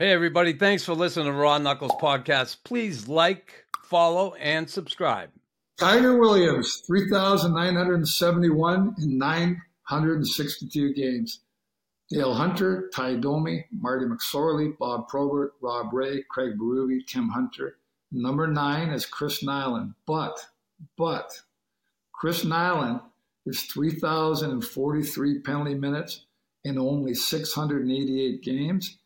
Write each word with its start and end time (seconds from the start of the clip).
Hey, 0.00 0.12
everybody. 0.12 0.54
Thanks 0.54 0.82
for 0.82 0.94
listening 0.94 1.26
to 1.26 1.32
Raw 1.34 1.58
Knuckles 1.58 1.92
Podcast. 2.00 2.64
Please 2.64 3.06
like, 3.06 3.66
follow, 3.84 4.32
and 4.36 4.70
subscribe. 4.70 5.28
Tiger 5.78 6.18
Williams, 6.18 6.82
3,971 6.86 8.94
in 8.96 9.18
962 9.18 10.94
games. 10.94 11.40
Dale 12.08 12.32
Hunter, 12.32 12.88
Tie 12.94 13.16
Domi, 13.16 13.66
Marty 13.72 14.06
McSorley, 14.06 14.72
Bob 14.78 15.06
Probert, 15.06 15.52
Rob 15.60 15.92
Ray, 15.92 16.24
Craig 16.30 16.52
Berube, 16.58 17.06
Tim 17.06 17.28
Hunter. 17.28 17.76
Number 18.10 18.46
nine 18.46 18.88
is 18.88 19.04
Chris 19.04 19.44
Nilan. 19.44 19.94
But, 20.06 20.38
but, 20.96 21.30
Chris 22.14 22.42
Nilan 22.42 23.02
is 23.44 23.64
3,043 23.64 25.40
penalty 25.40 25.74
minutes 25.74 26.24
in 26.64 26.78
only 26.78 27.12
688 27.12 28.42
games. 28.42 28.96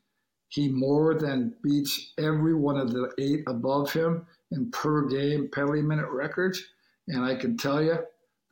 He 0.55 0.69
more 0.69 1.15
than 1.15 1.57
beats 1.65 2.13
every 2.17 2.55
one 2.55 2.77
of 2.77 2.93
the 2.93 3.11
eight 3.19 3.43
above 3.49 3.93
him 3.93 4.25
in 4.53 4.71
per 4.71 5.05
game 5.09 5.49
penalty 5.53 5.83
minute 5.83 6.09
records. 6.09 6.65
And 7.09 7.25
I 7.25 7.35
can 7.35 7.57
tell 7.57 7.83
you 7.83 7.99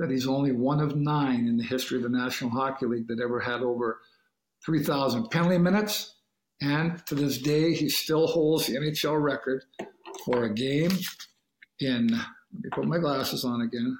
that 0.00 0.10
he's 0.10 0.26
only 0.26 0.50
one 0.50 0.80
of 0.80 0.96
nine 0.96 1.46
in 1.46 1.56
the 1.56 1.62
history 1.62 1.98
of 1.98 2.02
the 2.02 2.08
National 2.08 2.50
Hockey 2.50 2.86
League 2.86 3.06
that 3.06 3.20
ever 3.22 3.38
had 3.38 3.60
over 3.60 4.00
3,000 4.66 5.28
penalty 5.28 5.58
minutes. 5.58 6.16
And 6.60 7.00
to 7.06 7.14
this 7.14 7.38
day, 7.38 7.72
he 7.72 7.88
still 7.88 8.26
holds 8.26 8.66
the 8.66 8.74
NHL 8.74 9.22
record 9.22 9.62
for 10.24 10.42
a 10.42 10.52
game 10.52 10.90
in, 11.78 12.08
let 12.08 12.64
me 12.64 12.70
put 12.72 12.84
my 12.84 12.98
glasses 12.98 13.44
on 13.44 13.60
again, 13.60 13.96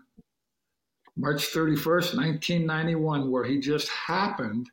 March 1.16 1.52
31st, 1.52 2.16
1991, 2.16 3.30
where 3.30 3.44
he 3.44 3.60
just 3.60 3.88
happened 3.88 4.68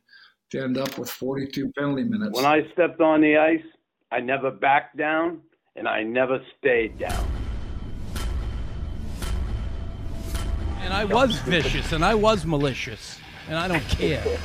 to 0.50 0.62
end 0.62 0.76
up 0.76 0.98
with 0.98 1.10
42 1.10 1.72
penalty 1.72 2.04
minutes. 2.04 2.36
When 2.36 2.44
I 2.44 2.68
stepped 2.72 3.00
on 3.00 3.20
the 3.20 3.36
ice, 3.36 3.62
I 4.10 4.20
never 4.20 4.50
backed 4.50 4.96
down 4.96 5.40
and 5.76 5.86
I 5.86 6.02
never 6.02 6.40
stayed 6.58 6.98
down. 6.98 7.26
And 10.80 10.92
I 10.92 11.04
was 11.04 11.38
vicious 11.40 11.92
and 11.92 12.04
I 12.04 12.14
was 12.14 12.44
malicious, 12.44 13.18
and 13.48 13.56
I 13.56 13.68
don't 13.68 13.88
care. 13.88 14.22
He's 14.22 14.38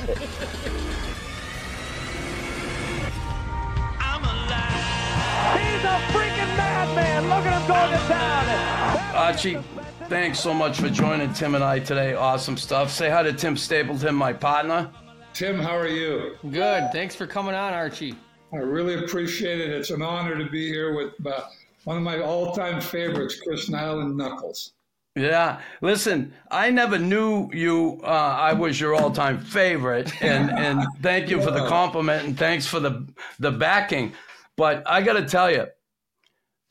a 5.84 5.98
freaking 6.12 6.56
madman. 6.56 7.28
Look 7.28 7.46
at 7.46 7.60
him 7.60 7.66
going 7.66 7.90
to 7.90 7.98
town. 8.06 9.16
Archie, 9.16 9.58
thanks 10.08 10.38
so 10.38 10.54
much 10.54 10.78
for 10.78 10.88
joining 10.88 11.32
Tim 11.32 11.54
and 11.56 11.64
I 11.64 11.80
today. 11.80 12.14
Awesome 12.14 12.56
stuff. 12.56 12.92
Say 12.92 13.10
hi 13.10 13.22
to 13.24 13.32
Tim 13.32 13.56
Stapleton, 13.56 14.14
my 14.14 14.32
partner. 14.32 14.90
Tim, 15.36 15.58
how 15.58 15.76
are 15.76 15.86
you? 15.86 16.38
Good. 16.50 16.90
Thanks 16.92 17.14
for 17.14 17.26
coming 17.26 17.54
on, 17.54 17.74
Archie. 17.74 18.14
I 18.54 18.56
really 18.56 19.04
appreciate 19.04 19.60
it. 19.60 19.68
It's 19.68 19.90
an 19.90 20.00
honor 20.00 20.34
to 20.38 20.48
be 20.48 20.66
here 20.66 20.94
with 20.94 21.12
uh, 21.26 21.42
one 21.84 21.98
of 21.98 22.02
my 22.02 22.20
all-time 22.20 22.80
favorites, 22.80 23.38
Chris 23.42 23.68
Nilan 23.68 24.16
Knuckles. 24.16 24.72
Yeah, 25.14 25.60
listen, 25.82 26.32
I 26.50 26.70
never 26.70 26.98
knew 26.98 27.50
you. 27.52 28.00
Uh, 28.02 28.06
I 28.06 28.54
was 28.54 28.80
your 28.80 28.94
all-time 28.94 29.38
favorite, 29.38 30.10
and 30.22 30.50
and 30.50 30.86
thank 31.02 31.28
you 31.28 31.42
for 31.42 31.50
the 31.50 31.68
compliment, 31.68 32.26
and 32.26 32.38
thanks 32.38 32.66
for 32.66 32.80
the 32.80 33.06
the 33.38 33.50
backing. 33.50 34.14
But 34.56 34.84
I 34.86 35.02
got 35.02 35.14
to 35.14 35.26
tell 35.26 35.50
you, 35.50 35.66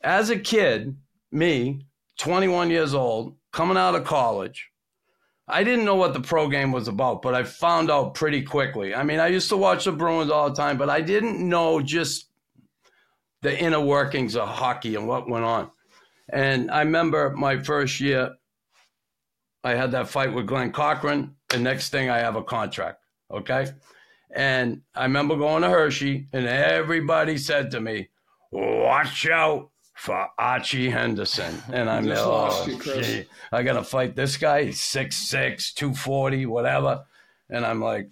as 0.01 0.31
a 0.31 0.39
kid, 0.39 0.97
me, 1.31 1.85
21 2.17 2.71
years 2.71 2.95
old, 2.95 3.35
coming 3.51 3.77
out 3.77 3.93
of 3.93 4.05
college, 4.05 4.71
I 5.47 5.63
didn't 5.63 5.85
know 5.85 5.95
what 5.95 6.13
the 6.13 6.21
pro 6.21 6.49
game 6.49 6.71
was 6.71 6.87
about, 6.87 7.21
but 7.21 7.35
I 7.35 7.43
found 7.43 7.91
out 7.91 8.15
pretty 8.15 8.41
quickly. 8.41 8.95
I 8.95 9.03
mean, 9.03 9.19
I 9.19 9.27
used 9.27 9.49
to 9.49 9.57
watch 9.57 9.85
the 9.85 9.91
Bruins 9.91 10.31
all 10.31 10.49
the 10.49 10.55
time, 10.55 10.77
but 10.77 10.89
I 10.89 11.01
didn't 11.01 11.47
know 11.47 11.81
just 11.81 12.29
the 13.41 13.57
inner 13.57 13.79
workings 13.79 14.35
of 14.35 14.47
hockey 14.47 14.95
and 14.95 15.07
what 15.07 15.29
went 15.29 15.45
on. 15.45 15.69
And 16.29 16.71
I 16.71 16.79
remember 16.79 17.29
my 17.29 17.61
first 17.61 17.99
year, 17.99 18.31
I 19.63 19.75
had 19.75 19.91
that 19.91 20.09
fight 20.09 20.33
with 20.33 20.47
Glen 20.47 20.71
Cochrane. 20.71 21.35
The 21.49 21.59
next 21.59 21.89
thing, 21.89 22.09
I 22.09 22.17
have 22.17 22.35
a 22.35 22.43
contract. 22.43 23.01
Okay. 23.31 23.67
And 24.35 24.81
I 24.95 25.03
remember 25.03 25.37
going 25.37 25.61
to 25.61 25.69
Hershey, 25.69 26.27
and 26.33 26.47
everybody 26.47 27.37
said 27.37 27.69
to 27.71 27.81
me, 27.81 28.09
Watch 28.51 29.27
out 29.27 29.69
for 29.95 30.27
Archie 30.37 30.89
Henderson. 30.89 31.55
And 31.71 31.89
I'm 31.89 32.05
Just 32.07 32.25
lost 32.25 32.67
oh, 32.67 32.71
you, 32.71 32.77
Chris. 32.77 33.07
gee, 33.07 33.25
I 33.51 33.63
got 33.63 33.73
to 33.73 33.83
fight 33.83 34.15
this 34.15 34.37
guy. 34.37 34.65
He's 34.65 34.79
6'6, 34.79 35.73
240, 35.73 36.45
whatever. 36.45 37.05
And 37.49 37.65
I'm 37.65 37.81
like, 37.81 38.09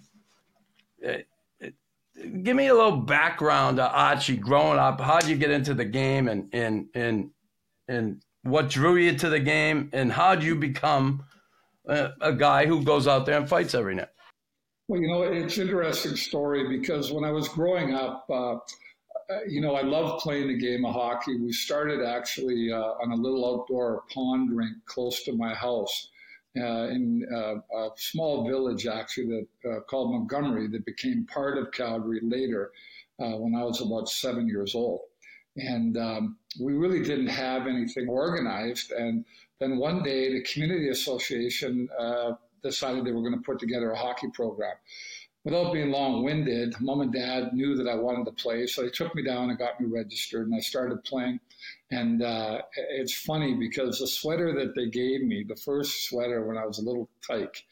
eh, 1.04 1.22
eh, 1.60 1.70
give 2.42 2.56
me 2.56 2.68
a 2.68 2.74
little 2.74 2.96
background 2.96 3.78
of 3.78 3.90
Archie 3.92 4.36
growing 4.36 4.78
up. 4.78 5.00
How'd 5.00 5.26
you 5.26 5.36
get 5.36 5.50
into 5.50 5.74
the 5.74 5.84
game 5.84 6.28
and, 6.28 6.48
and, 6.52 6.86
and, 6.94 7.30
and 7.86 8.22
what 8.42 8.70
drew 8.70 8.96
you 8.96 9.16
to 9.18 9.28
the 9.28 9.40
game? 9.40 9.90
And 9.92 10.10
how'd 10.10 10.42
you 10.42 10.54
become 10.54 11.24
a, 11.86 12.10
a 12.20 12.32
guy 12.32 12.66
who 12.66 12.82
goes 12.82 13.06
out 13.06 13.26
there 13.26 13.38
and 13.38 13.48
fights 13.48 13.74
every 13.74 13.94
night? 13.94 14.08
Well, 14.88 15.00
you 15.00 15.08
know, 15.08 15.22
it's 15.22 15.56
an 15.58 15.64
interesting 15.64 16.16
story 16.16 16.78
because 16.78 17.12
when 17.12 17.24
I 17.24 17.30
was 17.30 17.48
growing 17.48 17.94
up, 17.94 18.26
uh, 18.30 18.56
you 19.48 19.60
know, 19.60 19.74
I 19.74 19.82
love 19.82 20.20
playing 20.20 20.48
the 20.48 20.58
game 20.58 20.84
of 20.84 20.94
hockey. 20.94 21.36
We 21.36 21.52
started 21.52 22.04
actually 22.04 22.72
uh, 22.72 22.94
on 23.02 23.12
a 23.12 23.16
little 23.16 23.60
outdoor 23.60 24.02
pond 24.12 24.56
rink 24.56 24.76
close 24.86 25.22
to 25.24 25.32
my 25.32 25.54
house 25.54 26.10
uh, 26.56 26.88
in 26.88 27.26
uh, 27.34 27.56
a 27.76 27.90
small 27.96 28.46
village, 28.46 28.86
actually, 28.86 29.26
that 29.62 29.70
uh, 29.70 29.80
called 29.80 30.12
Montgomery, 30.12 30.68
that 30.68 30.84
became 30.84 31.26
part 31.26 31.58
of 31.58 31.72
Calgary 31.72 32.20
later 32.22 32.70
uh, 33.20 33.36
when 33.36 33.54
I 33.54 33.64
was 33.64 33.80
about 33.80 34.08
seven 34.08 34.46
years 34.46 34.74
old. 34.74 35.00
And 35.56 35.96
um, 35.96 36.36
we 36.60 36.74
really 36.74 37.02
didn't 37.02 37.28
have 37.28 37.66
anything 37.66 38.08
organized. 38.08 38.92
And 38.92 39.24
then 39.58 39.78
one 39.78 40.02
day, 40.02 40.32
the 40.32 40.42
community 40.42 40.88
association 40.88 41.88
uh, 41.98 42.32
decided 42.62 43.04
they 43.04 43.12
were 43.12 43.22
going 43.22 43.34
to 43.34 43.44
put 43.44 43.58
together 43.58 43.90
a 43.90 43.98
hockey 43.98 44.28
program 44.32 44.74
without 45.44 45.72
being 45.72 45.90
long-winded, 45.90 46.74
mom 46.80 47.02
and 47.02 47.12
dad 47.12 47.52
knew 47.52 47.76
that 47.76 47.86
I 47.86 47.94
wanted 47.94 48.24
to 48.24 48.32
play, 48.32 48.66
so 48.66 48.82
they 48.82 48.88
took 48.88 49.14
me 49.14 49.22
down 49.22 49.50
and 49.50 49.58
got 49.58 49.80
me 49.80 49.86
registered, 49.86 50.46
and 50.46 50.54
I 50.54 50.60
started 50.60 51.04
playing. 51.04 51.38
And 51.90 52.22
uh, 52.22 52.62
it's 52.90 53.14
funny 53.14 53.54
because 53.54 53.98
the 53.98 54.06
sweater 54.06 54.54
that 54.54 54.74
they 54.74 54.88
gave 54.88 55.22
me, 55.22 55.44
the 55.46 55.56
first 55.56 56.08
sweater 56.08 56.46
when 56.46 56.56
I 56.56 56.66
was 56.66 56.78
a 56.78 56.82
little 56.82 57.08
tyke, 57.26 57.62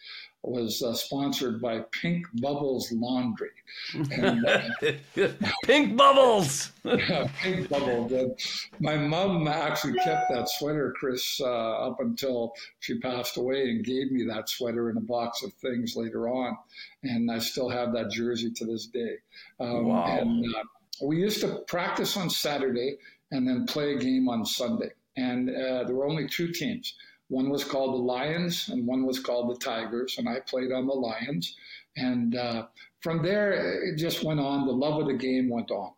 was 0.43 0.83
uh, 0.83 0.93
sponsored 0.93 1.61
by 1.61 1.81
Pink 1.93 2.27
Bubbles 2.41 2.91
Laundry. 2.93 3.51
And, 4.11 4.45
uh, 4.45 5.29
Pink 5.65 5.97
bubbles. 5.97 6.73
yeah, 6.85 7.29
Pink 7.43 7.69
Bubbles. 7.71 8.13
And 8.13 8.39
my 8.81 8.97
mom 8.97 9.47
actually 9.49 9.95
kept 10.01 10.31
that 10.31 10.49
sweater, 10.49 10.93
Chris, 10.99 11.41
uh, 11.41 11.47
up 11.89 12.01
until 12.01 12.53
she 12.81 12.99
passed 12.99 13.37
away 13.39 13.71
and 13.71 13.85
gave 13.85 14.11
me 14.13 14.25
that 14.25 14.49
sweater 14.49 14.89
and 14.91 14.99
a 14.99 15.03
box 15.03 15.43
of 15.43 15.53
things 15.55 15.95
later 15.97 16.29
on. 16.29 16.57
And 17.05 17.31
I 17.31 17.39
still 17.39 17.69
have 17.71 17.93
that 17.95 18.11
jersey 18.11 18.51
to 18.51 18.65
this 18.67 18.87
day. 18.87 19.17
Um, 19.61 19.87
Wow. 19.87 20.05
And 20.19 20.45
uh, 20.55 20.63
we 21.03 21.17
used 21.19 21.41
to 21.41 21.61
practice 21.67 22.17
on 22.17 22.29
Saturday 22.31 22.97
and 23.31 23.49
then 23.49 23.67
play 23.67 23.95
a 23.95 23.99
game 23.99 24.29
on 24.29 24.45
Sunday. 24.45 24.91
And 25.17 25.49
uh, 25.51 25.85
there 25.85 25.95
were 25.95 26.07
only 26.07 26.27
two 26.29 26.53
teams. 26.53 26.95
One 27.33 27.49
was 27.49 27.65
called 27.65 27.95
the 27.95 28.05
Lions 28.05 28.69
and 28.69 28.87
one 28.87 29.07
was 29.07 29.19
called 29.19 29.49
the 29.49 29.59
Tigers. 29.59 30.17
And 30.19 30.29
I 30.29 30.41
played 30.41 30.71
on 30.71 30.87
the 30.87 30.93
Lions. 30.93 31.57
And 31.97 32.37
uh, 32.37 32.67
from 33.01 33.23
there, 33.23 33.53
it 33.83 33.97
just 33.97 34.23
went 34.23 34.39
on. 34.39 34.67
The 34.67 34.73
love 34.73 35.01
of 35.01 35.07
the 35.07 35.15
game 35.15 35.49
went 35.49 35.71
on. 35.71 35.93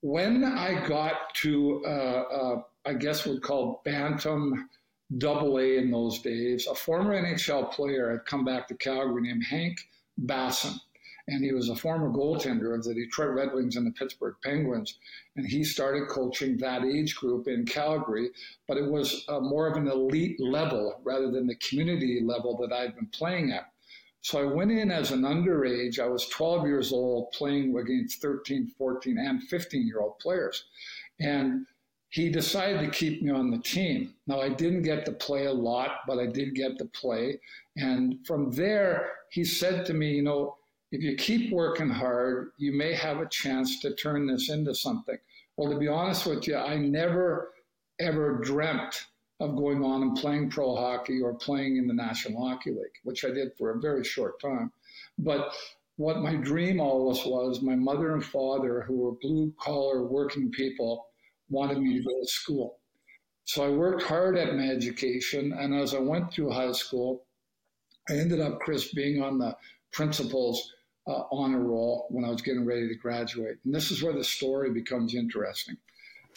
When 0.00 0.44
I 0.44 0.86
got 0.88 1.34
to, 1.42 1.84
uh, 1.86 1.88
uh, 1.90 2.62
I 2.86 2.94
guess 2.94 3.26
we'd 3.26 3.42
call 3.42 3.82
Bantam 3.84 4.70
Double 5.18 5.58
A 5.58 5.76
in 5.76 5.90
those 5.90 6.20
days, 6.22 6.66
a 6.66 6.74
former 6.74 7.12
NHL 7.12 7.70
player 7.70 8.10
had 8.12 8.24
come 8.24 8.46
back 8.46 8.66
to 8.68 8.74
Calgary 8.76 9.24
named 9.24 9.44
Hank 9.44 9.78
Bassen. 10.24 10.80
And 11.28 11.44
he 11.44 11.52
was 11.52 11.68
a 11.68 11.74
former 11.74 12.08
goaltender 12.08 12.74
of 12.74 12.84
the 12.84 12.94
Detroit 12.94 13.34
Red 13.34 13.52
Wings 13.52 13.76
and 13.76 13.86
the 13.86 13.90
Pittsburgh 13.90 14.36
Penguins. 14.44 14.98
And 15.34 15.46
he 15.46 15.64
started 15.64 16.08
coaching 16.08 16.56
that 16.58 16.84
age 16.84 17.16
group 17.16 17.48
in 17.48 17.66
Calgary, 17.66 18.30
but 18.68 18.76
it 18.76 18.88
was 18.88 19.24
uh, 19.28 19.40
more 19.40 19.66
of 19.66 19.76
an 19.76 19.88
elite 19.88 20.38
level 20.38 21.00
rather 21.02 21.30
than 21.30 21.46
the 21.46 21.56
community 21.56 22.20
level 22.24 22.56
that 22.58 22.72
I'd 22.72 22.94
been 22.94 23.08
playing 23.08 23.50
at. 23.50 23.72
So 24.26 24.40
I 24.40 24.52
went 24.52 24.72
in 24.72 24.90
as 24.90 25.12
an 25.12 25.22
underage. 25.22 26.00
I 26.00 26.08
was 26.08 26.28
12 26.28 26.66
years 26.66 26.92
old 26.92 27.30
playing 27.32 27.76
against 27.76 28.20
13, 28.20 28.72
14, 28.76 29.18
and 29.18 29.42
15 29.44 29.86
year 29.86 30.00
old 30.00 30.18
players. 30.18 30.64
And 31.20 31.66
he 32.08 32.30
decided 32.30 32.80
to 32.80 32.90
keep 32.90 33.22
me 33.22 33.30
on 33.30 33.50
the 33.50 33.58
team. 33.58 34.14
Now, 34.26 34.40
I 34.40 34.48
didn't 34.48 34.82
get 34.82 35.04
to 35.04 35.12
play 35.12 35.46
a 35.46 35.52
lot, 35.52 36.00
but 36.06 36.18
I 36.18 36.26
did 36.26 36.54
get 36.54 36.78
to 36.78 36.86
play. 36.86 37.38
And 37.76 38.26
from 38.26 38.50
there, 38.52 39.12
he 39.30 39.44
said 39.44 39.84
to 39.86 39.94
me, 39.94 40.14
You 40.14 40.22
know, 40.22 40.55
if 40.92 41.02
you 41.02 41.16
keep 41.16 41.52
working 41.52 41.90
hard, 41.90 42.52
you 42.56 42.72
may 42.72 42.94
have 42.94 43.18
a 43.18 43.28
chance 43.28 43.80
to 43.80 43.94
turn 43.94 44.26
this 44.26 44.50
into 44.50 44.74
something. 44.74 45.18
Well, 45.56 45.72
to 45.72 45.78
be 45.78 45.88
honest 45.88 46.26
with 46.26 46.46
you, 46.46 46.56
I 46.56 46.76
never 46.76 47.52
ever 47.98 48.38
dreamt 48.42 49.06
of 49.40 49.56
going 49.56 49.82
on 49.82 50.02
and 50.02 50.16
playing 50.16 50.50
pro 50.50 50.76
hockey 50.76 51.20
or 51.20 51.34
playing 51.34 51.76
in 51.76 51.86
the 51.86 51.94
National 51.94 52.46
Hockey 52.48 52.70
League, 52.70 53.00
which 53.04 53.24
I 53.24 53.30
did 53.30 53.52
for 53.56 53.70
a 53.70 53.80
very 53.80 54.04
short 54.04 54.40
time. 54.40 54.72
But 55.18 55.54
what 55.96 56.20
my 56.20 56.36
dream 56.36 56.80
always 56.80 57.24
was 57.24 57.62
my 57.62 57.74
mother 57.74 58.14
and 58.14 58.24
father, 58.24 58.82
who 58.82 58.98
were 58.98 59.12
blue 59.12 59.52
collar 59.58 60.04
working 60.04 60.50
people, 60.50 61.06
wanted 61.48 61.78
me 61.78 61.98
to 61.98 62.04
go 62.04 62.20
to 62.20 62.26
school. 62.26 62.78
So 63.44 63.64
I 63.64 63.70
worked 63.70 64.02
hard 64.02 64.36
at 64.36 64.54
my 64.54 64.68
education. 64.68 65.52
And 65.52 65.74
as 65.74 65.94
I 65.94 65.98
went 65.98 66.32
through 66.32 66.50
high 66.50 66.72
school, 66.72 67.24
I 68.10 68.14
ended 68.14 68.40
up, 68.40 68.60
Chris, 68.60 68.92
being 68.92 69.22
on 69.22 69.38
the 69.38 69.56
principal's 69.92 70.74
uh, 71.06 71.22
honor 71.30 71.60
roll 71.60 72.06
when 72.10 72.24
I 72.24 72.30
was 72.30 72.42
getting 72.42 72.64
ready 72.64 72.88
to 72.88 72.94
graduate. 72.94 73.58
And 73.64 73.74
this 73.74 73.90
is 73.90 74.02
where 74.02 74.12
the 74.12 74.24
story 74.24 74.70
becomes 74.72 75.14
interesting 75.14 75.76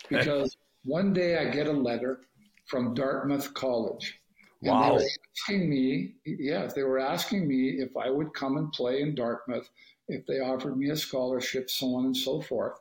because 0.10 0.56
one 0.83 1.13
day 1.13 1.38
I 1.38 1.50
get 1.50 1.68
a 1.68 1.71
letter 1.71 2.21
from 2.66 2.94
Dartmouth 2.94 3.54
College. 3.54 4.19
And 4.62 4.71
Wow. 4.71 4.98
they 4.98 5.04
were 5.04 5.10
asking 5.38 5.69
me, 5.69 6.16
yeah, 6.25 6.68
they 6.68 6.83
were 6.83 7.00
asking 7.00 7.48
me 7.48 7.81
if 7.81 7.95
I 7.95 8.10
would 8.10 8.33
come 8.33 8.57
and 8.57 8.71
play 8.71 9.01
in 9.01 9.16
Dartmouth, 9.16 9.69
if 10.07 10.25
they 10.25 10.39
offered 10.39 10.77
me 10.77 10.89
a 10.89 10.95
scholarship, 10.95 11.69
so 11.69 11.95
on 11.95 12.06
and 12.06 12.18
so 12.18 12.42
forth. 12.42 12.77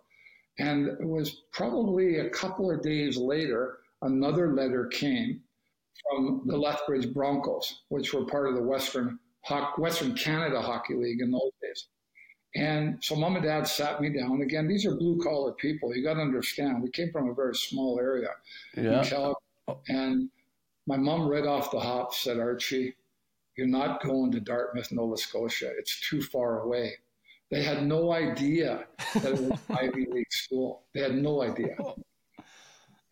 And 0.59 0.89
it 0.89 1.07
was 1.07 1.43
probably 1.53 2.19
a 2.19 2.31
couple 2.31 2.71
of 2.71 2.83
days 2.83 3.17
later, 3.17 3.79
another 4.03 4.53
letter 4.53 4.87
came 4.87 5.43
from 6.11 6.43
the 6.47 6.57
Lethbridge 6.57 7.13
Broncos, 7.13 7.83
which 7.89 8.13
were 8.13 8.27
part 8.27 8.49
of 8.49 8.55
the 8.55 8.63
Western 8.63 9.19
Western 9.79 10.15
Canada 10.15 10.61
Hockey 10.61 10.95
League 10.95 11.21
in 11.21 11.31
those 11.31 11.51
days. 11.63 11.87
And 12.55 12.99
so 13.03 13.15
mom 13.15 13.37
and 13.37 13.45
dad 13.45 13.67
sat 13.69 14.01
me 14.01 14.09
down. 14.09 14.41
Again, 14.43 14.67
these 14.67 14.85
are 14.87 14.95
blue 14.95 15.21
collar 15.23 15.53
people. 15.53 15.95
You 15.95 16.03
got 16.03 16.15
to 16.15 16.21
understand, 16.21 16.83
we 16.83 16.91
came 16.91 17.11
from 17.13 17.29
a 17.31 17.35
very 17.35 17.55
small 17.55 17.99
area 18.01 18.29
in 18.75 18.85
Yeah. 18.85 19.05
Calgary. 19.05 19.35
And 19.89 20.31
my 20.87 20.97
mom 20.97 21.29
read 21.29 21.47
off 21.47 21.71
the 21.71 21.79
hop, 21.81 22.15
said, 22.15 22.39
Archie, 22.39 22.95
you're 23.57 23.67
not 23.67 24.03
going 24.03 24.33
to 24.33 24.41
Dartmouth, 24.41 24.91
Nova 24.93 25.17
Scotia. 25.17 25.71
It's 25.79 26.01
too 26.09 26.23
far 26.23 26.61
away. 26.61 26.95
They 27.51 27.63
had 27.63 27.87
no 27.87 28.13
idea 28.13 28.87
that 29.15 29.33
it 29.33 29.41
was 29.41 29.59
Ivy 29.71 30.07
League 30.11 30.33
school. 30.33 30.83
They 30.95 31.01
had 31.01 31.17
no 31.17 31.43
idea. 31.43 31.77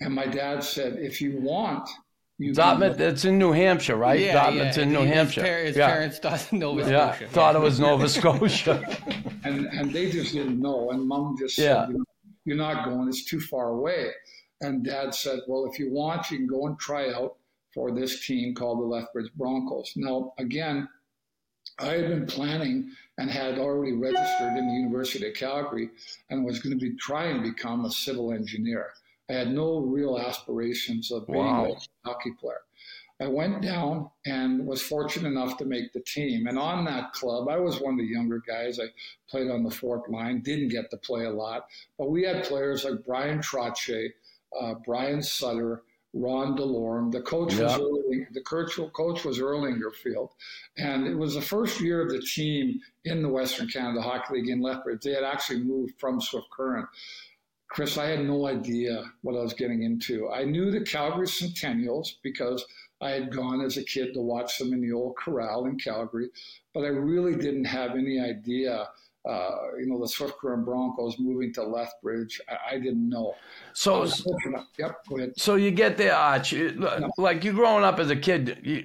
And 0.01 0.15
my 0.15 0.27
dad 0.27 0.63
said, 0.63 0.99
if 0.99 1.23
you 1.23 1.39
want, 1.41 1.89
you 2.39 2.53
Dartmouth, 2.53 3.01
it's 3.01 3.25
in 3.25 3.39
New 3.39 3.53
Hampshire, 3.53 3.97
right? 3.97 4.21
Yeah, 4.21 4.35
Dartmouth's 4.35 4.77
yeah. 4.77 4.83
in 4.83 4.93
New 4.93 5.01
his 5.01 5.15
Hampshire. 5.15 5.41
par- 5.43 5.59
his 5.65 5.77
yeah. 5.77 5.87
parents 5.87 6.19
thought 6.19 6.53
Nova 6.53 6.81
Scotia. 6.83 6.93
yeah. 6.93 7.13
Scotia. 7.15 7.31
Thought 7.33 7.57
it 7.57 7.61
was 7.63 7.81
Nova 7.81 8.09
Scotia. 8.17 8.99
and 9.45 9.67
and 9.67 9.93
they 9.93 10.11
just 10.11 10.33
didn't 10.33 10.61
know. 10.61 10.91
And 10.91 11.07
mom 11.07 11.37
just 11.39 11.57
Yeah. 11.59 11.87
said, 11.87 11.93
you 11.93 11.99
know, 11.99 12.05
"You're 12.45 12.57
not 12.57 12.85
going. 12.85 13.09
It's 13.09 13.25
too 13.25 13.41
far 13.41 13.69
away." 13.71 14.11
And 14.61 14.85
dad 14.85 15.15
said, 15.15 15.41
"Well, 15.49 15.67
if 15.71 15.79
you 15.79 15.91
want, 15.93 16.31
you 16.31 16.39
can 16.39 16.47
go 16.47 16.67
and 16.67 16.79
try 16.79 17.13
out 17.13 17.37
for 17.75 17.91
this 17.93 18.27
team 18.27 18.55
called 18.55 18.81
the 18.81 18.85
Lethbridge 18.87 19.33
Broncos." 19.35 19.93
Now, 19.97 20.33
again, 20.39 20.89
I 21.79 21.87
had 21.89 22.09
been 22.09 22.27
planning 22.27 22.91
and 23.19 23.31
had 23.31 23.59
already 23.59 23.93
registered 23.93 24.57
in 24.59 24.67
the 24.69 24.75
University 24.75 25.29
of 25.29 25.35
Calgary 25.35 25.91
and 26.31 26.45
was 26.45 26.59
going 26.61 26.79
to 26.79 26.81
be 26.91 26.95
trying 26.97 27.37
to 27.43 27.49
become 27.51 27.85
a 27.87 27.91
civil 27.91 28.33
engineer. 28.33 28.91
I 29.29 29.35
had 29.35 29.53
no 29.53 29.79
real 29.81 30.19
aspirations 30.19 31.11
of 31.11 31.27
being 31.27 31.39
Wow. 31.45 31.73
a 32.05 32.09
hockey 32.09 32.33
player. 32.39 32.61
I 33.19 33.29
went 33.29 33.63
down 33.63 34.11
and 34.27 34.67
was 34.67 34.83
fortunate 34.83 35.29
enough 35.31 35.57
to 35.59 35.65
make 35.65 35.93
the 35.93 36.01
team. 36.01 36.47
And 36.47 36.59
on 36.59 36.85
that 36.85 37.13
club, 37.15 37.49
I 37.49 37.57
was 37.57 37.81
one 37.81 37.95
of 37.95 37.99
the 37.99 38.05
younger 38.07 38.43
guys. 38.47 38.79
I 38.79 38.89
played 39.29 39.51
on 39.51 39.63
the 39.65 39.71
fourth 39.71 40.07
line, 40.11 40.43
didn't 40.43 40.69
get 40.69 40.91
to 40.91 40.99
play 40.99 41.25
a 41.25 41.31
lot, 41.31 41.67
but 41.97 42.11
we 42.11 42.25
had 42.25 42.45
players 42.45 42.85
like 42.85 43.05
Bryan 43.07 43.39
Trottier, 43.39 44.11
uh, 44.61 44.75
Brian 44.85 45.23
Sutter, 45.23 45.83
Ron 46.13 46.57
Delorme. 46.57 47.11
The 47.11 47.23
coach 47.23 47.55
was. 47.55 47.73
Erling, 47.73 48.27
the 48.33 48.43
coach, 48.43 48.79
coach 48.93 49.25
was 49.25 49.41
Earl 49.41 49.63
Ingarfield, 49.63 50.31
and 50.77 51.07
it 51.07 51.15
was 51.15 51.35
the 51.35 51.43
first 51.43 51.81
year 51.81 52.01
of 52.03 52.11
the 52.11 52.21
team 52.21 52.81
in 53.05 53.23
the 53.23 53.29
Western 53.29 53.69
Canada 53.69 54.01
Hockey 54.03 54.35
League 54.35 54.49
in 54.49 54.61
Lethbridge. 54.61 55.03
They 55.03 55.13
had 55.13 55.25
actually 55.25 55.63
moved 55.63 55.95
from 55.99 56.21
Swift 56.21 56.49
Current. 56.51 56.89
Chris, 57.69 57.99
I 57.99 58.07
had 58.07 58.25
no 58.25 58.47
idea 58.47 59.05
what 59.23 59.37
I 59.37 59.43
was 59.43 59.53
getting 59.53 59.83
into. 59.83 60.31
I 60.31 60.45
knew 60.45 60.71
the 60.71 60.81
Calgary 60.83 61.27
Centennials 61.27 62.17
because 62.23 62.65
I 63.01 63.11
had 63.11 63.35
gone 63.35 63.61
as 63.61 63.77
a 63.77 63.83
kid 63.85 64.15
to 64.15 64.21
watch 64.21 64.59
them 64.59 64.73
in 64.73 64.81
the 64.81 64.93
old 64.93 65.17
corral 65.17 65.67
in 65.67 65.77
Calgary, 65.79 66.31
but 66.73 66.85
I 66.85 66.89
really 66.89 67.35
didn't 67.35 67.65
have 67.65 67.93
any 67.93 68.21
idea. 68.21 68.89
Uh, 69.29 69.51
you 69.79 69.87
know, 69.87 70.01
the 70.01 70.07
Swift 70.09 70.39
Current 70.39 70.65
Broncos 70.65 71.19
moving 71.19 71.53
to 71.55 71.65
Lethbridge. 71.65 72.41
I, 72.49 72.77
I 72.77 72.79
didn't 72.79 73.09
know. 73.09 73.35
So, 73.75 74.05
Yep, 74.79 75.05
go 75.09 75.17
ahead. 75.17 75.33
so 75.37 75.57
you 75.57 75.73
get 75.73 75.97
there, 75.99 76.15
Arch. 76.15 76.53
you- 76.53 76.89
Like 77.19 77.43
you 77.43 77.53
growing 77.53 77.83
up 77.83 77.99
as 77.99 78.09
a 78.11 78.17
kid, 78.17 78.61
you, 78.63 78.85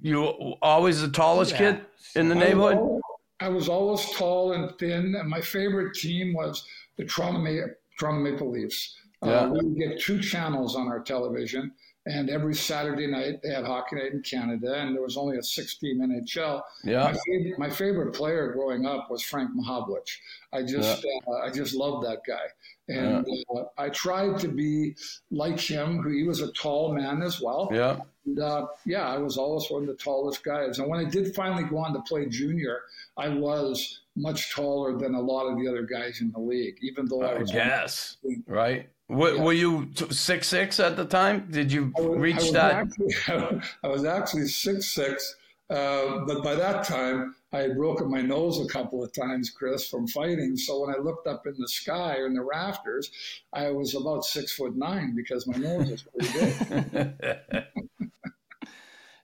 you 0.00 0.24
always 0.62 1.02
the 1.02 1.10
tallest 1.10 1.52
Yeah. 1.52 1.58
kid 1.72 1.80
in 2.14 2.28
the 2.30 2.34
I 2.34 2.38
was 2.38 2.48
neighborhood. 2.48 3.00
I 3.40 3.48
was 3.50 3.68
always 3.68 4.10
tall 4.12 4.52
and 4.52 4.72
thin, 4.78 5.14
and 5.14 5.28
my 5.28 5.42
favorite 5.42 5.94
team 5.94 6.32
was 6.32 6.66
the 6.96 7.04
Toronto, 7.04 7.40
Toronto 7.98 8.20
Maple 8.20 8.50
Leafs. 8.50 8.96
Yeah. 9.24 9.40
Uh, 9.40 9.48
we 9.48 9.60
would 9.60 9.76
get 9.76 10.00
two 10.00 10.20
channels 10.20 10.76
on 10.76 10.88
our 10.88 11.00
television, 11.00 11.72
and 12.06 12.30
every 12.30 12.54
Saturday 12.54 13.06
night 13.06 13.40
they 13.42 13.50
had 13.50 13.64
Hockey 13.64 13.96
Night 13.96 14.12
in 14.12 14.22
Canada, 14.22 14.74
and 14.74 14.94
there 14.94 15.02
was 15.02 15.16
only 15.16 15.38
a 15.38 15.42
six-team 15.42 16.00
NHL. 16.00 16.62
Yeah. 16.84 17.04
My 17.04 17.16
favorite, 17.26 17.58
my 17.58 17.70
favorite 17.70 18.12
player 18.14 18.52
growing 18.52 18.86
up 18.86 19.10
was 19.10 19.22
Frank 19.22 19.50
Mahovlich. 19.56 20.18
I 20.52 20.62
just, 20.62 21.04
uh, 21.26 21.32
I 21.32 21.50
just 21.50 21.74
loved 21.74 22.06
that 22.06 22.20
guy, 22.26 22.46
and 22.88 23.26
uh, 23.54 23.64
I 23.78 23.88
tried 23.88 24.38
to 24.40 24.48
be 24.48 24.94
like 25.30 25.58
him. 25.58 26.02
Who 26.02 26.10
he 26.10 26.24
was 26.24 26.40
a 26.40 26.52
tall 26.52 26.94
man 26.94 27.22
as 27.22 27.40
well. 27.40 27.70
Yeah. 27.72 28.00
And, 28.26 28.38
uh, 28.40 28.66
yeah, 28.84 29.08
I 29.08 29.18
was 29.18 29.36
always 29.38 29.70
one 29.70 29.82
of 29.82 29.88
the 29.88 29.94
tallest 29.94 30.42
guys. 30.44 30.78
And 30.78 30.88
when 30.88 30.98
I 31.04 31.08
did 31.08 31.34
finally 31.34 31.64
go 31.64 31.78
on 31.78 31.92
to 31.94 32.00
play 32.02 32.26
junior, 32.26 32.80
I 33.16 33.28
was 33.28 34.00
much 34.16 34.52
taller 34.54 34.98
than 34.98 35.14
a 35.14 35.20
lot 35.20 35.46
of 35.46 35.58
the 35.58 35.68
other 35.68 35.82
guys 35.82 36.20
in 36.20 36.32
the 36.32 36.40
league, 36.40 36.76
even 36.82 37.06
though 37.06 37.22
I 37.22 37.34
I 37.34 37.38
was. 37.38 37.50
guess. 37.52 38.16
Right. 38.46 38.88
Were, 39.08 39.38
were 39.38 39.52
you 39.52 39.88
six 40.10 40.48
six 40.48 40.80
at 40.80 40.96
the 40.96 41.04
time? 41.04 41.46
Did 41.50 41.70
you 41.70 41.92
I 41.96 42.00
was- 42.00 42.16
I 42.16 42.20
reach 42.20 42.36
was 42.36 42.52
that? 42.52 42.72
Actually, 42.74 43.60
I 43.84 43.88
was 43.88 44.04
actually 44.04 44.46
six 44.48 44.86
six, 44.94 45.36
uh, 45.70 46.24
but 46.26 46.42
by 46.42 46.56
that 46.56 46.84
time 46.84 47.36
I 47.52 47.58
had 47.58 47.76
broken 47.76 48.10
my 48.10 48.20
nose 48.20 48.58
a 48.60 48.66
couple 48.68 49.04
of 49.04 49.12
times, 49.12 49.50
Chris, 49.50 49.88
from 49.88 50.08
fighting. 50.08 50.56
So 50.56 50.80
when 50.84 50.92
I 50.94 50.98
looked 50.98 51.28
up 51.28 51.46
in 51.46 51.54
the 51.56 51.68
sky 51.68 52.16
or 52.18 52.26
in 52.26 52.34
the 52.34 52.42
rafters, 52.42 53.12
I 53.52 53.70
was 53.70 53.94
about 53.94 54.24
six 54.24 54.52
foot 54.56 54.76
nine 54.76 55.14
because 55.14 55.46
my 55.46 55.56
nose 55.56 55.88
was 55.88 56.02
pretty 56.02 56.88
big. 56.90 57.64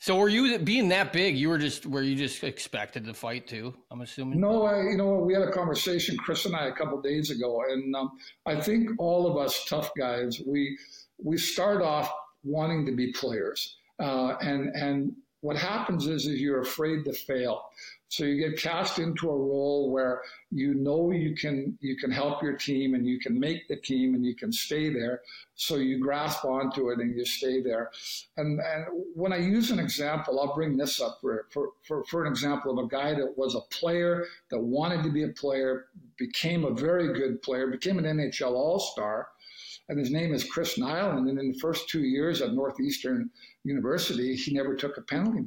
So 0.03 0.17
were 0.17 0.29
you 0.29 0.59
being 0.59 0.89
that 0.89 1.13
big? 1.13 1.39
You 1.39 1.49
were 1.49 1.59
just 1.59 1.87
were 1.87 2.03
you 2.03 2.17
just 2.17 2.43
expected 2.43 3.05
to 3.05 3.15
fight 3.15 3.47
too? 3.47 3.73
I'm 3.89 4.01
assuming. 4.01 4.41
No, 4.41 4.65
I, 4.65 4.83
you 4.91 4.97
know, 4.97 5.15
we 5.15 5.33
had 5.33 5.45
a 5.45 5.53
conversation, 5.53 6.17
Chris 6.17 6.45
and 6.45 6.57
I, 6.57 6.67
a 6.67 6.73
couple 6.73 7.01
days 7.01 7.31
ago, 7.31 7.63
and 7.71 7.95
um, 7.95 8.19
I 8.45 8.61
think 8.61 8.91
all 8.99 9.29
of 9.31 9.37
us 9.37 9.65
tough 9.69 9.93
guys, 9.97 10.43
we 10.45 10.77
we 11.23 11.39
start 11.39 11.83
off 11.83 12.13
wanting 12.43 12.85
to 12.87 12.91
be 12.91 13.13
players, 13.13 13.77
uh, 14.01 14.35
and 14.41 14.75
and 14.75 15.13
what 15.41 15.57
happens 15.57 16.09
is, 16.09 16.27
is 16.27 16.41
you're 16.41 16.63
afraid 16.63 17.05
to 17.05 17.13
fail, 17.13 17.63
so 18.13 18.25
you 18.25 18.37
get 18.37 18.61
cast 18.61 18.99
into 18.99 19.31
a 19.31 19.35
role 19.35 19.91
where 19.91 20.21
you 20.51 20.75
know 20.75 21.13
you 21.13 21.35
can 21.35 21.79
you 21.81 21.97
can 21.97 22.11
help 22.11 22.43
your 22.43 22.59
team 22.59 22.93
and 22.93 23.07
you 23.07 23.19
can 23.19 23.41
make 23.41 23.67
the 23.69 23.77
team 23.77 24.15
and 24.15 24.23
you 24.23 24.37
can 24.37 24.53
stay 24.53 24.91
there, 24.91 25.23
so 25.55 25.77
you 25.77 25.99
grasp 25.99 26.45
onto 26.45 26.91
it 26.91 26.99
and 26.99 27.17
you 27.17 27.25
stay 27.25 27.63
there. 27.63 27.91
And, 28.37 28.61
and 28.61 28.85
when 29.15 29.33
I 29.33 29.39
use 29.39 29.71
an 29.71 29.79
example, 29.79 30.39
I'll 30.39 30.55
bring 30.55 30.77
this 30.77 31.01
up 31.01 31.21
for, 31.23 31.47
for, 31.51 31.71
for, 31.89 32.05
for 32.05 32.27
an 32.27 32.31
example 32.31 32.79
of 32.79 32.85
a 32.85 32.87
guy 32.87 33.15
that 33.15 33.33
was 33.39 33.55
a 33.55 33.63
player 33.75 34.27
that 34.51 34.61
wanted 34.61 35.03
to 35.05 35.11
be 35.11 35.23
a 35.23 35.29
player, 35.29 35.87
became 36.19 36.67
a 36.67 36.71
very 36.71 37.15
good 37.15 37.41
player, 37.41 37.69
became 37.69 37.99
an 37.99 38.05
NHL 38.05 38.53
All 38.53 38.79
Star, 38.79 39.29
and 39.89 39.99
his 39.99 40.11
name 40.11 40.35
is 40.35 40.45
Chris 40.45 40.79
Nilan. 40.79 41.31
And 41.31 41.39
in 41.39 41.53
the 41.53 41.59
first 41.59 41.89
two 41.89 42.03
years 42.03 42.43
at 42.43 42.53
Northeastern 42.53 43.31
University, 43.65 44.37
he 44.37 44.53
never 44.53 44.77
took 44.77 44.99
a 44.99 45.01
penalty 45.01 45.47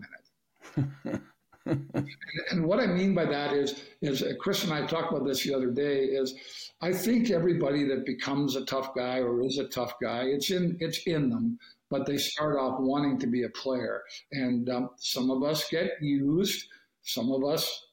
minute. 0.74 1.22
and 2.52 2.64
what 2.64 2.80
I 2.80 2.86
mean 2.88 3.14
by 3.16 3.26
that 3.26 3.54
is, 3.54 3.82
is 4.02 4.22
uh, 4.22 4.34
Chris 4.40 4.64
and 4.64 4.74
I 4.74 4.86
talked 4.86 5.12
about 5.12 5.26
this 5.26 5.44
the 5.44 5.54
other 5.54 5.72
day. 5.72 6.06
Is 6.06 6.36
I 6.82 6.94
think 6.94 7.32
everybody 7.32 7.86
that 7.86 8.06
becomes 8.06 8.56
a 8.56 8.66
tough 8.66 8.94
guy 8.96 9.20
or 9.20 9.42
is 9.44 9.58
a 9.58 9.68
tough 9.68 9.94
guy, 10.02 10.24
it's 10.26 10.52
in 10.52 10.78
it's 10.80 11.00
in 11.08 11.30
them, 11.30 11.58
but 11.90 12.06
they 12.06 12.18
start 12.18 12.58
off 12.60 12.80
wanting 12.80 13.18
to 13.20 13.28
be 13.28 13.44
a 13.44 13.50
player. 13.50 14.04
And 14.32 14.70
um, 14.70 14.90
some 14.98 15.32
of 15.32 15.44
us 15.44 15.68
get 15.70 15.92
used, 16.02 16.68
some 17.02 17.32
of 17.32 17.44
us 17.44 17.88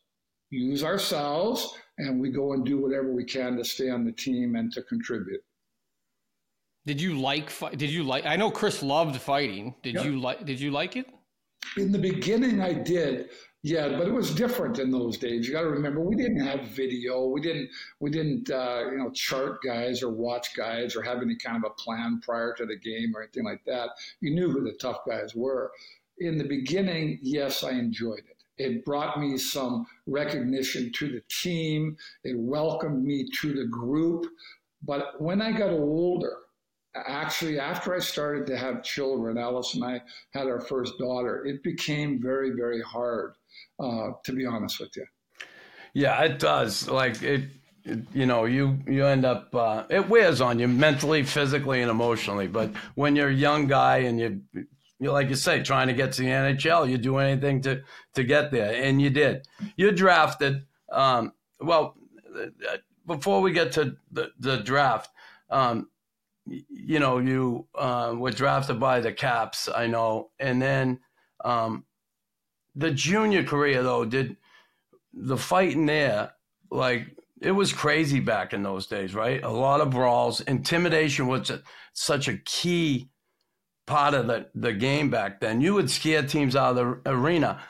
use 0.51 0.85
ourselves, 0.85 1.75
and 1.99 2.21
we 2.21 2.31
go 2.31 2.53
and 2.53 2.65
do 2.67 2.79
whatever 2.79 3.13
we 3.13 3.25
can 3.25 3.57
to 3.57 3.65
stay 3.65 3.89
on 3.89 4.05
the 4.05 4.13
team 4.13 4.57
and 4.57 4.71
to 4.73 4.83
contribute. 4.83 5.43
Did 6.85 7.01
you 7.01 7.19
like? 7.19 7.51
Did 7.79 7.91
you 7.91 8.03
like? 8.03 8.27
I 8.27 8.37
know 8.37 8.51
Chris 8.51 8.83
loved 8.83 9.21
fighting. 9.21 9.75
Did 9.83 9.95
Yeah. 9.95 10.05
you 10.05 10.21
like? 10.21 10.45
Did 10.45 10.61
you 10.61 10.73
like 10.73 10.97
it? 10.97 11.07
In 11.77 11.93
the 11.93 11.99
beginning, 11.99 12.61
I 12.61 12.73
did, 12.73 13.31
yeah, 13.63 13.97
but 13.97 14.09
it 14.09 14.13
was 14.13 14.35
different 14.35 14.81
in 14.81 14.91
those 14.91 15.19
days. 15.19 15.47
You 15.47 15.53
got 15.53 15.63
to 15.63 15.71
remember, 15.71 16.01
we 16.01 16.17
didn't 16.17 16.41
have 16.41 16.67
video. 16.69 17.27
We 17.27 17.41
didn't, 17.41 17.71
we 18.01 18.11
didn't, 18.11 18.51
uh, 18.51 18.87
you 18.91 18.99
know, 18.99 19.11
chart 19.11 19.59
guys 19.65 20.03
or 20.03 20.11
watch 20.11 20.57
guys 20.57 20.97
or 20.97 21.03
have 21.03 21.23
any 21.23 21.37
kind 21.37 21.57
of 21.57 21.71
a 21.71 21.75
plan 21.75 22.21
prior 22.25 22.55
to 22.55 22.67
the 22.67 22.77
game 22.77 23.15
or 23.15 23.23
anything 23.23 23.45
like 23.45 23.65
that. 23.67 23.91
You 24.21 24.35
knew 24.35 24.51
who 24.51 24.65
the 24.65 24.77
tough 24.81 24.99
guys 25.09 25.37
were. 25.37 25.71
In 26.19 26.39
the 26.39 26.45
beginning, 26.45 27.21
yes, 27.23 27.63
I 27.63 27.71
enjoyed 27.71 28.25
it. 28.29 28.43
It 28.59 28.85
brought 28.85 29.21
me 29.21 29.39
some 29.39 29.87
recognition 30.07 30.91
to 30.97 31.09
the 31.09 31.23
team. 31.29 31.97
It 32.25 32.37
welcomed 32.39 33.05
me 33.05 33.29
to 33.41 33.55
the 33.55 33.67
group. 33.67 34.27
But 34.83 35.21
when 35.21 35.41
I 35.41 35.53
got 35.53 35.71
older, 35.71 36.39
actually, 36.95 37.59
after 37.59 37.95
I 37.95 37.99
started 37.99 38.47
to 38.49 38.57
have 38.57 38.83
children, 38.83 39.39
Alice 39.39 39.75
and 39.75 39.85
I 39.85 40.03
had 40.33 40.47
our 40.47 40.61
first 40.61 40.99
daughter, 40.99 41.45
it 41.47 41.63
became 41.63 42.21
very, 42.21 42.51
very 42.51 42.83
hard, 42.83 43.35
uh, 43.79 44.11
to 44.25 44.33
be 44.33 44.47
honest 44.47 44.81
with 44.81 44.97
you. 44.97 45.07
Yeah, 45.95 46.23
it 46.23 46.39
does. 46.39 46.89
Like 46.89 47.23
it, 47.23 47.49
it 47.85 48.01
you 48.13 48.27
know, 48.27 48.45
you 48.45 48.79
you 48.87 49.07
end 49.07 49.25
up 49.25 49.55
uh, 49.55 49.85
it 49.91 50.09
wears 50.09 50.41
on 50.41 50.59
you 50.59 50.69
mentally, 50.69 51.23
physically, 51.23 51.83
and 51.83 51.91
emotionally. 51.91 52.47
But 52.47 52.71
when 52.95 53.17
you're 53.17 53.29
a 53.29 53.35
young 53.35 53.67
guy 53.67 53.99
and 53.99 54.19
you 54.19 54.41
you 54.99 55.11
like 55.11 55.29
you 55.29 55.35
say, 55.35 55.63
trying 55.63 55.89
to 55.89 55.95
get 55.95 56.13
to 56.13 56.23
the 56.23 56.29
NHL, 56.29 56.89
you 56.89 56.97
do 56.97 57.19
anything 57.19 57.61
to 57.63 57.83
to 58.15 58.25
get 58.25 58.51
there, 58.53 58.75
and 58.75 59.03
you 59.03 59.11
did. 59.11 59.47
You 59.77 59.93
drafted. 59.93 60.65
Um, 60.91 61.33
well, 61.61 61.97
uh, 62.39 62.77
before 63.07 63.41
we 63.41 63.53
get 63.53 63.73
to 63.73 63.97
the, 64.11 64.31
the 64.39 64.59
draft, 64.59 65.11
um, 65.51 65.89
you 66.47 66.99
know, 66.99 67.19
you 67.19 67.67
uh, 67.75 68.15
were 68.17 68.31
drafted 68.31 68.81
by 68.81 69.01
the 69.01 69.13
Caps, 69.13 69.69
I 69.75 69.87
know, 69.87 70.31
and 70.39 70.61
then 70.61 71.01
um, 71.45 71.85
the 72.75 72.91
junior 72.91 73.45
career 73.45 73.83
though 73.83 74.05
did 74.05 74.37
the 75.13 75.37
fighting 75.37 75.87
there 75.87 76.33
like 76.71 77.17
it 77.41 77.53
was 77.53 77.73
crazy 77.73 78.21
back 78.21 78.53
in 78.53 78.63
those 78.63 78.87
days, 78.87 79.15
right? 79.15 79.43
A 79.43 79.51
lot 79.51 79.81
of 79.81 79.91
brawls, 79.91 80.41
intimidation 80.43 81.27
was 81.27 81.51
a, 81.51 81.61
such 81.93 82.29
a 82.29 82.39
key 82.39 83.09
part 83.87 84.15
of 84.15 84.29
the, 84.29 84.47
the 84.55 84.73
game 84.73 85.11
back 85.11 85.41
then. 85.41 85.61
You 85.61 85.75
would 85.75 85.91
scare 85.91 86.23
teams 86.23 86.55
out 86.55 86.77
of 86.79 87.03
the 87.05 87.11
arena. 87.11 87.61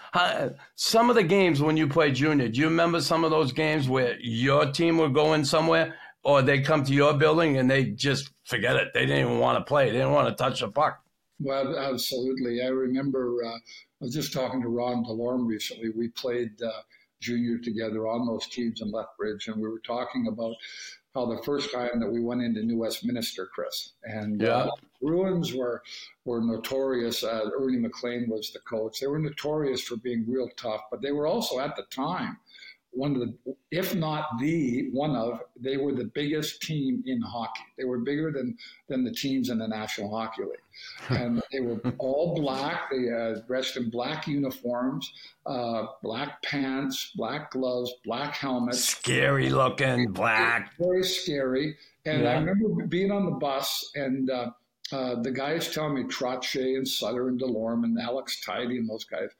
Some 0.74 1.08
of 1.08 1.16
the 1.16 1.22
games 1.22 1.62
when 1.62 1.78
you 1.78 1.88
played 1.88 2.16
junior, 2.16 2.48
do 2.48 2.60
you 2.60 2.66
remember 2.66 3.00
some 3.00 3.24
of 3.24 3.30
those 3.30 3.52
games 3.52 3.88
where 3.88 4.16
your 4.20 4.70
team 4.70 4.98
would 4.98 5.14
go 5.14 5.32
in 5.32 5.44
somewhere 5.44 5.94
or 6.22 6.42
they 6.42 6.60
come 6.60 6.84
to 6.84 6.92
your 6.92 7.14
building 7.14 7.56
and 7.56 7.70
they 7.70 7.84
just 7.84 8.30
forget 8.52 8.76
it? 8.76 8.92
They 8.92 9.06
didn't 9.06 9.26
even 9.26 9.38
want 9.38 9.58
to 9.58 9.64
play. 9.64 9.86
They 9.86 9.98
didn't 9.98 10.12
want 10.12 10.28
to 10.28 10.42
touch 10.42 10.60
the 10.60 10.68
puck. 10.68 11.02
Well, 11.40 11.76
absolutely. 11.76 12.62
I 12.62 12.68
remember 12.68 13.44
uh, 13.44 13.56
I 13.56 13.58
was 14.00 14.14
just 14.14 14.32
talking 14.32 14.62
to 14.62 14.68
Ron 14.68 15.04
Delorme 15.04 15.46
recently. 15.46 15.90
We 15.90 16.08
played 16.08 16.50
uh, 16.62 16.82
junior 17.20 17.58
together 17.58 18.06
on 18.06 18.26
those 18.26 18.46
teams 18.48 18.80
in 18.80 18.90
Lethbridge, 18.90 19.48
and 19.48 19.56
we 19.56 19.68
were 19.68 19.80
talking 19.80 20.28
about 20.28 20.54
how 21.14 21.26
the 21.26 21.42
first 21.42 21.72
time 21.72 22.00
that 22.00 22.10
we 22.10 22.20
went 22.20 22.42
into 22.42 22.62
New 22.62 22.78
Westminster, 22.78 23.48
Chris, 23.52 23.92
and 24.04 24.42
uh, 24.42 24.46
yeah. 24.46 24.56
uh, 24.56 24.70
Bruins 25.00 25.52
were 25.52 25.82
were 26.24 26.40
notorious. 26.40 27.24
Uh, 27.24 27.50
Ernie 27.58 27.78
McLean 27.78 28.28
was 28.28 28.50
the 28.52 28.60
coach. 28.60 29.00
They 29.00 29.06
were 29.06 29.18
notorious 29.18 29.82
for 29.82 29.96
being 29.96 30.24
real 30.28 30.48
tough, 30.56 30.82
but 30.90 31.02
they 31.02 31.12
were 31.12 31.26
also 31.26 31.58
at 31.58 31.76
the 31.76 31.84
time 31.90 32.38
one 32.92 33.14
of 33.14 33.20
the, 33.20 33.56
if 33.70 33.94
not 33.94 34.38
the 34.38 34.90
one 34.92 35.16
of, 35.16 35.40
they 35.58 35.76
were 35.76 35.92
the 35.92 36.10
biggest 36.14 36.62
team 36.62 37.02
in 37.06 37.20
hockey. 37.20 37.64
They 37.78 37.84
were 37.84 37.98
bigger 37.98 38.30
than 38.30 38.56
than 38.88 39.04
the 39.04 39.10
teams 39.10 39.50
in 39.50 39.58
the 39.58 39.66
National 39.66 40.14
Hockey 40.14 40.42
League, 40.42 41.18
and 41.18 41.42
they 41.50 41.60
were 41.60 41.80
all 41.98 42.34
black. 42.34 42.90
They 42.90 43.10
uh, 43.10 43.40
dressed 43.46 43.76
in 43.76 43.90
black 43.90 44.26
uniforms, 44.26 45.12
uh, 45.46 45.86
black 46.02 46.42
pants, 46.42 47.12
black 47.16 47.50
gloves, 47.50 47.92
black 48.04 48.34
helmets. 48.34 48.84
Scary 48.84 49.48
looking, 49.48 50.12
black. 50.12 50.72
Very 50.78 51.02
scary. 51.02 51.76
And 52.04 52.22
yeah. 52.22 52.30
I 52.30 52.34
remember 52.34 52.86
being 52.86 53.10
on 53.10 53.24
the 53.24 53.32
bus 53.32 53.90
and. 53.94 54.30
Uh, 54.30 54.50
uh, 54.90 55.14
the 55.22 55.30
guys 55.30 55.72
telling 55.72 55.94
me 55.94 56.02
Trottier 56.02 56.76
and 56.76 56.86
Sutter 56.86 57.28
and 57.28 57.40
Delorme 57.40 57.84
and 57.84 57.98
Alex 57.98 58.42
Tidey 58.46 58.76
and 58.76 58.86
those 58.86 59.04
guys, 59.04 59.30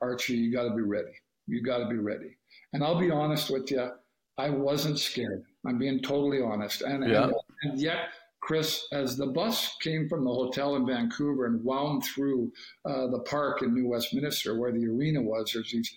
Archie, 0.00 0.34
you 0.34 0.52
got 0.52 0.62
to 0.68 0.74
be 0.76 0.82
ready. 0.82 1.10
You 1.48 1.60
got 1.60 1.78
to 1.78 1.88
be 1.88 1.96
ready. 1.96 2.36
And 2.72 2.82
I'll 2.82 2.98
be 2.98 3.10
honest 3.10 3.50
with 3.50 3.70
you, 3.70 3.90
I 4.38 4.50
wasn't 4.50 4.98
scared. 4.98 5.44
I'm 5.66 5.78
being 5.78 6.00
totally 6.00 6.40
honest. 6.40 6.82
And, 6.82 7.08
yeah. 7.08 7.24
and, 7.24 7.34
and, 7.62 7.80
yet, 7.80 8.08
Chris, 8.40 8.86
as 8.92 9.16
the 9.16 9.26
bus 9.26 9.76
came 9.80 10.08
from 10.08 10.24
the 10.24 10.32
hotel 10.32 10.74
in 10.76 10.86
Vancouver 10.86 11.46
and 11.46 11.62
wound 11.62 12.04
through 12.04 12.50
uh, 12.84 13.06
the 13.08 13.20
park 13.20 13.62
in 13.62 13.74
New 13.74 13.88
Westminster 13.88 14.58
where 14.58 14.72
the 14.72 14.86
arena 14.86 15.20
was, 15.20 15.52
there's 15.52 15.70
these 15.70 15.94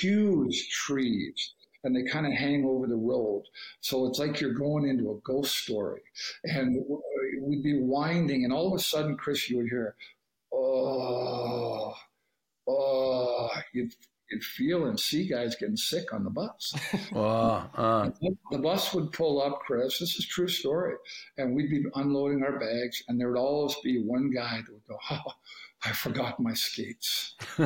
huge 0.00 0.68
trees 0.70 1.54
and 1.84 1.94
they 1.94 2.10
kind 2.10 2.26
of 2.26 2.32
hang 2.32 2.64
over 2.64 2.86
the 2.86 2.96
road. 2.96 3.44
So 3.80 4.06
it's 4.06 4.18
like 4.18 4.40
you're 4.40 4.52
going 4.52 4.86
into 4.88 5.10
a 5.10 5.20
ghost 5.24 5.56
story. 5.56 6.02
And 6.44 6.84
we'd 7.40 7.62
be 7.62 7.80
winding, 7.80 8.44
and 8.44 8.52
all 8.52 8.68
of 8.68 8.78
a 8.78 8.82
sudden, 8.82 9.16
Chris, 9.16 9.48
you 9.48 9.58
would 9.58 9.68
hear, 9.68 9.94
oh, 10.52 11.94
oh, 12.68 13.48
you'd 13.72 13.94
could 14.30 14.42
feel 14.42 14.86
and 14.86 14.98
see 14.98 15.26
guys 15.26 15.56
getting 15.56 15.76
sick 15.76 16.12
on 16.12 16.24
the 16.24 16.30
bus. 16.30 16.74
Wow. 17.12 17.70
Uh. 17.74 18.10
The 18.50 18.58
bus 18.58 18.92
would 18.94 19.12
pull 19.12 19.42
up, 19.42 19.60
Chris. 19.60 19.98
This 19.98 20.16
is 20.16 20.26
true 20.26 20.48
story. 20.48 20.94
And 21.36 21.54
we'd 21.54 21.70
be 21.70 21.84
unloading 21.94 22.42
our 22.42 22.58
bags, 22.58 23.02
and 23.08 23.18
there 23.18 23.30
would 23.30 23.38
always 23.38 23.74
be 23.82 24.02
one 24.02 24.30
guy 24.30 24.60
that 24.64 24.72
would 24.72 24.86
go, 24.86 24.98
Oh, 25.10 25.32
I 25.84 25.92
forgot 25.92 26.40
my 26.40 26.54
skates. 26.54 27.34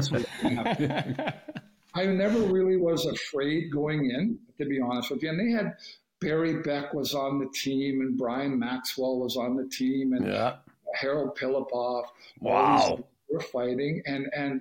I 1.94 2.06
never 2.06 2.40
really 2.40 2.76
was 2.76 3.04
afraid 3.04 3.70
going 3.70 4.10
in, 4.10 4.38
to 4.58 4.64
be 4.64 4.80
honest 4.80 5.10
with 5.10 5.22
you. 5.22 5.30
And 5.30 5.40
they 5.40 5.50
had 5.50 5.74
Barry 6.20 6.62
Beck 6.62 6.94
was 6.94 7.14
on 7.14 7.38
the 7.38 7.48
team, 7.52 8.00
and 8.00 8.16
Brian 8.16 8.58
Maxwell 8.58 9.18
was 9.18 9.36
on 9.36 9.56
the 9.56 9.68
team, 9.68 10.12
and 10.12 10.26
yeah. 10.26 10.56
Harold 10.94 11.36
Phillipoff. 11.36 12.04
Wow. 12.40 13.04
Were 13.30 13.40
fighting. 13.40 14.02
And, 14.06 14.28
and, 14.34 14.60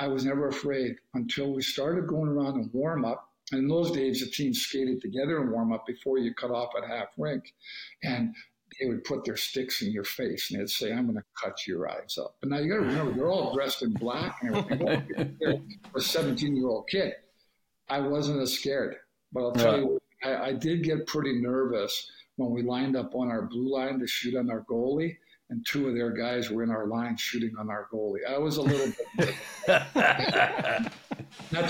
I 0.00 0.08
was 0.08 0.24
never 0.24 0.48
afraid 0.48 0.96
until 1.12 1.52
we 1.52 1.60
started 1.60 2.06
going 2.06 2.28
around 2.28 2.54
and 2.54 2.72
warm 2.72 3.04
up. 3.04 3.28
And 3.52 3.60
in 3.60 3.68
those 3.68 3.90
days, 3.90 4.20
the 4.20 4.30
teams 4.30 4.62
skated 4.62 5.02
together 5.02 5.40
and 5.40 5.50
warm 5.50 5.72
up 5.72 5.86
before 5.86 6.16
you 6.18 6.32
cut 6.32 6.50
off 6.50 6.70
at 6.74 6.88
half 6.88 7.08
rink. 7.18 7.52
And 8.02 8.34
they 8.80 8.86
would 8.86 9.04
put 9.04 9.24
their 9.24 9.36
sticks 9.36 9.82
in 9.82 9.92
your 9.92 10.04
face 10.04 10.50
and 10.50 10.58
they'd 10.58 10.70
say, 10.70 10.90
I'm 10.90 11.04
going 11.04 11.18
to 11.18 11.24
cut 11.42 11.66
your 11.66 11.90
eyes 11.90 12.16
up. 12.18 12.36
But 12.40 12.48
now 12.48 12.58
you 12.58 12.70
got 12.70 12.76
to 12.76 12.86
remember, 12.86 13.12
they're 13.12 13.28
all 13.28 13.52
dressed 13.52 13.82
in 13.82 13.92
black 13.92 14.38
and 14.42 14.56
everything. 14.56 15.78
For 15.92 15.98
a 15.98 16.00
17 16.00 16.56
year 16.56 16.68
old 16.68 16.88
kid, 16.88 17.12
I 17.90 18.00
wasn't 18.00 18.40
as 18.40 18.54
scared. 18.54 18.96
But 19.32 19.40
I'll 19.40 19.52
tell 19.52 19.76
yeah. 19.76 19.82
you, 19.82 20.00
I, 20.24 20.36
I 20.46 20.52
did 20.54 20.82
get 20.82 21.06
pretty 21.06 21.42
nervous 21.42 22.10
when 22.36 22.52
we 22.52 22.62
lined 22.62 22.96
up 22.96 23.14
on 23.14 23.28
our 23.28 23.42
blue 23.42 23.70
line 23.70 23.98
to 23.98 24.06
shoot 24.06 24.34
on 24.34 24.50
our 24.50 24.62
goalie 24.62 25.16
and 25.50 25.66
two 25.66 25.88
of 25.88 25.94
their 25.94 26.10
guys 26.10 26.48
were 26.48 26.62
in 26.62 26.70
our 26.70 26.86
line 26.86 27.16
shooting 27.16 27.52
on 27.58 27.68
our 27.68 27.88
goalie. 27.92 28.24
I 28.28 28.38
was 28.38 28.56
a 28.56 28.62
little 28.62 28.92
bit. 29.18 29.34
that's 29.66 30.94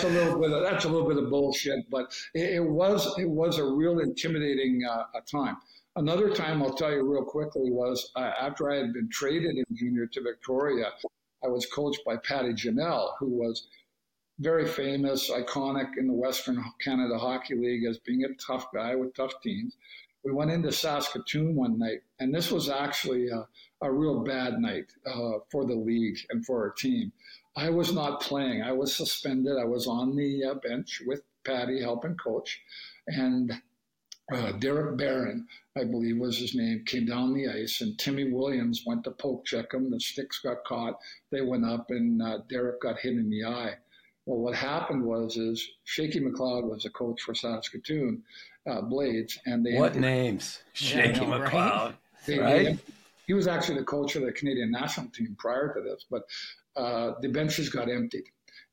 a 0.04 0.08
little 0.08 0.38
bit. 0.38 0.52
Of, 0.52 0.62
that's 0.62 0.84
a 0.84 0.88
little 0.88 1.08
bit 1.08 1.16
of 1.16 1.30
bullshit, 1.30 1.90
but 1.90 2.14
it, 2.34 2.56
it 2.56 2.64
was 2.64 3.18
it 3.18 3.28
was 3.28 3.58
a 3.58 3.64
real 3.64 4.00
intimidating 4.00 4.82
uh, 4.88 5.04
time. 5.30 5.56
Another 5.96 6.32
time, 6.32 6.62
I'll 6.62 6.74
tell 6.74 6.92
you 6.92 7.02
real 7.02 7.24
quickly, 7.24 7.70
was 7.70 8.12
uh, 8.14 8.32
after 8.40 8.70
I 8.70 8.76
had 8.76 8.92
been 8.92 9.08
traded 9.10 9.56
in 9.56 9.64
junior 9.74 10.06
to 10.06 10.22
Victoria. 10.22 10.92
I 11.42 11.48
was 11.48 11.66
coached 11.66 12.04
by 12.04 12.16
Patty 12.18 12.52
Ginnell, 12.52 13.12
who 13.18 13.28
was 13.28 13.66
very 14.38 14.66
famous, 14.66 15.30
iconic 15.30 15.96
in 15.98 16.06
the 16.06 16.12
Western 16.12 16.62
Canada 16.82 17.18
Hockey 17.18 17.54
League 17.54 17.84
as 17.84 17.98
being 17.98 18.24
a 18.24 18.34
tough 18.34 18.66
guy 18.72 18.94
with 18.94 19.14
tough 19.14 19.32
teams 19.42 19.76
we 20.24 20.32
went 20.32 20.50
into 20.50 20.72
Saskatoon 20.72 21.54
one 21.54 21.78
night, 21.78 22.02
and 22.18 22.34
this 22.34 22.50
was 22.50 22.68
actually 22.68 23.28
a, 23.28 23.46
a 23.82 23.90
real 23.90 24.20
bad 24.20 24.58
night 24.58 24.86
uh, 25.06 25.38
for 25.50 25.64
the 25.64 25.74
league 25.74 26.18
and 26.30 26.44
for 26.44 26.62
our 26.62 26.70
team. 26.70 27.12
I 27.56 27.70
was 27.70 27.92
not 27.92 28.20
playing. 28.20 28.62
I 28.62 28.72
was 28.72 28.94
suspended. 28.94 29.56
I 29.58 29.64
was 29.64 29.86
on 29.86 30.16
the 30.16 30.44
uh, 30.44 30.54
bench 30.54 31.02
with 31.06 31.22
Patty 31.44 31.80
helping 31.80 32.16
coach, 32.16 32.60
and 33.06 33.52
uh, 34.32 34.52
Derek 34.52 34.96
Barron, 34.96 35.48
I 35.76 35.84
believe 35.84 36.18
was 36.18 36.38
his 36.38 36.54
name, 36.54 36.84
came 36.84 37.06
down 37.06 37.34
the 37.34 37.48
ice, 37.48 37.80
and 37.80 37.98
Timmy 37.98 38.30
Williams 38.30 38.84
went 38.86 39.04
to 39.04 39.10
poke 39.10 39.44
check 39.44 39.74
him. 39.74 39.90
The 39.90 39.98
sticks 39.98 40.40
got 40.40 40.64
caught. 40.64 40.98
They 41.32 41.40
went 41.40 41.64
up, 41.64 41.90
and 41.90 42.22
uh, 42.22 42.38
Derek 42.48 42.80
got 42.80 42.98
hit 42.98 43.14
in 43.14 43.30
the 43.30 43.44
eye. 43.44 43.74
Well, 44.26 44.38
what 44.38 44.54
happened 44.54 45.04
was 45.04 45.36
is 45.36 45.66
Jackie 45.84 46.20
McLeod 46.20 46.70
was 46.70 46.84
a 46.84 46.90
coach 46.90 47.20
for 47.22 47.34
Saskatoon, 47.34 48.22
uh, 48.70 48.80
Blades, 48.80 49.38
and 49.46 49.64
they 49.64 49.74
what 49.74 49.96
names? 49.96 50.62
Jackie 50.74 51.20
yeah, 51.20 51.26
McLeod, 51.26 51.52
right? 51.52 51.94
They, 52.26 52.38
right? 52.38 52.64
They, 52.64 52.78
he 53.26 53.34
was 53.34 53.46
actually 53.46 53.78
the 53.78 53.84
coach 53.84 54.16
of 54.16 54.22
the 54.22 54.32
Canadian 54.32 54.70
national 54.70 55.08
team 55.10 55.36
prior 55.38 55.72
to 55.74 55.80
this, 55.80 56.04
but 56.10 56.22
uh, 56.76 57.12
the 57.20 57.28
benches 57.28 57.68
got 57.68 57.90
emptied, 57.90 58.24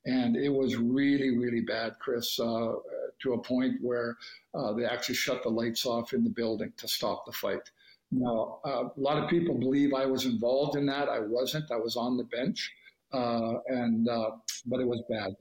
and 0.05 0.35
it 0.35 0.49
was 0.49 0.75
really, 0.75 1.37
really 1.37 1.61
bad, 1.61 1.93
Chris, 1.99 2.39
uh, 2.39 2.73
to 3.19 3.33
a 3.33 3.41
point 3.41 3.75
where 3.81 4.15
uh, 4.53 4.73
they 4.73 4.85
actually 4.85 5.15
shut 5.15 5.43
the 5.43 5.49
lights 5.49 5.85
off 5.85 6.13
in 6.13 6.23
the 6.23 6.29
building 6.29 6.71
to 6.77 6.87
stop 6.87 7.25
the 7.25 7.31
fight. 7.31 7.71
Now, 8.11 8.59
uh, 8.65 8.85
a 8.85 8.99
lot 8.99 9.21
of 9.21 9.29
people 9.29 9.55
believe 9.55 9.93
I 9.93 10.05
was 10.05 10.25
involved 10.25 10.77
in 10.77 10.85
that. 10.85 11.09
I 11.09 11.19
wasn't. 11.19 11.71
I 11.71 11.77
was 11.77 11.95
on 11.97 12.17
the 12.17 12.23
bench, 12.23 12.71
uh, 13.11 13.55
and 13.67 14.05
but 14.65 14.79
it 14.79 14.87
was 14.87 15.03
bad. 15.09 15.35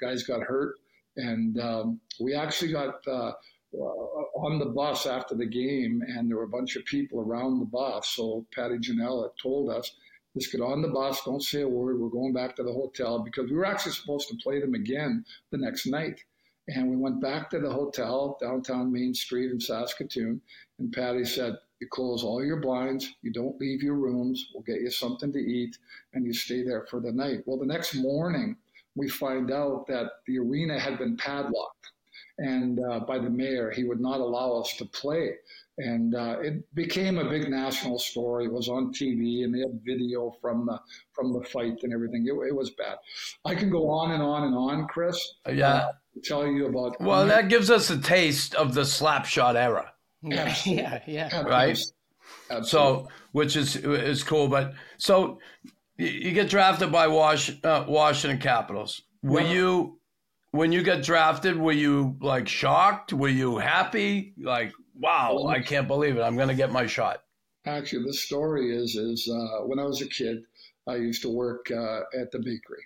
guys 0.00 0.22
got 0.22 0.42
hurt, 0.42 0.76
and 1.16 1.58
um, 1.60 2.00
we 2.20 2.34
actually 2.34 2.72
got 2.72 3.06
uh, 3.06 3.32
Uh, 3.74 4.14
on 4.36 4.58
the 4.58 4.66
bus 4.66 5.06
after 5.06 5.34
the 5.34 5.46
game, 5.46 6.02
and 6.06 6.28
there 6.28 6.36
were 6.36 6.44
a 6.44 6.48
bunch 6.48 6.76
of 6.76 6.84
people 6.84 7.20
around 7.20 7.58
the 7.58 7.64
bus. 7.64 8.08
So 8.08 8.46
Patty 8.54 8.76
Ginnell 8.78 9.28
told 9.42 9.70
us 9.70 9.90
Just 10.36 10.52
get 10.52 10.60
on 10.60 10.82
the 10.82 10.88
bus, 10.88 11.24
don't 11.24 11.42
say 11.42 11.62
a 11.62 11.68
word. 11.68 11.98
We're 11.98 12.08
going 12.08 12.32
back 12.32 12.54
to 12.56 12.62
the 12.62 12.72
hotel 12.72 13.20
because 13.20 13.50
we 13.50 13.56
were 13.56 13.64
actually 13.64 13.92
supposed 13.92 14.28
to 14.28 14.36
play 14.36 14.60
them 14.60 14.74
again 14.74 15.24
the 15.50 15.58
next 15.58 15.86
night. 15.86 16.20
And 16.68 16.88
we 16.88 16.96
went 16.96 17.20
back 17.20 17.50
to 17.50 17.58
the 17.58 17.70
hotel 17.70 18.38
downtown 18.40 18.92
Main 18.92 19.14
Street 19.14 19.50
in 19.50 19.60
Saskatoon. 19.60 20.40
And 20.78 20.92
Patty 20.92 21.24
said, 21.24 21.56
You 21.80 21.88
close 21.88 22.22
all 22.22 22.44
your 22.44 22.60
blinds, 22.60 23.12
you 23.22 23.32
don't 23.32 23.60
leave 23.60 23.82
your 23.82 23.96
rooms, 23.96 24.50
we'll 24.54 24.62
get 24.62 24.82
you 24.82 24.90
something 24.90 25.32
to 25.32 25.38
eat, 25.38 25.76
and 26.12 26.24
you 26.24 26.32
stay 26.32 26.62
there 26.62 26.86
for 26.90 27.00
the 27.00 27.12
night. 27.12 27.40
Well, 27.44 27.58
the 27.58 27.66
next 27.66 27.94
morning, 27.94 28.56
we 28.94 29.08
find 29.08 29.50
out 29.50 29.86
that 29.88 30.10
the 30.26 30.38
arena 30.38 30.78
had 30.78 30.98
been 30.98 31.16
padlocked 31.16 31.90
and 32.38 32.80
uh, 32.80 33.00
by 33.00 33.18
the 33.18 33.30
mayor. 33.30 33.70
He 33.70 33.84
would 33.84 34.00
not 34.00 34.20
allow 34.20 34.60
us 34.60 34.74
to 34.78 34.84
play. 34.86 35.32
And 35.76 36.14
uh, 36.14 36.36
it 36.40 36.72
became 36.74 37.18
a 37.18 37.28
big 37.28 37.50
national 37.50 37.98
story. 37.98 38.44
It 38.44 38.52
was 38.52 38.68
on 38.68 38.92
TV, 38.92 39.42
and 39.42 39.52
they 39.52 39.58
had 39.58 39.80
video 39.84 40.36
from 40.40 40.66
the 40.66 40.78
from 41.12 41.32
the 41.32 41.42
fight 41.48 41.78
and 41.82 41.92
everything. 41.92 42.24
It, 42.28 42.48
it 42.48 42.54
was 42.54 42.70
bad. 42.70 42.96
I 43.44 43.56
can 43.56 43.70
go 43.70 43.88
on 43.90 44.12
and 44.12 44.22
on 44.22 44.44
and 44.44 44.54
on, 44.54 44.86
Chris. 44.86 45.18
Yeah. 45.52 45.66
Uh, 45.74 45.92
tell 46.22 46.46
you 46.46 46.66
about. 46.66 47.00
Well, 47.00 47.26
that 47.26 47.48
gives 47.48 47.70
us 47.72 47.90
a 47.90 47.98
taste 47.98 48.54
of 48.54 48.74
the 48.74 48.82
slapshot 48.82 49.56
era, 49.56 49.92
Yeah, 50.22 50.42
Absolutely. 50.42 50.82
yeah, 50.84 51.00
yeah. 51.08 51.42
right? 51.42 51.78
Absolutely. 52.50 52.68
So, 52.68 53.08
which 53.32 53.56
is 53.56 53.74
is 53.74 54.22
cool. 54.22 54.46
But 54.46 54.74
so 54.96 55.40
you, 55.96 56.06
you 56.06 56.30
get 56.32 56.48
drafted 56.48 56.92
by 56.92 57.08
Wash, 57.08 57.50
uh, 57.64 57.84
Washington 57.88 58.38
Capitals. 58.40 59.02
Were 59.24 59.40
Yeah. 59.40 59.52
you 59.52 59.98
when 60.54 60.70
you 60.70 60.82
got 60.84 61.02
drafted? 61.02 61.58
Were 61.58 61.72
you 61.72 62.16
like 62.20 62.46
shocked? 62.46 63.12
Were 63.12 63.28
you 63.28 63.58
happy? 63.58 64.34
Like, 64.40 64.72
wow, 64.94 65.46
I 65.48 65.60
can't 65.60 65.88
believe 65.88 66.16
it! 66.16 66.22
I'm 66.22 66.36
going 66.36 66.48
to 66.48 66.54
get 66.54 66.70
my 66.70 66.86
shot. 66.86 67.24
Actually, 67.66 68.04
the 68.04 68.14
story 68.14 68.74
is 68.74 68.94
is 68.94 69.28
uh, 69.28 69.64
when 69.66 69.78
I 69.80 69.84
was 69.84 70.00
a 70.00 70.06
kid, 70.06 70.44
I 70.86 70.96
used 70.96 71.22
to 71.22 71.28
work 71.28 71.70
uh, 71.72 72.00
at 72.18 72.30
the 72.30 72.38
bakery, 72.38 72.84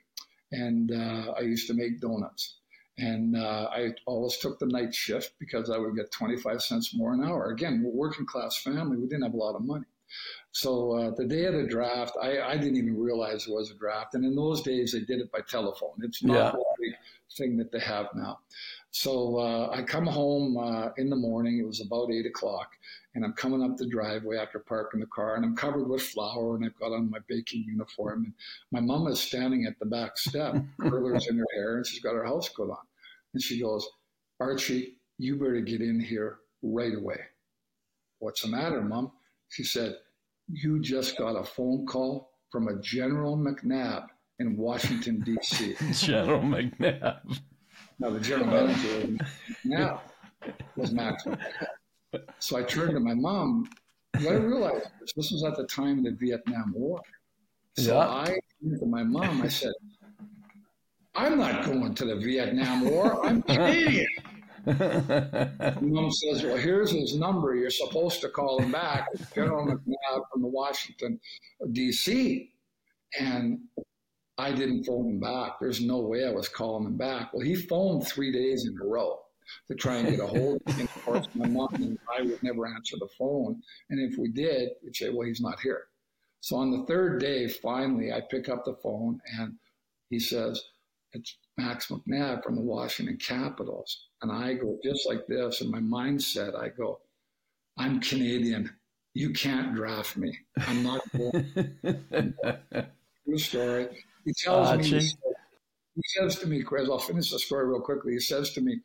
and 0.51 0.91
uh, 0.93 1.33
I 1.37 1.41
used 1.41 1.67
to 1.69 1.75
make 1.75 2.01
donuts. 2.01 2.55
And 3.01 3.37
uh, 3.37 3.69
I 3.71 3.93
always 4.07 4.39
took 4.39 4.59
the 4.59 4.67
night 4.67 4.93
shift 4.93 5.35
because 5.39 5.71
I 5.71 5.79
would 5.79 5.95
get 5.95 6.11
25 6.11 6.61
cents 6.61 6.93
more 6.97 7.13
an 7.13 7.23
hour. 7.23 7.51
Again, 7.53 7.81
we're 7.85 7.93
working 7.93 8.27
class 8.27 8.57
family. 8.57 8.97
We 8.97 9.07
didn't 9.07 9.23
have 9.23 9.35
a 9.35 9.37
lot 9.37 9.55
of 9.55 9.63
money. 9.63 9.85
So 10.51 10.97
uh, 10.99 11.11
the 11.15 11.25
day 11.25 11.45
of 11.45 11.55
the 11.55 11.69
draft, 11.69 12.17
I, 12.21 12.41
I 12.41 12.57
didn't 12.57 12.77
even 12.77 12.99
realize 12.99 13.45
there 13.47 13.55
was 13.55 13.71
a 13.71 13.75
draft. 13.75 14.15
And 14.15 14.25
in 14.25 14.35
those 14.35 14.63
days, 14.63 14.91
they 14.93 15.01
did 15.01 15.21
it 15.21 15.31
by 15.31 15.43
telephone. 15.49 15.95
It's 16.03 16.25
not 16.25 16.35
Yeah. 16.35 16.53
big 16.81 16.95
thing 17.37 17.57
that 17.57 17.71
they 17.71 17.81
have 17.81 18.07
now. 18.15 18.39
So 18.91 19.39
uh, 19.39 19.71
I 19.71 19.83
come 19.83 20.07
home 20.07 20.57
uh, 20.57 20.91
in 20.97 21.11
the 21.11 21.17
morning. 21.17 21.59
It 21.59 21.67
was 21.67 21.81
about 21.81 22.11
eight 22.11 22.27
o'clock, 22.27 22.71
and 23.15 23.25
I'm 23.25 23.35
coming 23.35 23.63
up 23.63 23.77
the 23.77 23.87
driveway 23.87 24.39
after 24.39 24.59
parking 24.59 25.01
the 25.01 25.07
car, 25.07 25.37
and 25.37 25.45
I'm 25.45 25.57
covered 25.57 25.89
with 25.89 26.03
flour, 26.03 26.57
and 26.57 26.65
I've 26.65 26.79
got 26.79 26.93
on 26.93 27.11
my 27.11 27.19
baking 27.29 27.65
uniform. 27.67 28.25
And 28.25 28.35
my 28.73 28.81
mom 28.81 29.07
is 29.09 29.21
standing 29.21 29.67
at 29.67 29.79
the 29.79 29.87
back 29.87 30.17
step, 30.17 30.57
curlers 30.81 31.29
in 31.29 31.39
her 31.39 31.47
hair, 31.55 31.77
and 31.77 31.87
she's 31.87 32.01
got 32.01 32.15
her 32.15 32.25
house 32.25 32.49
coat 32.49 32.71
on. 32.71 32.87
And 33.35 33.43
she 33.43 33.61
goes, 33.61 33.87
Archie, 34.41 34.97
you 35.19 35.37
better 35.37 35.61
get 35.61 35.81
in 35.81 36.01
here 36.01 36.39
right 36.63 36.95
away. 36.95 37.21
What's 38.21 38.43
the 38.43 38.49
matter, 38.49 38.83
Mom? 38.83 39.13
She 39.49 39.65
said, 39.65 39.97
You 40.49 40.81
just 40.81 41.19
got 41.19 41.37
a 41.37 41.45
phone 41.45 41.87
call 41.87 42.33
from 42.51 42.69
a 42.69 42.81
General 42.81 43.37
McNab 43.37 44.07
in 44.39 44.57
Washington, 44.57 45.21
D.C. 45.21 45.75
General 46.07 46.41
McNab. 46.41 47.39
Now, 48.01 48.11
the 48.11 48.21
general 48.21 48.47
manager 48.47 49.17
McNab 49.67 50.01
was 50.77 50.93
Max 50.93 51.25
McNab. 51.25 52.23
So 52.39 52.57
I 52.57 52.63
turned 52.63 52.93
to 52.93 53.01
my 53.01 53.15
mom. 53.15 53.69
You 54.19 54.25
gotta 54.25 54.41
realize 54.41 54.83
this, 55.01 55.13
this 55.15 55.31
was 55.33 55.45
at 55.45 55.57
the 55.57 55.67
time 55.67 55.99
of 55.99 56.05
the 56.05 56.13
Vietnam 56.13 56.73
War. 56.77 57.01
So 57.77 57.95
Yeah. 57.95 58.09
I 58.09 58.27
turned 58.63 58.81
to 58.81 58.87
my 58.87 59.03
mom. 59.03 59.43
I 59.43 59.49
said, 59.49 59.73
I'm 61.15 61.39
not 61.39 61.65
going 61.65 61.95
to 61.95 62.05
the 62.05 62.17
Vietnam 62.17 62.89
War. 62.89 63.27
I'm 63.27 63.43
Canadian. 63.49 64.07
My 64.65 65.75
mom 65.81 66.11
says, 66.13 66.45
Well, 66.45 66.57
here's 66.57 66.93
his 66.93 67.17
number. 67.17 67.57
You're 67.57 67.71
supposed 67.71 68.21
to 68.21 68.29
call 68.29 68.61
him 68.61 68.71
back. 68.71 69.09
General 69.35 69.67
McNab 69.67 70.23
from 70.33 70.43
the 70.43 70.49
Washington, 70.49 71.19
D.C. 71.73 72.53
And 73.19 73.59
I 74.39 74.53
didn't 74.53 74.85
phone 74.85 75.09
him 75.09 75.21
back. 75.21 75.59
There's 75.61 75.81
no 75.81 75.99
way 75.99 76.25
I 76.25 76.31
was 76.31 76.49
calling 76.49 76.87
him 76.87 76.97
back. 76.97 77.33
Well, 77.33 77.45
he 77.45 77.57
phoned 77.57 78.07
three 78.07 78.33
days 78.33 78.67
in 78.67 78.79
a 78.81 78.85
row 78.85 79.19
to 79.67 79.75
try 79.75 79.97
and 79.97 80.09
get 80.09 80.21
a 80.21 80.27
hold 80.27 80.63
of 80.65 80.77
me. 80.77 80.83
And 80.83 80.89
of 80.89 81.05
course, 81.05 81.27
my 81.35 81.49
mom 81.49 81.75
and 81.75 81.99
I 82.17 82.23
would 82.23 82.43
never 82.43 82.67
answer 82.67 82.97
the 82.99 83.09
phone. 83.19 83.61
And 83.91 84.01
if 84.01 84.17
we 84.19 84.29
did, 84.29 84.71
we'd 84.85 84.95
say, 84.95 85.11
Well, 85.11 85.27
he's 85.27 85.41
not 85.41 85.59
here. 85.61 85.89
So 86.41 86.57
on 86.57 86.71
the 86.71 86.87
third 86.87 87.21
day, 87.21 87.49
finally, 87.49 88.13
I 88.13 88.21
pick 88.21 88.49
up 88.49 88.65
the 88.65 88.77
phone 88.83 89.21
and 89.39 89.55
he 90.09 90.21
says, 90.21 90.63
It's 91.13 91.37
Max 91.57 91.89
McNab 91.89 92.45
from 92.45 92.55
the 92.55 92.63
Washington 92.63 93.17
Capitals. 93.17 94.07
And 94.23 94.31
I 94.31 94.55
go 94.55 94.79
just 94.85 95.07
like 95.09 95.27
this, 95.27 95.61
and 95.61 95.71
my 95.71 95.81
mindset, 95.81 96.57
I 96.57 96.69
go, 96.69 97.01
I'm 97.77 98.01
Canadian. 98.01 98.71
You 99.15 99.33
can't 99.33 99.75
draft 99.75 100.17
me. 100.17 100.37
I'm 100.59 100.83
not 100.83 101.01
going. 101.13 101.75
True 103.25 103.39
story. 103.39 103.89
He 104.29 104.35
tells 104.35 104.77
me, 104.91 105.01
he 105.95 106.03
says 106.05 106.39
to 106.41 106.47
me, 106.47 106.63
Chris, 106.63 106.89
I'll 106.89 106.99
finish 106.99 107.31
the 107.31 107.39
story 107.39 107.67
real 107.67 107.81
quickly. 107.81 108.13
He 108.13 108.21
says 108.21 108.53
to 108.53 108.61
me, 108.61 108.79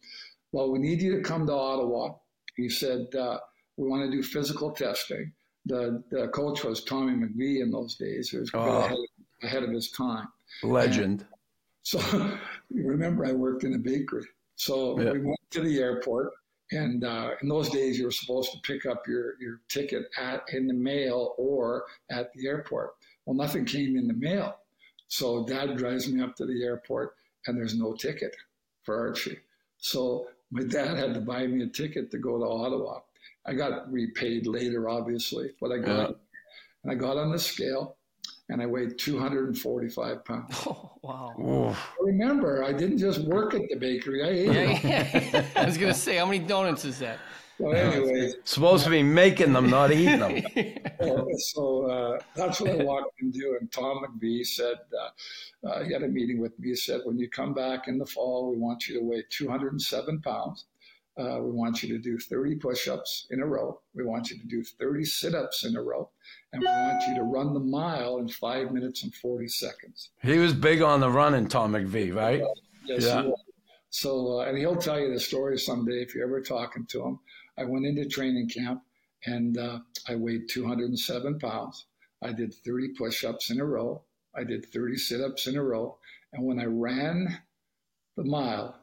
Well, 0.53 0.71
we 0.71 0.79
need 0.79 1.01
you 1.01 1.15
to 1.17 1.21
come 1.21 1.45
to 1.47 1.53
Ottawa. 1.53 2.13
He 2.56 2.69
said, 2.69 3.13
uh, 3.15 3.39
We 3.77 3.88
want 3.89 4.10
to 4.10 4.12
do 4.15 4.23
physical 4.23 4.71
testing. 4.71 5.34
The, 5.65 6.01
the 6.12 6.27
coach 6.29 6.63
was 6.63 6.84
Tommy 6.84 7.13
McVie 7.13 7.62
in 7.62 7.71
those 7.71 7.95
days. 7.95 8.29
He 8.29 8.38
was 8.38 8.49
Oh. 8.53 8.79
ahead, 8.79 8.97
ahead 9.43 9.63
of 9.63 9.71
his 9.71 9.91
time. 9.91 10.27
Legend. 10.63 11.25
So 11.84 11.99
you 12.69 12.88
remember, 12.88 13.25
I 13.25 13.34
worked 13.34 13.63
in 13.65 13.73
a 13.73 13.77
bakery. 13.79 14.25
So 14.56 14.99
Yeah. 14.99 15.12
we 15.12 15.19
went 15.19 15.39
to 15.51 15.62
the 15.62 15.79
airport, 15.79 16.32
and 16.71 17.03
uh, 17.03 17.32
in 17.41 17.49
those 17.49 17.69
days, 17.69 17.99
you 17.99 18.06
were 18.06 18.12
supposed 18.12 18.51
to 18.53 18.60
pick 18.63 18.86
up 18.86 19.06
your, 19.08 19.39
your 19.41 19.60
ticket 19.67 20.06
at 20.17 20.43
in 20.53 20.67
the 20.67 20.73
mail 20.73 21.36
or 21.38 21.86
at 22.10 22.32
the 22.34 22.47
airport. 22.47 22.91
Well, 23.25 23.36
nothing 23.36 23.65
came 23.65 23.97
in 23.97 24.08
the 24.08 24.13
mail. 24.13 24.56
So 25.08 25.46
Dad 25.46 25.78
drives 25.78 26.12
me 26.12 26.22
up 26.22 26.36
to 26.38 26.46
the 26.46 26.63
airport, 26.63 27.16
and 27.48 27.58
there's 27.58 27.78
no 27.78 27.94
ticket 27.94 28.36
for 28.84 29.00
Archie. 29.08 29.39
So 29.78 30.28
my 30.52 30.63
dad 30.63 30.98
had 30.98 31.13
to 31.13 31.20
buy 31.22 31.46
me 31.48 31.63
a 31.63 31.68
ticket 31.68 32.10
to 32.12 32.18
go 32.18 32.38
to 32.39 32.46
Ottawa. 32.46 33.00
I 33.46 33.54
got 33.54 33.92
repaid 33.92 34.48
later, 34.48 34.88
obviously, 34.89 35.52
but 35.60 35.72
I 35.72 35.78
got 35.80 36.10
Yeah. 36.10 36.16
and 36.84 36.92
I 36.92 36.96
got 36.96 37.18
on 37.18 37.32
the 37.32 37.39
scale, 37.39 37.98
and 38.50 38.62
I 38.62 38.66
weighed 38.66 38.98
245 38.98 40.26
pounds. 40.26 40.56
Oh, 40.68 40.92
wow. 41.02 41.70
Oof. 41.70 41.89
Remember, 42.00 42.63
I 42.63 42.72
didn't 42.72 42.98
just 42.98 43.20
work 43.22 43.54
at 43.54 43.62
the 43.70 43.76
bakery. 43.76 44.24
I 44.24 44.28
ate 44.30 44.84
Yeah, 44.84 45.20
yeah. 45.34 45.46
I 45.62 45.66
was 45.66 45.78
gonna 45.78 45.94
say, 45.94 46.16
how 46.16 46.26
many 46.26 46.39
donuts 46.39 46.86
is 46.86 47.00
that? 47.00 47.20
So 47.58 47.70
anyway, 47.72 48.34
Supposed 48.46 48.84
to 48.86 48.89
be 48.89 49.04
making 49.04 49.54
them, 49.54 49.70
not 49.70 49.92
eating 49.92 50.20
them. 50.20 50.44
so, 51.02 51.28
so 51.38 51.86
uh, 51.86 52.20
that's 52.36 52.60
what 52.60 52.72
I 52.72 52.84
walked 52.84 53.22
into. 53.22 53.58
And 53.60 53.72
Tom 53.72 54.04
McVie 54.04 54.46
said, 54.46 54.76
uh, 55.00 55.68
uh, 55.68 55.84
he 55.84 55.94
had 55.94 56.04
a 56.04 56.08
meeting 56.08 56.39
with 56.42 56.58
me. 56.60 56.70
He 56.70 56.76
said, 56.76 57.02
when 57.04 57.20
you 57.20 57.30
come 57.30 57.54
back 57.54 57.88
in 57.88 57.98
the 58.00 58.06
fall, 58.06 58.50
we 58.52 58.58
want 58.58 58.88
you 58.88 59.00
to 59.00 59.06
weigh 59.06 59.24
207 59.30 60.22
pounds. 60.22 60.66
Uh, 61.16 61.38
we 61.42 61.52
want 61.52 61.84
you 61.84 61.89
to 61.96 62.00
do 62.02 62.18
30 62.18 62.56
push 62.56 62.88
ups 62.88 63.28
in 63.30 63.39
a 63.39 63.46
row. 63.46 63.80
We 63.94 64.04
want 64.04 64.32
you 64.32 64.39
to 64.39 64.48
do 64.48 64.63
30 64.63 65.06
sit 65.06 65.36
ups 65.36 65.63
in 65.63 65.76
a 65.76 65.82
row. 65.82 66.10
And 66.54 66.62
we 66.62 66.68
want 66.68 67.04
you 67.08 67.13
to 67.16 67.22
run 67.24 67.54
the 67.54 67.60
mile 67.60 68.18
in 68.18 68.28
five 68.30 68.72
minutes 68.72 69.04
and 69.04 69.13
40 69.13 69.48
seconds. 69.48 70.10
He 70.24 70.39
was 70.39 70.54
big 70.54 70.82
on 70.82 71.02
the 71.02 71.10
running, 71.12 71.48
Tom 71.48 71.74
McVie, 71.74 72.16
right? 72.16 72.42
Yes, 72.86 73.04
Yeah. 73.04 73.22
he 73.22 73.28
was. 73.28 73.39
So, 73.92 74.39
uh, 74.39 74.46
and 74.46 74.58
he'll 74.58 74.76
tell 74.76 75.00
you 75.00 75.13
the 75.13 75.20
story 75.20 75.60
someday 75.60 76.02
if 76.02 76.16
you're 76.16 76.26
ever 76.26 76.42
talking 76.42 76.84
to 76.88 77.04
him. 77.06 77.20
I 77.58 77.63
went 77.63 77.86
into 77.86 78.06
training 78.06 78.50
camp 78.50 78.82
and 79.26 79.58
uh, 79.58 79.80
I 80.08 80.16
weighed 80.16 80.50
207 80.50 81.39
pounds. 81.39 81.86
I 82.24 82.32
did 82.32 82.54
30 82.54 82.89
push 82.98 83.24
ups 83.24 83.50
in 83.50 83.60
a 83.60 83.66
row. 83.66 84.02
I 84.36 84.44
did 84.44 84.66
30 84.66 84.98
sit 84.98 85.22
ups 85.22 85.48
in 85.48 85.58
a 85.58 85.63
row. 85.63 85.98
And 86.34 86.46
when 86.46 86.60
I 86.60 86.66
ran 86.66 87.39
the 88.18 88.24
mile, 88.24 88.80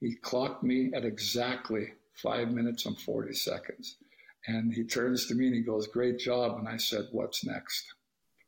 he 0.00 0.14
clocked 0.14 0.62
me 0.62 0.92
at 0.94 1.04
exactly 1.04 1.92
five 2.14 2.50
minutes 2.52 2.86
and 2.86 2.98
40 2.98 3.34
seconds. 3.34 3.96
And 4.46 4.72
he 4.72 4.84
turns 4.84 5.26
to 5.26 5.34
me 5.34 5.46
and 5.46 5.54
he 5.54 5.60
goes, 5.62 5.86
Great 5.88 6.18
job. 6.18 6.58
And 6.58 6.68
I 6.68 6.76
said, 6.76 7.08
What's 7.12 7.44
next? 7.44 7.84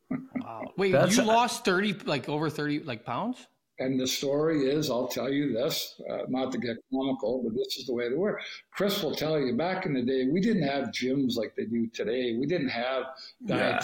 Wow. 0.35 0.73
Wait, 0.77 0.91
That's- 0.91 1.15
you 1.17 1.23
lost 1.23 1.63
thirty, 1.65 1.93
like 1.93 2.27
over 2.29 2.49
thirty, 2.49 2.79
like 2.79 3.03
pounds? 3.05 3.47
And 3.79 3.99
the 3.99 4.05
story 4.05 4.67
is, 4.67 4.91
I'll 4.91 5.07
tell 5.07 5.31
you 5.31 5.51
this, 5.51 5.99
uh, 6.07 6.23
not 6.27 6.51
to 6.51 6.59
get 6.59 6.77
comical, 6.91 7.41
but 7.43 7.55
this 7.55 7.77
is 7.77 7.87
the 7.87 7.93
way 7.93 8.07
they 8.07 8.15
were. 8.15 8.39
Chris 8.71 9.01
will 9.01 9.15
tell 9.15 9.39
you, 9.39 9.55
back 9.57 9.87
in 9.87 9.93
the 9.93 10.03
day, 10.03 10.27
we 10.31 10.41
didn't 10.41 10.67
have 10.67 10.89
gyms 10.89 11.35
like 11.35 11.55
they 11.55 11.65
do 11.65 11.87
today. 11.87 12.35
We 12.37 12.45
didn't 12.45 12.69
have 12.69 13.05
Yeah. 13.43 13.81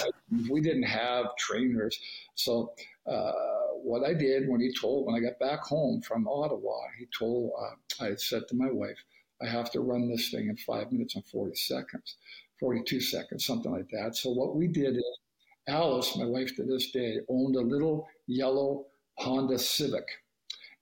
We 0.49 0.62
didn't 0.62 0.84
have 0.84 1.36
trainers. 1.38 1.99
So 2.36 2.73
uh, 3.08 3.32
what 3.82 4.08
I 4.08 4.13
did 4.13 4.47
when 4.47 4.62
he 4.62 4.71
told, 4.71 5.08
when 5.08 5.15
I 5.15 5.19
got 5.19 5.39
back 5.39 5.62
home 5.62 6.02
from 6.02 6.28
Ottawa, 6.28 6.82
he 6.99 7.08
told, 7.08 7.52
uh, 7.60 8.04
I 8.06 8.15
said 8.15 8.47
to 8.49 8.56
my 8.56 8.69
wife, 8.69 8.97
I 9.41 9.47
have 9.47 9.71
to 9.71 9.80
run 9.80 10.08
this 10.08 10.30
thing 10.30 10.49
in 10.49 10.58
five 10.58 10.91
minutes 10.91 11.15
and 11.15 11.25
40 11.25 11.56
seconds, 11.56 12.17
42 12.60 13.02
seconds, 13.02 13.45
something 13.45 13.71
like 13.71 13.89
that. 13.89 14.15
So 14.15 14.30
what 14.30 14.56
we 14.56 14.67
did 14.67 14.97
is 14.97 15.19
Alice, 15.67 16.15
my 16.15 16.25
wife 16.25 16.56
to 16.56 16.63
this 16.63 16.91
day, 16.91 17.19
owned 17.30 17.56
a 17.56 17.62
little 17.62 18.08
yellow 18.28 18.86
Honda 19.19 19.60
Civic. 19.60 20.08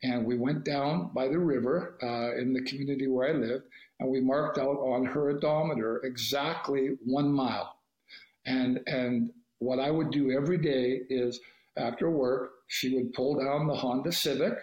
And 0.04 0.26
we 0.26 0.38
went 0.38 0.64
down 0.64 1.12
by 1.14 1.28
the 1.28 1.40
river 1.40 1.98
uh, 2.04 2.40
in 2.40 2.54
the 2.54 2.62
community 2.62 3.08
where 3.08 3.30
I 3.30 3.34
lived, 3.34 3.64
and 4.00 4.10
we 4.10 4.22
marked 4.22 4.60
out 4.60 4.78
on 4.78 5.06
her 5.06 5.30
odometer 5.30 6.02
exactly 6.04 6.98
one 7.04 7.32
mile. 7.32 7.78
And, 8.46 8.80
and 8.86 9.32
what 9.60 9.80
I 9.80 9.90
would 9.90 10.12
do 10.12 10.32
every 10.32 10.58
day 10.58 11.02
is 11.10 11.40
after 11.78 12.10
work, 12.10 12.52
she 12.68 12.96
would 12.96 13.14
pull 13.14 13.44
down 13.44 13.68
the 13.68 13.76
Honda 13.76 14.12
Civic 14.12 14.58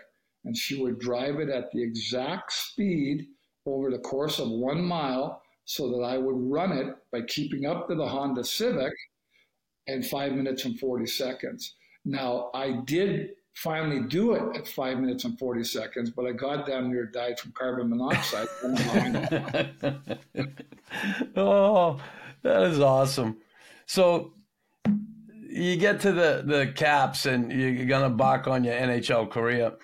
and 0.44 0.56
she 0.56 0.80
would 0.80 0.98
drive 0.98 1.40
it 1.40 1.48
at 1.48 1.70
the 1.72 1.82
exact 1.82 2.52
speed 2.52 3.26
over 3.66 3.90
the 3.90 3.98
course 3.98 4.38
of 4.38 4.50
one 4.50 4.82
mile 4.82 5.42
so 5.64 5.90
that 5.90 6.04
I 6.04 6.18
would 6.18 6.36
run 6.36 6.72
it 6.72 6.96
by 7.10 7.22
keeping 7.22 7.66
up 7.66 7.88
to 7.88 7.94
the 7.94 8.06
Honda 8.06 8.44
Civic 8.44 8.92
in 9.86 10.02
five 10.02 10.32
minutes 10.32 10.64
and 10.64 10.78
40 10.78 11.06
seconds. 11.06 11.74
Now, 12.04 12.50
I 12.54 12.72
did 12.84 13.30
finally 13.54 14.00
do 14.00 14.32
it 14.34 14.56
at 14.56 14.66
five 14.66 14.98
minutes 14.98 15.24
and 15.24 15.38
40 15.38 15.64
seconds, 15.64 16.10
but 16.10 16.26
I 16.26 16.32
goddamn 16.32 16.90
near 16.90 17.06
died 17.06 17.38
from 17.38 17.52
carbon 17.52 17.88
monoxide. 17.88 18.48
oh, 21.36 22.00
that 22.42 22.62
is 22.64 22.80
awesome. 22.80 23.38
So 23.86 24.32
you 25.48 25.76
get 25.76 26.00
to 26.00 26.12
the, 26.12 26.42
the 26.44 26.72
caps 26.74 27.26
and 27.26 27.52
you're 27.52 27.86
going 27.86 28.02
to 28.02 28.16
bark 28.16 28.48
on 28.48 28.64
your 28.64 28.74
NHL 28.74 29.30
career, 29.30 29.74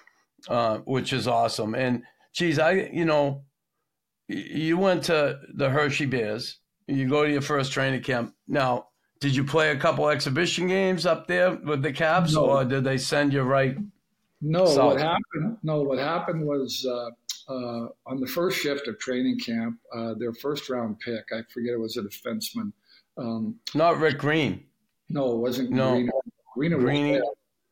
uh, 0.49 0.79
which 0.79 1.13
is 1.13 1.29
awesome. 1.29 1.75
And 1.75 2.03
geez, 2.35 2.59
I, 2.59 2.73
you 2.93 3.05
know, 3.05 3.45
you 4.27 4.79
went 4.79 5.05
to 5.05 5.39
the 5.55 5.71
Hershey 5.71 6.07
Bears. 6.07 6.59
You 6.89 7.09
go 7.09 7.25
to 7.25 7.31
your 7.31 7.41
first 7.41 7.73
training 7.73 8.03
camp. 8.03 8.35
Now, 8.49 8.89
did 9.21 9.37
you 9.37 9.45
play 9.45 9.71
a 9.71 9.77
couple 9.77 10.09
exhibition 10.09 10.67
games 10.69 11.07
up 11.07 11.27
there 11.27 11.55
with 11.55 11.83
the 11.83 11.93
Caps, 11.93 12.35
no. 12.35 12.47
or 12.47 12.65
did 12.65 12.85
they 12.85 12.99
send 12.99 13.33
you 13.33 13.43
right? 13.43 13.77
No. 14.41 14.67
South? 14.67 14.95
What 14.95 15.01
happened? 15.01 15.59
No. 15.63 15.83
What 15.83 15.99
happened 15.99 16.47
was 16.47 16.87
uh, 16.89 17.11
uh, 17.53 17.89
on 18.07 18.21
the 18.21 18.27
first 18.27 18.59
shift 18.59 18.89
of 18.89 18.99
training 18.99 19.39
camp, 19.39 19.79
uh, 19.95 20.15
their 20.15 20.33
first 20.33 20.71
round 20.71 20.99
pick. 21.01 21.25
I 21.33 21.43
forget 21.53 21.75
it 21.75 21.81
was 21.81 21.99
a 21.99 22.03
defenseman. 22.03 22.73
Um, 23.19 23.57
Not 23.75 23.99
Rick 23.99 24.19
Green. 24.19 24.65
No, 25.11 25.33
it 25.33 25.39
wasn't 25.39 25.71
no. 25.71 25.93
Green. 26.55 26.73
Green 26.73 27.13
was 27.13 27.23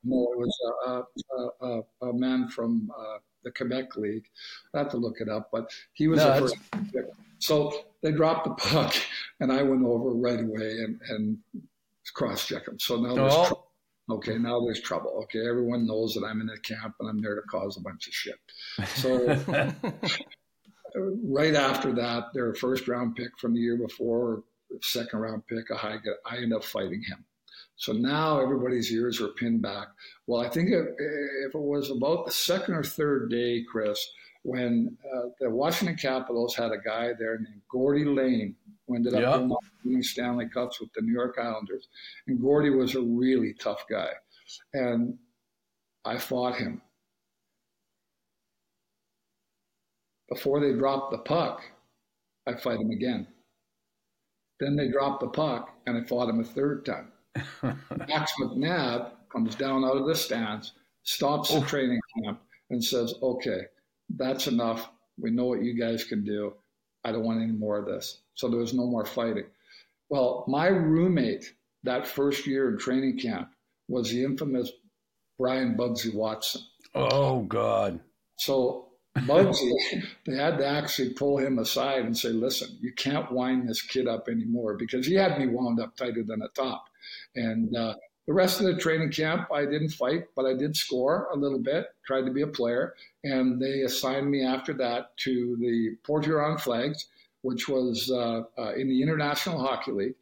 no, 0.04 0.28
it 0.32 0.38
was 0.38 0.58
a, 0.86 1.64
a, 1.64 1.80
a, 2.06 2.08
a 2.10 2.12
man 2.12 2.48
from 2.48 2.90
uh, 2.96 3.18
the 3.44 3.50
Quebec 3.50 3.96
League. 3.96 4.26
I 4.74 4.78
have 4.78 4.90
to 4.90 4.96
look 4.96 5.20
it 5.20 5.28
up, 5.28 5.48
but 5.50 5.70
he 5.92 6.08
was 6.08 6.18
no, 6.18 6.34
the 6.34 6.40
first 6.40 6.56
pick. 6.92 7.04
So 7.38 7.86
they 8.02 8.12
dropped 8.12 8.44
the 8.44 8.54
puck, 8.54 8.94
and 9.40 9.52
I 9.52 9.62
went 9.62 9.84
over 9.84 10.10
right 10.10 10.40
away 10.40 10.78
and, 10.78 11.00
and 11.08 11.38
cross 12.14 12.46
check 12.46 12.64
them. 12.66 12.78
So 12.78 12.96
now 12.96 13.14
there's 13.14 13.34
oh. 13.34 13.46
trouble. 13.46 13.64
Okay, 14.10 14.38
now 14.38 14.58
there's 14.60 14.80
trouble. 14.80 15.20
Okay, 15.24 15.46
everyone 15.46 15.86
knows 15.86 16.14
that 16.14 16.24
I'm 16.24 16.40
in 16.40 16.48
a 16.48 16.58
camp 16.60 16.94
and 16.98 17.10
I'm 17.10 17.20
there 17.20 17.34
to 17.34 17.42
cause 17.42 17.76
a 17.76 17.82
bunch 17.82 18.08
of 18.08 18.14
shit. 18.14 18.38
So 18.94 19.26
right 20.94 21.54
after 21.54 21.92
that, 21.92 22.32
their 22.32 22.54
first 22.54 22.88
round 22.88 23.16
pick 23.16 23.38
from 23.38 23.52
the 23.52 23.60
year 23.60 23.76
before, 23.76 24.44
second 24.80 25.18
round 25.18 25.46
pick, 25.46 25.68
a 25.70 25.74
I, 25.74 25.98
I 26.24 26.38
end 26.38 26.54
up 26.54 26.64
fighting 26.64 27.02
him. 27.02 27.24
So 27.76 27.92
now 27.92 28.40
everybody's 28.40 28.90
ears 28.92 29.20
are 29.20 29.28
pinned 29.28 29.62
back. 29.62 29.88
Well, 30.26 30.44
I 30.44 30.48
think 30.48 30.70
if, 30.70 30.86
if 30.98 31.54
it 31.54 31.60
was 31.60 31.90
about 31.90 32.26
the 32.26 32.32
second 32.32 32.74
or 32.74 32.82
third 32.82 33.30
day, 33.30 33.62
Chris, 33.70 34.04
when 34.48 34.96
uh, 35.04 35.28
the 35.40 35.50
Washington 35.50 35.96
Capitals 35.96 36.56
had 36.56 36.72
a 36.72 36.78
guy 36.78 37.12
there 37.18 37.38
named 37.38 37.60
Gordy 37.70 38.06
Lane, 38.06 38.56
who 38.86 38.96
ended 38.96 39.14
up 39.14 39.42
yep. 39.42 39.50
winning 39.84 40.02
Stanley 40.02 40.48
Cups 40.48 40.80
with 40.80 40.90
the 40.94 41.02
New 41.02 41.12
York 41.12 41.36
Islanders. 41.38 41.88
And 42.26 42.40
Gordy 42.40 42.70
was 42.70 42.94
a 42.94 43.02
really 43.02 43.54
tough 43.60 43.84
guy. 43.90 44.08
And 44.72 45.18
I 46.06 46.16
fought 46.16 46.54
him. 46.56 46.80
Before 50.30 50.60
they 50.60 50.72
dropped 50.72 51.12
the 51.12 51.18
puck, 51.18 51.62
I 52.46 52.54
fight 52.54 52.80
him 52.80 52.90
again. 52.90 53.26
Then 54.60 54.76
they 54.76 54.88
dropped 54.88 55.20
the 55.20 55.28
puck, 55.28 55.74
and 55.86 55.96
I 55.96 56.06
fought 56.06 56.30
him 56.30 56.40
a 56.40 56.44
third 56.44 56.86
time. 56.86 57.12
Max 58.08 58.32
McNab 58.40 59.12
comes 59.30 59.54
down 59.54 59.84
out 59.84 59.98
of 59.98 60.06
the 60.06 60.14
stands, 60.14 60.72
stops 61.02 61.52
the 61.52 61.60
training 61.60 62.00
camp, 62.24 62.40
and 62.70 62.82
says, 62.82 63.14
"Okay, 63.22 63.60
that's 64.08 64.46
enough. 64.46 64.90
We 65.18 65.30
know 65.30 65.46
what 65.46 65.62
you 65.62 65.78
guys 65.78 66.04
can 66.04 66.24
do. 66.24 66.54
I 67.04 67.12
don't 67.12 67.24
want 67.24 67.42
any 67.42 67.52
more 67.52 67.78
of 67.78 67.86
this. 67.86 68.20
So 68.34 68.48
there 68.48 68.60
was 68.60 68.74
no 68.74 68.86
more 68.86 69.04
fighting. 69.04 69.46
Well, 70.08 70.44
my 70.48 70.68
roommate 70.68 71.52
that 71.84 72.06
first 72.06 72.46
year 72.46 72.70
in 72.70 72.78
training 72.78 73.18
camp 73.18 73.50
was 73.88 74.10
the 74.10 74.24
infamous 74.24 74.70
Brian 75.38 75.76
Bugsy 75.76 76.14
Watson. 76.14 76.62
Oh, 76.94 77.42
God. 77.42 78.00
So 78.38 78.88
Bugsy, 79.16 79.70
they 80.26 80.36
had 80.36 80.58
to 80.58 80.66
actually 80.66 81.14
pull 81.14 81.38
him 81.38 81.58
aside 81.58 82.04
and 82.04 82.16
say, 82.16 82.30
listen, 82.30 82.78
you 82.80 82.92
can't 82.92 83.30
wind 83.32 83.68
this 83.68 83.82
kid 83.82 84.08
up 84.08 84.28
anymore 84.28 84.76
because 84.76 85.06
he 85.06 85.14
had 85.14 85.38
me 85.38 85.46
wound 85.46 85.80
up 85.80 85.96
tighter 85.96 86.24
than 86.24 86.42
a 86.42 86.48
top. 86.48 86.84
And 87.34 87.74
uh, 87.76 87.94
the 88.28 88.34
rest 88.34 88.60
of 88.60 88.66
the 88.66 88.76
training 88.76 89.10
camp, 89.10 89.48
I 89.50 89.64
didn't 89.64 89.88
fight, 89.88 90.24
but 90.36 90.44
I 90.44 90.52
did 90.52 90.76
score 90.76 91.28
a 91.32 91.36
little 91.36 91.58
bit, 91.58 91.86
tried 92.06 92.26
to 92.26 92.30
be 92.30 92.42
a 92.42 92.46
player. 92.46 92.94
And 93.24 93.58
they 93.58 93.80
assigned 93.80 94.30
me 94.30 94.44
after 94.44 94.74
that 94.74 95.16
to 95.24 95.56
the 95.58 95.96
Port 96.04 96.26
Huron 96.26 96.58
Flags, 96.58 97.06
which 97.40 97.70
was 97.70 98.10
uh, 98.12 98.42
uh, 98.58 98.74
in 98.74 98.86
the 98.86 99.00
International 99.00 99.58
Hockey 99.58 99.92
League. 99.92 100.14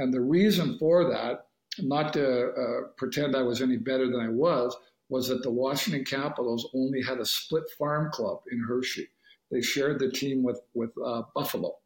And 0.00 0.12
the 0.12 0.20
reason 0.20 0.76
for 0.76 1.04
that, 1.04 1.46
not 1.78 2.12
to 2.14 2.50
uh, 2.50 2.88
pretend 2.96 3.36
I 3.36 3.42
was 3.42 3.62
any 3.62 3.76
better 3.76 4.10
than 4.10 4.20
I 4.20 4.28
was, 4.28 4.76
was 5.08 5.28
that 5.28 5.44
the 5.44 5.50
Washington 5.52 6.04
Capitals 6.04 6.68
only 6.74 7.00
had 7.00 7.20
a 7.20 7.24
split 7.24 7.70
farm 7.78 8.10
club 8.10 8.40
in 8.50 8.58
Hershey. 8.58 9.06
They 9.52 9.62
shared 9.62 10.00
the 10.00 10.10
team 10.10 10.42
with, 10.42 10.60
with 10.74 10.90
uh, 10.98 11.22
Buffalo. 11.32 11.76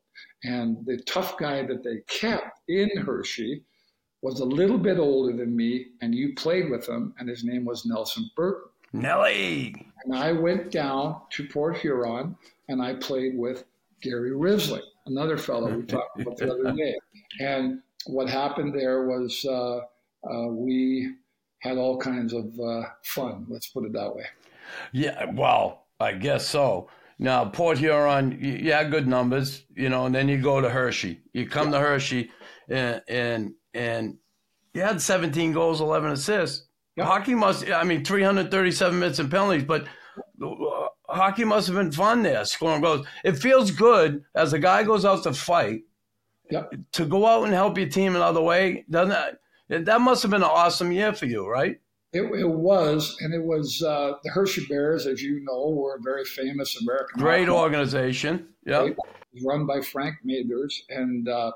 And 0.42 0.86
the 0.86 1.02
tough 1.02 1.36
guy 1.36 1.66
that 1.66 1.84
they 1.84 1.98
kept 2.08 2.60
in 2.66 2.88
Hershey 2.96 3.64
was 4.26 4.40
a 4.40 4.44
little 4.44 4.76
bit 4.76 4.98
older 4.98 5.36
than 5.36 5.54
me, 5.54 5.86
and 6.00 6.12
you 6.12 6.34
played 6.34 6.68
with 6.68 6.88
him, 6.88 7.14
and 7.16 7.28
his 7.28 7.44
name 7.44 7.64
was 7.64 7.86
Nelson 7.86 8.28
Burton. 8.34 8.68
Nelly. 8.92 9.86
And 10.04 10.16
I 10.16 10.32
went 10.32 10.72
down 10.72 11.20
to 11.30 11.46
Port 11.46 11.76
Huron, 11.76 12.36
and 12.68 12.82
I 12.82 12.94
played 12.94 13.38
with 13.38 13.62
Gary 14.02 14.32
Rissling, 14.32 14.82
another 15.06 15.38
fellow 15.38 15.72
we 15.72 15.84
talked 15.84 16.20
about 16.20 16.38
the 16.38 16.52
other 16.52 16.72
day. 16.72 16.96
And 17.38 17.82
what 18.06 18.28
happened 18.28 18.74
there 18.74 19.06
was 19.06 19.46
uh, 19.48 19.82
uh, 20.28 20.48
we 20.48 21.14
had 21.60 21.78
all 21.78 21.96
kinds 21.96 22.32
of 22.32 22.58
uh, 22.58 22.82
fun. 23.04 23.46
Let's 23.48 23.68
put 23.68 23.84
it 23.84 23.92
that 23.92 24.12
way. 24.12 24.24
Yeah, 24.90 25.30
well, 25.34 25.84
I 26.00 26.14
guess 26.14 26.48
so. 26.48 26.88
Now, 27.20 27.44
Port 27.44 27.78
Huron, 27.78 28.38
you 28.40 28.72
had 28.72 28.90
good 28.90 29.06
numbers, 29.06 29.62
you 29.76 29.88
know, 29.88 30.06
and 30.06 30.14
then 30.14 30.28
you 30.28 30.42
go 30.42 30.60
to 30.60 30.68
Hershey. 30.68 31.20
You 31.32 31.48
come 31.48 31.72
yeah. 31.72 31.78
to 31.78 31.84
Hershey, 31.84 32.30
and, 32.68 33.02
and 33.06 33.54
and 33.76 34.16
he 34.72 34.80
had 34.80 35.00
17 35.00 35.52
goals, 35.52 35.80
11 35.80 36.12
assists. 36.12 36.66
Yep. 36.96 37.06
Hockey 37.06 37.34
must, 37.34 37.70
I 37.70 37.84
mean, 37.84 38.04
337 38.04 38.98
minutes 38.98 39.18
and 39.18 39.30
penalties, 39.30 39.64
but 39.64 39.86
uh, 40.42 40.88
hockey 41.08 41.44
must 41.44 41.66
have 41.66 41.76
been 41.76 41.92
fun 41.92 42.22
there, 42.22 42.44
scoring 42.44 42.80
goals. 42.80 43.06
It 43.22 43.38
feels 43.38 43.70
good 43.70 44.24
as 44.34 44.52
a 44.52 44.58
guy 44.58 44.82
goes 44.82 45.04
out 45.04 45.22
to 45.24 45.32
fight 45.32 45.82
yep. 46.50 46.72
to 46.92 47.04
go 47.04 47.26
out 47.26 47.44
and 47.44 47.52
help 47.52 47.76
your 47.76 47.88
team 47.88 48.16
another 48.16 48.40
way. 48.40 48.84
Doesn't 48.88 49.10
that, 49.68 49.84
that 49.84 50.00
must 50.00 50.22
have 50.22 50.30
been 50.30 50.42
an 50.42 50.48
awesome 50.50 50.92
year 50.92 51.12
for 51.12 51.26
you, 51.26 51.46
right? 51.46 51.80
It, 52.12 52.22
it 52.22 52.48
was, 52.48 53.16
and 53.20 53.34
it 53.34 53.42
was 53.42 53.82
uh, 53.82 54.12
the 54.22 54.30
Hershey 54.30 54.64
Bears, 54.68 55.06
as 55.06 55.22
you 55.22 55.44
know, 55.44 55.70
were 55.70 55.96
a 55.96 56.00
very 56.00 56.24
famous 56.24 56.80
American. 56.80 57.20
Great 57.20 57.48
organization. 57.48 58.48
Yeah, 58.64 58.88
run 59.44 59.66
by 59.66 59.80
Frank 59.80 60.14
Mathers, 60.24 60.82
and 60.88 61.28
uh, 61.28 61.52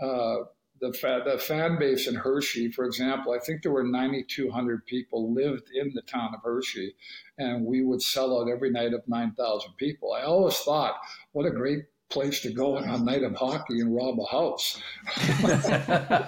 uh, 0.00 0.36
the, 0.84 0.92
fa- 0.92 1.22
the 1.24 1.38
fan 1.38 1.78
base 1.78 2.06
in 2.06 2.14
Hershey, 2.14 2.70
for 2.70 2.84
example, 2.84 3.32
I 3.32 3.38
think 3.38 3.62
there 3.62 3.72
were 3.72 3.84
9,200 3.84 4.84
people 4.84 5.32
lived 5.32 5.70
in 5.74 5.92
the 5.94 6.02
town 6.02 6.34
of 6.34 6.42
Hershey, 6.42 6.94
and 7.38 7.64
we 7.64 7.82
would 7.82 8.02
sell 8.02 8.38
out 8.38 8.50
every 8.50 8.70
night 8.70 8.92
of 8.92 9.02
9,000 9.08 9.72
people. 9.78 10.12
I 10.12 10.22
always 10.22 10.58
thought, 10.58 10.96
what 11.32 11.46
a 11.46 11.50
great 11.50 11.84
place 12.10 12.40
to 12.42 12.52
go 12.52 12.76
on 12.76 12.84
a 12.84 12.98
night 12.98 13.22
of 13.22 13.34
hockey 13.34 13.80
and 13.80 13.94
rob 13.94 14.18
a 14.20 14.26
house. 14.26 14.80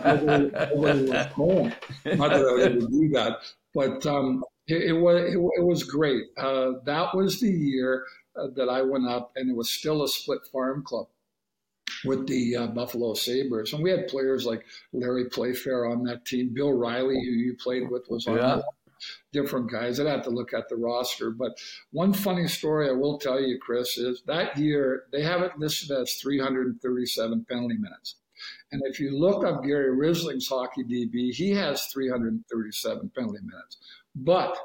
nobody, 0.04 0.50
nobody 0.74 1.10
was 1.10 1.26
home. 1.26 1.72
Not 2.06 2.30
that 2.30 2.46
I 2.48 2.68
would 2.68 2.90
do 2.90 3.08
that, 3.10 3.36
but 3.74 4.06
um, 4.06 4.42
it, 4.66 4.82
it, 4.82 4.92
was 4.92 5.20
it, 5.22 5.36
it, 5.36 5.64
was 5.64 5.84
great. 5.84 6.24
Uh, 6.38 6.72
that 6.86 7.14
was 7.14 7.40
the 7.40 7.50
year 7.50 8.04
uh, 8.36 8.46
that 8.56 8.70
I 8.70 8.80
went 8.80 9.06
up, 9.06 9.32
and 9.36 9.50
it 9.50 9.56
was 9.56 9.70
still 9.70 10.02
a 10.02 10.08
split 10.08 10.40
farm 10.50 10.82
club 10.82 11.08
with 12.04 12.26
the 12.26 12.56
uh, 12.56 12.66
Buffalo 12.68 13.14
Sabres. 13.14 13.72
And 13.72 13.82
we 13.82 13.90
had 13.90 14.08
players 14.08 14.44
like 14.44 14.64
Larry 14.92 15.26
Playfair 15.26 15.86
on 15.86 16.04
that 16.04 16.24
team. 16.24 16.52
Bill 16.52 16.72
Riley, 16.72 17.22
who 17.24 17.30
you 17.30 17.56
played 17.56 17.90
with, 17.90 18.08
was 18.08 18.26
on 18.26 18.36
yeah. 18.36 18.60
different 19.32 19.70
guys. 19.70 19.98
I'd 19.98 20.06
have 20.06 20.24
to 20.24 20.30
look 20.30 20.52
at 20.52 20.68
the 20.68 20.76
roster. 20.76 21.30
But 21.30 21.58
one 21.90 22.12
funny 22.12 22.48
story 22.48 22.88
I 22.88 22.92
will 22.92 23.18
tell 23.18 23.40
you, 23.40 23.58
Chris, 23.58 23.98
is 23.98 24.22
that 24.26 24.56
year 24.56 25.04
they 25.12 25.22
have 25.22 25.42
it 25.42 25.58
listed 25.58 25.90
as 25.90 26.14
337 26.14 27.46
penalty 27.48 27.76
minutes. 27.76 28.16
And 28.72 28.82
if 28.84 29.00
you 29.00 29.18
look 29.18 29.44
up 29.44 29.64
Gary 29.64 29.96
Rissling's 29.96 30.48
hockey 30.48 30.84
DB, 30.84 31.32
he 31.32 31.50
has 31.52 31.86
337 31.86 33.10
penalty 33.14 33.38
minutes. 33.42 33.78
But 34.14 34.56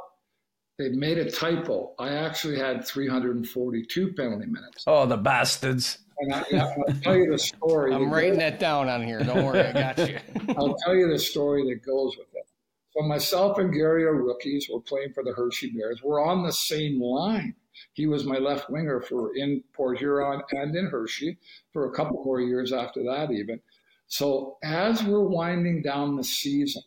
they 0.78 0.90
made 0.90 1.18
a 1.18 1.30
typo. 1.30 1.94
I 2.00 2.10
actually 2.10 2.58
had 2.58 2.86
342 2.86 4.14
penalty 4.14 4.48
minutes. 4.48 4.84
Oh, 4.88 5.06
the 5.06 5.18
bastards. 5.18 6.00
And 6.22 6.34
I, 6.36 6.44
will 6.78 6.94
tell 7.02 7.16
you 7.16 7.32
the 7.32 7.40
story. 7.40 7.96
I'm 7.96 8.14
writing 8.14 8.38
that 8.38 8.60
down 8.60 8.90
on 8.90 9.04
here. 9.04 9.24
Don't 9.24 9.44
worry, 9.44 9.62
I 9.62 9.74
got 9.74 9.98
you. 9.98 10.20
I'll 10.56 10.76
tell 10.76 10.96
you 10.96 11.08
the 11.10 11.18
story 11.18 11.64
that 11.64 11.84
goes 11.84 12.16
with 12.16 12.28
it. 12.36 12.46
So 12.92 13.02
myself 13.04 13.58
and 13.58 13.74
Gary 13.74 14.04
are 14.04 14.14
rookies. 14.14 14.68
We're 14.72 14.82
playing 14.82 15.14
for 15.14 15.24
the 15.24 15.34
Hershey 15.34 15.72
Bears. 15.72 16.02
We're 16.04 16.24
on 16.24 16.44
the 16.44 16.52
same 16.52 17.02
line. 17.02 17.56
He 17.94 18.06
was 18.06 18.26
my 18.26 18.38
left 18.38 18.70
winger 18.70 19.02
for 19.02 19.36
in 19.36 19.64
Port 19.74 19.98
Huron 19.98 20.42
and 20.52 20.76
in 20.76 20.88
Hershey 20.88 21.38
for 21.74 21.86
a 21.86 21.96
couple 21.96 22.24
more 22.24 22.40
years 22.40 22.72
after 22.72 23.02
that, 23.04 23.32
even. 23.32 23.60
So 24.08 24.58
as 24.64 25.04
we're 25.04 25.28
winding 25.28 25.82
down 25.82 26.18
the 26.18 26.24
season, 26.24 26.84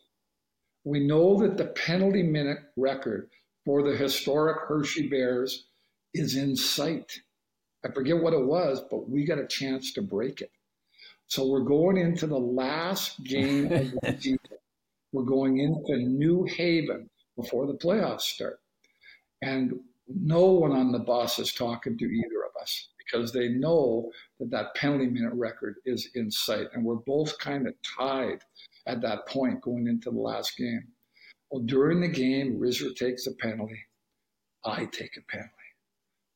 we 0.85 1.05
know 1.05 1.37
that 1.39 1.57
the 1.57 1.65
penalty 1.65 2.23
minute 2.23 2.59
record 2.77 3.29
for 3.65 3.83
the 3.83 3.97
historic 3.97 4.57
Hershey 4.67 5.09
Bears 5.09 5.65
is 6.13 6.37
in 6.37 6.55
sight. 6.55 7.19
I 7.85 7.91
forget 7.91 8.17
what 8.17 8.33
it 8.33 8.43
was, 8.43 8.83
but 8.89 9.07
we 9.09 9.25
got 9.25 9.37
a 9.37 9.45
chance 9.45 9.93
to 9.93 10.01
break 10.01 10.41
it. 10.41 10.51
So 11.27 11.47
we're 11.47 11.61
going 11.61 11.97
into 11.97 12.25
the 12.25 12.39
last 12.39 13.23
game 13.23 13.65
of 13.65 13.91
the 13.91 14.17
season. 14.19 14.39
We're 15.11 15.23
going 15.23 15.59
into 15.59 15.97
New 15.97 16.45
Haven 16.45 17.09
before 17.35 17.67
the 17.67 17.77
playoffs 17.77 18.21
start. 18.21 18.59
And 19.41 19.73
no 20.07 20.45
one 20.45 20.71
on 20.71 20.91
the 20.91 20.99
bus 20.99 21.37
is 21.37 21.53
talking 21.53 21.97
to 21.97 22.05
either 22.05 22.43
of 22.45 22.61
us 22.61 22.89
because 22.97 23.31
they 23.31 23.49
know 23.49 24.11
that 24.39 24.49
that 24.51 24.75
penalty 24.75 25.07
minute 25.07 25.33
record 25.33 25.75
is 25.85 26.09
in 26.15 26.31
sight. 26.31 26.67
And 26.73 26.83
we're 26.83 26.95
both 26.95 27.37
kind 27.37 27.67
of 27.67 27.75
tied 27.97 28.39
at 28.87 29.01
that 29.01 29.27
point 29.27 29.61
going 29.61 29.87
into 29.87 30.09
the 30.09 30.19
last 30.19 30.57
game. 30.57 30.87
Well, 31.51 31.63
during 31.63 32.01
the 32.01 32.07
game, 32.07 32.59
Rizzer 32.59 32.95
takes 32.95 33.27
a 33.27 33.33
penalty. 33.35 33.79
I 34.63 34.85
take 34.85 35.17
a 35.17 35.21
penalty. 35.31 35.51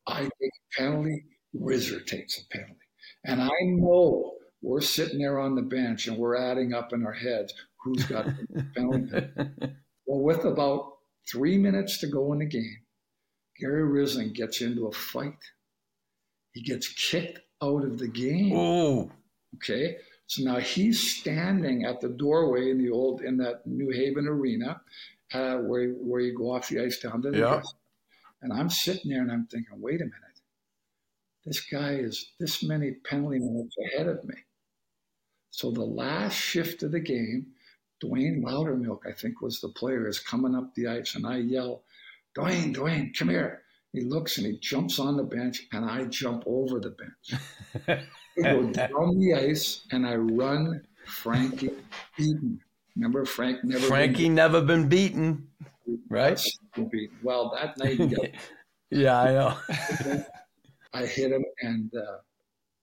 I 0.07 0.21
take 0.21 0.31
a 0.31 0.81
penalty. 0.81 1.23
Rizzer 1.55 2.05
takes 2.05 2.39
a 2.39 2.47
penalty. 2.49 2.75
And 3.25 3.41
I 3.41 3.49
know 3.63 4.33
we're 4.61 4.81
sitting 4.81 5.19
there 5.19 5.39
on 5.39 5.55
the 5.55 5.61
bench 5.61 6.07
and 6.07 6.17
we're 6.17 6.37
adding 6.37 6.73
up 6.73 6.93
in 6.93 7.05
our 7.05 7.13
heads 7.13 7.53
who's 7.83 8.03
got 8.03 8.25
the 8.25 8.65
penalty. 8.75 9.27
well, 10.05 10.21
with 10.21 10.45
about 10.45 10.97
three 11.29 11.57
minutes 11.57 11.99
to 11.99 12.07
go 12.07 12.33
in 12.33 12.39
the 12.39 12.45
game, 12.45 12.79
Gary 13.59 13.83
Rissling 13.83 14.33
gets 14.33 14.61
into 14.61 14.87
a 14.87 14.91
fight. 14.91 15.37
He 16.53 16.61
gets 16.61 16.87
kicked 16.87 17.39
out 17.61 17.83
of 17.83 17.99
the 17.99 18.07
game. 18.07 18.53
Oh. 18.55 19.11
Okay. 19.55 19.97
So 20.27 20.43
now 20.43 20.59
he's 20.59 21.17
standing 21.17 21.85
at 21.85 22.01
the 22.01 22.09
doorway 22.09 22.69
in 22.69 22.77
the 22.77 22.91
old 22.91 23.21
in 23.21 23.37
that 23.37 23.65
New 23.65 23.89
Haven 23.89 24.27
arena, 24.27 24.81
uh, 25.33 25.57
where 25.57 25.89
where 25.89 26.21
you 26.21 26.37
go 26.37 26.51
off 26.55 26.69
the 26.69 26.83
ice 26.83 26.99
down 26.99 27.21
to 27.23 27.31
the 27.31 27.39
yeah. 27.39 27.61
And 28.41 28.53
I'm 28.53 28.69
sitting 28.69 29.11
there 29.11 29.21
and 29.21 29.31
I'm 29.31 29.47
thinking, 29.47 29.81
wait 29.81 30.01
a 30.01 30.05
minute, 30.05 30.28
this 31.45 31.61
guy 31.61 31.93
is 31.93 32.31
this 32.39 32.63
many 32.63 32.91
penalty 32.91 33.39
minutes 33.39 33.75
ahead 33.85 34.07
of 34.07 34.23
me. 34.23 34.35
So 35.51 35.71
the 35.71 35.83
last 35.83 36.35
shift 36.35 36.83
of 36.83 36.91
the 36.91 36.99
game, 36.99 37.47
Dwayne 38.03 38.43
Loudermilk, 38.43 38.99
I 39.07 39.11
think 39.13 39.41
was 39.41 39.59
the 39.59 39.69
player, 39.69 40.07
is 40.07 40.19
coming 40.19 40.55
up 40.55 40.73
the 40.75 40.87
ice, 40.87 41.15
and 41.15 41.25
I 41.25 41.37
yell, 41.37 41.83
Dwayne, 42.37 42.73
Dwayne, 42.73 43.17
come 43.17 43.29
here. 43.29 43.63
He 43.91 44.01
looks 44.01 44.37
and 44.37 44.45
he 44.45 44.59
jumps 44.59 44.99
on 44.99 45.17
the 45.17 45.23
bench, 45.23 45.63
and 45.73 45.83
I 45.83 46.05
jump 46.05 46.43
over 46.45 46.79
the 46.79 46.91
bench. 46.91 47.41
I 47.87 48.41
go 48.41 48.63
down 48.71 49.19
the 49.19 49.33
ice, 49.33 49.85
and 49.91 50.05
I 50.05 50.15
run 50.15 50.83
Frankie 51.05 51.71
Beaton. 52.15 52.61
Remember, 52.95 53.25
Frank 53.25 53.63
never 53.63 53.87
Frankie 53.87 54.25
been 54.25 54.35
never 54.35 54.61
been 54.61 54.87
beaten, 54.87 55.47
right? 56.09 56.39
Well, 57.23 57.51
that 57.55 57.77
night 57.77 58.35
yeah, 58.91 59.19
I 59.19 59.31
know. 59.31 60.23
I 60.93 61.05
hit 61.05 61.31
him, 61.31 61.45
and 61.61 61.91
uh, 61.95 62.17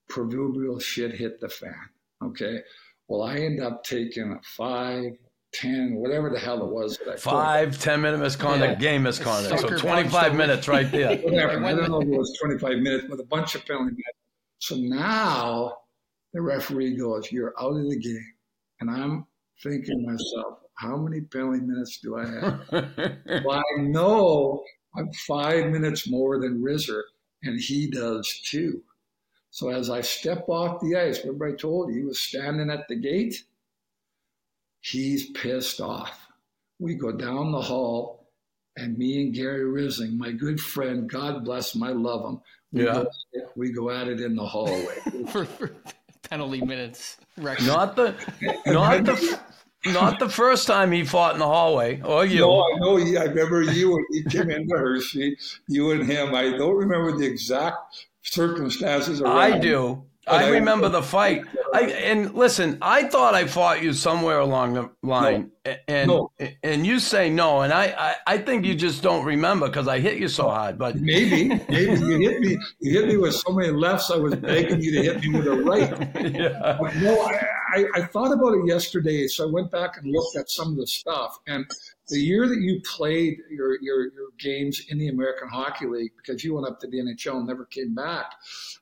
proverbial 0.08 0.78
shit 0.78 1.12
hit 1.12 1.40
the 1.40 1.48
fan. 1.48 1.74
Okay. 2.22 2.60
Well, 3.08 3.22
I 3.22 3.36
end 3.36 3.60
up 3.60 3.84
taking 3.84 4.32
a 4.32 4.40
five, 4.42 5.12
10, 5.54 5.94
whatever 5.96 6.30
the 6.30 6.38
hell 6.38 6.62
it 6.62 6.72
was. 6.72 6.98
That 6.98 7.14
I 7.14 7.16
Five, 7.16 7.78
10 7.78 8.00
minute 8.00 8.18
misconduct, 8.18 8.80
yeah. 8.80 8.90
game 8.90 9.02
misconduct. 9.04 9.60
So 9.60 9.76
25 9.76 10.34
minutes 10.34 10.68
right 10.68 10.90
there. 10.90 11.16
whatever. 11.22 11.64
I 11.64 11.74
don't 11.74 11.90
know 11.90 12.00
if 12.00 12.08
it 12.08 12.18
was 12.18 12.36
25 12.42 12.78
minutes, 12.78 13.04
but 13.08 13.20
a 13.20 13.24
bunch 13.24 13.54
of 13.54 13.64
penalty 13.64 13.92
minutes. 13.92 14.18
So 14.58 14.76
now 14.76 15.76
the 16.32 16.40
referee 16.40 16.96
goes, 16.96 17.30
You're 17.30 17.54
out 17.60 17.76
of 17.76 17.88
the 17.88 17.98
game. 17.98 18.32
And 18.80 18.90
I'm 18.90 19.26
thinking 19.62 20.04
to 20.04 20.12
myself, 20.12 20.58
How 20.74 20.96
many 20.96 21.20
penalty 21.20 21.60
minutes 21.60 21.98
do 22.02 22.18
I 22.18 22.26
have? 22.26 22.60
well, 23.44 23.62
I 23.78 23.82
know 23.82 24.62
I'm 24.96 25.10
five 25.26 25.66
minutes 25.66 26.10
more 26.10 26.40
than 26.40 26.62
Rizzer, 26.62 27.02
and 27.46 27.60
he 27.60 27.88
does 27.88 28.40
too. 28.44 28.82
So 29.50 29.70
as 29.70 29.88
I 29.88 30.02
step 30.02 30.48
off 30.48 30.80
the 30.80 30.96
ice, 30.96 31.20
remember 31.20 31.46
I 31.46 31.54
told 31.54 31.88
you 31.88 32.00
he 32.00 32.04
was 32.04 32.20
standing 32.20 32.70
at 32.70 32.88
the 32.88 32.96
gate? 32.96 33.44
He's 34.80 35.30
pissed 35.30 35.80
off. 35.80 36.28
We 36.78 36.94
go 36.94 37.10
down 37.10 37.52
the 37.52 37.60
hall, 37.60 38.28
and 38.76 38.98
me 38.98 39.22
and 39.22 39.34
Gary 39.34 39.64
Rissling, 39.64 40.18
my 40.18 40.30
good 40.30 40.60
friend, 40.60 41.08
God 41.08 41.44
bless 41.44 41.74
him, 41.74 41.82
I 41.82 41.90
love 41.90 42.30
him. 42.30 42.40
We, 42.72 42.84
yeah. 42.84 42.92
go, 42.92 43.08
we 43.56 43.72
go 43.72 43.90
at 43.90 44.08
it 44.08 44.20
in 44.20 44.36
the 44.36 44.44
hallway. 44.44 44.98
for, 45.28 45.46
for, 45.46 45.72
penalty 46.28 46.60
minutes. 46.60 47.16
Record. 47.36 47.66
Not 47.66 47.96
the, 47.96 48.14
not 48.66 49.04
the, 49.04 49.40
not 49.92 50.18
the 50.18 50.28
first 50.28 50.66
time 50.66 50.92
he 50.92 51.04
fought 51.04 51.34
in 51.34 51.38
the 51.38 51.46
hallway, 51.46 52.00
or 52.02 52.24
you. 52.24 52.40
No, 52.40 52.62
I 52.62 52.78
know. 52.78 52.96
He, 52.96 53.16
I 53.16 53.24
remember 53.24 53.62
you 53.62 53.92
when 53.92 54.04
he 54.10 54.24
came 54.24 54.50
into 54.50 54.76
Hershey. 54.76 55.36
You 55.68 55.92
and 55.92 56.10
him. 56.10 56.34
I 56.34 56.56
don't 56.56 56.76
remember 56.76 57.16
the 57.16 57.26
exact 57.26 58.06
circumstances. 58.22 59.22
I 59.22 59.58
do. 59.58 60.04
I 60.26 60.48
remember 60.48 60.88
the 60.88 61.02
fight. 61.02 61.44
I 61.72 61.82
and 61.82 62.34
listen, 62.34 62.78
I 62.82 63.04
thought 63.04 63.34
I 63.34 63.46
fought 63.46 63.82
you 63.82 63.92
somewhere 63.92 64.40
along 64.40 64.74
the 64.74 64.90
line, 65.02 65.52
no. 65.64 65.76
and 65.86 66.08
no. 66.08 66.32
and 66.64 66.84
you 66.84 66.98
say 66.98 67.30
no, 67.30 67.60
and 67.60 67.72
I, 67.72 67.94
I, 67.96 68.34
I 68.34 68.38
think 68.38 68.64
you 68.64 68.74
just 68.74 69.02
don't 69.02 69.24
remember 69.24 69.68
because 69.68 69.86
I 69.86 70.00
hit 70.00 70.18
you 70.18 70.28
so 70.28 70.48
hard. 70.48 70.78
But 70.78 70.96
maybe 71.00 71.48
maybe 71.68 72.00
you 72.00 72.18
hit 72.18 72.40
me 72.40 72.58
you 72.80 72.98
hit 72.98 73.08
me 73.08 73.16
with 73.18 73.34
so 73.34 73.52
many 73.52 73.70
lefts. 73.70 74.10
I 74.10 74.16
was 74.16 74.34
begging 74.34 74.82
you 74.82 74.92
to 74.92 75.02
hit 75.02 75.20
me 75.20 75.38
with 75.38 75.46
a 75.46 75.56
right. 75.62 75.90
yeah. 76.34 76.76
But 76.80 76.96
no, 76.96 77.20
I, 77.20 77.46
I, 77.74 77.84
I 77.94 78.02
thought 78.02 78.32
about 78.32 78.54
it 78.54 78.66
yesterday, 78.66 79.26
so 79.26 79.48
I 79.48 79.50
went 79.50 79.70
back 79.70 79.96
and 79.96 80.10
looked 80.10 80.36
at 80.36 80.50
some 80.50 80.70
of 80.70 80.76
the 80.76 80.86
stuff. 80.86 81.38
And 81.46 81.66
the 82.08 82.18
year 82.18 82.46
that 82.48 82.60
you 82.60 82.80
played 82.82 83.38
your 83.50 83.80
your, 83.80 84.04
your 84.12 84.28
games 84.38 84.82
in 84.88 84.98
the 84.98 85.08
American 85.08 85.48
Hockey 85.48 85.86
League, 85.86 86.12
because 86.16 86.44
you 86.44 86.54
went 86.54 86.66
up 86.66 86.80
to 86.80 86.86
the 86.86 86.98
NHL 86.98 87.38
and 87.38 87.46
never 87.46 87.64
came 87.64 87.94
back. 87.94 88.32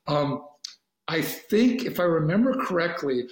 Um, 0.07 0.45
I 1.07 1.21
think, 1.21 1.85
if 1.85 1.99
I 1.99 2.03
remember 2.03 2.55
correctly, 2.65 3.27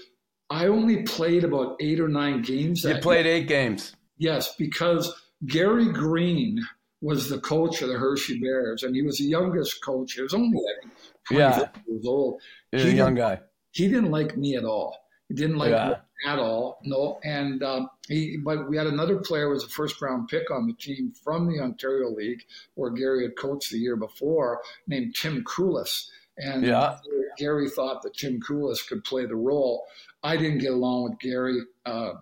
I 0.49 0.67
only 0.67 1.03
played 1.03 1.43
about 1.43 1.77
eight 1.79 1.99
or 1.99 2.07
nine 2.07 2.41
games. 2.41 2.83
You 2.83 2.97
played 2.99 3.25
eight 3.25 3.47
games. 3.47 3.95
Yes, 4.17 4.55
because 4.55 5.13
Gary 5.45 5.91
Green 5.91 6.59
was 7.01 7.29
the 7.29 7.39
coach 7.39 7.81
of 7.81 7.89
the 7.89 7.97
Hershey 7.97 8.39
Bears, 8.39 8.83
and 8.83 8.95
he 8.95 9.01
was 9.01 9.17
the 9.17 9.25
youngest 9.25 9.83
coach. 9.83 10.13
He 10.13 10.21
was 10.21 10.33
only 10.33 10.57
like 10.57 10.93
20 11.27 11.41
yeah. 11.41 11.69
years 11.87 12.05
old. 12.05 12.41
He's 12.71 12.85
a 12.85 12.91
young 12.93 13.15
guy. 13.15 13.39
He 13.71 13.87
didn't 13.87 14.11
like 14.11 14.37
me 14.37 14.55
at 14.55 14.63
all. 14.63 15.02
He 15.33 15.41
didn't 15.41 15.57
like 15.57 15.71
yeah. 15.71 15.95
at 16.27 16.37
all. 16.37 16.79
No, 16.83 17.19
and 17.23 17.63
um, 17.63 17.89
he. 18.07 18.37
But 18.37 18.69
we 18.69 18.77
had 18.77 18.85
another 18.85 19.17
player 19.17 19.49
was 19.49 19.63
a 19.63 19.67
first 19.67 19.99
round 19.99 20.27
pick 20.27 20.51
on 20.51 20.67
the 20.67 20.73
team 20.73 21.11
from 21.23 21.47
the 21.47 21.59
Ontario 21.59 22.11
League, 22.11 22.43
where 22.75 22.91
Gary 22.91 23.23
had 23.23 23.35
coached 23.35 23.71
the 23.71 23.79
year 23.79 23.95
before, 23.95 24.61
named 24.87 25.15
Tim 25.15 25.43
Coulis. 25.43 26.09
And 26.37 26.63
yeah. 26.63 26.97
Gary 27.37 27.69
thought 27.69 28.03
that 28.03 28.15
Tim 28.15 28.39
Coulis 28.39 28.87
could 28.87 29.03
play 29.03 29.25
the 29.25 29.35
role. 29.35 29.85
I 30.21 30.37
didn't 30.37 30.59
get 30.59 30.73
along 30.73 31.03
with 31.03 31.19
Gary. 31.19 31.61
Uh, 31.85 32.13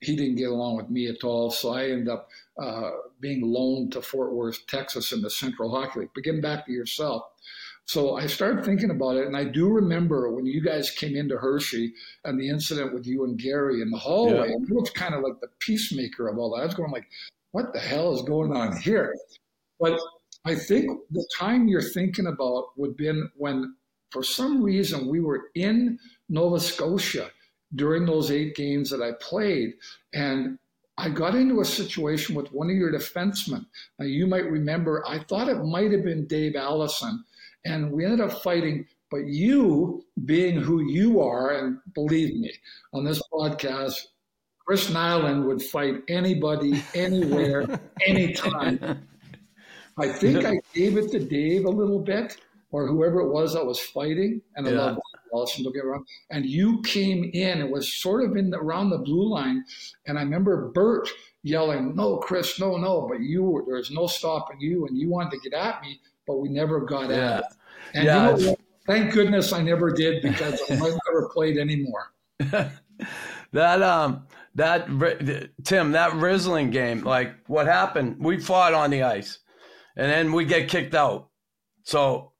he 0.00 0.14
didn't 0.14 0.36
get 0.36 0.50
along 0.50 0.76
with 0.76 0.90
me 0.90 1.08
at 1.08 1.24
all. 1.24 1.50
So 1.50 1.72
I 1.72 1.84
ended 1.84 2.08
up 2.08 2.28
uh, 2.62 2.90
being 3.20 3.42
loaned 3.42 3.92
to 3.92 4.02
Fort 4.02 4.32
Worth, 4.32 4.66
Texas, 4.66 5.12
in 5.12 5.22
the 5.22 5.30
Central 5.30 5.70
Hockey 5.70 6.00
League. 6.00 6.10
But 6.14 6.24
getting 6.24 6.40
back 6.40 6.66
to 6.66 6.72
yourself. 6.72 7.22
So 7.88 8.16
I 8.16 8.26
started 8.26 8.66
thinking 8.66 8.90
about 8.90 9.16
it, 9.16 9.26
and 9.26 9.34
I 9.34 9.44
do 9.44 9.70
remember 9.70 10.30
when 10.30 10.44
you 10.44 10.60
guys 10.60 10.90
came 10.90 11.16
into 11.16 11.38
Hershey 11.38 11.94
and 12.22 12.38
the 12.38 12.50
incident 12.50 12.92
with 12.92 13.06
you 13.06 13.24
and 13.24 13.38
Gary 13.38 13.80
in 13.80 13.90
the 13.90 13.96
hallway. 13.96 14.48
Yeah. 14.48 14.56
And 14.56 14.68
it 14.68 14.74
was 14.74 14.90
kind 14.90 15.14
of 15.14 15.22
like 15.22 15.40
the 15.40 15.48
peacemaker 15.58 16.28
of 16.28 16.36
all 16.36 16.54
that. 16.54 16.62
I 16.62 16.66
was 16.66 16.74
going 16.74 16.92
like, 16.92 17.08
"What 17.52 17.72
the 17.72 17.80
hell 17.80 18.14
is 18.14 18.20
going 18.22 18.54
on 18.54 18.76
here?" 18.76 19.16
But 19.80 19.98
I 20.44 20.54
think 20.54 21.00
the 21.10 21.26
time 21.34 21.66
you're 21.66 21.80
thinking 21.80 22.26
about 22.26 22.76
would 22.76 22.94
been 22.94 23.30
when, 23.36 23.74
for 24.10 24.22
some 24.22 24.62
reason, 24.62 25.08
we 25.08 25.20
were 25.20 25.44
in 25.54 25.98
Nova 26.28 26.60
Scotia 26.60 27.30
during 27.74 28.04
those 28.04 28.30
eight 28.30 28.54
games 28.54 28.90
that 28.90 29.00
I 29.00 29.12
played, 29.12 29.72
and 30.12 30.58
I 30.98 31.08
got 31.08 31.34
into 31.34 31.62
a 31.62 31.64
situation 31.64 32.34
with 32.34 32.52
one 32.52 32.68
of 32.68 32.76
your 32.76 32.92
defensemen. 32.92 33.64
Now, 33.98 34.04
you 34.04 34.26
might 34.26 34.50
remember, 34.50 35.02
I 35.08 35.20
thought 35.20 35.48
it 35.48 35.64
might 35.64 35.92
have 35.92 36.04
been 36.04 36.26
Dave 36.26 36.54
Allison, 36.54 37.24
and 37.64 37.90
we 37.90 38.04
ended 38.04 38.20
up 38.20 38.42
fighting 38.42 38.86
But 39.10 39.26
you, 39.26 40.04
being 40.26 40.60
who 40.60 40.82
you 40.82 41.20
are, 41.22 41.52
and 41.56 41.78
believe 41.94 42.36
me, 42.38 42.52
on 42.92 43.04
this 43.04 43.22
podcast, 43.32 43.94
Chris 44.66 44.90
Nilan 44.90 45.46
would 45.46 45.62
fight 45.62 46.02
anybody, 46.08 46.82
anywhere, 46.94 47.64
anytime. 48.06 49.06
I 49.96 50.08
think 50.12 50.44
I 50.44 50.60
gave 50.74 50.98
it 50.98 51.10
to 51.12 51.20
Dave 51.20 51.64
a 51.64 51.70
little 51.70 52.00
bit, 52.00 52.36
or 52.70 52.86
whoever 52.86 53.20
it 53.20 53.30
was 53.32 53.54
that 53.54 53.64
was 53.64 53.80
fighting, 53.80 54.42
and 54.56 54.68
I 54.68 54.72
Yeah. 54.72 54.76
love 54.78 54.98
Allison, 55.32 55.64
don't 55.64 55.72
get 55.74 55.84
wrong. 55.86 56.04
And 56.30 56.44
you 56.44 56.82
came 56.82 57.30
in, 57.32 57.60
it 57.60 57.70
was 57.70 57.92
sort 57.92 58.24
of 58.24 58.36
in 58.36 58.50
the, 58.50 58.58
around 58.58 58.90
the 58.90 58.98
blue 58.98 59.26
line, 59.28 59.64
and 60.06 60.18
I 60.18 60.22
remember 60.22 60.68
Bert 60.74 61.08
yelling, 61.42 61.94
"No, 61.96 62.18
Chris, 62.18 62.60
no, 62.60 62.76
no!" 62.76 63.06
But 63.08 63.20
you, 63.20 63.42
were- 63.42 63.64
there 63.66 63.76
was 63.76 63.90
no 63.90 64.06
stopping 64.06 64.60
you, 64.60 64.86
and 64.86 64.96
you 64.98 65.08
wanted 65.08 65.30
to 65.32 65.48
get 65.50 65.54
at 65.58 65.80
me, 65.82 65.98
but 66.28 66.38
we 66.38 66.48
never 66.48 66.80
got 66.80 67.10
Yeah. 67.10 67.16
at 67.16 67.40
it. 67.40 67.46
And 67.94 68.04
Yeah, 68.04 68.36
you 68.36 68.46
know? 68.46 68.56
Thank 68.86 69.12
goodness 69.12 69.52
I 69.52 69.60
never 69.62 69.90
did 69.90 70.22
because 70.22 70.62
I 70.70 70.76
might 70.76 70.94
never 71.08 71.28
played 71.32 71.58
anymore. 71.58 72.12
That 73.52 73.80
um 73.80 74.26
that 74.56 74.86
Tim 75.64 75.92
that 75.92 76.10
Rissling 76.12 76.70
game 76.70 77.02
like 77.02 77.34
what 77.46 77.66
happened 77.66 78.16
we 78.22 78.38
fought 78.38 78.74
on 78.74 78.90
the 78.90 79.04
ice 79.04 79.38
and 79.96 80.10
then 80.10 80.32
we 80.32 80.44
get 80.44 80.68
kicked 80.68 80.94
out 80.94 81.30
so 81.84 82.32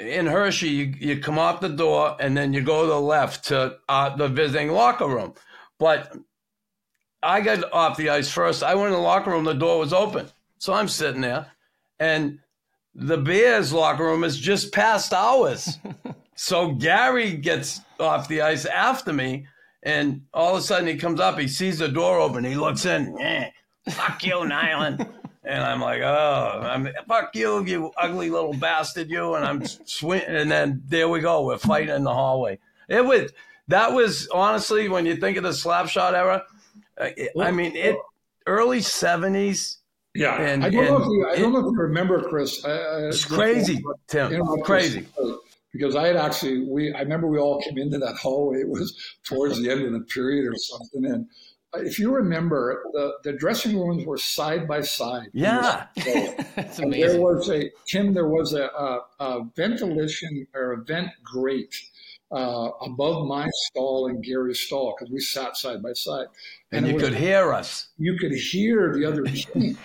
in 0.00 0.26
Hershey 0.26 0.68
you, 0.68 0.94
you 0.98 1.20
come 1.20 1.38
off 1.38 1.60
the 1.60 1.68
door 1.68 2.16
and 2.18 2.36
then 2.36 2.52
you 2.52 2.60
go 2.62 2.82
to 2.82 2.88
the 2.88 3.00
left 3.00 3.44
to 3.48 3.78
uh, 3.88 4.16
the 4.16 4.26
visiting 4.28 4.72
locker 4.72 5.06
room 5.06 5.34
but 5.78 6.12
I 7.22 7.40
got 7.40 7.72
off 7.72 7.96
the 7.96 8.10
ice 8.10 8.30
first 8.32 8.64
I 8.64 8.74
went 8.74 8.88
in 8.88 8.94
the 8.94 8.98
locker 8.98 9.30
room 9.30 9.44
the 9.44 9.52
door 9.52 9.78
was 9.78 9.92
open 9.92 10.26
so 10.58 10.72
I'm 10.72 10.88
sitting 10.88 11.20
there 11.20 11.46
and 12.00 12.40
the 12.94 13.16
Bears 13.18 13.72
locker 13.72 14.04
room 14.04 14.24
is 14.24 14.36
just 14.36 14.72
past 14.72 15.12
ours 15.12 15.78
so 16.40 16.72
Gary 16.72 17.32
gets 17.32 17.82
off 17.98 18.26
the 18.26 18.40
ice 18.40 18.64
after 18.64 19.12
me, 19.12 19.46
and 19.82 20.22
all 20.32 20.54
of 20.54 20.60
a 20.60 20.62
sudden 20.62 20.88
he 20.88 20.96
comes 20.96 21.20
up, 21.20 21.38
he 21.38 21.46
sees 21.46 21.80
the 21.80 21.88
door 21.88 22.18
open, 22.18 22.44
he 22.44 22.54
looks 22.54 22.86
in, 22.86 23.14
eh, 23.20 23.50
fuck 23.90 24.24
you, 24.24 24.32
Nilan. 24.36 25.06
And 25.44 25.62
I'm 25.62 25.82
like, 25.82 26.00
oh, 26.00 26.60
I'm, 26.62 26.88
fuck 27.06 27.34
you, 27.34 27.62
you 27.66 27.90
ugly 27.98 28.30
little 28.30 28.54
bastard, 28.54 29.10
you. 29.10 29.34
And 29.34 29.44
I'm 29.44 29.66
swing, 29.66 30.22
and 30.26 30.50
then 30.50 30.82
there 30.86 31.10
we 31.10 31.20
go, 31.20 31.44
we're 31.44 31.58
fighting 31.58 31.94
in 31.94 32.04
the 32.04 32.14
hallway. 32.14 32.58
It 32.88 33.04
was 33.04 33.32
that 33.68 33.92
was 33.92 34.26
honestly 34.28 34.88
when 34.88 35.04
you 35.04 35.16
think 35.16 35.36
of 35.36 35.42
the 35.42 35.50
slapshot 35.50 36.14
era. 36.14 36.42
I, 36.98 37.28
I 37.38 37.50
mean, 37.50 37.76
it 37.76 37.96
early 38.46 38.78
'70s. 38.78 39.76
Yeah, 40.14 40.40
And- 40.40 40.64
I 40.64 40.70
don't 40.70 40.84
know 40.86 40.96
if 40.98 41.06
you, 41.06 41.28
I 41.28 41.36
don't 41.36 41.52
know 41.52 41.60
if 41.60 41.64
you 41.66 41.78
remember, 41.78 42.28
Chris. 42.28 42.64
Uh, 42.64 43.08
It's 43.08 43.24
crazy, 43.24 43.80
Tim. 44.08 44.32
interrupt 44.32 44.64
Crazy. 44.64 45.06
Because 45.72 45.94
I 45.94 46.08
had 46.08 46.16
actually, 46.16 46.62
we 46.66 46.92
I 46.92 47.00
remember 47.00 47.28
we 47.28 47.38
all 47.38 47.60
came 47.62 47.78
into 47.78 47.96
that 47.98 48.16
hallway. 48.16 48.60
It 48.62 48.68
was 48.68 48.92
towards 49.22 49.60
the 49.62 49.70
end 49.70 49.82
of 49.82 49.92
the 49.92 50.00
period 50.00 50.46
or 50.52 50.56
something. 50.56 51.06
And 51.06 51.26
if 51.74 51.96
you 51.96 52.12
remember, 52.12 52.82
the, 52.92 53.12
the 53.22 53.32
dressing 53.34 53.78
rooms 53.78 54.04
were 54.04 54.18
side 54.18 54.66
by 54.66 54.80
side. 54.80 55.28
Yeah. 55.32 55.86
That's 56.56 56.80
And 56.80 56.92
there 56.92 57.20
was 57.20 57.48
a 57.50 57.70
Tim. 57.86 58.12
There 58.14 58.26
was 58.26 58.52
a, 58.52 58.64
a, 58.64 59.00
a 59.20 59.44
ventilation 59.54 60.44
or 60.54 60.72
a 60.72 60.82
vent 60.82 61.10
grate 61.22 61.76
uh, 62.32 62.70
above 62.82 63.26
my 63.26 63.48
stall 63.66 64.06
and 64.08 64.22
Gary's 64.22 64.60
stall 64.60 64.94
because 64.96 65.10
we 65.12 65.20
sat 65.20 65.56
side 65.56 65.82
by 65.82 65.92
side, 65.92 66.26
And 66.72 66.84
it 66.86 66.90
you 66.90 66.94
was- 66.94 67.02
could 67.04 67.14
hear 67.14 67.52
us. 67.52 67.88
you 67.98 68.16
could 68.18 68.32
hear 68.32 68.92
the 68.94 69.04
other 69.04 69.24
team. 69.24 69.76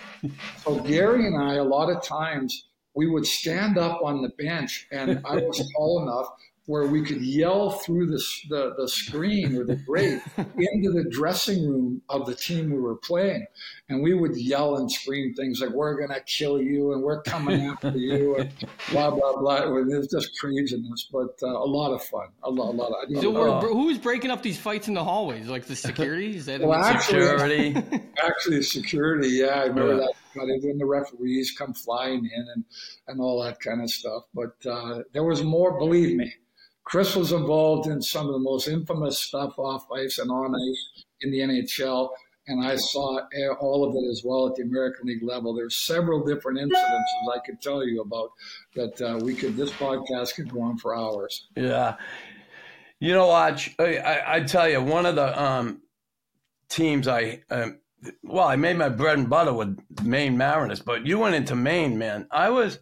so 0.64 0.78
Gary 0.80 1.26
and 1.26 1.36
I, 1.42 1.54
a 1.54 1.64
lot 1.64 1.90
of 1.90 2.02
times, 2.02 2.68
we 2.94 3.06
would 3.08 3.26
stand 3.26 3.76
up 3.76 4.00
on 4.02 4.22
the 4.22 4.30
bench, 4.38 4.86
and 4.90 5.20
I 5.26 5.36
was 5.36 5.70
tall 5.76 6.02
enough 6.02 6.28
where 6.66 6.86
we 6.86 7.00
could 7.02 7.22
yell 7.22 7.70
through 7.70 8.06
the, 8.06 8.20
the, 8.48 8.74
the 8.76 8.88
screen 8.88 9.56
or 9.56 9.64
the 9.64 9.76
grate 9.86 10.20
into 10.36 10.90
the 10.92 11.04
dressing 11.10 11.66
room 11.68 12.02
of 12.08 12.26
the 12.26 12.34
team 12.34 12.70
we 12.70 12.78
were 12.80 12.96
playing. 12.96 13.46
And 13.88 14.02
we 14.02 14.14
would 14.14 14.36
yell 14.36 14.76
and 14.76 14.90
scream 14.90 15.32
things 15.34 15.60
like, 15.60 15.70
we're 15.70 15.94
going 15.96 16.08
to 16.10 16.20
kill 16.26 16.60
you 16.60 16.92
and 16.92 17.02
we're 17.02 17.22
coming 17.22 17.62
after 17.66 17.90
you 17.96 18.36
and 18.36 18.50
blah, 18.90 19.10
blah, 19.12 19.36
blah. 19.38 19.62
It 19.62 19.70
was 19.86 20.08
just 20.08 20.36
craziness, 20.40 21.08
but 21.12 21.38
uh, 21.42 21.46
a 21.46 21.64
lot 21.64 21.92
of 21.92 22.02
fun. 22.02 22.26
A 22.42 22.50
lot, 22.50 22.70
a 22.70 22.76
lot 22.76 22.92
of 23.10 23.22
So 23.22 23.30
we're, 23.30 23.60
who's 23.60 23.98
breaking 23.98 24.32
up 24.32 24.42
these 24.42 24.58
fights 24.58 24.88
in 24.88 24.94
the 24.94 25.04
hallways? 25.04 25.46
Like 25.48 25.66
the 25.66 25.76
security? 25.86 26.36
Is 26.36 26.46
that 26.46 26.60
Well, 26.60 26.74
actually- 26.82 27.22
Security. 27.22 27.76
Actually, 28.24 28.62
security, 28.62 29.28
yeah, 29.28 29.46
I 29.46 29.62
remember 29.66 29.92
Yeah. 29.92 29.98
that. 30.00 30.12
But 30.34 30.46
when 30.62 30.76
the 30.78 30.84
referees 30.84 31.52
come 31.56 31.72
flying 31.72 32.24
in 32.24 32.46
and, 32.54 32.64
and 33.08 33.20
all 33.20 33.42
that 33.44 33.58
kind 33.60 33.80
of 33.82 33.88
stuff. 33.90 34.24
But 34.34 34.54
uh, 34.68 35.02
there 35.12 35.24
was 35.24 35.42
more, 35.42 35.78
believe 35.78 36.16
me. 36.16 36.34
Chris 36.86 37.16
was 37.16 37.32
involved 37.32 37.88
in 37.88 38.00
some 38.00 38.28
of 38.28 38.32
the 38.32 38.38
most 38.38 38.68
infamous 38.68 39.18
stuff 39.18 39.58
off 39.58 39.84
ice 39.92 40.18
and 40.18 40.30
on 40.30 40.54
ice 40.54 41.04
in 41.20 41.32
the 41.32 41.40
NHL. 41.40 42.10
And 42.46 42.64
I 42.64 42.76
saw 42.76 43.18
all 43.58 43.84
of 43.84 43.96
it 43.96 44.08
as 44.08 44.22
well 44.24 44.46
at 44.46 44.54
the 44.54 44.62
American 44.62 45.08
League 45.08 45.24
level. 45.24 45.52
There's 45.52 45.74
several 45.74 46.24
different 46.24 46.60
incidences 46.60 47.34
I 47.34 47.40
could 47.44 47.60
tell 47.60 47.84
you 47.84 48.02
about 48.02 48.30
that 48.76 49.02
uh, 49.02 49.18
we 49.20 49.34
could, 49.34 49.56
this 49.56 49.72
podcast 49.72 50.36
could 50.36 50.48
go 50.48 50.62
on 50.62 50.78
for 50.78 50.96
hours. 50.96 51.48
Yeah. 51.56 51.96
You 53.00 53.14
know, 53.14 53.30
I, 53.30 53.56
I, 53.80 54.22
I 54.28 54.40
tell 54.42 54.68
you, 54.68 54.80
one 54.80 55.06
of 55.06 55.16
the 55.16 55.42
um, 55.42 55.82
teams 56.68 57.08
I, 57.08 57.42
um, 57.50 57.80
well, 58.22 58.46
I 58.46 58.54
made 58.54 58.78
my 58.78 58.90
bread 58.90 59.18
and 59.18 59.28
butter 59.28 59.52
with 59.52 59.76
Maine 60.04 60.38
Mariners, 60.38 60.80
but 60.80 61.04
you 61.04 61.18
went 61.18 61.34
into 61.34 61.56
Maine, 61.56 61.98
man. 61.98 62.28
I 62.30 62.50
was, 62.50 62.78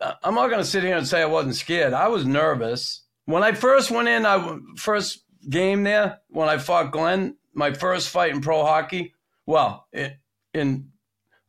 I'm 0.00 0.34
not 0.34 0.48
going 0.48 0.62
to 0.62 0.68
sit 0.68 0.82
here 0.82 0.96
and 0.96 1.06
say 1.06 1.22
I 1.22 1.26
wasn't 1.26 1.54
scared. 1.54 1.92
I 1.92 2.08
was 2.08 2.26
nervous. 2.26 3.04
When 3.26 3.42
I 3.42 3.52
first 3.52 3.90
went 3.90 4.08
in, 4.08 4.24
I 4.24 4.58
first 4.76 5.24
game 5.48 5.82
there, 5.82 6.20
when 6.28 6.48
I 6.48 6.58
fought 6.58 6.92
Glen, 6.92 7.36
my 7.52 7.72
first 7.72 8.08
fight 8.08 8.32
in 8.32 8.40
pro 8.40 8.64
hockey, 8.64 9.14
well, 9.46 9.86
in, 9.92 10.14
in 10.54 10.88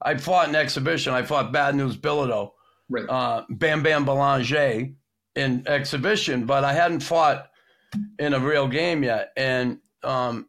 I 0.02 0.18
fought 0.18 0.50
an 0.50 0.56
exhibition. 0.56 1.14
I 1.14 1.24
fought 1.24 1.52
Bad 1.52 1.76
News 1.76 1.98
Bilodeau 1.98 2.52
Right. 2.90 3.06
uh, 3.10 3.44
Bam 3.50 3.84
Bam 3.84 4.06
Belanger 4.06 4.90
in 5.36 5.68
exhibition, 5.68 6.46
but 6.46 6.64
I 6.64 6.74
hadn't 6.74 7.02
fought 7.02 7.50
in 8.18 8.34
a 8.34 8.40
real 8.40 8.68
game 8.68 9.04
yet. 9.04 9.32
And 9.36 9.80
um, 10.04 10.48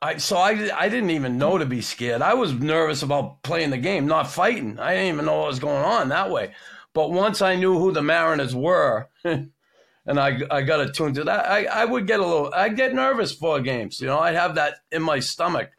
I 0.00 0.18
so 0.18 0.36
I 0.36 0.70
I 0.78 0.88
didn't 0.88 1.10
even 1.10 1.38
know 1.38 1.58
to 1.58 1.66
be 1.66 1.80
scared. 1.80 2.22
I 2.22 2.34
was 2.34 2.52
nervous 2.52 3.02
about 3.02 3.42
playing 3.42 3.70
the 3.70 3.78
game, 3.78 4.06
not 4.06 4.30
fighting. 4.30 4.78
I 4.78 4.94
didn't 4.94 5.14
even 5.14 5.24
know 5.24 5.38
what 5.38 5.48
was 5.48 5.58
going 5.58 5.84
on 5.84 6.08
that 6.10 6.30
way. 6.30 6.52
But 6.92 7.10
once 7.10 7.42
I 7.42 7.56
knew 7.56 7.78
who 7.78 7.90
the 7.90 8.02
Mariners 8.02 8.54
were, 8.54 9.08
and 10.06 10.18
I 10.18 10.40
I 10.50 10.62
got 10.62 10.80
attuned 10.80 11.16
to 11.16 11.24
that, 11.24 11.48
I, 11.48 11.64
I 11.64 11.84
would 11.84 12.06
get 12.06 12.20
a 12.20 12.26
little 12.26 12.52
I'd 12.54 12.76
get 12.76 12.94
nervous 12.94 13.32
for 13.32 13.60
games. 13.60 14.00
You 14.00 14.06
know, 14.06 14.18
I'd 14.18 14.34
have 14.34 14.56
that 14.56 14.76
in 14.90 15.02
my 15.02 15.20
stomach. 15.20 15.70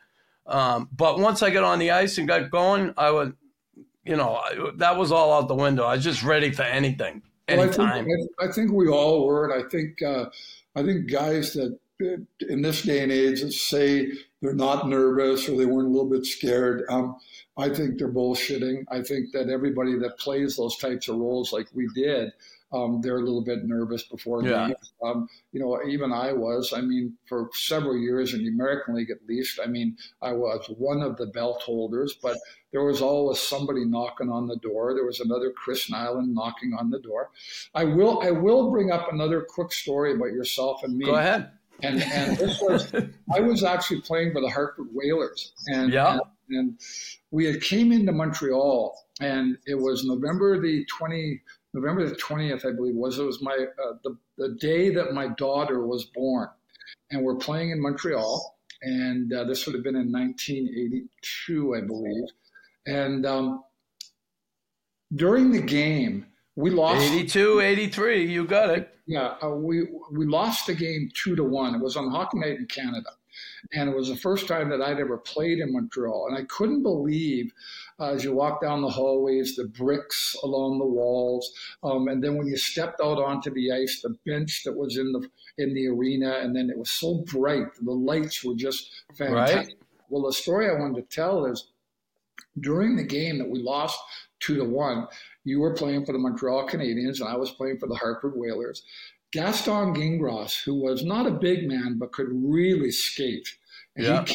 Um, 0.48 0.90
but 0.96 1.20
once 1.20 1.42
I 1.42 1.50
got 1.50 1.64
on 1.64 1.80
the 1.80 1.92
ice 1.92 2.18
and 2.18 2.28
got 2.28 2.52
going, 2.52 2.94
I 2.98 3.10
would, 3.10 3.34
you 4.04 4.16
know, 4.16 4.36
I, 4.36 4.72
that 4.76 4.98
was 4.98 5.12
all 5.12 5.34
out 5.34 5.48
the 5.48 5.56
window. 5.56 5.84
I 5.84 5.96
was 5.96 6.04
just 6.04 6.24
ready 6.24 6.52
for 6.52 6.62
anything, 6.62 7.24
Well, 7.50 7.62
anytime. 7.62 7.90
I 7.90 8.04
think, 8.04 8.30
I, 8.40 8.46
I 8.46 8.52
think 8.52 8.72
we 8.72 8.88
all 8.88 9.26
were, 9.26 9.50
and 9.50 9.66
I 9.66 9.68
think 9.68 10.02
uh, 10.02 10.26
I 10.76 10.84
think 10.84 11.10
guys 11.10 11.54
that 11.54 11.78
uh, 12.02 12.18
in 12.48 12.62
this 12.62 12.84
day 12.84 13.02
and 13.02 13.12
age 13.12 13.42
that 13.42 13.54
say 13.54 14.12
they're 14.42 14.54
not 14.54 14.88
nervous 14.88 15.50
or 15.50 15.58
they 15.58 15.66
weren't 15.66 15.88
a 15.88 15.92
little 15.92 16.10
bit 16.10 16.26
scared, 16.26 16.84
um, 16.90 17.16
I 17.58 17.70
think 17.70 17.98
they're 17.98 18.12
bullshitting. 18.12 18.86
I 18.92 19.02
think 19.02 19.32
that 19.32 19.50
everybody 19.50 19.98
that 20.00 20.20
plays 20.20 20.58
those 20.58 20.78
types 20.78 21.08
of 21.08 21.16
roles 21.16 21.54
like 21.54 21.68
we 21.74 21.88
did, 21.96 22.34
um, 22.76 23.02
they're 23.02 23.18
a 23.18 23.22
little 23.22 23.44
bit 23.44 23.64
nervous 23.66 24.04
before 24.04 24.44
Yeah. 24.44 24.68
games. 24.68 24.92
Um, 25.04 25.28
you 25.54 25.60
know, 25.62 25.80
even 25.88 26.12
I 26.12 26.34
was. 26.34 26.74
I 26.74 26.82
mean, 26.82 27.18
for 27.28 27.50
several 27.54 27.98
years 27.98 28.34
in 28.34 28.42
the 28.44 28.50
American 28.50 28.96
League, 28.96 29.10
at 29.12 29.26
least. 29.28 29.60
I 29.64 29.68
mean, 29.68 29.98
I 30.22 30.34
was 30.34 30.66
one 30.78 31.02
of 31.02 31.18
the 31.18 31.28
belt 31.28 31.62
holders, 31.62 32.18
but 32.22 32.38
there 32.72 32.84
was 32.84 33.02
always 33.02 33.40
somebody 33.40 33.86
knocking 33.86 34.30
on 34.30 34.48
the 34.48 34.58
door. 34.58 34.94
There 34.94 35.06
was 35.06 35.20
another 35.22 35.52
Chris 35.52 35.90
Nilan 35.90 36.34
knocking 36.34 36.74
on 36.78 36.90
the 36.90 37.00
door. 37.00 37.30
I 37.74 37.86
will. 37.86 38.22
I 38.22 38.32
will 38.32 38.70
bring 38.72 38.92
up 38.92 39.12
another 39.12 39.46
quick 39.48 39.72
story 39.72 40.14
about 40.16 40.34
yourself 40.34 40.84
and 40.84 40.98
me. 40.98 41.06
Go 41.06 41.16
ahead. 41.16 41.52
And 41.84 42.02
and 42.02 42.38
this 42.38 42.60
was 42.62 42.94
I 43.36 43.40
was 43.42 43.64
actually 43.64 44.02
playing 44.02 44.32
for 44.34 44.42
the 44.42 44.50
Hartford 44.50 44.88
Whalers, 44.94 45.54
and 45.68 45.92
Yeah. 45.92 46.14
and, 46.14 46.58
and 46.58 46.80
we 47.32 47.46
had 47.46 47.62
came 47.62 47.92
into 47.92 48.14
Montreal, 48.14 48.98
and 49.20 49.58
it 49.66 49.76
was 49.76 50.06
November 50.06 50.60
the 50.62 50.86
twenty 50.86 51.42
November 51.76 52.08
the 52.08 52.16
twentieth, 52.16 52.66
I 52.66 52.72
believe 52.72 52.96
was. 52.96 53.20
It 53.20 53.24
was 53.24 53.42
my 53.42 53.54
uh, 53.54 53.94
the 54.04 54.18
the 54.38 54.56
day 54.60 54.90
that 54.92 55.14
my 55.14 55.28
daughter 55.28 55.86
was 55.86 56.06
born, 56.06 56.48
and 57.12 57.22
we're 57.22 57.36
playing 57.36 57.72
in 57.72 57.82
Montreal, 57.82 58.58
and 58.82 59.32
uh, 59.34 59.44
this 59.44 59.66
would 59.66 59.76
have 59.76 59.84
been 59.84 59.98
in 59.98 60.12
1982, 60.12 61.76
I 61.76 61.82
believe, 61.82 62.24
and 62.88 63.26
um, 63.26 63.64
during 65.14 65.52
the 65.52 65.62
game 65.62 66.26
we 66.56 66.70
lost. 66.70 67.12
82, 67.12 67.60
83, 67.60 68.32
you 68.32 68.46
got 68.46 68.70
it. 68.70 68.90
Yeah, 69.06 69.36
uh, 69.44 69.50
we 69.50 69.88
we 70.12 70.26
lost 70.26 70.68
the 70.68 70.74
game 70.74 71.12
two 71.14 71.36
to 71.36 71.44
one. 71.44 71.76
It 71.76 71.82
was 71.82 71.98
on 71.98 72.10
Hockey 72.10 72.40
Night 72.40 72.58
in 72.58 72.66
Canada, 72.68 73.10
And 73.74 73.90
it 73.90 73.96
was 73.96 74.08
the 74.08 74.16
first 74.16 74.48
time 74.48 74.70
that 74.70 74.82
I'd 74.82 75.00
ever 75.00 75.18
played 75.18 75.60
in 75.60 75.74
Montreal. 75.74 76.28
And 76.30 76.38
I 76.38 76.44
couldn't 76.46 76.84
believe 76.84 77.52
uh, 78.00 78.12
as 78.12 78.24
you 78.24 78.34
walk 78.34 78.62
down 78.62 78.82
the 78.82 78.90
hallways, 78.90 79.56
the 79.56 79.66
bricks 79.66 80.36
along 80.44 80.80
the 80.80 80.86
walls, 80.86 81.52
um, 81.84 82.08
and 82.08 82.24
then 82.24 82.38
when 82.38 82.48
you 82.48 82.58
stepped 82.58 83.00
out 83.02 83.18
onto 83.18 83.54
the 83.54 83.72
ice, 83.72 84.02
the 84.02 84.16
bench 84.26 84.64
that 84.66 84.76
was 84.76 84.98
in 84.98 85.12
the 85.12 85.28
in 85.58 85.74
the 85.74 85.88
arena, 85.88 86.40
and 86.42 86.56
then 86.56 86.70
it 86.70 86.78
was 86.78 86.90
so 86.90 87.24
bright, 87.26 87.68
the 87.82 87.92
lights 87.92 88.44
were 88.44 88.56
just 88.56 88.90
fantastic. 89.18 89.58
Right. 89.58 89.76
Well, 90.10 90.24
the 90.24 90.34
story 90.34 90.70
I 90.70 90.80
wanted 90.80 91.10
to 91.10 91.16
tell 91.16 91.46
is 91.46 91.72
during 92.60 92.96
the 92.96 93.04
game 93.04 93.38
that 93.38 93.50
we 93.50 93.60
lost 93.60 94.00
two 94.40 94.58
to 94.58 94.66
one, 94.66 95.08
you 95.44 95.60
were 95.60 95.74
playing 95.74 96.06
for 96.06 96.12
the 96.12 96.20
Montreal 96.20 96.68
Canadiens, 96.68 97.20
and 97.20 97.30
I 97.30 97.36
was 97.36 97.52
playing 97.52 97.80
for 97.80 97.88
the 97.88 97.96
Hartford 97.96 98.34
Whalers. 98.36 98.84
Gaston 99.32 99.94
Gingras, 99.94 100.64
who 100.64 100.76
was 100.76 101.04
not 101.04 101.28
a 101.28 101.32
big 101.32 101.68
man 101.68 101.98
but 102.00 102.14
could 102.14 102.30
really 102.32 102.92
skate, 102.92 103.58
yeah. 103.96 104.26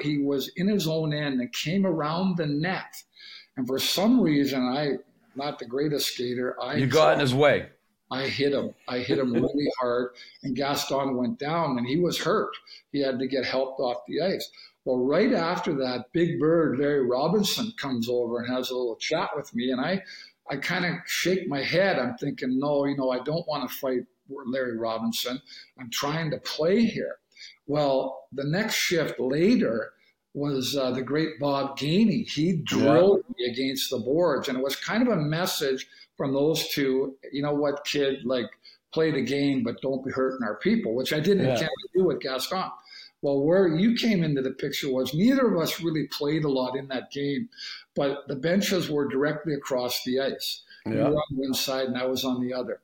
He, 0.00 0.10
he 0.10 0.18
was 0.18 0.50
in 0.56 0.68
his 0.68 0.86
own 0.86 1.12
end 1.12 1.40
and 1.40 1.52
came 1.52 1.86
around 1.86 2.36
the 2.36 2.46
net. 2.46 3.02
And 3.56 3.66
for 3.66 3.78
some 3.78 4.20
reason, 4.20 4.62
I, 4.62 4.96
not 5.34 5.58
the 5.58 5.66
greatest 5.66 6.14
skater, 6.14 6.56
I 6.60 6.76
you 6.76 6.86
got 6.86 7.14
in 7.14 7.20
his 7.20 7.34
way. 7.34 7.68
I 8.10 8.26
hit 8.26 8.52
him. 8.52 8.74
I 8.88 8.98
hit 8.98 9.18
him 9.18 9.32
really 9.32 9.70
hard, 9.80 10.10
and 10.42 10.56
Gaston 10.56 11.16
went 11.16 11.38
down, 11.38 11.78
and 11.78 11.86
he 11.86 11.98
was 11.98 12.18
hurt. 12.18 12.50
He 12.92 13.00
had 13.00 13.18
to 13.20 13.28
get 13.28 13.44
helped 13.44 13.80
off 13.80 13.98
the 14.08 14.20
ice. 14.20 14.50
Well, 14.84 14.98
right 14.98 15.32
after 15.32 15.74
that, 15.76 16.06
Big 16.12 16.40
Bird 16.40 16.78
Larry 16.78 17.06
Robinson 17.06 17.72
comes 17.76 18.08
over 18.08 18.38
and 18.38 18.52
has 18.52 18.70
a 18.70 18.76
little 18.76 18.96
chat 18.96 19.30
with 19.36 19.54
me, 19.54 19.70
and 19.70 19.80
I, 19.80 20.02
I 20.50 20.56
kind 20.56 20.84
of 20.84 20.94
shake 21.06 21.46
my 21.46 21.62
head. 21.62 21.98
I'm 21.98 22.16
thinking, 22.16 22.58
no, 22.58 22.84
you 22.86 22.96
know, 22.96 23.10
I 23.10 23.20
don't 23.20 23.46
want 23.46 23.68
to 23.68 23.76
fight 23.76 24.00
Larry 24.46 24.76
Robinson. 24.76 25.40
I'm 25.78 25.90
trying 25.90 26.30
to 26.30 26.38
play 26.38 26.84
here. 26.84 27.16
Well, 27.70 28.26
the 28.32 28.42
next 28.42 28.74
shift 28.74 29.20
later 29.20 29.92
was 30.34 30.76
uh, 30.76 30.90
the 30.90 31.02
great 31.02 31.38
Bob 31.38 31.78
Gainey. 31.78 32.28
He 32.28 32.56
drilled 32.64 33.22
yeah. 33.28 33.46
me 33.46 33.52
against 33.52 33.90
the 33.90 33.98
boards, 33.98 34.48
and 34.48 34.58
it 34.58 34.64
was 34.64 34.74
kind 34.74 35.06
of 35.06 35.16
a 35.16 35.22
message 35.22 35.86
from 36.16 36.32
those 36.32 36.66
two. 36.70 37.16
You 37.30 37.42
know 37.42 37.54
what, 37.54 37.84
kid? 37.84 38.24
Like, 38.24 38.46
play 38.92 39.12
the 39.12 39.22
game, 39.22 39.62
but 39.62 39.80
don't 39.82 40.04
be 40.04 40.10
hurting 40.10 40.44
our 40.44 40.56
people, 40.56 40.96
which 40.96 41.12
I 41.12 41.20
didn't 41.20 41.44
yeah. 41.44 41.52
intend 41.52 41.70
to 41.70 41.98
do 41.98 42.04
with 42.06 42.18
Gaston. 42.18 42.72
Well, 43.22 43.40
where 43.40 43.68
you 43.68 43.94
came 43.94 44.24
into 44.24 44.42
the 44.42 44.50
picture 44.50 44.92
was 44.92 45.14
neither 45.14 45.46
of 45.46 45.62
us 45.62 45.80
really 45.80 46.08
played 46.08 46.42
a 46.42 46.50
lot 46.50 46.74
in 46.74 46.88
that 46.88 47.12
game, 47.12 47.50
but 47.94 48.26
the 48.26 48.34
benches 48.34 48.90
were 48.90 49.06
directly 49.06 49.54
across 49.54 50.02
the 50.02 50.18
ice. 50.18 50.64
Yeah. 50.86 50.92
You 50.92 50.98
were 50.98 51.18
on 51.18 51.36
one 51.36 51.54
side 51.54 51.86
and 51.86 51.96
I 51.96 52.06
was 52.06 52.24
on 52.24 52.40
the 52.40 52.52
other. 52.52 52.80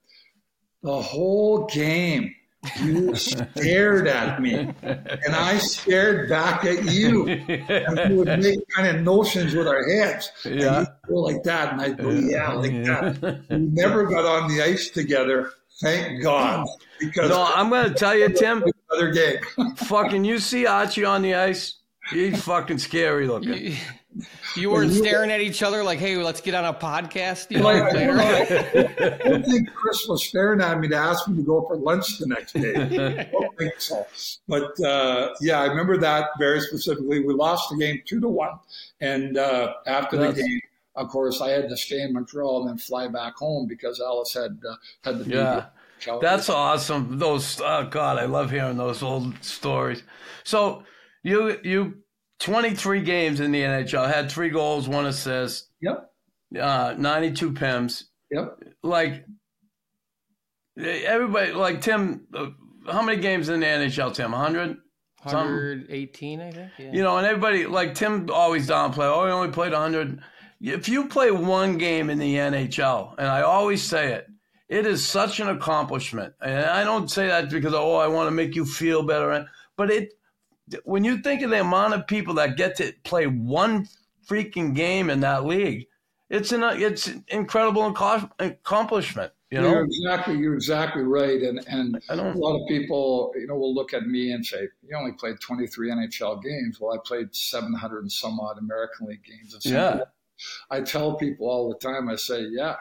The 0.85 1.03
whole 1.03 1.67
game, 1.67 2.37
you 2.83 3.15
stared 3.15 4.09
at 4.09 4.41
me, 4.41 4.55
and 4.83 5.35
I 5.35 5.59
stared 5.59 6.29
back 6.29 6.65
at 6.65 6.85
you. 6.85 7.29
And 7.29 8.11
we 8.11 8.17
would 8.17 8.41
make 8.41 8.59
kind 8.75 8.97
of 8.97 9.03
notions 9.03 9.55
with 9.55 9.69
our 9.69 9.89
heads. 9.89 10.31
Yeah. 10.45 10.79
And 10.79 10.89
go 11.09 11.15
like 11.21 11.43
that, 11.45 11.73
and 11.73 11.81
I'd 11.81 11.99
go, 11.99 12.11
yeah, 12.11 12.53
like 12.53 12.73
yeah. 12.73 13.13
that. 13.21 13.45
We 13.51 13.59
never 13.59 14.07
got 14.07 14.25
on 14.25 14.49
the 14.49 14.63
ice 14.63 14.91
together. 14.91 15.53
Thank 15.81 16.23
God. 16.23 16.67
Because 16.99 17.29
no, 17.29 17.45
I'm 17.55 17.69
going 17.69 17.89
to 17.89 17.95
tell 17.95 18.17
you, 18.17 18.29
Tim. 18.31 18.65
Another 18.91 19.13
game. 19.13 19.75
fucking, 19.77 20.25
you 20.25 20.39
see 20.39 20.67
Archie 20.67 21.05
on 21.05 21.23
the 21.23 21.35
ice? 21.35 21.76
He's 22.11 22.43
fucking 22.43 22.79
scary 22.79 23.27
looking. 23.27 23.77
You 24.55 24.71
weren't 24.71 24.93
staring 24.93 25.31
at 25.31 25.41
each 25.41 25.63
other 25.63 25.83
like, 25.83 25.99
"Hey, 25.99 26.17
let's 26.17 26.41
get 26.41 26.55
on 26.55 26.65
a 26.65 26.73
podcast." 26.73 27.51
You 27.51 27.59
know, 27.59 27.65
like, 27.65 27.83
I, 27.95 29.29
don't 29.29 29.45
think 29.45 29.73
Chris 29.75 30.07
was 30.09 30.25
staring 30.25 30.61
at 30.61 30.79
me 30.81 30.89
to 30.89 30.97
ask 30.97 31.29
me 31.29 31.37
to 31.37 31.43
go 31.43 31.67
for 31.67 31.77
lunch 31.77 32.19
the 32.19 32.27
next 32.27 32.53
day. 32.55 32.75
I 33.21 33.31
don't 33.31 33.59
think 33.59 33.75
so. 33.79 34.07
But 34.49 34.79
uh, 34.81 35.35
yeah, 35.41 35.61
I 35.61 35.67
remember 35.67 35.99
that 35.99 36.31
very 36.39 36.61
specifically. 36.61 37.25
We 37.25 37.35
lost 37.35 37.69
the 37.71 37.77
game 37.77 38.03
two 38.07 38.21
to 38.21 38.29
one, 38.29 38.59
and 39.01 39.37
uh, 39.37 39.75
after 39.87 40.17
That's, 40.17 40.37
the 40.37 40.43
game, 40.43 40.61
of 40.95 41.09
course, 41.09 41.41
I 41.43 41.51
had 41.51 41.69
to 41.69 41.77
stay 41.77 42.01
in 42.01 42.15
Montreal 42.15 42.63
and 42.63 42.71
then 42.71 42.79
fly 42.79 43.09
back 43.09 43.35
home 43.37 43.67
because 43.67 44.01
Alice 44.01 44.33
had 44.33 44.59
uh, 44.69 44.77
had 45.05 45.19
the 45.19 45.29
yeah. 45.29 45.67
That's 46.21 46.49
awesome. 46.51 47.19
Those 47.19 47.61
oh 47.61 47.89
god, 47.91 48.19
I 48.19 48.27
love 48.27 48.51
hearing 48.51 48.77
those 48.77 49.03
old 49.03 49.43
stories. 49.43 50.03
So 50.45 50.85
you 51.27 51.59
you 51.65 51.95
23 52.39 53.03
games 53.03 53.41
in 53.41 53.51
the 53.51 53.61
NHL, 53.61 54.07
had 54.13 54.31
three 54.31 54.49
goals, 54.49 54.89
one 54.89 55.07
assist. 55.07 55.71
Yep. 55.81 56.11
Uh, 56.61 56.95
92 56.97 57.53
PIMS. 57.53 58.05
Yep. 58.31 58.59
Like 58.83 59.25
everybody, 60.79 61.53
like 61.53 61.81
Tim, 61.81 62.27
uh, 62.33 62.47
how 62.91 63.03
many 63.03 63.21
games 63.21 63.49
in 63.49 63.61
the 63.61 63.67
NHL, 63.67 64.15
Tim? 64.15 64.31
100? 64.33 64.79
118, 65.23 66.41
I 66.41 66.51
think. 66.51 66.71
Yeah. 66.79 66.93
You 66.93 67.03
know, 67.03 67.19
and 67.19 67.27
everybody, 67.27 67.67
like 67.67 67.95
Tim 67.95 68.29
always 68.33 68.69
downplay, 68.69 69.07
oh, 69.07 69.27
he 69.27 69.33
only 69.33 69.51
played 69.51 69.73
100. 69.73 70.21
If 70.61 70.89
you 70.89 71.09
play 71.09 71.33
one 71.33 71.77
game 71.79 72.09
in 72.09 72.19
the 72.19 72.37
NHL, 72.37 73.15
and 73.19 73.27
I 73.27 73.43
always 73.43 73.83
say 73.83 74.13
it, 74.13 74.27
it 74.69 74.87
is 74.87 75.05
such 75.05 75.41
an 75.41 75.49
accomplishment. 75.49 76.35
And 76.41 76.67
I 76.67 76.85
don't 76.85 77.11
say 77.11 77.27
that 77.27 77.51
because, 77.51 77.75
oh, 77.75 77.97
I 77.97 78.07
want 78.07 78.29
to 78.29 78.33
make 78.33 78.55
you 78.55 78.65
feel 78.65 79.03
better. 79.03 79.47
But 79.77 79.91
it, 79.91 80.13
when 80.85 81.05
you 81.05 81.19
think 81.19 81.43
of 81.43 81.51
the 81.51 81.61
amount 81.61 81.95
of 81.95 82.07
people 82.07 82.35
that 82.35 82.57
get 82.57 82.77
to 82.77 82.93
play 83.05 83.27
one 83.27 83.89
freaking 84.27 84.75
game 84.75 85.11
in 85.11 85.21
that 85.21 85.45
league, 85.45 85.87
it's 86.29 86.53
an 86.53 86.63
uh, 86.63 86.75
it's 86.77 87.07
an 87.07 87.25
incredible 87.29 87.87
accomplishment. 88.39 89.33
You 89.51 89.61
know, 89.61 89.71
you're 89.71 89.85
exactly 89.85 90.37
you're 90.39 90.55
exactly 90.55 91.03
right, 91.03 91.41
and 91.41 91.61
and 91.69 92.03
a 92.09 92.17
lot 92.17 92.61
of 92.61 92.69
people 92.69 93.33
you 93.37 93.47
know 93.47 93.55
will 93.55 93.75
look 93.75 93.95
at 93.95 94.03
me 94.07 94.33
and 94.33 94.45
say, 94.45 94.67
"You 94.83 94.97
only 94.97 95.13
played 95.13 95.41
23 95.41 95.91
NHL 95.91 96.43
games." 96.43 96.81
Well, 96.81 96.95
I 96.95 96.99
played 97.07 97.33
700 97.35 98.01
and 98.01 98.11
some 98.11 98.41
odd 98.41 98.59
American 98.59 99.07
League 99.07 99.23
games. 99.23 99.57
yeah, 99.65 100.01
I 100.71 100.81
tell 100.81 101.15
people 101.15 101.49
all 101.49 101.69
the 101.69 101.79
time. 101.79 102.09
I 102.09 102.17
say, 102.17 102.47
"Yeah, 102.51 102.75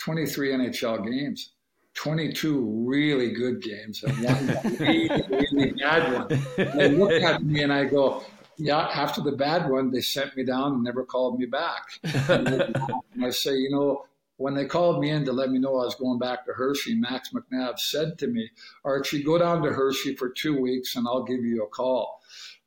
23 0.00 0.50
NHL 0.50 1.10
games." 1.10 1.52
22 1.94 2.84
really 2.86 3.32
good 3.32 3.62
games 3.62 4.02
and 4.02 4.24
one 4.24 4.46
really, 4.78 5.08
really 5.28 5.72
bad 5.72 6.12
one. 6.12 6.40
And 6.56 6.80
they 6.80 6.88
look 6.88 7.12
at 7.22 7.42
me 7.42 7.62
and 7.62 7.72
I 7.72 7.84
go, 7.84 8.24
yeah, 8.56 8.78
after 8.78 9.20
the 9.20 9.32
bad 9.32 9.68
one, 9.68 9.90
they 9.90 10.00
sent 10.00 10.36
me 10.36 10.44
down 10.44 10.72
and 10.72 10.84
never 10.84 11.04
called 11.04 11.38
me 11.38 11.46
back. 11.46 12.00
And 12.28 13.26
I 13.26 13.30
say, 13.30 13.54
you 13.56 13.70
know, 13.70 14.06
when 14.36 14.54
they 14.54 14.64
called 14.64 15.00
me 15.00 15.10
in 15.10 15.24
to 15.26 15.32
let 15.32 15.50
me 15.50 15.58
know 15.58 15.80
I 15.80 15.84
was 15.84 15.94
going 15.94 16.18
back 16.18 16.46
to 16.46 16.52
Hershey, 16.52 16.94
Max 16.94 17.30
McNab 17.30 17.78
said 17.78 18.18
to 18.18 18.26
me, 18.26 18.50
Archie, 18.84 19.22
go 19.22 19.38
down 19.38 19.62
to 19.62 19.72
Hershey 19.72 20.16
for 20.16 20.30
two 20.30 20.60
weeks 20.60 20.96
and 20.96 21.06
I'll 21.06 21.22
give 21.22 21.44
you 21.44 21.62
a 21.62 21.68
call 21.68 22.21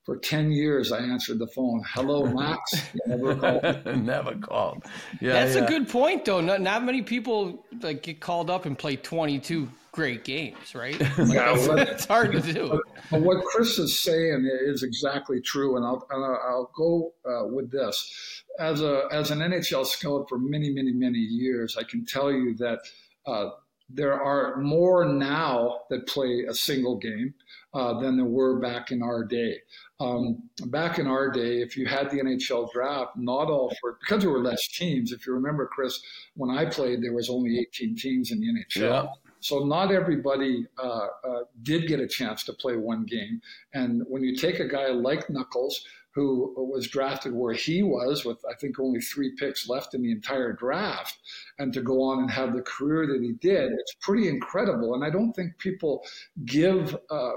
for 0.05 0.17
10 0.17 0.51
years 0.51 0.91
i 0.91 0.99
answered 0.99 1.39
the 1.39 1.47
phone 1.47 1.83
hello 1.87 2.25
max. 2.25 2.73
Never 3.07 3.35
called 3.35 3.85
never 3.97 4.35
called. 4.35 4.83
Yeah 5.19 5.33
that's 5.33 5.55
yeah. 5.55 5.63
a 5.63 5.67
good 5.67 5.89
point 5.89 6.25
though. 6.25 6.41
Not, 6.41 6.61
not 6.61 6.83
many 6.83 7.01
people 7.01 7.65
like 7.81 8.03
get 8.03 8.19
called 8.19 8.49
up 8.49 8.65
and 8.65 8.77
play 8.77 8.95
22 8.95 9.67
great 9.91 10.23
games 10.23 10.75
right? 10.75 10.99
Like, 11.17 11.33
yeah, 11.33 11.53
that's, 11.53 11.67
well, 11.67 11.77
that's, 11.77 12.05
hard 12.05 12.31
to 12.33 12.41
do. 12.41 12.81
but 13.09 13.21
what 13.21 13.43
chris 13.45 13.79
is 13.79 13.99
saying 13.99 14.47
is 14.65 14.83
exactly 14.83 15.41
true 15.41 15.75
and 15.77 15.85
i'll, 15.85 16.05
and 16.11 16.23
I'll 16.23 16.71
go 16.75 17.13
uh, 17.27 17.47
with 17.47 17.71
this. 17.71 18.43
As 18.59 18.81
a 18.81 19.07
as 19.11 19.31
an 19.31 19.39
nhl 19.39 19.85
scout 19.85 20.27
for 20.29 20.37
many 20.37 20.69
many 20.69 20.93
many 20.93 21.17
years 21.17 21.77
i 21.77 21.83
can 21.83 22.05
tell 22.05 22.31
you 22.31 22.55
that 22.57 22.79
uh, 23.25 23.49
there 23.89 24.19
are 24.19 24.57
more 24.57 25.05
now 25.05 25.81
that 25.89 26.07
play 26.07 26.45
a 26.49 26.53
single 26.53 26.97
game 26.97 27.33
uh, 27.73 27.99
than 27.99 28.17
there 28.17 28.25
were 28.25 28.59
back 28.59 28.91
in 28.91 29.03
our 29.03 29.23
day. 29.23 29.57
Um, 29.99 30.49
back 30.67 30.97
in 30.97 31.07
our 31.07 31.29
day, 31.29 31.61
if 31.61 31.77
you 31.77 31.85
had 31.85 32.09
the 32.09 32.17
NHL 32.17 32.71
draft, 32.71 33.11
not 33.15 33.49
all 33.49 33.73
for 33.79 33.97
because 34.01 34.23
there 34.23 34.31
were 34.31 34.39
less 34.39 34.67
teams. 34.67 35.11
If 35.11 35.27
you 35.27 35.33
remember, 35.33 35.67
Chris, 35.67 36.01
when 36.35 36.49
I 36.49 36.65
played, 36.65 37.03
there 37.03 37.13
was 37.13 37.29
only 37.29 37.59
18 37.59 37.95
teams 37.95 38.31
in 38.31 38.39
the 38.39 38.47
NHL. 38.47 38.81
Yeah. 38.81 39.05
So 39.39 39.59
not 39.59 39.91
everybody 39.91 40.65
uh, 40.81 41.07
uh, 41.23 41.39
did 41.61 41.87
get 41.87 41.99
a 41.99 42.07
chance 42.07 42.43
to 42.45 42.53
play 42.53 42.77
one 42.77 43.05
game. 43.05 43.41
And 43.75 44.03
when 44.07 44.23
you 44.23 44.35
take 44.35 44.59
a 44.59 44.67
guy 44.67 44.87
like 44.87 45.29
Knuckles, 45.29 45.85
who 46.15 46.53
was 46.55 46.87
drafted 46.87 47.33
where 47.33 47.53
he 47.53 47.83
was 47.83 48.23
with 48.23 48.37
I 48.49 48.55
think 48.55 48.79
only 48.79 49.01
three 49.01 49.35
picks 49.35 49.67
left 49.67 49.93
in 49.93 50.01
the 50.01 50.11
entire 50.11 50.53
draft 50.53 51.19
and 51.59 51.73
to 51.73 51.81
go 51.81 52.01
on 52.01 52.19
and 52.19 52.31
have 52.31 52.55
the 52.55 52.61
career 52.61 53.05
that 53.05 53.21
he 53.21 53.33
did 53.33 53.71
it's 53.73 53.95
pretty 54.01 54.29
incredible. 54.29 54.95
And 54.95 55.03
I 55.03 55.09
don't 55.09 55.33
think 55.33 55.57
people 55.57 56.05
give 56.45 56.97
uh, 57.09 57.31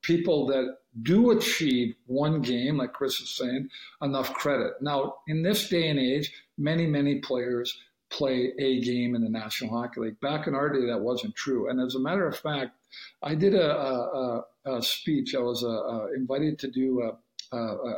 people 0.00 0.46
that 0.46 0.78
do 1.02 1.30
achieve 1.32 1.94
one 2.06 2.40
game 2.40 2.78
like 2.78 2.94
Chris 2.94 3.20
is 3.20 3.36
saying 3.36 3.68
enough 4.02 4.32
credit. 4.32 4.72
Now 4.80 5.16
in 5.28 5.42
this 5.42 5.68
day 5.68 5.88
and 5.88 5.98
age 5.98 6.32
many 6.56 6.86
many 6.86 7.16
players 7.16 7.78
play 8.08 8.52
a 8.58 8.80
game 8.80 9.14
in 9.14 9.22
the 9.22 9.28
National 9.28 9.70
Hockey 9.70 10.00
League. 10.00 10.20
Back 10.20 10.46
in 10.46 10.54
our 10.54 10.70
day 10.70 10.86
that 10.86 11.00
wasn't 11.00 11.34
true. 11.34 11.68
And 11.68 11.80
as 11.80 11.96
a 11.96 12.00
matter 12.00 12.26
of 12.26 12.38
fact 12.38 12.72
I 13.22 13.34
did 13.34 13.54
a, 13.54 13.72
a, 13.72 14.44
a 14.64 14.82
speech. 14.82 15.34
I 15.34 15.40
was 15.40 15.62
uh, 15.62 16.06
invited 16.16 16.58
to 16.60 16.70
do 16.70 17.02
a 17.02 17.08
uh, 17.08 17.16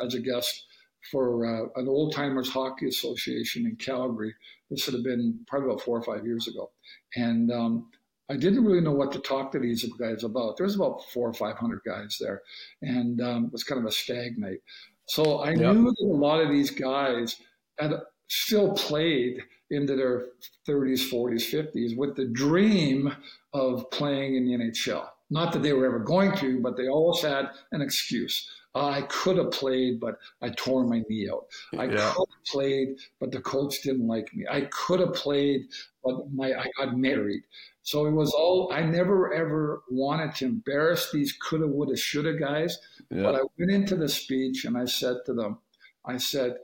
as 0.05 0.14
a 0.14 0.20
guest 0.20 0.64
for 1.11 1.46
uh, 1.46 1.80
an 1.80 1.88
old 1.88 2.12
timers 2.12 2.51
hockey 2.51 2.88
association 2.88 3.66
in 3.66 3.76
Calgary. 3.76 4.34
This 4.70 4.86
would 4.86 4.94
have 4.94 5.05
been 5.05 5.40
probably 5.46 5.70
about 5.70 5.82
four 5.82 5.99
or 5.99 6.03
five 6.03 6.26
years 6.26 6.49
ago. 6.49 6.70
And 7.16 7.51
um, 7.51 7.88
I 8.30 8.36
didn't 8.36 8.64
really 8.64 8.80
know 8.80 8.92
what 8.92 9.12
to 9.12 9.20
talk 9.20 9.53
to 9.53 9.59
these 9.59 9.84
guys 9.99 10.24
about. 10.24 10.57
There 10.57 10.66
was 10.66 10.76
about 10.76 11.05
four 11.12 11.28
or 11.28 11.34
five 11.34 11.57
hundred 11.57 11.80
guys 11.86 12.18
there, 12.20 12.42
and 12.82 13.20
um, 13.22 13.44
it 13.46 13.53
was 13.53 13.64
kind 13.64 13.80
of 13.80 13.86
a 13.86 13.92
stag 13.92 14.38
night. 14.38 14.61
So 15.07 15.42
I 15.42 15.55
knew 15.55 15.84
that 15.84 16.05
a 16.05 16.07
lot 16.07 16.40
of 16.40 16.51
these 16.51 16.70
guys 16.70 17.36
had 17.78 17.92
still 18.28 18.74
played 18.74 19.40
into 19.70 19.96
their 19.96 20.26
30s, 20.66 21.11
40s, 21.11 21.51
50s 21.51 21.96
with 21.96 22.16
the 22.16 22.26
dream 22.26 23.14
of 23.55 23.90
playing 23.90 24.36
in 24.36 24.46
the 24.46 24.53
NHL. 24.53 25.07
Not 25.30 25.53
that 25.53 25.62
they 25.62 25.72
were 25.72 25.86
ever 25.86 25.99
going 25.99 26.32
to, 26.36 26.61
but 26.61 26.76
they 26.76 26.88
always 26.88 27.22
had 27.22 27.51
an 27.72 27.82
excuse. 27.82 28.51
Uh, 28.75 28.89
I 28.89 29.03
could 29.03 29.39
have 29.39 29.51
played, 29.51 29.99
but 29.99 30.19
I 30.43 30.51
tore 30.51 30.85
my 30.85 31.03
knee 31.09 31.29
out. 31.33 31.47
I 31.79 31.85
yeah. 31.85 32.12
could 32.14 32.27
have 32.29 32.45
played, 32.47 32.97
but 33.19 33.33
the 33.33 33.41
coach 33.41 33.83
didn't 33.83 34.07
like 34.07 34.33
me. 34.35 34.45
I 34.49 34.62
could 34.71 35.01
have 35.01 35.14
played, 35.14 35.62
but 36.05 36.31
my 36.33 36.53
I 36.53 36.66
got 36.77 36.97
married. 36.97 37.43
So 37.83 38.07
it 38.07 38.12
was 38.12 38.33
all. 38.33 38.71
I 38.73 38.83
never 38.83 39.33
ever 39.33 39.83
wanted 39.91 40.35
to 40.37 40.45
embarrass 40.45 41.11
these 41.11 41.33
coulda, 41.33 41.66
woulda, 41.66 41.97
shoulda 41.97 42.35
guys. 42.35 42.79
Yeah. 43.11 43.23
But 43.23 43.37
I 43.37 43.41
went 43.59 43.71
into 43.73 43.97
the 43.97 44.09
speech 44.09 44.64
and 44.64 44.77
I 44.77 44.85
said 44.85 45.16
to 45.27 45.33
them, 45.33 45.59
I 46.05 46.19
said, 46.19 46.57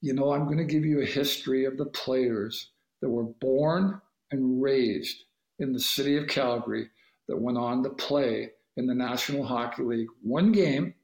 you 0.00 0.14
know, 0.14 0.32
I'm 0.32 0.46
going 0.46 0.58
to 0.58 0.64
give 0.64 0.84
you 0.84 1.00
a 1.00 1.06
history 1.06 1.64
of 1.64 1.76
the 1.76 1.86
players 1.86 2.70
that 3.00 3.08
were 3.08 3.24
born 3.40 4.00
and 4.30 4.60
raised 4.60 5.24
in 5.58 5.72
the 5.72 5.80
city 5.80 6.16
of 6.16 6.28
Calgary 6.28 6.90
that 7.28 7.40
went 7.40 7.58
on 7.58 7.82
to 7.82 7.90
play 7.90 8.50
in 8.76 8.86
the 8.86 8.94
National 8.94 9.44
Hockey 9.44 9.82
League 9.82 10.08
one 10.22 10.52
game 10.52 10.94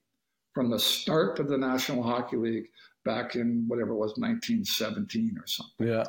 from 0.55 0.71
the 0.71 0.79
start 0.79 1.39
of 1.41 1.49
the 1.49 1.59
National 1.59 2.03
Hockey 2.03 2.37
League 2.37 2.69
back 3.05 3.37
in 3.37 3.65
whatever 3.69 3.91
it 3.91 3.97
was 3.97 4.17
1917 4.17 5.37
or 5.39 5.47
something. 5.47 5.87
Yeah. 5.87 6.05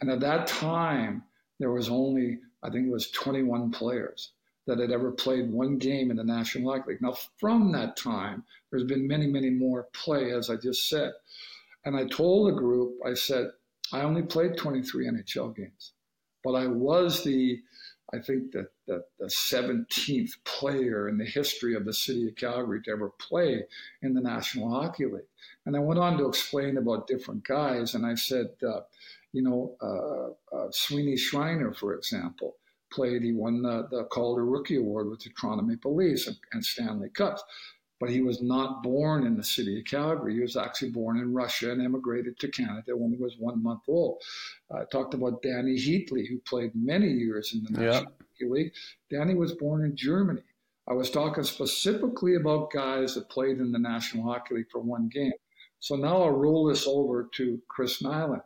And 0.00 0.10
at 0.10 0.20
that 0.20 0.46
time, 0.46 1.24
there 1.58 1.72
was 1.72 1.88
only 1.88 2.38
I 2.62 2.70
think 2.70 2.86
it 2.86 2.92
was 2.92 3.10
21 3.10 3.70
players 3.70 4.32
that 4.66 4.78
had 4.78 4.90
ever 4.90 5.10
played 5.10 5.50
one 5.50 5.78
game 5.78 6.10
in 6.10 6.16
the 6.16 6.24
National 6.24 6.72
Hockey 6.72 6.92
League. 6.92 7.02
Now, 7.02 7.16
from 7.38 7.72
that 7.72 7.96
time, 7.96 8.44
there's 8.70 8.84
been 8.84 9.08
many, 9.08 9.26
many 9.26 9.48
more 9.48 9.88
play, 9.94 10.32
as 10.32 10.50
I 10.50 10.56
just 10.56 10.88
said. 10.88 11.12
And 11.84 11.96
I 11.96 12.04
told 12.06 12.48
the 12.48 12.58
group, 12.58 12.96
I 13.06 13.14
said, 13.14 13.50
I 13.92 14.02
only 14.02 14.22
played 14.22 14.58
23 14.58 15.06
NHL 15.06 15.56
games, 15.56 15.92
but 16.44 16.52
I 16.52 16.66
was 16.66 17.24
the 17.24 17.60
I 18.12 18.18
think 18.18 18.52
that 18.52 18.68
the, 18.86 19.04
the 19.18 19.26
17th 19.26 20.30
player 20.44 21.08
in 21.08 21.18
the 21.18 21.24
history 21.24 21.74
of 21.74 21.84
the 21.84 21.92
city 21.92 22.28
of 22.28 22.36
Calgary 22.36 22.80
to 22.82 22.90
ever 22.90 23.10
play 23.18 23.64
in 24.02 24.14
the 24.14 24.20
National 24.20 24.70
Hockey 24.70 25.04
League. 25.04 25.28
And 25.66 25.76
I 25.76 25.80
went 25.80 26.00
on 26.00 26.16
to 26.16 26.26
explain 26.26 26.78
about 26.78 27.06
different 27.06 27.46
guys, 27.46 27.94
and 27.94 28.06
I 28.06 28.14
said, 28.14 28.48
uh, 28.66 28.80
you 29.32 29.42
know, 29.42 29.76
uh, 29.82 30.56
uh, 30.56 30.68
Sweeney 30.70 31.16
Schriner, 31.16 31.74
for 31.74 31.94
example, 31.94 32.56
played. 32.90 33.22
He 33.22 33.32
won 33.32 33.60
the, 33.60 33.86
the 33.90 34.04
Calder 34.04 34.46
Rookie 34.46 34.76
Award 34.76 35.10
with 35.10 35.20
the 35.20 35.30
Toronto 35.30 35.62
Maple 35.62 35.94
Leafs 35.94 36.26
and, 36.26 36.36
and 36.52 36.64
Stanley 36.64 37.10
Cups 37.10 37.42
but 38.00 38.10
he 38.10 38.20
was 38.20 38.40
not 38.40 38.82
born 38.82 39.26
in 39.26 39.36
the 39.36 39.44
city 39.44 39.78
of 39.78 39.84
Calgary. 39.84 40.34
He 40.34 40.40
was 40.40 40.56
actually 40.56 40.90
born 40.90 41.18
in 41.18 41.34
Russia 41.34 41.72
and 41.72 41.82
emigrated 41.82 42.38
to 42.38 42.48
Canada 42.48 42.96
when 42.96 43.12
he 43.12 43.18
was 43.18 43.36
one 43.38 43.62
month 43.62 43.82
old. 43.88 44.22
I 44.70 44.84
talked 44.84 45.14
about 45.14 45.42
Dany 45.42 45.76
Heatley, 45.76 46.28
who 46.28 46.38
played 46.40 46.72
many 46.74 47.08
years 47.08 47.54
in 47.54 47.64
the 47.64 47.80
National 47.80 48.12
Hockey 48.12 48.48
League. 48.48 48.72
Dany 49.12 49.36
was 49.36 49.52
born 49.52 49.84
in 49.84 49.96
Germany. 49.96 50.42
I 50.88 50.94
was 50.94 51.10
talking 51.10 51.44
specifically 51.44 52.36
about 52.36 52.70
guys 52.70 53.14
that 53.14 53.28
played 53.28 53.58
in 53.58 53.72
the 53.72 53.78
National 53.78 54.24
Hockey 54.24 54.54
League 54.54 54.70
for 54.70 54.80
one 54.80 55.08
game. 55.08 55.32
So 55.80 55.96
now 55.96 56.22
I'll 56.22 56.30
roll 56.30 56.66
this 56.66 56.86
over 56.86 57.28
to 57.34 57.60
Chris 57.68 58.02
Nilan. 58.02 58.42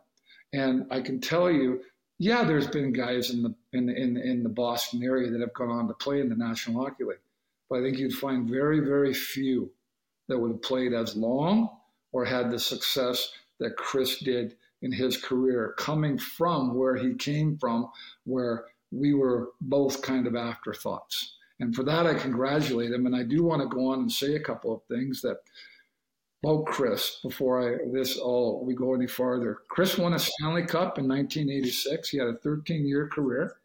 And 0.51 0.85
I 0.91 1.01
can 1.01 1.19
tell 1.19 1.49
you, 1.49 1.81
yeah, 2.19 2.43
there's 2.43 2.67
been 2.67 2.93
guys 2.93 3.31
in 3.31 3.43
the 3.43 3.55
in, 3.71 3.89
in, 3.89 4.17
in 4.17 4.43
the 4.43 4.49
Boston 4.49 5.03
area 5.03 5.31
that 5.31 5.41
have 5.41 5.53
gone 5.53 5.71
on 5.71 5.87
to 5.87 5.93
play 5.95 6.21
in 6.21 6.29
the 6.29 6.35
National 6.35 6.83
Hockey 6.83 7.05
League 7.05 7.17
but 7.69 7.79
I 7.79 7.81
think 7.83 7.97
you'd 7.97 8.13
find 8.13 8.49
very, 8.49 8.79
very 8.79 9.13
few 9.13 9.71
that 10.27 10.37
would 10.37 10.51
have 10.51 10.61
played 10.61 10.93
as 10.93 11.15
long 11.15 11.69
or 12.11 12.25
had 12.25 12.51
the 12.51 12.59
success 12.59 13.31
that 13.59 13.77
Chris 13.77 14.19
did 14.19 14.55
in 14.81 14.91
his 14.91 15.17
career, 15.17 15.73
coming 15.77 16.17
from 16.17 16.75
where 16.75 16.95
he 16.95 17.15
came 17.15 17.57
from, 17.57 17.89
where 18.25 18.65
we 18.91 19.13
were 19.13 19.51
both 19.61 20.01
kind 20.01 20.27
of 20.27 20.35
afterthoughts. 20.35 21.37
And 21.59 21.73
for 21.73 21.83
that, 21.83 22.05
I 22.05 22.13
congratulate 22.13 22.91
him. 22.91 23.05
And 23.05 23.15
I 23.15 23.23
do 23.23 23.43
want 23.43 23.61
to 23.61 23.67
go 23.67 23.87
on 23.87 23.99
and 23.99 24.11
say 24.11 24.35
a 24.35 24.39
couple 24.39 24.73
of 24.73 24.83
things 24.83 25.21
that 25.21 25.37
about 26.43 26.65
Chris 26.65 27.19
before 27.23 27.61
I 27.61 27.77
this 27.91 28.17
all 28.17 28.65
we 28.65 28.75
go 28.75 28.93
any 28.93 29.07
farther. 29.07 29.59
Chris 29.69 29.97
won 29.97 30.13
a 30.13 30.19
Stanley 30.19 30.63
Cup 30.63 30.97
in 30.97 31.07
1986. 31.07 32.09
He 32.09 32.17
had 32.17 32.27
a 32.27 32.37
13 32.37 32.85
year 32.85 33.07
career. 33.07 33.55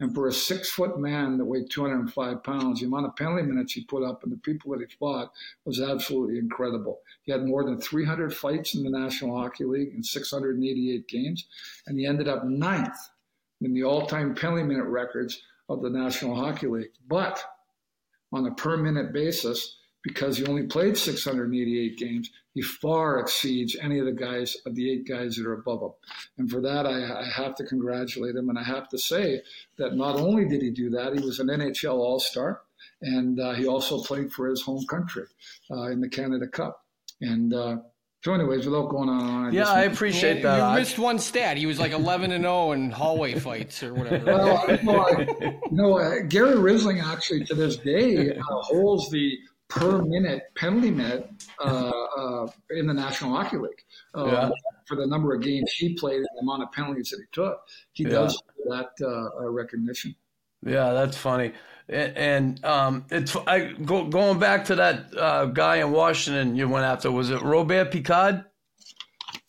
And 0.00 0.14
for 0.14 0.28
a 0.28 0.32
six 0.32 0.70
foot 0.70 0.98
man 0.98 1.38
that 1.38 1.44
weighed 1.44 1.70
205 1.70 2.44
pounds, 2.44 2.80
the 2.80 2.86
amount 2.86 3.06
of 3.06 3.16
penalty 3.16 3.42
minutes 3.42 3.72
he 3.72 3.84
put 3.84 4.04
up 4.04 4.22
and 4.22 4.30
the 4.30 4.36
people 4.36 4.70
that 4.70 4.80
he 4.80 4.96
fought 4.96 5.32
was 5.64 5.80
absolutely 5.80 6.38
incredible. 6.38 7.00
He 7.22 7.32
had 7.32 7.44
more 7.44 7.64
than 7.64 7.80
300 7.80 8.32
fights 8.32 8.74
in 8.74 8.84
the 8.84 8.90
National 8.90 9.36
Hockey 9.36 9.64
League 9.64 9.94
in 9.94 10.02
688 10.02 11.08
games, 11.08 11.46
and 11.86 11.98
he 11.98 12.06
ended 12.06 12.28
up 12.28 12.44
ninth 12.44 12.96
in 13.60 13.74
the 13.74 13.82
all 13.82 14.06
time 14.06 14.34
penalty 14.34 14.62
minute 14.62 14.86
records 14.86 15.42
of 15.68 15.82
the 15.82 15.90
National 15.90 16.36
Hockey 16.36 16.68
League. 16.68 16.92
But 17.08 17.42
on 18.32 18.46
a 18.46 18.54
per 18.54 18.76
minute 18.76 19.12
basis, 19.12 19.77
because 20.02 20.38
he 20.38 20.46
only 20.46 20.64
played 20.64 20.96
688 20.96 21.98
games, 21.98 22.30
he 22.54 22.62
far 22.62 23.20
exceeds 23.20 23.76
any 23.80 23.98
of 23.98 24.06
the 24.06 24.12
guys 24.12 24.56
of 24.66 24.74
the 24.74 24.90
eight 24.90 25.06
guys 25.06 25.36
that 25.36 25.46
are 25.46 25.54
above 25.54 25.82
him. 25.82 25.90
And 26.38 26.50
for 26.50 26.60
that, 26.60 26.86
I, 26.86 27.20
I, 27.20 27.28
have 27.34 27.54
to 27.56 27.64
congratulate 27.64 28.36
him. 28.36 28.48
And 28.48 28.58
I 28.58 28.62
have 28.62 28.88
to 28.90 28.98
say 28.98 29.42
that 29.76 29.96
not 29.96 30.16
only 30.16 30.48
did 30.48 30.62
he 30.62 30.70
do 30.70 30.90
that, 30.90 31.14
he 31.14 31.20
was 31.20 31.40
an 31.40 31.48
NHL 31.48 31.94
All 31.94 32.20
Star, 32.20 32.62
and 33.02 33.38
uh, 33.40 33.52
he 33.52 33.66
also 33.66 34.02
played 34.02 34.32
for 34.32 34.48
his 34.48 34.62
home 34.62 34.84
country 34.86 35.24
uh, 35.70 35.84
in 35.84 36.00
the 36.00 36.08
Canada 36.08 36.46
Cup. 36.46 36.84
And 37.20 37.52
uh, 37.52 37.76
so, 38.24 38.34
anyways, 38.34 38.66
without 38.66 38.88
going 38.88 39.08
on, 39.08 39.46
I 39.46 39.50
yeah, 39.50 39.70
I 39.70 39.82
appreciate 39.82 40.42
that. 40.42 40.56
You 40.56 40.62
I... 40.62 40.78
missed 40.80 40.98
one 40.98 41.20
stat. 41.20 41.56
He 41.56 41.66
was 41.66 41.78
like 41.78 41.92
eleven 41.92 42.32
and 42.32 42.42
zero 42.42 42.52
oh 42.52 42.72
in 42.72 42.90
hallway 42.90 43.38
fights 43.38 43.82
or 43.84 43.94
whatever. 43.94 44.24
well, 44.26 44.64
you 44.68 44.82
know, 44.82 44.98
I, 44.98 45.20
you 45.20 45.60
know 45.70 45.98
uh, 45.98 46.22
Gary 46.28 46.56
Rissling 46.56 47.02
actually 47.02 47.44
to 47.44 47.54
this 47.54 47.76
day 47.76 48.32
uh, 48.32 48.42
holds 48.42 49.08
the 49.10 49.38
per 49.68 50.02
minute 50.02 50.44
penalty 50.56 50.90
minute 50.90 51.30
uh, 51.60 51.90
uh, 52.16 52.48
in 52.70 52.86
the 52.86 52.94
National 52.94 53.34
Hockey 53.34 53.58
League 53.58 53.84
uh, 54.16 54.26
yeah. 54.26 54.50
for 54.86 54.96
the 54.96 55.06
number 55.06 55.34
of 55.34 55.42
games 55.42 55.70
he 55.72 55.94
played 55.94 56.16
and 56.16 56.28
the 56.36 56.42
amount 56.42 56.62
of 56.62 56.72
penalties 56.72 57.10
that 57.10 57.18
he 57.18 57.26
took. 57.32 57.60
He 57.92 58.04
yeah. 58.04 58.10
does 58.10 58.42
that 58.68 58.90
uh, 59.00 59.42
uh, 59.42 59.50
recognition. 59.50 60.14
Yeah, 60.64 60.92
that's 60.92 61.16
funny. 61.16 61.52
And, 61.88 62.16
and 62.16 62.64
um, 62.64 63.04
it's 63.10 63.36
I 63.46 63.72
go, 63.72 64.04
going 64.06 64.38
back 64.38 64.64
to 64.66 64.76
that 64.76 65.16
uh, 65.16 65.46
guy 65.46 65.76
in 65.76 65.92
Washington 65.92 66.56
you 66.56 66.68
went 66.68 66.84
after. 66.84 67.10
Was 67.10 67.30
it 67.30 67.42
Robert 67.42 67.90
Picard? 67.90 68.44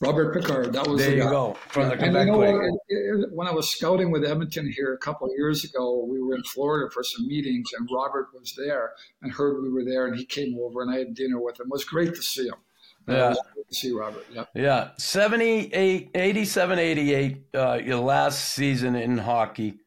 Robert 0.01 0.33
Picard. 0.33 0.71
That 0.71 0.87
was 0.87 1.01
there. 1.01 1.11
The 1.11 1.15
you 1.17 1.23
go 1.23 1.57
from 1.67 1.89
the 1.89 1.97
Quebec 1.97 2.27
you 2.27 2.31
know, 2.31 2.41
it, 2.41 2.73
it, 2.87 3.33
when 3.33 3.47
I 3.47 3.51
was 3.51 3.69
scouting 3.69 4.11
with 4.11 4.23
Edmonton 4.23 4.71
here 4.71 4.93
a 4.93 4.97
couple 4.97 5.27
of 5.27 5.33
years 5.37 5.65
ago, 5.65 6.05
we 6.09 6.21
were 6.21 6.35
in 6.35 6.43
Florida 6.43 6.89
for 6.91 7.03
some 7.03 7.27
meetings, 7.27 7.69
and 7.77 7.87
Robert 7.93 8.29
was 8.33 8.53
there 8.55 8.93
and 9.21 9.31
heard 9.31 9.61
we 9.61 9.69
were 9.69 9.83
there, 9.83 10.07
and 10.07 10.15
he 10.15 10.25
came 10.25 10.57
over, 10.57 10.81
and 10.81 10.91
I 10.91 10.99
had 10.99 11.13
dinner 11.13 11.41
with 11.41 11.59
him. 11.59 11.65
It 11.65 11.71
was 11.71 11.83
great 11.83 12.15
to 12.15 12.21
see 12.21 12.47
him. 12.47 12.55
Yeah. 13.07 13.33
to 13.33 13.75
see 13.75 13.91
Robert. 13.91 14.25
Yeah. 14.31 14.45
Yeah. 14.53 14.89
78, 14.97 16.11
87, 16.13 16.79
88, 16.79 17.43
uh, 17.55 17.79
your 17.83 17.97
last 17.97 18.53
season 18.53 18.95
in 18.95 19.17
hockey. 19.17 19.79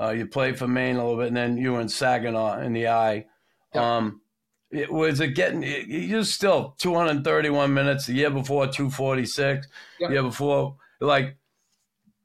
Uh, 0.00 0.10
you 0.10 0.26
played 0.26 0.58
for 0.58 0.66
Maine 0.66 0.96
a 0.96 1.04
little 1.04 1.18
bit, 1.18 1.28
and 1.28 1.36
then 1.36 1.58
you 1.58 1.74
were 1.74 1.80
in 1.80 1.88
Saginaw 1.88 2.60
in 2.60 2.72
the 2.72 2.88
I. 2.88 3.26
Yeah. 3.74 3.96
Um, 3.96 4.22
it 4.70 4.92
was 4.92 5.20
it 5.20 5.34
getting 5.34 5.62
you 5.62 6.22
still 6.24 6.74
231 6.78 7.74
minutes 7.74 8.06
the 8.06 8.14
year 8.14 8.30
before 8.30 8.66
246 8.66 9.66
yeah. 9.98 10.10
year 10.10 10.22
before. 10.22 10.76
Like 11.00 11.36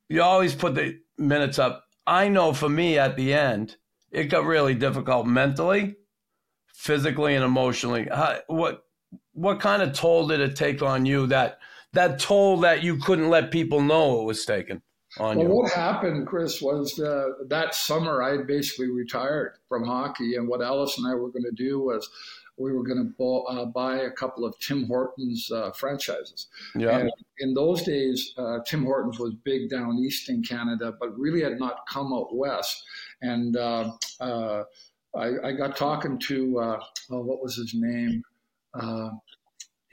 you 0.09 0.21
always 0.21 0.53
put 0.53 0.75
the 0.75 0.99
minutes 1.17 1.59
up. 1.59 1.85
I 2.05 2.27
know 2.27 2.53
for 2.53 2.69
me 2.69 2.99
at 2.99 3.15
the 3.15 3.33
end 3.33 3.77
it 4.11 4.25
got 4.25 4.45
really 4.45 4.75
difficult 4.75 5.25
mentally 5.25 5.95
physically 6.73 7.35
and 7.35 7.43
emotionally. 7.43 8.07
How, 8.11 8.39
what 8.47 8.83
what 9.33 9.59
kind 9.59 9.81
of 9.81 9.93
toll 9.93 10.27
did 10.27 10.39
it 10.39 10.55
take 10.55 10.81
on 10.81 11.05
you 11.05 11.27
that 11.27 11.59
that 11.93 12.19
toll 12.19 12.57
that 12.57 12.83
you 12.83 12.97
couldn't 12.97 13.29
let 13.29 13.51
people 13.51 13.81
know 13.81 14.21
it 14.21 14.25
was 14.25 14.45
taken 14.45 14.81
on 15.17 15.37
well, 15.37 15.47
you? 15.47 15.53
what 15.53 15.71
happened, 15.71 16.27
Chris, 16.27 16.61
was 16.61 16.99
uh, 16.99 17.29
that 17.47 17.75
summer 17.75 18.21
I 18.21 18.43
basically 18.43 18.89
retired 18.89 19.57
from 19.69 19.85
hockey, 19.85 20.35
and 20.35 20.47
what 20.47 20.61
Alice 20.61 20.97
and 20.97 21.07
I 21.07 21.15
were 21.15 21.29
going 21.29 21.43
to 21.43 21.55
do 21.55 21.79
was 21.79 22.09
we 22.57 22.71
were 22.71 22.83
going 22.83 23.13
to 23.17 23.35
uh, 23.49 23.65
buy 23.65 23.97
a 23.97 24.11
couple 24.11 24.45
of 24.45 24.57
Tim 24.59 24.85
Hortons 24.85 25.51
uh, 25.51 25.71
franchises. 25.71 26.47
Yeah. 26.73 26.97
And 26.97 27.11
in 27.39 27.53
those 27.53 27.83
days, 27.83 28.33
uh, 28.37 28.59
Tim 28.65 28.85
Hortons 28.85 29.19
was 29.19 29.33
big 29.43 29.69
down 29.69 29.97
east 29.99 30.29
in 30.29 30.41
Canada, 30.41 30.93
but 30.99 31.17
really 31.19 31.41
had 31.41 31.59
not 31.59 31.85
come 31.89 32.13
out 32.13 32.33
west. 32.33 32.83
And 33.21 33.57
uh, 33.57 33.91
uh, 34.21 34.63
I, 35.15 35.31
I, 35.43 35.51
got 35.51 35.75
talking 35.75 36.17
to 36.19 36.59
uh, 36.59 36.79
oh, 37.11 37.21
what 37.21 37.41
was 37.41 37.55
his 37.55 37.73
name? 37.73 38.23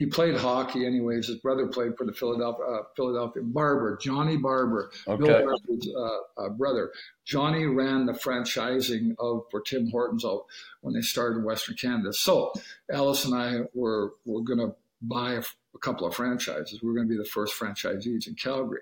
He 0.03 0.09
played 0.09 0.35
hockey 0.35 0.85
anyways. 0.85 1.27
His 1.27 1.37
brother 1.37 1.65
played 1.67 1.95
for 1.97 2.05
the 2.05 2.11
Philadelphia 2.11 2.65
uh, 2.65 2.83
Philadelphia 2.93 3.41
Barber, 3.41 3.97
Johnny 4.01 4.35
Barber, 4.35 4.91
Okay. 5.07 5.23
Bill 5.23 5.45
Barber's 5.45 5.87
uh, 5.95 6.41
uh, 6.41 6.49
brother. 6.49 6.91
Johnny 7.23 7.65
ran 7.65 8.05
the 8.05 8.11
franchising 8.11 9.15
of 9.17 9.43
for 9.49 9.61
Tim 9.61 9.89
Hortons 9.89 10.25
out 10.25 10.43
when 10.81 10.93
they 10.93 11.01
started 11.01 11.37
in 11.37 11.45
Western 11.45 11.77
Canada. 11.77 12.11
So 12.11 12.51
Alice 12.91 13.23
and 13.23 13.33
I 13.33 13.61
were 13.73 14.15
were 14.25 14.41
going 14.41 14.59
to 14.59 14.75
buy 15.01 15.35
a, 15.35 15.43
a 15.73 15.79
couple 15.79 16.05
of 16.05 16.13
franchises. 16.15 16.81
We 16.81 16.89
were 16.89 16.95
going 16.95 17.07
to 17.07 17.13
be 17.13 17.17
the 17.17 17.29
first 17.29 17.57
franchisees 17.57 18.27
in 18.27 18.35
Calgary. 18.35 18.81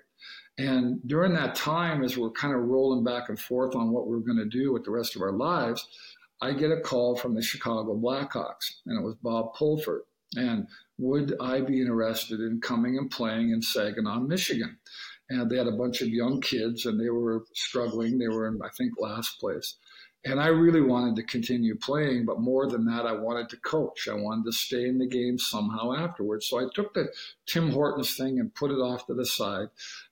And 0.58 1.00
during 1.06 1.34
that 1.34 1.54
time, 1.54 2.02
as 2.02 2.18
we're 2.18 2.32
kind 2.32 2.52
of 2.52 2.62
rolling 2.62 3.04
back 3.04 3.28
and 3.28 3.38
forth 3.38 3.76
on 3.76 3.92
what 3.92 4.08
we're 4.08 4.18
going 4.18 4.38
to 4.38 4.44
do 4.44 4.72
with 4.72 4.82
the 4.84 4.90
rest 4.90 5.14
of 5.14 5.22
our 5.22 5.32
lives, 5.32 5.86
I 6.40 6.52
get 6.52 6.72
a 6.72 6.80
call 6.80 7.14
from 7.14 7.34
the 7.36 7.42
Chicago 7.42 7.96
Blackhawks, 7.96 8.80
and 8.86 8.98
it 8.98 9.04
was 9.04 9.14
Bob 9.22 9.54
Pulford. 9.54 10.02
And 10.34 10.66
would 11.02 11.34
I 11.40 11.60
be 11.60 11.80
interested 11.80 12.38
in 12.38 12.60
coming 12.60 12.96
and 12.96 13.10
playing 13.10 13.50
in 13.50 13.60
Saginaw, 13.60 14.20
Michigan? 14.20 14.78
And 15.28 15.50
they 15.50 15.56
had 15.56 15.66
a 15.66 15.72
bunch 15.72 16.00
of 16.00 16.08
young 16.08 16.40
kids, 16.40 16.86
and 16.86 17.00
they 17.00 17.10
were 17.10 17.44
struggling. 17.54 18.18
They 18.18 18.28
were 18.28 18.46
in, 18.46 18.60
I 18.62 18.68
think, 18.76 18.92
last 18.98 19.40
place. 19.40 19.76
And 20.24 20.38
I 20.38 20.46
really 20.46 20.80
wanted 20.80 21.16
to 21.16 21.24
continue 21.24 21.74
playing, 21.74 22.24
but 22.24 22.38
more 22.38 22.68
than 22.68 22.84
that, 22.84 23.06
I 23.06 23.12
wanted 23.12 23.48
to 23.48 23.56
coach. 23.56 24.06
I 24.08 24.14
wanted 24.14 24.44
to 24.44 24.52
stay 24.52 24.86
in 24.86 24.98
the 24.98 25.08
game 25.08 25.36
somehow 25.36 25.92
afterwards. 25.92 26.46
So 26.48 26.60
I 26.60 26.66
took 26.72 26.94
the 26.94 27.08
Tim 27.46 27.72
Hortons 27.72 28.16
thing 28.16 28.38
and 28.38 28.54
put 28.54 28.70
it 28.70 28.74
off 28.74 29.06
to 29.06 29.14
the 29.14 29.26
side. 29.26 29.66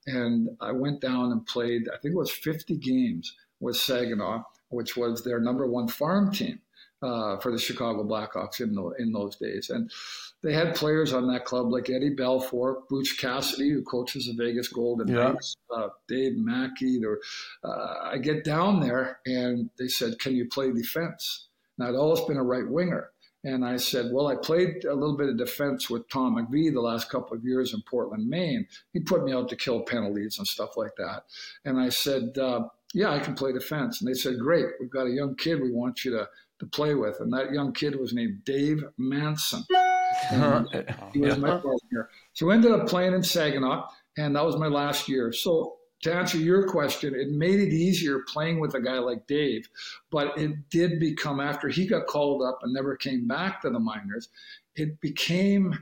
And 0.07 0.49
I 0.59 0.73
went 0.73 0.99
down 0.99 1.31
and 1.31 1.45
played, 1.45 1.87
I 1.87 1.97
think 2.01 2.15
it 2.15 2.17
was 2.17 2.31
50 2.31 2.75
games 2.75 3.33
with 3.61 3.77
Saginaw, 3.77 4.43
which 4.67 4.97
was 4.97 5.23
their 5.23 5.39
number 5.39 5.65
one 5.65 5.87
farm 5.87 6.33
team 6.33 6.59
uh, 7.01 7.37
for 7.37 7.53
the 7.53 7.57
Chicago 7.57 8.03
Blackhawks 8.03 8.59
in, 8.59 8.75
the, 8.75 8.89
in 8.99 9.13
those 9.13 9.37
days. 9.37 9.69
And 9.69 9.89
they 10.43 10.53
had 10.53 10.75
players 10.75 11.13
on 11.13 11.27
that 11.27 11.45
club 11.45 11.71
like 11.71 11.89
Eddie 11.89 12.15
Belfour, 12.15 12.87
Butch 12.89 13.17
Cassidy, 13.19 13.69
who 13.69 13.83
coaches 13.83 14.25
the 14.25 14.33
Vegas 14.33 14.67
Golden 14.67 15.07
Yeah. 15.07 15.33
Knights, 15.33 15.55
uh, 15.75 15.89
Dave 16.07 16.37
Mackey. 16.37 16.99
There, 16.99 17.19
uh, 17.63 17.95
I 18.03 18.17
get 18.17 18.43
down 18.43 18.79
there 18.79 19.19
and 19.25 19.69
they 19.77 19.87
said, 19.87 20.19
"Can 20.19 20.35
you 20.35 20.47
play 20.47 20.71
defense?" 20.71 21.47
And 21.77 21.87
I'd 21.87 21.95
always 21.95 22.21
been 22.21 22.37
a 22.37 22.43
right 22.43 22.67
winger, 22.67 23.11
and 23.43 23.63
I 23.65 23.77
said, 23.77 24.11
"Well, 24.11 24.27
I 24.27 24.35
played 24.35 24.83
a 24.85 24.93
little 24.95 25.17
bit 25.17 25.29
of 25.29 25.37
defense 25.37 25.89
with 25.89 26.07
Tom 26.09 26.35
McVie 26.35 26.73
the 26.73 26.81
last 26.81 27.09
couple 27.09 27.35
of 27.37 27.43
years 27.43 27.73
in 27.73 27.81
Portland, 27.89 28.27
Maine. 28.27 28.67
He 28.93 28.99
put 28.99 29.23
me 29.23 29.33
out 29.33 29.49
to 29.49 29.55
kill 29.55 29.81
penalties 29.81 30.37
and 30.37 30.47
stuff 30.47 30.75
like 30.77 30.95
that." 30.97 31.25
And 31.65 31.79
I 31.79 31.89
said, 31.89 32.37
uh, 32.37 32.67
"Yeah, 32.93 33.11
I 33.11 33.19
can 33.19 33.35
play 33.35 33.51
defense." 33.53 34.01
And 34.01 34.07
they 34.09 34.13
said, 34.13 34.39
"Great, 34.39 34.65
we've 34.79 34.89
got 34.89 35.07
a 35.07 35.11
young 35.11 35.35
kid 35.35 35.61
we 35.61 35.71
want 35.71 36.03
you 36.03 36.11
to." 36.11 36.27
To 36.59 36.67
play 36.67 36.93
with, 36.93 37.19
and 37.19 37.33
that 37.33 37.51
young 37.51 37.73
kid 37.73 37.95
was 37.99 38.13
named 38.13 38.45
Dave 38.45 38.83
Manson. 38.95 39.63
He 41.13 41.19
was 41.19 41.37
my 41.37 41.49
partner. 41.49 42.09
So 42.33 42.49
I 42.49 42.55
ended 42.55 42.71
up 42.71 42.87
playing 42.87 43.13
in 43.13 43.23
Saginaw, 43.23 43.87
and 44.17 44.35
that 44.35 44.45
was 44.45 44.57
my 44.57 44.67
last 44.67 45.09
year. 45.09 45.31
So 45.33 45.77
to 46.01 46.13
answer 46.13 46.37
your 46.37 46.67
question, 46.67 47.13
it 47.13 47.29
made 47.29 47.59
it 47.59 47.73
easier 47.73 48.19
playing 48.27 48.59
with 48.59 48.73
a 48.73 48.81
guy 48.81 48.97
like 48.97 49.27
Dave, 49.27 49.69
but 50.09 50.37
it 50.37 50.69
did 50.69 50.99
become 50.99 51.39
after 51.39 51.67
he 51.67 51.85
got 51.85 52.07
called 52.07 52.41
up 52.41 52.59
and 52.63 52.73
never 52.73 52.95
came 52.95 53.27
back 53.27 53.61
to 53.61 53.69
the 53.69 53.79
minors, 53.79 54.29
it 54.75 54.99
became 54.99 55.77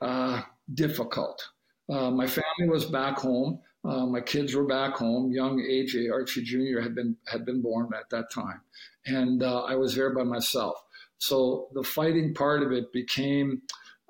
uh, 0.00 0.42
difficult. 0.74 1.48
Uh, 1.88 2.10
my 2.10 2.26
family 2.26 2.68
was 2.68 2.84
back 2.84 3.18
home. 3.18 3.60
Uh, 3.84 4.06
my 4.06 4.20
kids 4.20 4.54
were 4.54 4.66
back 4.66 4.94
home. 4.94 5.32
Young 5.32 5.58
AJ 5.58 6.12
Archie 6.12 6.42
Jr. 6.42 6.80
had 6.80 6.94
been 6.94 7.16
had 7.26 7.44
been 7.44 7.60
born 7.60 7.90
at 7.98 8.08
that 8.10 8.30
time, 8.30 8.60
and 9.06 9.42
uh, 9.42 9.62
I 9.62 9.74
was 9.74 9.94
there 9.94 10.14
by 10.14 10.22
myself. 10.22 10.76
So 11.18 11.68
the 11.72 11.82
fighting 11.82 12.34
part 12.34 12.62
of 12.62 12.72
it 12.72 12.92
became 12.92 13.62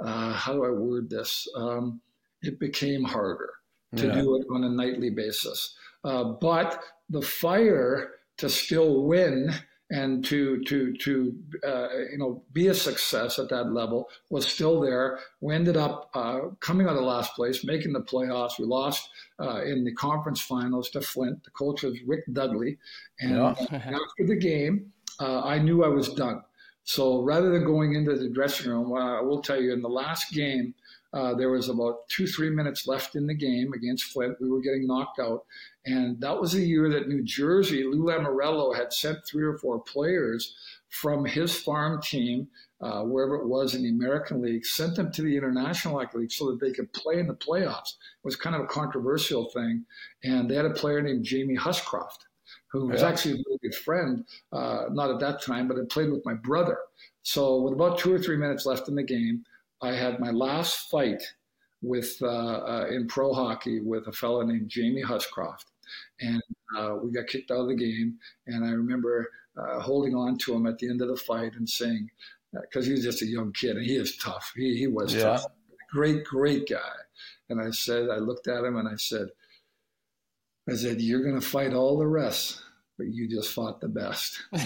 uh, 0.04 0.32
how 0.32 0.52
do 0.52 0.64
I 0.64 0.70
word 0.70 1.10
this? 1.10 1.46
Um, 1.56 2.00
it 2.42 2.58
became 2.58 3.04
harder 3.04 3.50
to 3.96 4.06
Yeah. 4.06 4.14
do 4.20 4.36
it 4.36 4.46
on 4.50 4.64
a 4.64 4.68
nightly 4.70 5.10
basis. 5.10 5.74
Uh, 6.04 6.24
but 6.24 6.82
the 7.10 7.22
fire 7.22 8.14
to 8.38 8.48
still 8.48 9.04
win 9.04 9.52
and 9.90 10.24
to 10.24 10.62
to 10.64 10.96
to 10.96 11.36
uh, 11.66 11.88
you 12.10 12.16
know 12.18 12.42
be 12.54 12.68
a 12.68 12.74
success 12.74 13.38
at 13.38 13.50
that 13.50 13.72
level 13.72 14.08
was 14.30 14.46
still 14.46 14.80
there. 14.80 15.20
We 15.42 15.54
ended 15.54 15.76
up 15.76 16.10
uh, 16.14 16.40
coming 16.60 16.86
out 16.88 16.96
of 16.96 17.04
last 17.04 17.34
place, 17.34 17.62
making 17.64 17.92
the 17.92 18.00
playoffs. 18.00 18.58
We 18.58 18.64
lost 18.64 19.08
uh, 19.38 19.62
in 19.64 19.84
the 19.84 19.92
conference 19.92 20.40
finals 20.40 20.88
to 20.90 21.02
Flint. 21.02 21.44
The 21.44 21.50
coach 21.50 21.82
was 21.82 22.00
Rick 22.06 22.24
Dudley, 22.32 22.78
and 23.20 23.36
Yeah. 23.36 23.54
after 23.72 24.26
the 24.26 24.36
game, 24.36 24.92
uh, 25.20 25.42
I 25.44 25.58
knew 25.58 25.84
I 25.84 25.88
was 25.88 26.08
done. 26.14 26.42
So 26.84 27.22
rather 27.22 27.50
than 27.50 27.64
going 27.64 27.94
into 27.94 28.16
the 28.16 28.28
dressing 28.28 28.70
room, 28.70 28.92
I 28.94 29.20
will 29.20 29.40
tell 29.40 29.60
you 29.60 29.72
in 29.72 29.82
the 29.82 29.88
last 29.88 30.32
game, 30.32 30.74
uh, 31.12 31.34
there 31.34 31.50
was 31.50 31.68
about 31.68 32.08
two, 32.08 32.26
three 32.26 32.48
minutes 32.48 32.86
left 32.86 33.16
in 33.16 33.26
the 33.26 33.34
game 33.34 33.72
against 33.74 34.04
Flint. 34.04 34.40
We 34.40 34.48
were 34.48 34.62
getting 34.62 34.86
knocked 34.86 35.18
out. 35.18 35.44
And 35.84 36.20
that 36.20 36.40
was 36.40 36.52
the 36.52 36.66
year 36.66 36.88
that 36.88 37.08
New 37.08 37.22
Jersey, 37.22 37.84
Lou 37.84 38.04
Lamoriello 38.04 38.74
had 38.74 38.92
sent 38.92 39.18
three 39.26 39.44
or 39.44 39.58
four 39.58 39.80
players 39.80 40.54
from 40.88 41.24
his 41.24 41.54
farm 41.54 42.00
team, 42.02 42.48
uh, 42.80 43.02
wherever 43.02 43.36
it 43.36 43.46
was 43.46 43.74
in 43.74 43.82
the 43.82 43.90
American 43.90 44.40
League, 44.40 44.64
sent 44.64 44.96
them 44.96 45.12
to 45.12 45.22
the 45.22 45.36
International 45.36 45.98
Hockey 45.98 46.18
League 46.18 46.32
so 46.32 46.50
that 46.50 46.60
they 46.60 46.72
could 46.72 46.92
play 46.92 47.18
in 47.18 47.26
the 47.26 47.34
playoffs. 47.34 47.94
It 47.96 48.24
was 48.24 48.36
kind 48.36 48.56
of 48.56 48.62
a 48.62 48.66
controversial 48.66 49.50
thing. 49.50 49.84
And 50.24 50.50
they 50.50 50.54
had 50.54 50.66
a 50.66 50.70
player 50.70 51.02
named 51.02 51.24
Jamie 51.24 51.56
Huscroft, 51.56 52.26
who 52.72 52.86
was 52.88 53.02
Yeah. 53.02 53.08
actually 53.08 53.34
a 53.34 53.42
really 53.46 53.58
good 53.62 53.74
friend, 53.74 54.24
uh, 54.52 54.86
not 54.90 55.10
at 55.10 55.20
that 55.20 55.42
time, 55.42 55.68
but 55.68 55.76
had 55.76 55.88
played 55.90 56.10
with 56.10 56.24
my 56.24 56.34
brother. 56.34 56.78
So 57.22 57.60
with 57.60 57.74
about 57.74 57.98
two 57.98 58.12
or 58.12 58.18
three 58.18 58.36
minutes 58.38 58.64
left 58.66 58.88
in 58.88 58.94
the 58.94 59.02
game, 59.02 59.44
I 59.82 59.92
had 59.92 60.18
my 60.18 60.30
last 60.30 60.90
fight 60.90 61.22
with 61.82 62.16
uh, 62.22 62.26
uh, 62.26 62.86
in 62.90 63.06
pro 63.08 63.34
hockey 63.34 63.80
with 63.80 64.06
a 64.08 64.12
fellow 64.12 64.42
named 64.42 64.68
Jamie 64.68 65.02
Huscroft, 65.02 65.66
and 66.20 66.42
uh, 66.76 66.96
we 67.02 67.10
got 67.10 67.26
kicked 67.26 67.50
out 67.50 67.60
of 67.60 67.68
the 67.68 67.74
game. 67.74 68.18
And 68.46 68.64
I 68.64 68.70
remember 68.70 69.30
uh, 69.56 69.80
holding 69.80 70.14
on 70.14 70.38
to 70.38 70.54
him 70.54 70.66
at 70.66 70.78
the 70.78 70.88
end 70.88 71.02
of 71.02 71.08
the 71.08 71.16
fight 71.16 71.54
and 71.56 71.68
saying, 71.68 72.10
because 72.52 72.86
he 72.86 72.92
was 72.92 73.02
just 73.02 73.22
a 73.22 73.26
young 73.26 73.52
kid 73.52 73.76
and 73.76 73.84
he 73.84 73.96
is 73.96 74.16
tough. 74.16 74.52
He 74.56 74.76
he 74.76 74.86
was 74.86 75.14
Yeah. 75.14 75.22
tough, 75.22 75.46
great 75.90 76.24
great 76.24 76.68
guy. 76.68 76.96
And 77.50 77.60
I 77.60 77.70
said, 77.70 78.08
I 78.08 78.16
looked 78.16 78.46
at 78.48 78.64
him 78.64 78.76
and 78.76 78.88
I 78.88 78.96
said, 78.96 79.28
I 80.68 80.74
said, 80.74 81.00
you're 81.00 81.22
going 81.22 81.40
to 81.40 81.46
fight 81.46 81.72
all 81.74 81.98
the 81.98 82.06
rest, 82.06 82.62
but 82.96 83.08
you 83.08 83.28
just 83.28 83.52
fought 83.52 83.80
the 83.80 83.88
best. 83.88 84.40
and 84.52 84.62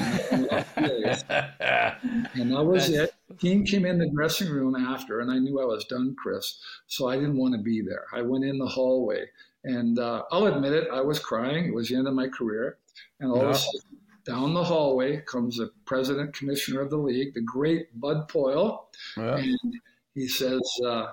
that 2.53 2.65
was 2.65 2.89
That's- 2.91 3.09
it. 3.09 3.15
Team 3.41 3.65
came 3.65 3.85
in 3.85 3.99
the 3.99 4.09
dressing 4.11 4.49
room 4.49 4.77
after, 4.77 5.21
and 5.21 5.31
I 5.31 5.39
knew 5.39 5.61
I 5.61 5.65
was 5.65 5.85
done, 5.85 6.15
Chris. 6.17 6.61
So 6.87 7.09
I 7.09 7.17
didn't 7.17 7.37
want 7.37 7.55
to 7.55 7.61
be 7.61 7.81
there. 7.83 8.05
I 8.13 8.23
went 8.23 8.45
in 8.45 8.57
the 8.59 8.67
hallway, 8.67 9.27
and 9.65 9.99
uh, 9.99 10.23
I'll 10.31 10.47
admit 10.47 10.73
it, 10.73 10.89
I 10.93 11.01
was 11.01 11.19
crying. 11.19 11.67
It 11.67 11.75
was 11.75 11.89
the 11.89 11.97
end 11.97 12.07
of 12.09 12.15
my 12.15 12.29
career, 12.29 12.79
and 13.21 13.31
all 13.31 13.41
of 13.43 13.51
a 13.51 13.55
sudden, 13.59 13.81
down 14.25 14.55
the 14.55 14.63
hallway 14.65 15.21
comes 15.23 15.57
the 15.57 15.71
president 15.87 16.35
commissioner 16.35 16.81
of 16.81 16.91
the 16.91 16.97
league, 16.99 17.35
the 17.35 17.41
great 17.43 17.99
Bud 18.01 18.29
Poile, 18.29 18.87
Yeah. 19.17 19.37
and 19.37 19.59
he 20.15 20.29
says, 20.29 20.63
uh, 20.87 21.09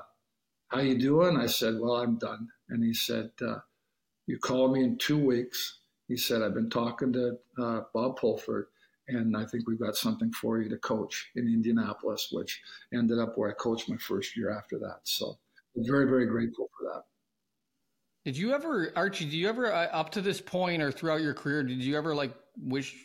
"How 0.67 0.79
you 0.81 0.97
doing?" 0.97 1.35
I 1.37 1.47
said, 1.47 1.79
"Well, 1.79 1.95
I'm 1.95 2.17
done." 2.17 2.49
And 2.69 2.83
he 2.83 2.93
said, 2.93 3.31
uh, 3.41 3.59
"You 4.27 4.37
call 4.39 4.73
me 4.73 4.83
in 4.83 4.97
two 4.97 5.17
weeks." 5.17 5.79
He 6.07 6.17
said, 6.17 6.41
"I've 6.41 6.53
been 6.53 6.69
talking 6.69 7.13
to 7.13 7.37
uh, 7.61 7.81
Bob 7.93 8.17
Pulford, 8.19 8.67
and 9.07 9.35
I 9.35 9.45
think 9.45 9.67
we've 9.67 9.79
got 9.79 9.95
something 9.95 10.31
for 10.31 10.61
you 10.61 10.69
to 10.69 10.77
coach 10.77 11.31
in 11.35 11.47
Indianapolis," 11.47 12.29
which 12.31 12.61
ended 12.93 13.19
up 13.19 13.37
where 13.37 13.49
I 13.49 13.53
coached 13.53 13.89
my 13.89 13.97
first 13.97 14.35
year 14.37 14.51
after 14.51 14.77
that. 14.79 14.99
So, 15.03 15.37
I'm 15.75 15.85
very, 15.85 16.05
very 16.05 16.25
grateful 16.25 16.69
for 16.77 16.85
that. 16.93 17.03
Did 18.25 18.37
you 18.37 18.53
ever, 18.53 18.93
Archie? 18.95 19.25
Do 19.25 19.37
you 19.37 19.49
ever, 19.49 19.71
uh, 19.71 19.87
up 19.87 20.09
to 20.11 20.21
this 20.21 20.39
point 20.39 20.81
or 20.81 20.91
throughout 20.91 21.21
your 21.21 21.33
career, 21.33 21.63
did 21.63 21.79
you 21.79 21.97
ever 21.97 22.15
like 22.15 22.33
wish, 22.57 22.95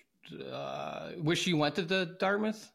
uh, 0.53 1.11
wish 1.17 1.47
you 1.47 1.57
went 1.57 1.75
to 1.77 1.83
the 1.83 2.17
Dartmouth? 2.21 2.71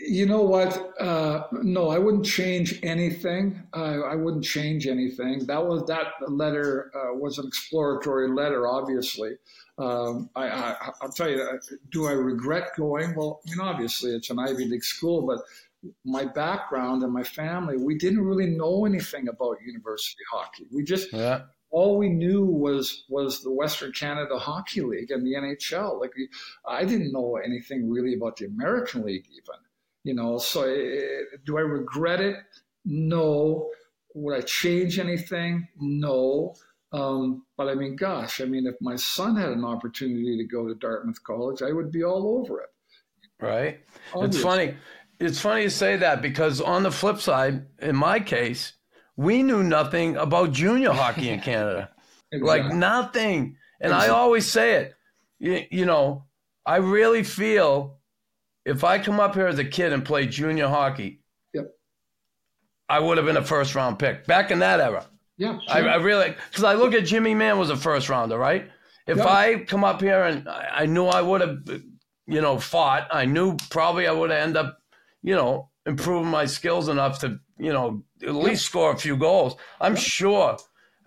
You 0.00 0.26
know 0.26 0.42
what? 0.42 0.94
Uh, 1.00 1.44
no, 1.50 1.88
I 1.90 1.98
wouldn't 1.98 2.24
change 2.24 2.78
anything. 2.84 3.60
Uh, 3.74 4.02
I 4.02 4.14
wouldn't 4.14 4.44
change 4.44 4.86
anything. 4.86 5.44
That 5.46 5.66
was 5.66 5.84
that 5.86 6.12
letter 6.28 6.92
uh, 6.94 7.14
was 7.14 7.38
an 7.38 7.46
exploratory 7.48 8.28
letter. 8.28 8.68
Obviously, 8.68 9.32
um, 9.76 10.30
I, 10.36 10.48
I, 10.48 10.90
I'll 11.02 11.10
tell 11.10 11.28
you. 11.28 11.60
Do 11.90 12.06
I 12.06 12.12
regret 12.12 12.76
going? 12.76 13.16
Well, 13.16 13.40
you 13.44 13.56
know, 13.56 13.64
obviously 13.64 14.12
it's 14.14 14.30
an 14.30 14.38
Ivy 14.38 14.66
League 14.66 14.84
school, 14.84 15.26
but 15.26 15.40
my 16.04 16.24
background 16.24 17.02
and 17.02 17.12
my 17.12 17.24
family, 17.24 17.76
we 17.76 17.96
didn't 17.96 18.20
really 18.24 18.46
know 18.46 18.86
anything 18.86 19.26
about 19.28 19.56
university 19.64 20.22
hockey. 20.30 20.66
We 20.72 20.84
just 20.84 21.12
Yeah. 21.12 21.42
all 21.70 21.98
we 21.98 22.08
knew 22.08 22.44
was 22.44 23.04
was 23.08 23.42
the 23.42 23.50
Western 23.52 23.92
Canada 23.92 24.38
Hockey 24.38 24.80
League 24.80 25.10
and 25.10 25.26
the 25.26 25.34
NHL. 25.34 26.00
Like 26.00 26.14
I 26.66 26.84
didn't 26.84 27.12
know 27.12 27.36
anything 27.36 27.90
really 27.90 28.14
about 28.14 28.36
the 28.36 28.46
American 28.46 29.04
League 29.04 29.26
even. 29.32 29.56
You 30.04 30.14
know, 30.14 30.38
so 30.38 30.62
eh, 30.62 31.22
do 31.44 31.58
I 31.58 31.62
regret 31.62 32.20
it? 32.20 32.36
No. 32.84 33.70
Would 34.14 34.36
I 34.36 34.40
change 34.40 34.98
anything? 34.98 35.68
No. 35.78 36.54
Um, 36.92 37.44
but 37.56 37.68
I 37.68 37.74
mean, 37.74 37.96
gosh, 37.96 38.40
I 38.40 38.44
mean, 38.44 38.66
if 38.66 38.74
my 38.80 38.96
son 38.96 39.36
had 39.36 39.50
an 39.50 39.64
opportunity 39.64 40.38
to 40.38 40.44
go 40.44 40.66
to 40.66 40.74
Dartmouth 40.74 41.22
College, 41.22 41.62
I 41.62 41.72
would 41.72 41.92
be 41.92 42.02
all 42.02 42.40
over 42.40 42.60
it. 42.60 42.70
Right. 43.40 43.80
It's 44.16 44.40
funny. 44.40 44.74
it's 45.20 45.40
funny 45.40 45.62
you 45.62 45.70
say 45.70 45.96
that 45.96 46.22
because 46.22 46.60
on 46.60 46.82
the 46.82 46.90
flip 46.90 47.20
side, 47.20 47.66
in 47.78 47.94
my 47.94 48.20
case, 48.20 48.72
we 49.16 49.42
knew 49.42 49.62
nothing 49.62 50.16
about 50.16 50.52
junior 50.52 50.92
hockey 50.92 51.28
in 51.28 51.40
Canada, 51.42 51.90
exactly. 52.32 52.62
like 52.62 52.74
nothing. 52.74 53.56
And 53.80 53.92
exactly. 53.92 54.08
I 54.08 54.12
always 54.12 54.50
say 54.50 54.74
it, 54.74 54.94
you, 55.38 55.64
you 55.70 55.84
know, 55.84 56.24
I 56.64 56.76
really 56.76 57.22
feel 57.22 57.97
if 58.68 58.84
I 58.84 58.98
come 58.98 59.18
up 59.18 59.34
here 59.34 59.46
as 59.46 59.58
a 59.58 59.64
kid 59.64 59.92
and 59.92 60.04
play 60.04 60.26
junior 60.26 60.68
hockey, 60.68 61.22
yep. 61.54 61.74
I 62.88 63.00
would 63.00 63.16
have 63.16 63.26
been 63.26 63.38
a 63.38 63.44
first 63.44 63.74
round 63.74 63.98
pick 63.98 64.26
back 64.26 64.50
in 64.50 64.58
that 64.58 64.80
era. 64.80 65.06
Yeah, 65.38 65.58
sure. 65.66 65.88
I, 65.88 65.94
I, 65.94 65.96
really 65.96 66.34
because 66.50 66.64
I 66.64 66.74
look 66.74 66.92
at 66.92 67.06
Jimmy 67.06 67.34
Mann 67.34 67.58
was 67.58 67.70
a 67.70 67.76
first 67.76 68.08
rounder, 68.08 68.36
right? 68.36 68.70
If 69.06 69.20
I 69.20 69.60
come 69.64 69.84
up 69.84 70.02
here 70.02 70.22
and 70.22 70.46
I, 70.46 70.68
I 70.80 70.86
knew 70.86 71.06
I 71.06 71.22
would 71.22 71.40
have, 71.40 71.58
you 72.26 72.42
know, 72.42 72.58
fought, 72.58 73.08
I 73.10 73.24
knew 73.24 73.56
probably 73.70 74.06
I 74.06 74.12
would 74.12 74.28
have 74.28 74.40
ended 74.40 74.58
up, 74.58 74.78
you 75.22 75.34
know, 75.34 75.70
improving 75.86 76.30
my 76.30 76.44
skills 76.44 76.88
enough 76.88 77.20
to, 77.20 77.40
you 77.58 77.72
know, 77.72 78.04
at 78.22 78.34
least 78.34 78.66
score 78.66 78.92
a 78.92 78.98
few 78.98 79.16
goals. 79.16 79.56
I'm 79.80 79.96
sure 79.96 80.58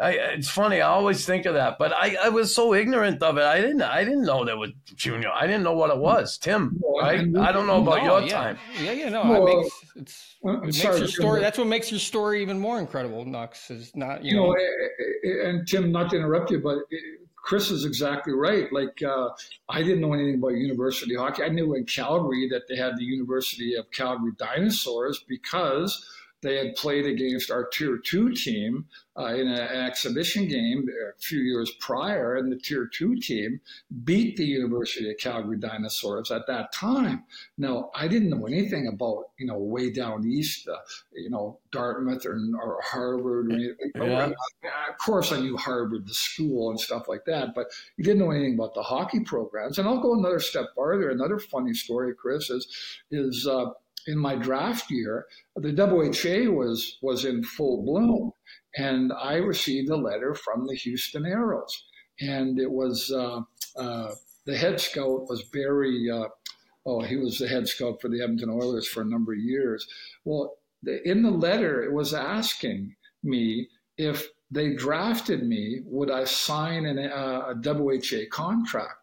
I, 0.02 0.12
it's 0.34 0.50
funny. 0.50 0.82
I 0.82 0.90
always 0.90 1.26
think 1.26 1.46
of 1.46 1.54
that, 1.54 1.78
but 1.78 1.94
I, 1.94 2.18
I 2.24 2.30
was 2.30 2.54
so 2.54 2.74
ignorant 2.74 3.22
of 3.22 3.38
it. 3.38 3.44
I 3.44 3.62
didn't 3.62 3.82
I 3.82 4.04
didn't 4.04 4.24
know 4.24 4.44
there 4.44 4.58
was 4.58 4.72
junior. 4.96 5.30
I 5.30 5.46
didn't 5.48 5.64
know 5.64 5.74
what 5.74 5.92
it 5.92 5.98
was. 5.98 6.38
Tim, 6.38 6.82
right? 7.02 7.20
I 7.20 7.52
don't 7.52 7.68
know 7.68 7.82
about 7.82 8.04
no, 8.04 8.18
your 8.18 8.28
yeah. 8.28 8.34
time. 8.34 8.58
Yeah, 8.82 8.92
yeah, 8.92 9.10
no. 9.10 9.24
Well, 9.24 9.46
makes, 9.46 9.76
it's, 9.96 10.36
uh, 10.44 10.50
uh, 10.50 10.54
it 10.54 10.62
makes 10.64 10.82
sorry, 10.82 11.00
your 11.00 11.08
story. 11.08 11.42
That's 11.42 11.58
what 11.58 11.68
makes 11.68 11.92
your 11.92 12.00
story 12.00 12.42
even 12.42 12.60
more 12.60 12.80
incredible. 12.80 13.26
Knox 13.26 13.70
is 13.70 13.96
not 13.96 14.24
you, 14.24 14.32
you 14.32 14.38
know. 14.38 14.54
know. 14.54 15.50
And 15.50 15.68
Tim, 15.68 15.92
not 15.92 16.10
to 16.10 16.18
interrupt 16.18 16.52
you, 16.52 16.60
but 16.60 16.80
Chris 17.36 17.72
is 17.72 17.86
exactly 17.86 18.34
right. 18.34 18.72
Like 18.72 19.02
uh, 19.04 19.30
I 19.70 19.82
didn't 19.84 20.02
know 20.02 20.14
anything 20.14 20.36
about 20.36 20.50
university 20.50 21.16
hockey. 21.16 21.44
I 21.44 21.50
knew 21.50 21.76
in 21.76 21.86
Calgary 21.86 22.48
that 22.50 22.68
they 22.68 22.76
had 22.76 22.98
the 22.98 23.04
University 23.04 23.76
of 23.76 23.90
Calgary 23.92 24.32
Dinosaurs 24.38 25.24
because 25.28 26.06
they 26.42 26.58
had 26.58 26.76
played 26.76 27.06
against 27.06 27.52
our 27.52 27.68
Tier 27.68 27.98
2 27.98 28.34
team 28.34 28.86
uh, 29.18 29.34
in 29.36 29.48
a, 29.48 29.62
an 29.62 29.86
exhibition 29.86 30.48
game 30.48 30.88
a 30.88 31.22
few 31.22 31.40
years 31.40 31.72
prior, 31.80 32.36
and 32.38 32.52
the 32.52 32.56
Tier 32.56 32.90
2 32.92 33.20
team 33.20 33.60
beat 34.04 34.38
the 34.38 34.46
University 34.46 35.10
of 35.10 35.18
Calgary 35.18 35.58
Dinosaurs 35.58 36.32
at 36.32 36.48
that 36.48 36.72
time. 36.74 37.24
Now, 37.58 37.92
I 37.94 38.08
didn't 38.08 38.30
know 38.30 38.48
anything 38.48 38.88
about, 38.88 39.26
you 39.38 39.46
know, 39.46 39.58
way 39.58 39.92
down 39.92 40.26
east, 40.26 40.68
uh, 40.68 40.78
you 41.14 41.30
know, 41.30 41.60
Dartmouth 41.72 42.26
or, 42.26 42.40
or 42.60 42.80
Harvard. 42.84 43.52
Or 43.96 44.04
yeah. 44.04 44.32
Of 44.90 44.98
course, 44.98 45.32
I 45.32 45.40
knew 45.40 45.58
Harvard, 45.58 46.08
the 46.08 46.14
school, 46.14 46.70
and 46.70 46.80
stuff 46.80 47.08
like 47.08 47.26
that, 47.26 47.54
but 47.54 47.68
you 47.98 48.04
didn't 48.04 48.20
know 48.20 48.32
anything 48.32 48.56
about 48.56 48.74
the 48.74 48.84
hockey 48.84 49.20
programs. 49.20 49.78
And 49.78 49.88
I'll 49.88 50.02
go 50.02 50.14
another 50.18 50.40
step 50.40 50.68
farther. 50.76 51.10
Another 51.10 51.38
funny 51.38 51.74
story, 51.74 52.16
Chris, 52.16 52.50
is, 52.50 52.68
is 53.12 53.46
uh, 53.46 53.72
in 54.08 54.18
my 54.18 54.36
draft 54.36 54.90
year, 54.90 55.26
the 55.56 55.72
WHA 55.72 56.52
was 56.52 56.98
was 57.02 57.26
in 57.26 57.44
full 57.44 57.84
bloom, 57.84 58.32
and 58.78 59.12
I 59.14 59.36
received 59.36 59.90
a 59.90 59.96
letter 59.96 60.34
from 60.34 60.68
the 60.68 60.76
Houston 60.76 61.24
Aeros, 61.24 61.72
and 62.20 62.60
it 62.60 62.72
was 62.72 63.12
uh, 63.12 63.42
uh, 63.76 64.12
the 64.46 64.58
head 64.58 64.80
scout 64.80 65.30
was 65.30 65.44
Barry. 65.44 66.10
Uh, 66.10 66.28
oh, 66.86 67.02
he 67.02 67.18
was 67.18 67.40
the 67.40 67.48
head 67.48 67.68
scout 67.68 68.02
for 68.02 68.10
the 68.10 68.22
Edmonton 68.22 68.50
Oilers 68.50 68.88
for 68.88 69.02
a 69.02 69.06
number 69.06 69.34
of 69.34 69.40
years. 69.40 69.88
Well, 70.26 70.58
the, 70.84 71.08
in 71.08 71.22
the 71.22 71.32
letter, 71.32 71.84
it 71.84 71.94
was 71.94 72.14
asking 72.14 72.96
me 73.24 73.70
if 73.98 74.28
they 74.50 74.74
drafted 74.74 75.48
me, 75.48 75.82
would 75.86 76.12
I 76.12 76.26
sign 76.26 76.86
an, 76.86 77.00
uh, 77.00 77.54
a 77.54 77.56
WHA 77.56 78.30
contract? 78.32 79.01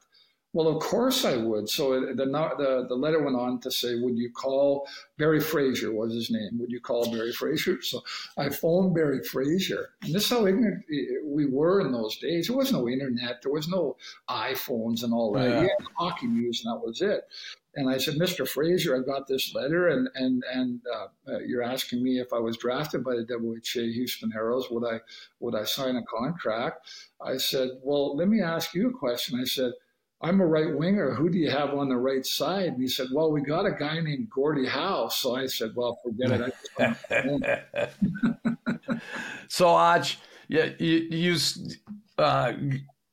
Well, 0.55 0.69
of 0.69 0.81
course 0.81 1.27
I 1.27 1.37
would. 1.37 1.69
So 1.69 2.01
the, 2.01 2.15
the, 2.15 2.87
the 2.89 2.95
letter 2.95 3.23
went 3.23 3.37
on 3.37 3.61
to 3.61 3.71
say, 3.71 3.97
would 3.97 4.17
you 4.17 4.31
call 4.31 4.89
Barry 5.19 5.41
Fraser 5.41 5.93
was 5.93 6.15
his 6.15 6.31
name? 6.31 6.59
Would 6.59 6.71
you 6.71 6.81
call 6.81 7.11
Barry 7.13 7.33
Fraser? 7.33 7.83
So 7.83 8.03
I 8.39 8.49
phoned 8.49 8.95
Barry 8.95 9.23
Fraser. 9.23 9.91
And 10.03 10.15
this 10.15 10.25
is 10.25 10.31
how 10.31 10.47
ignorant 10.47 10.85
we 11.23 11.47
were 11.47 11.83
in 11.83 11.93
those 11.93 12.17
days. 12.17 12.49
There 12.49 12.57
was 12.57 12.73
no 12.73 12.89
internet. 12.89 13.43
There 13.43 13.53
was 13.53 13.69
no 13.69 13.97
iPhones 14.31 15.03
and 15.03 15.13
all 15.13 15.33
that. 15.35 15.65
Yeah. 15.65 15.87
hockey 15.99 16.27
news 16.27 16.65
and 16.65 16.73
that 16.75 16.85
was 16.85 17.03
it. 17.03 17.29
And 17.75 17.89
I 17.89 17.99
said, 17.99 18.15
Mr. 18.15 18.49
Fraser, 18.49 18.97
I 18.97 19.07
got 19.07 19.29
this 19.29 19.55
letter, 19.55 19.89
and 19.89 20.09
and 20.17 20.43
and 20.53 20.81
uh, 20.93 21.07
uh, 21.31 21.39
you're 21.41 21.63
asking 21.63 22.03
me 22.03 22.19
if 22.19 22.33
I 22.33 22.39
was 22.41 22.57
drafted 22.57 23.05
by 23.05 23.15
the 23.15 23.27
WHA 23.29 23.93
Houston 23.93 24.33
Aeros, 24.33 24.69
would 24.73 24.85
I 24.85 25.01
would 25.39 25.55
I 25.55 25.63
sign 25.63 25.95
a 25.95 26.03
contract? 26.03 26.89
I 27.25 27.37
said, 27.37 27.69
well, 27.85 28.17
let 28.17 28.27
me 28.27 28.41
ask 28.41 28.75
you 28.75 28.89
a 28.89 28.99
question. 28.99 29.39
I 29.39 29.45
said, 29.45 29.73
I'm 30.21 30.41
a 30.41 30.47
right 30.47 30.77
winger. 30.77 31.15
Who 31.15 31.31
do 31.31 31.39
you 31.39 31.51
have 31.51 31.75
on 31.75 31.89
the 31.89 31.97
right 31.97 32.27
side? 32.27 32.73
And 32.73 32.83
he 32.83 32.89
said, 32.89 33.09
Well, 33.13 33.31
we 33.31 33.41
got 33.41 33.67
a 33.67 33.73
guy 33.73 34.01
named 34.01 34.29
Gordy 34.31 34.67
Howe. 34.67 35.09
So 35.09 35.37
I 35.37 35.47
said, 35.47 35.73
Well, 35.77 36.01
forget 36.03 36.53
it. 36.79 37.91
so, 39.49 39.69
Arch, 39.69 40.19
yeah, 40.49 40.71
you, 40.79 41.07
you 41.11 41.37
uh, 42.19 42.53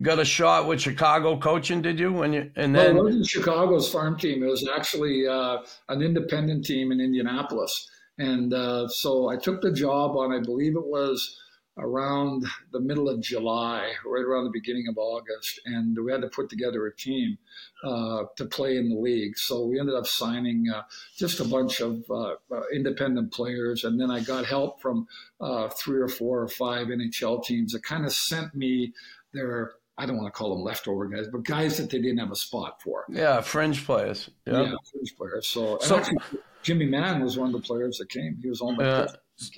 got 0.02 0.20
a 0.20 0.26
shot 0.26 0.68
with 0.68 0.82
Chicago 0.82 1.38
coaching, 1.38 1.82
did 1.82 2.00
you? 2.00 2.12
When 2.12 2.34
you 2.34 2.52
and 2.56 2.76
then 2.76 2.96
well, 2.96 3.06
it 3.06 3.10
wasn't 3.10 3.28
Chicago's 3.28 3.92
farm 3.92 4.18
team. 4.18 4.44
It 4.44 4.48
was 4.48 4.68
actually 4.76 5.28
uh, 5.28 5.60
an 5.90 6.02
independent 6.02 6.66
team 6.66 6.92
in 6.92 7.00
Indianapolis. 7.00 7.90
And 8.18 8.54
uh, 8.54 8.88
so 8.88 9.30
I 9.30 9.36
took 9.36 9.62
the 9.62 9.72
job 9.72 10.16
on, 10.16 10.32
I 10.32 10.40
believe 10.40 10.76
it 10.76 10.86
was 10.86 11.40
around 11.78 12.46
the 12.72 12.80
middle 12.80 13.10
of 13.10 13.22
July, 13.22 13.92
right 14.06 14.24
around 14.24 14.46
the 14.46 14.50
beginning 14.52 14.88
of 14.88 14.98
August, 14.98 15.60
and 15.66 15.98
we 16.04 16.12
had 16.12 16.22
to 16.22 16.30
put 16.30 16.50
together 16.50 16.86
a 16.88 16.96
team 16.96 17.38
uh, 17.84 18.24
to 18.38 18.46
play 18.46 18.78
in 18.78 18.90
the 18.90 18.96
league. 18.96 19.38
So 19.38 19.66
we 19.66 19.80
ended 19.80 19.96
up 19.96 20.08
signing 20.08 20.70
uh, 20.74 20.84
just 21.18 21.40
a 21.40 21.46
bunch 21.46 21.82
of 21.82 22.04
uh, 22.10 22.36
uh 22.52 22.62
independent 22.74 23.34
players, 23.34 23.84
and 23.84 24.00
then 24.00 24.10
I 24.10 24.22
got 24.22 24.46
help 24.46 24.82
from 24.82 25.08
uh, 25.42 25.70
three 25.70 26.00
or 26.00 26.08
four 26.08 26.42
or 26.42 26.48
five 26.48 26.88
NHL 26.88 27.44
teams 27.44 27.74
that 27.74 27.84
kind 27.84 28.06
of 28.06 28.14
sent 28.14 28.56
me 28.56 28.94
their. 29.34 29.74
I 29.98 30.06
don't 30.06 30.18
want 30.18 30.28
to 30.28 30.38
call 30.38 30.50
them 30.50 30.62
leftover 30.62 31.08
guys, 31.08 31.28
but 31.32 31.44
guys 31.44 31.78
that 31.78 31.90
they 31.90 32.00
didn't 32.00 32.18
have 32.18 32.32
a 32.32 32.36
spot 32.36 32.82
for. 32.82 33.06
Yeah, 33.08 33.40
fringe 33.40 33.86
players. 33.86 34.30
Yep. 34.46 34.68
Yeah, 34.68 34.76
fringe 34.92 35.16
players. 35.16 35.48
So, 35.48 35.78
so 35.80 35.98
actually, 35.98 36.18
Jimmy 36.64 36.86
Mann 36.86 37.24
was 37.24 37.38
one 37.38 37.48
of 37.48 37.54
the 37.54 37.66
players 37.66 37.98
that 38.00 38.10
came. 38.10 38.38
He 38.42 38.50
was 38.50 38.60
on 38.60 38.76
my 38.76 39.08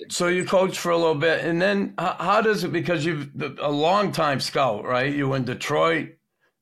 so 0.08 0.26
you 0.26 0.44
coached 0.44 0.78
for 0.78 0.90
a 0.90 0.96
little 0.96 1.14
bit, 1.14 1.44
and 1.44 1.60
then 1.62 1.94
how, 1.98 2.16
how, 2.18 2.40
does 2.40 2.64
it? 2.64 2.72
Because 2.72 3.04
you've 3.04 3.30
a 3.60 3.70
long 3.70 4.12
time 4.12 4.40
scout, 4.40 4.84
right? 4.84 5.12
You 5.12 5.34
in 5.34 5.44
Detroit, 5.44 6.10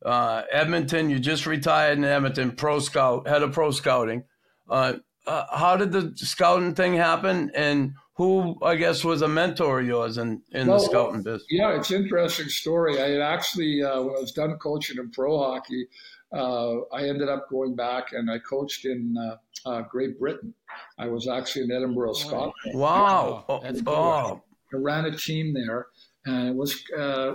uh, 0.05 0.43
Edmonton. 0.53 1.09
You 1.09 1.19
just 1.19 1.47
retired 1.47 1.99
in 1.99 2.05
Edmonton, 2.05 2.53
pro 2.53 2.79
scout, 2.79 3.27
head 3.27 3.43
of 3.43 3.53
pro 3.53 3.71
scouting. 3.71 4.25
Uh, 4.69 4.95
uh, 5.27 5.45
how 5.51 5.77
did 5.77 5.93
the 5.93 6.13
scouting 6.17 6.75
thing 6.75 6.95
happen, 6.95 7.51
and 7.55 7.93
who 8.17 8.57
I 8.63 8.77
guess 8.77 9.05
was 9.05 9.23
a 9.23 9.29
mentor 9.29 9.81
of 9.81 9.87
yours 9.87 10.19
in, 10.19 10.43
in 10.53 10.69
well, 10.69 10.79
the 10.79 10.85
scouting 10.85 11.23
business? 11.23 11.47
Yeah, 11.51 11.77
it's 11.77 11.91
an 11.91 12.03
interesting 12.03 12.49
story. 12.49 13.01
I 13.01 13.11
had 13.11 13.21
actually 13.21 13.83
uh, 13.83 14.03
when 14.03 14.17
I 14.17 14.21
was 14.21 14.33
done 14.33 14.57
coaching 14.59 14.99
in 14.99 15.11
pro 15.11 15.39
hockey, 15.39 15.87
uh, 16.37 16.81
I 16.93 17.09
ended 17.09 17.29
up 17.29 17.49
going 17.51 17.75
back 17.75 18.13
and 18.13 18.31
I 18.31 18.39
coached 18.39 18.85
in 18.85 19.17
uh, 19.65 19.83
Great 19.83 20.19
Britain 20.19 20.55
I 20.99 21.07
was 21.09 21.29
actually 21.29 21.65
in 21.65 21.73
Edinburgh, 21.73 22.15
Scotland. 22.15 22.53
Wow. 22.75 23.45
Oh, 23.49 23.61
that's 23.63 23.83
cool. 23.83 23.95
Oh. 23.95 24.43
I 24.73 24.77
ran 24.77 25.05
a 25.05 25.17
team 25.17 25.55
there, 25.55 25.87
and 26.25 26.49
it 26.49 26.55
was 26.55 26.83
uh, 26.97 27.01
uh, 27.01 27.31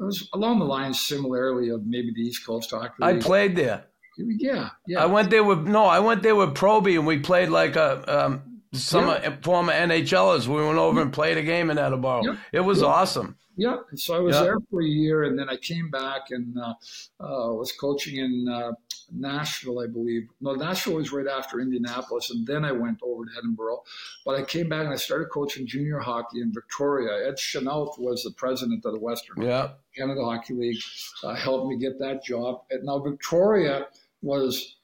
it 0.00 0.02
was 0.02 0.28
along 0.32 0.58
the 0.58 0.64
lines 0.64 1.06
similarly 1.06 1.68
of 1.68 1.84
maybe 1.86 2.12
the 2.14 2.22
East 2.22 2.46
Coast 2.46 2.70
Hockey. 2.70 2.94
I 3.02 3.18
played 3.18 3.56
there. 3.56 3.84
Yeah, 4.18 4.70
yeah. 4.86 5.02
I 5.02 5.06
went 5.06 5.28
there 5.28 5.44
with 5.44 5.66
no, 5.66 5.84
I 5.84 5.98
went 5.98 6.22
there 6.22 6.34
with 6.34 6.54
Proby, 6.54 6.96
and 6.96 7.06
we 7.06 7.18
played 7.18 7.50
like 7.50 7.76
a 7.76 8.24
um, 8.26 8.45
some 8.78 9.06
yeah. 9.06 9.36
former 9.42 9.72
NHLers. 9.72 10.46
We 10.46 10.64
went 10.64 10.78
over 10.78 11.00
and 11.00 11.12
played 11.12 11.36
a 11.36 11.42
game 11.42 11.70
in 11.70 11.78
Edinburgh. 11.78 12.22
Yeah. 12.24 12.36
It 12.52 12.60
was 12.60 12.80
yeah. 12.80 12.86
awesome. 12.86 13.36
Yeah, 13.58 13.78
so 13.94 14.14
I 14.14 14.18
was 14.18 14.38
there 14.38 14.58
for 14.70 14.82
a 14.82 14.86
year, 14.86 15.24
and 15.24 15.38
then 15.38 15.48
I 15.48 15.56
came 15.56 15.90
back 15.90 16.30
and 16.30 16.58
uh, 16.58 16.74
uh, 17.20 17.54
was 17.54 17.72
coaching 17.72 18.18
in 18.18 18.46
uh, 18.52 18.72
Nashville, 19.10 19.80
I 19.80 19.86
believe. 19.86 20.28
No, 20.42 20.52
Nashville 20.52 20.96
was 20.96 21.10
right 21.10 21.26
after 21.26 21.60
Indianapolis, 21.60 22.30
and 22.30 22.46
then 22.46 22.66
I 22.66 22.72
went 22.72 22.98
over 23.02 23.24
to 23.24 23.30
Edinburgh. 23.38 23.82
But 24.26 24.34
I 24.38 24.42
came 24.42 24.68
back 24.68 24.84
and 24.84 24.92
I 24.92 24.96
started 24.96 25.30
coaching 25.30 25.66
junior 25.66 26.00
hockey 26.00 26.42
in 26.42 26.52
Victoria. 26.52 27.26
Ed 27.26 27.36
Chynoweth 27.36 27.98
was 27.98 28.24
the 28.24 28.32
president 28.32 28.84
of 28.84 28.92
the 28.92 29.00
Western 29.00 29.40
yeah. 29.40 29.70
Canada 29.96 30.22
Hockey 30.22 30.52
League, 30.52 30.82
uh, 31.24 31.34
helped 31.34 31.68
me 31.68 31.78
get 31.78 31.98
that 31.98 32.22
job. 32.22 32.60
And 32.70 32.84
now 32.84 32.98
Victoria 32.98 33.86
was 34.20 34.75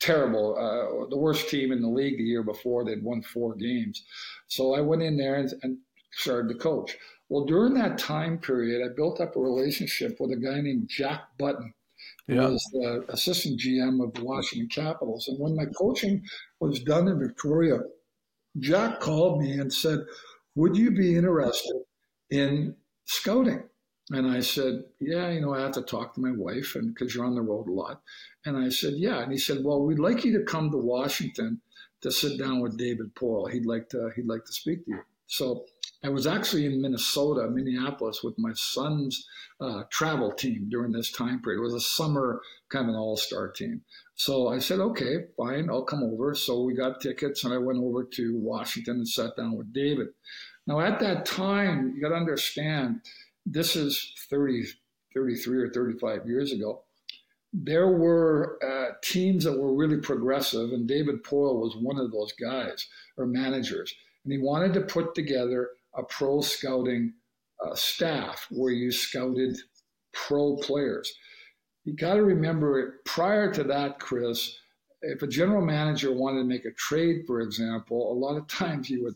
terrible, 0.00 0.56
uh, 0.56 1.08
the 1.08 1.16
worst 1.16 1.48
team 1.48 1.72
in 1.72 1.80
the 1.80 1.88
league 1.88 2.18
the 2.18 2.24
year 2.24 2.42
before. 2.42 2.84
They'd 2.84 3.02
won 3.02 3.22
four 3.22 3.54
games, 3.54 4.04
so 4.48 4.74
I 4.74 4.80
went 4.80 5.02
in 5.02 5.16
there 5.16 5.36
and, 5.36 5.52
and 5.62 5.78
started 6.12 6.48
to 6.48 6.58
coach. 6.58 6.96
Well, 7.28 7.44
during 7.44 7.74
that 7.74 7.98
time 7.98 8.38
period, 8.38 8.84
I 8.84 8.94
built 8.94 9.20
up 9.20 9.36
a 9.36 9.40
relationship 9.40 10.16
with 10.20 10.30
a 10.32 10.36
guy 10.36 10.60
named 10.60 10.88
Jack 10.88 11.22
Button, 11.38 11.74
who 12.26 12.34
yeah. 12.34 12.48
was 12.48 12.64
the 12.72 13.04
assistant 13.08 13.60
GM 13.60 14.02
of 14.02 14.14
the 14.14 14.24
Washington 14.24 14.68
Capitals. 14.68 15.26
And 15.28 15.38
when 15.40 15.56
my 15.56 15.66
coaching 15.76 16.22
was 16.60 16.80
done 16.80 17.08
in 17.08 17.18
Victoria, 17.18 17.80
Jack 18.58 19.00
called 19.00 19.42
me 19.42 19.52
and 19.58 19.72
said, 19.72 20.00
Would 20.54 20.76
you 20.76 20.92
be 20.92 21.16
interested 21.16 21.82
in 22.30 22.76
scouting? 23.04 23.64
And 24.10 24.26
I 24.26 24.40
said, 24.40 24.84
Yeah, 25.00 25.30
you 25.30 25.40
know, 25.40 25.54
I 25.54 25.60
have 25.60 25.72
to 25.72 25.82
talk 25.82 26.14
to 26.14 26.20
my 26.20 26.32
wife 26.32 26.74
and 26.74 26.94
because 26.94 27.14
you're 27.14 27.24
on 27.24 27.34
the 27.34 27.42
road 27.42 27.68
a 27.68 27.72
lot. 27.72 28.02
And 28.44 28.56
I 28.56 28.68
said, 28.68 28.94
Yeah. 28.96 29.22
And 29.22 29.32
he 29.32 29.38
said, 29.38 29.64
Well, 29.64 29.82
we'd 29.82 29.98
like 29.98 30.24
you 30.24 30.38
to 30.38 30.44
come 30.44 30.70
to 30.70 30.76
Washington 30.76 31.60
to 32.02 32.10
sit 32.10 32.38
down 32.38 32.60
with 32.60 32.78
David 32.78 33.14
Poile. 33.14 33.50
He'd 33.50 33.66
like 33.66 33.88
to 33.90 34.10
he'd 34.14 34.26
like 34.26 34.44
to 34.44 34.52
speak 34.52 34.84
to 34.84 34.90
you. 34.92 35.00
So 35.26 35.64
I 36.04 36.08
was 36.08 36.26
actually 36.26 36.66
in 36.66 36.80
Minnesota, 36.80 37.48
Minneapolis, 37.50 38.22
with 38.22 38.38
my 38.38 38.52
son's 38.54 39.26
uh, 39.60 39.82
travel 39.90 40.30
team 40.30 40.68
during 40.70 40.92
this 40.92 41.10
time 41.10 41.42
period. 41.42 41.58
It 41.58 41.64
was 41.64 41.74
a 41.74 41.80
summer 41.80 42.40
kind 42.68 42.84
of 42.84 42.90
an 42.90 43.00
all 43.00 43.16
star 43.16 43.50
team. 43.50 43.82
So 44.14 44.48
I 44.48 44.58
said, 44.58 44.78
okay, 44.78 45.24
fine, 45.36 45.68
I'll 45.68 45.84
come 45.84 46.04
over. 46.04 46.34
So 46.34 46.62
we 46.62 46.74
got 46.74 47.00
tickets, 47.00 47.44
and 47.44 47.52
I 47.52 47.58
went 47.58 47.80
over 47.80 48.04
to 48.04 48.38
Washington 48.38 48.96
and 48.96 49.08
sat 49.08 49.36
down 49.36 49.56
with 49.56 49.72
David. 49.72 50.08
Now, 50.66 50.80
at 50.80 51.00
that 51.00 51.26
time, 51.26 51.92
you 51.94 52.00
got 52.00 52.10
to 52.10 52.16
understand, 52.16 53.00
this 53.46 53.76
is 53.76 54.12
30, 54.28 54.64
33 55.14 55.62
or 55.62 55.70
35 55.70 56.26
years 56.26 56.52
ago. 56.52 56.82
There 57.52 57.88
were 57.88 58.58
uh, 58.62 58.94
teams 59.02 59.44
that 59.44 59.58
were 59.58 59.74
really 59.74 59.98
progressive, 59.98 60.72
and 60.72 60.86
David 60.86 61.22
Poile 61.22 61.60
was 61.60 61.76
one 61.76 61.98
of 61.98 62.10
those 62.10 62.32
guys 62.32 62.86
or 63.16 63.24
managers. 63.24 63.94
And 64.24 64.32
he 64.32 64.38
wanted 64.38 64.74
to 64.74 64.80
put 64.80 65.14
together 65.14 65.70
a 65.94 66.02
pro 66.02 66.40
scouting 66.40 67.14
uh, 67.64 67.74
staff 67.74 68.46
where 68.50 68.72
you 68.72 68.90
scouted 68.90 69.56
pro 70.12 70.56
players. 70.56 71.10
You 71.84 71.94
got 71.94 72.14
to 72.14 72.24
remember, 72.24 73.00
prior 73.04 73.52
to 73.54 73.62
that, 73.64 74.00
Chris, 74.00 74.58
if 75.02 75.22
a 75.22 75.26
general 75.26 75.64
manager 75.64 76.12
wanted 76.12 76.40
to 76.40 76.44
make 76.44 76.64
a 76.64 76.72
trade, 76.72 77.22
for 77.26 77.40
example, 77.40 78.12
a 78.12 78.18
lot 78.18 78.36
of 78.36 78.48
times 78.48 78.90
you 78.90 79.04
would 79.04 79.14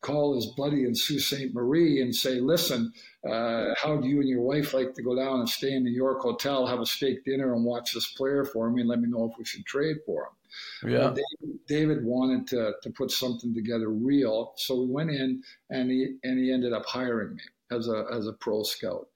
call 0.00 0.34
his 0.34 0.46
buddy 0.56 0.84
in 0.84 0.94
Sault 0.94 1.20
Ste. 1.20 1.52
Marie 1.52 2.00
and 2.00 2.14
say, 2.14 2.40
listen, 2.40 2.92
uh, 3.28 3.74
how 3.80 3.96
do 3.96 4.08
you 4.08 4.20
and 4.20 4.28
your 4.28 4.42
wife 4.42 4.72
like 4.72 4.94
to 4.94 5.02
go 5.02 5.14
down 5.14 5.40
and 5.40 5.48
stay 5.48 5.74
in 5.74 5.84
the 5.84 5.90
York 5.90 6.20
Hotel, 6.20 6.66
have 6.66 6.80
a 6.80 6.86
steak 6.86 7.24
dinner, 7.24 7.54
and 7.54 7.64
watch 7.64 7.92
this 7.92 8.12
player 8.12 8.44
for 8.44 8.70
me, 8.70 8.80
and 8.80 8.88
let 8.88 9.00
me 9.00 9.08
know 9.08 9.28
if 9.30 9.38
we 9.38 9.44
should 9.44 9.64
trade 9.66 9.96
for 10.06 10.24
him? 10.24 10.90
Yeah. 10.90 11.14
David, 11.14 11.58
David, 11.68 12.04
wanted 12.04 12.46
to, 12.48 12.72
to 12.82 12.90
put 12.90 13.10
something 13.10 13.54
together 13.54 13.90
real, 13.90 14.52
so 14.56 14.80
we 14.80 14.86
went 14.86 15.10
in, 15.10 15.42
and 15.68 15.90
he 15.90 16.16
and 16.24 16.38
he 16.38 16.52
ended 16.52 16.72
up 16.72 16.86
hiring 16.86 17.36
me 17.36 17.42
as 17.70 17.88
a 17.88 18.06
as 18.12 18.26
a 18.26 18.32
pro 18.32 18.62
scout, 18.64 19.08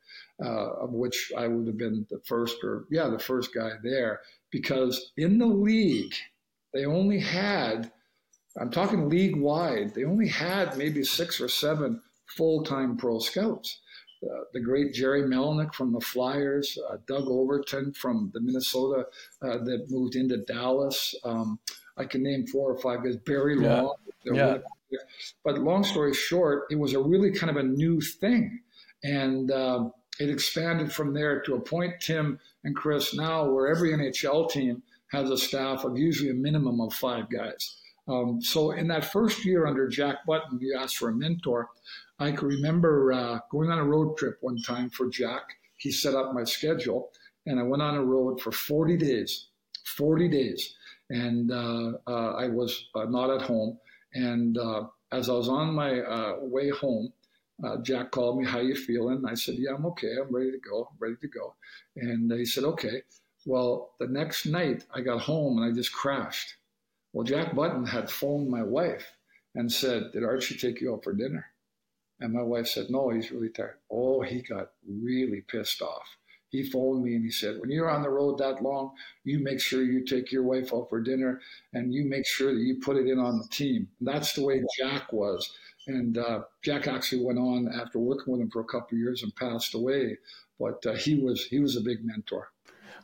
uh, 0.45 0.75
of 0.75 0.91
which 0.93 1.33
I 1.37 1.49
would 1.49 1.67
have 1.67 1.79
been 1.79 2.07
the 2.11 2.21
first 2.25 2.63
or 2.63 2.85
yeah 2.91 3.09
the 3.09 3.19
first 3.19 3.53
guy 3.53 3.73
there 3.83 4.21
because 4.51 5.11
in 5.17 5.39
the 5.39 5.47
league 5.47 6.15
they 6.73 6.87
only 6.87 7.19
had 7.19 7.91
I'm 8.61 8.71
talking 8.71 9.09
league 9.09 9.37
wide. 9.37 9.95
They 9.95 10.05
only 10.05 10.29
had 10.29 10.77
maybe 10.77 11.03
six 11.03 11.41
or 11.41 11.49
seven 11.49 12.01
full 12.27 12.65
time 12.65 12.97
pro 12.97 13.19
scouts. 13.19 13.81
Uh, 14.23 14.45
the 14.53 14.61
great 14.61 14.95
Gerry 14.95 15.23
Melnyk 15.23 15.75
from 15.75 15.93
the 15.93 16.01
Flyers, 16.01 16.79
uh, 16.89 16.97
Doug 17.07 17.27
Overton 17.27 17.93
from 17.93 18.31
the 18.33 18.41
Minnesota 18.41 19.07
uh, 19.43 19.59
that 19.65 19.87
moved 19.91 20.17
into 20.17 20.39
Dallas. 20.39 21.15
Um, 21.25 21.59
I 21.97 22.05
can 22.05 22.23
name 22.23 22.47
four 22.47 22.73
or 22.73 22.79
five 22.79 23.05
guys. 23.05 23.17
Barry 23.17 23.61
yeah. 23.61 23.83
Long. 23.83 23.95
Yeah. 24.25 24.59
But 25.45 25.59
long 25.59 25.85
story 25.85 26.15
short, 26.15 26.65
it 26.71 26.79
was 26.79 26.95
a 26.95 27.01
really 27.01 27.33
kind 27.33 27.51
of 27.51 27.57
a 27.57 27.63
new 27.63 28.01
thing. 28.01 28.61
And 29.03 29.51
um, 29.51 29.93
it 30.19 30.31
expanded 30.31 30.93
from 30.93 31.13
there 31.13 31.41
to 31.43 31.57
a 31.57 31.61
point, 31.61 32.01
Tim 32.01 32.39
and 32.63 32.75
Chris, 32.75 33.15
now 33.15 33.51
where 33.51 33.69
every 33.69 33.93
NHL 33.93 34.51
team 34.51 34.83
has 35.11 35.31
a 35.31 35.37
staff 35.37 35.85
of 35.85 35.99
usually 35.99 36.31
a 36.31 36.35
minimum 36.35 36.81
of 36.81 36.95
five 36.95 37.29
guys. 37.29 37.77
Um, 38.07 38.43
so 38.43 38.73
in 38.73 38.89
that 38.89 39.13
first 39.13 39.45
year 39.45 39.67
under 39.67 39.89
Jack 39.89 40.27
Button, 40.27 40.59
you 40.61 40.77
asked 40.79 40.99
for 40.99 41.09
a 41.09 41.15
mentor. 41.15 41.69
I 42.19 42.33
can 42.33 42.49
remember 42.49 43.13
uh, 43.13 43.39
going 43.51 43.71
on 43.71 43.79
a 43.79 43.85
road 43.85 44.17
trip 44.17 44.39
one 44.41 44.61
time 44.63 44.91
for 44.91 45.09
Jack. 45.09 45.43
He 45.79 45.91
set 45.91 46.15
up 46.15 46.35
my 46.35 46.45
schedule, 46.45 47.11
and 47.47 47.59
I 47.59 47.63
went 47.63 47.83
on 47.83 47.97
a 47.97 48.05
road 48.05 48.41
for 48.41 48.53
40 48.53 48.97
days. 48.97 49.49
40 49.85 50.29
days, 50.29 50.75
and 51.11 51.51
uh, 51.51 51.93
uh, 52.07 52.33
I 52.33 52.49
was 52.49 52.87
uh, 52.95 53.05
not 53.05 53.31
at 53.31 53.43
home. 53.43 53.79
And 54.15 54.57
uh, 54.57 54.85
as 55.13 55.29
I 55.29 55.33
was 55.33 55.49
on 55.49 55.75
my 55.75 56.01
uh, 56.01 56.37
way 56.41 56.71
home, 56.71 57.13
Jack 57.83 58.11
called 58.11 58.39
me. 58.39 58.47
How 58.47 58.61
you 58.61 58.75
feeling? 58.75 59.23
I 59.27 59.35
said, 59.35 59.57
Yeah, 59.59 59.75
I'm 59.77 59.87
okay. 59.87 60.17
I'm 60.21 60.35
ready 60.35 60.51
to 60.51 60.59
go. 60.59 60.89
I'm 60.91 60.97
ready 60.99 61.17
to 61.21 61.29
go. 61.29 61.55
And 61.97 62.31
he 62.33 62.45
said, 62.45 62.65
Okay. 62.65 63.03
Well, 63.47 63.93
the 64.01 64.07
next 64.07 64.47
night 64.47 64.85
I 64.95 65.01
got 65.01 65.21
home 65.21 65.59
and 65.59 65.71
I 65.71 65.75
just 65.75 65.93
crashed. 65.93 66.55
Well, 67.15 67.25
Jack 67.25 67.55
Button 67.55 67.87
had 67.87 68.11
phoned 68.11 68.51
my 68.51 68.65
wife 68.65 69.07
and 69.55 69.71
said, 69.71 70.11
Did 70.13 70.25
Archie 70.25 70.57
take 70.57 70.81
you 70.81 70.93
out 70.93 71.05
for 71.05 71.13
dinner? 71.13 71.47
And 72.19 72.33
my 72.33 72.43
wife 72.43 72.67
said, 72.67 72.91
No, 72.91 73.11
he's 73.11 73.31
really 73.31 73.51
tired. 73.51 73.79
Oh, 73.89 74.21
he 74.23 74.43
got 74.43 74.73
really 74.85 75.41
pissed 75.43 75.81
off. 75.81 76.17
He 76.49 76.65
phoned 76.65 77.05
me 77.05 77.15
and 77.15 77.25
he 77.25 77.31
said, 77.31 77.61
When 77.61 77.71
you're 77.71 77.89
on 77.89 78.03
the 78.03 78.11
road 78.11 78.39
that 78.39 78.65
long, 78.65 78.95
you 79.23 79.39
make 79.39 79.61
sure 79.61 79.85
you 79.85 80.05
take 80.05 80.33
your 80.33 80.43
wife 80.43 80.75
out 80.75 80.89
for 80.91 81.01
dinner 81.01 81.41
and 81.73 81.95
you 81.95 82.05
make 82.05 82.27
sure 82.27 82.53
that 82.53 82.61
you 82.61 82.81
put 82.81 82.97
it 82.97 83.07
in 83.07 83.21
on 83.21 83.39
the 83.39 83.49
team. 83.49 83.89
And 84.01 84.09
that's 84.09 84.33
the 84.33 84.45
way 84.45 84.65
Jack 84.77 85.13
was. 85.13 85.49
And 85.87 86.19
uh, 86.19 86.43
Jack 86.65 86.89
actually 86.89 87.25
went 87.25 87.39
on 87.39 87.69
after 87.81 88.01
working 88.01 88.33
with 88.33 88.41
him 88.41 88.51
for 88.51 88.61
a 88.61 88.65
couple 88.65 88.97
of 88.97 88.99
years 88.99 89.23
and 89.23 89.35
passed 89.37 89.77
away. 89.77 90.19
But 90.59 90.85
uh, 90.85 90.95
he 90.95 91.15
was 91.15 91.45
he 91.45 91.61
was 91.61 91.77
a 91.77 91.81
big 91.81 92.05
mentor. 92.05 92.49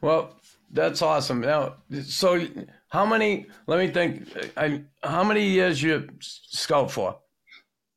Well, 0.01 0.35
that's 0.73 1.01
awesome. 1.01 1.41
Now, 1.43 1.77
so 2.03 2.45
how 2.91 3.07
many? 3.07 3.47
Let 3.67 3.79
me 3.79 3.89
think. 3.89 4.29
I, 4.57 4.83
how 5.03 5.25
many 5.25 5.47
years 5.47 5.83
you 5.83 6.09
scout 6.21 6.91
for? 6.91 7.19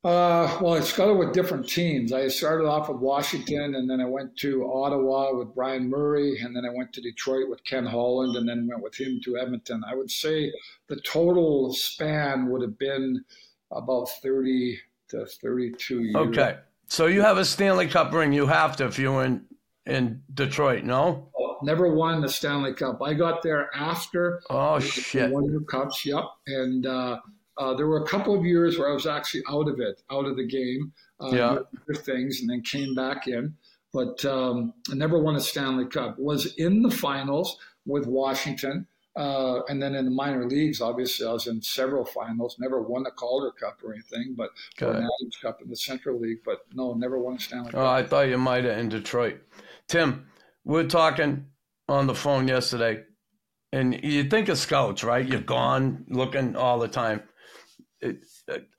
Uh, 0.03 0.57
well, 0.61 0.73
I 0.73 0.81
scouted 0.81 1.17
with 1.17 1.33
different 1.33 1.67
teams. 1.67 2.11
I 2.11 2.27
started 2.27 2.65
off 2.65 2.89
with 2.89 2.97
Washington, 2.97 3.75
and 3.75 3.89
then 3.89 4.01
I 4.01 4.05
went 4.05 4.37
to 4.39 4.69
Ottawa 4.69 5.33
with 5.33 5.55
Brian 5.55 5.89
Murray, 5.89 6.41
and 6.41 6.55
then 6.55 6.65
I 6.65 6.75
went 6.75 6.91
to 6.93 7.01
Detroit 7.01 7.49
with 7.49 7.63
Ken 7.63 7.85
Holland, 7.85 8.35
and 8.35 8.47
then 8.47 8.67
went 8.67 8.83
with 8.83 8.99
him 8.99 9.21
to 9.23 9.37
Edmonton. 9.37 9.81
I 9.89 9.95
would 9.95 10.11
say 10.11 10.51
the 10.89 10.99
total 11.01 11.73
span 11.73 12.49
would 12.49 12.61
have 12.61 12.77
been 12.77 13.23
about 13.71 14.09
30 14.21 14.77
to 15.09 15.25
32 15.25 16.01
years. 16.01 16.15
Okay. 16.15 16.57
So 16.87 17.07
you 17.07 17.21
have 17.21 17.37
a 17.37 17.45
Stanley 17.45 17.87
Cup 17.87 18.13
ring. 18.13 18.33
You 18.33 18.45
have 18.45 18.75
to 18.77 18.85
if 18.87 18.99
you're 18.99 19.23
in, 19.23 19.45
in 19.85 20.21
Detroit, 20.33 20.83
no? 20.83 21.31
Never 21.63 21.93
won 21.93 22.21
the 22.21 22.29
Stanley 22.29 22.73
Cup. 22.73 23.01
I 23.01 23.13
got 23.13 23.41
there 23.41 23.69
after. 23.75 24.41
Oh 24.49 24.79
shit! 24.79 25.31
Won 25.31 25.51
the 25.51 25.61
cups. 25.61 26.05
Yep. 26.05 26.23
And 26.47 26.85
uh, 26.85 27.19
uh, 27.57 27.73
there 27.75 27.87
were 27.87 28.03
a 28.03 28.07
couple 28.07 28.37
of 28.37 28.45
years 28.45 28.77
where 28.77 28.89
I 28.89 28.93
was 28.93 29.07
actually 29.07 29.43
out 29.49 29.67
of 29.67 29.79
it, 29.79 30.01
out 30.11 30.25
of 30.25 30.37
the 30.37 30.45
game. 30.45 30.93
Uh, 31.19 31.31
yeah. 31.31 31.57
Things, 31.95 32.41
and 32.41 32.49
then 32.49 32.61
came 32.61 32.95
back 32.95 33.27
in, 33.27 33.55
but 33.93 34.23
um, 34.25 34.73
I 34.91 34.95
never 34.95 35.19
won 35.19 35.35
a 35.35 35.39
Stanley 35.39 35.85
Cup. 35.85 36.19
Was 36.19 36.53
in 36.55 36.81
the 36.81 36.91
finals 36.91 37.57
with 37.85 38.05
Washington. 38.05 38.87
Uh, 39.15 39.61
and 39.69 39.79
then 39.79 39.93
in 39.93 40.05
the 40.05 40.11
minor 40.11 40.47
leagues, 40.47 40.81
obviously, 40.81 41.27
I 41.27 41.33
was 41.33 41.45
in 41.45 41.61
several 41.61 42.03
finals. 42.03 42.55
Never 42.59 42.81
won 42.81 43.05
a 43.05 43.11
Calder 43.11 43.51
Cup 43.51 43.77
or 43.83 43.93
anything, 43.93 44.33
but 44.35 44.49
an 44.79 44.87
Adams 44.87 45.37
Cup 45.39 45.61
in 45.61 45.69
the 45.69 45.75
Central 45.75 46.19
League. 46.19 46.39
But 46.43 46.61
no, 46.73 46.95
never 46.95 47.19
won 47.19 47.35
a 47.35 47.39
Stanley 47.39 47.69
Cup. 47.71 47.79
oh, 47.79 47.83
Cup. 47.83 47.93
I 47.93 48.03
thought 48.03 48.29
you 48.29 48.39
might 48.39 48.63
have 48.63 48.79
in 48.79 48.89
Detroit. 48.89 49.39
Tim, 49.87 50.25
we're 50.63 50.87
talking 50.87 51.45
on 51.87 52.07
the 52.07 52.15
phone 52.15 52.47
yesterday, 52.47 53.03
and 53.71 54.03
you 54.03 54.25
think 54.25 54.49
of 54.49 54.57
scouts, 54.57 55.03
right? 55.03 55.27
You're 55.27 55.41
gone 55.41 56.05
looking 56.09 56.55
all 56.55 56.79
the 56.79 56.87
time. 56.87 57.23
It, 58.01 58.17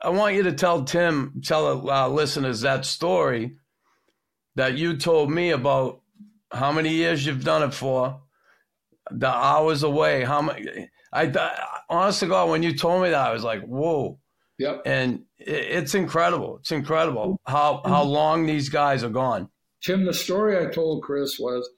I 0.02 0.10
want 0.10 0.34
you 0.34 0.44
to 0.44 0.52
tell 0.52 0.84
Tim, 0.84 1.40
tell 1.44 1.88
our 1.90 2.08
listeners 2.08 2.60
that 2.60 2.84
story 2.84 3.56
that 4.56 4.76
you 4.76 4.96
told 4.96 5.30
me 5.30 5.50
about 5.50 6.00
how 6.52 6.72
many 6.72 6.90
years 6.90 7.26
you've 7.26 7.44
done 7.44 7.62
it 7.62 7.74
for, 7.74 8.20
the 9.10 9.28
hours 9.28 9.82
away, 9.82 10.24
how 10.24 10.42
many. 10.42 10.88
I 11.12 11.32
honest 11.88 12.20
to 12.20 12.26
God, 12.26 12.50
when 12.50 12.62
you 12.62 12.76
told 12.76 13.02
me 13.02 13.10
that, 13.10 13.28
I 13.28 13.32
was 13.32 13.44
like, 13.44 13.62
whoa. 13.62 14.18
Yep. 14.58 14.82
And 14.86 15.24
it's 15.38 15.94
incredible. 15.94 16.58
It's 16.58 16.70
incredible 16.72 17.40
how 17.44 17.82
how 17.84 18.02
mm-hmm. 18.02 18.10
long 18.10 18.46
these 18.46 18.68
guys 18.68 19.02
are 19.02 19.10
gone. 19.10 19.48
Tim, 19.82 20.04
the 20.04 20.14
story 20.14 20.58
I 20.58 20.70
told 20.70 21.02
Chris 21.02 21.38
was 21.38 21.68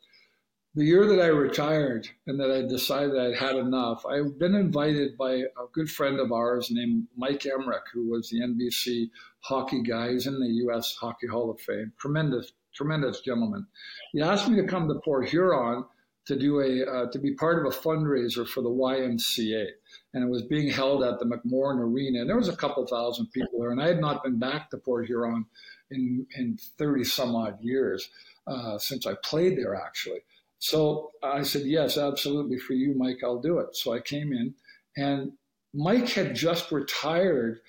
the 0.76 0.84
year 0.84 1.06
that 1.06 1.22
I 1.22 1.28
retired 1.28 2.06
and 2.26 2.38
that 2.38 2.50
I 2.50 2.68
decided 2.68 3.18
I'd 3.18 3.34
had 3.34 3.56
enough, 3.56 4.04
I've 4.04 4.38
been 4.38 4.54
invited 4.54 5.16
by 5.16 5.32
a 5.32 5.66
good 5.72 5.90
friend 5.90 6.20
of 6.20 6.32
ours 6.32 6.68
named 6.70 7.06
Mike 7.16 7.44
Emrick, 7.44 7.88
who 7.94 8.10
was 8.10 8.28
the 8.28 8.40
NBC 8.40 9.08
hockey 9.40 9.82
guy. 9.82 10.12
He's 10.12 10.26
in 10.26 10.38
the 10.38 10.46
U.S. 10.64 10.94
Hockey 11.00 11.28
Hall 11.28 11.50
of 11.50 11.58
Fame. 11.60 11.92
Tremendous, 11.98 12.52
tremendous 12.74 13.20
gentleman. 13.20 13.66
He 14.12 14.20
asked 14.20 14.50
me 14.50 14.60
to 14.60 14.68
come 14.68 14.86
to 14.86 15.00
Port 15.02 15.30
Huron 15.30 15.86
to 16.26 16.36
do 16.38 16.60
a 16.60 16.84
uh, 16.84 17.10
to 17.10 17.18
be 17.18 17.32
part 17.32 17.64
of 17.64 17.72
a 17.72 17.76
fundraiser 17.76 18.46
for 18.46 18.60
the 18.60 18.68
YMCA, 18.68 19.68
and 20.12 20.24
it 20.24 20.28
was 20.28 20.42
being 20.42 20.68
held 20.68 21.02
at 21.02 21.18
the 21.18 21.24
McMorran 21.24 21.78
Arena. 21.78 22.20
And 22.20 22.28
there 22.28 22.36
was 22.36 22.48
a 22.48 22.56
couple 22.56 22.86
thousand 22.86 23.28
people 23.32 23.60
there, 23.60 23.70
and 23.70 23.80
I 23.80 23.88
had 23.88 24.00
not 24.00 24.22
been 24.22 24.38
back 24.38 24.68
to 24.70 24.76
Port 24.76 25.06
Huron 25.06 25.46
in 25.90 26.26
in 26.36 26.58
thirty 26.76 27.04
some 27.04 27.34
odd 27.34 27.62
years 27.62 28.10
uh, 28.46 28.76
since 28.76 29.06
I 29.06 29.14
played 29.24 29.56
there, 29.56 29.74
actually. 29.74 30.20
So 30.58 31.12
I 31.22 31.42
said, 31.42 31.62
yes, 31.62 31.98
absolutely. 31.98 32.58
For 32.58 32.72
you, 32.72 32.94
Mike, 32.94 33.18
I'll 33.22 33.40
do 33.40 33.58
it. 33.58 33.76
So 33.76 33.92
I 33.92 34.00
came 34.00 34.32
in, 34.32 34.54
and 34.96 35.32
Mike 35.74 36.08
had 36.08 36.34
just 36.34 36.72
retired 36.72 37.60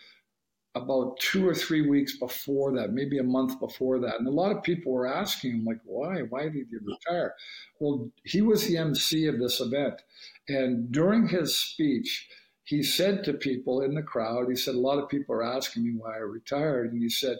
about 0.76 1.20
two 1.20 1.48
or 1.48 1.56
three 1.56 1.88
weeks 1.88 2.18
before 2.18 2.74
that, 2.76 2.94
maybe 2.94 3.18
a 3.18 3.24
month 3.24 3.60
before 3.60 4.00
that. 4.00 4.20
And 4.20 4.28
a 4.28 4.32
lot 4.32 4.56
of 4.56 4.64
people 4.64 4.94
were 4.94 5.08
asking 5.08 5.52
him, 5.52 5.66
like, 5.66 5.80
why? 5.84 6.22
Why 6.22 6.44
did 6.44 6.68
you 6.70 6.80
retire? 6.84 7.34
Well, 7.80 8.10
he 8.24 8.42
was 8.42 8.68
the 8.68 8.78
MC 8.78 9.28
of 9.28 9.40
this 9.40 9.60
event. 9.60 10.02
And 10.48 10.92
during 10.92 11.28
his 11.28 11.56
speech, 11.56 12.28
he 12.64 12.84
said 12.84 13.24
to 13.24 13.34
people 13.34 13.82
in 13.82 13.96
the 13.96 14.04
crowd, 14.04 14.50
he 14.50 14.56
said, 14.56 14.76
a 14.76 14.80
lot 14.80 15.00
of 15.00 15.10
people 15.10 15.36
are 15.36 15.44
asking 15.44 15.84
me 15.84 15.96
why 15.98 16.16
I 16.16 16.20
retired. 16.20 16.92
And 16.92 17.02
he 17.02 17.10
said, 17.10 17.38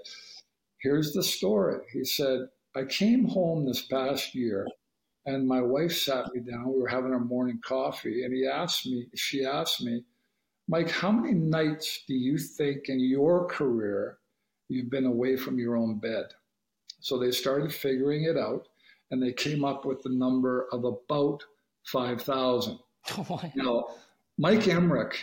here's 0.82 1.14
the 1.14 1.24
story. 1.24 1.80
He 1.94 2.06
said, 2.06 2.48
I 2.76 2.84
came 2.86 3.26
home 3.26 3.66
this 3.66 3.82
past 3.82 4.34
year 4.36 4.68
and 5.28 5.46
my 5.46 5.62
wife 5.62 5.92
sat 5.92 6.34
me 6.34 6.40
down. 6.40 6.74
We 6.74 6.82
were 6.82 6.88
having 6.88 7.12
our 7.12 7.20
morning 7.20 7.60
coffee, 7.64 8.24
and 8.24 8.34
he 8.34 8.48
asked 8.48 8.86
me, 8.88 9.08
she 9.14 9.46
asked 9.46 9.84
me, 9.84 10.04
Mike, 10.70 10.90
how 10.90 11.12
many 11.12 11.34
nights 11.34 12.04
do 12.08 12.16
you 12.16 12.38
think 12.38 12.88
in 12.88 13.00
your 13.00 13.46
career 13.46 14.18
you've 14.70 14.90
been 14.90 15.06
away 15.06 15.36
from 15.36 15.60
your 15.60 15.76
own 15.76 16.00
bed? 16.00 16.28
So 17.02 17.20
they 17.20 17.32
started 17.32 17.74
figuring 17.74 18.24
it 18.24 18.38
out, 18.38 18.70
and 19.12 19.22
they 19.22 19.34
came 19.34 19.66
up 19.66 19.86
with 19.86 20.02
the 20.02 20.10
number 20.10 20.68
of 20.72 20.86
about 20.86 21.44
5,000. 21.84 22.80
now, 23.56 23.86
Mike 24.38 24.62
Emrick 24.62 25.14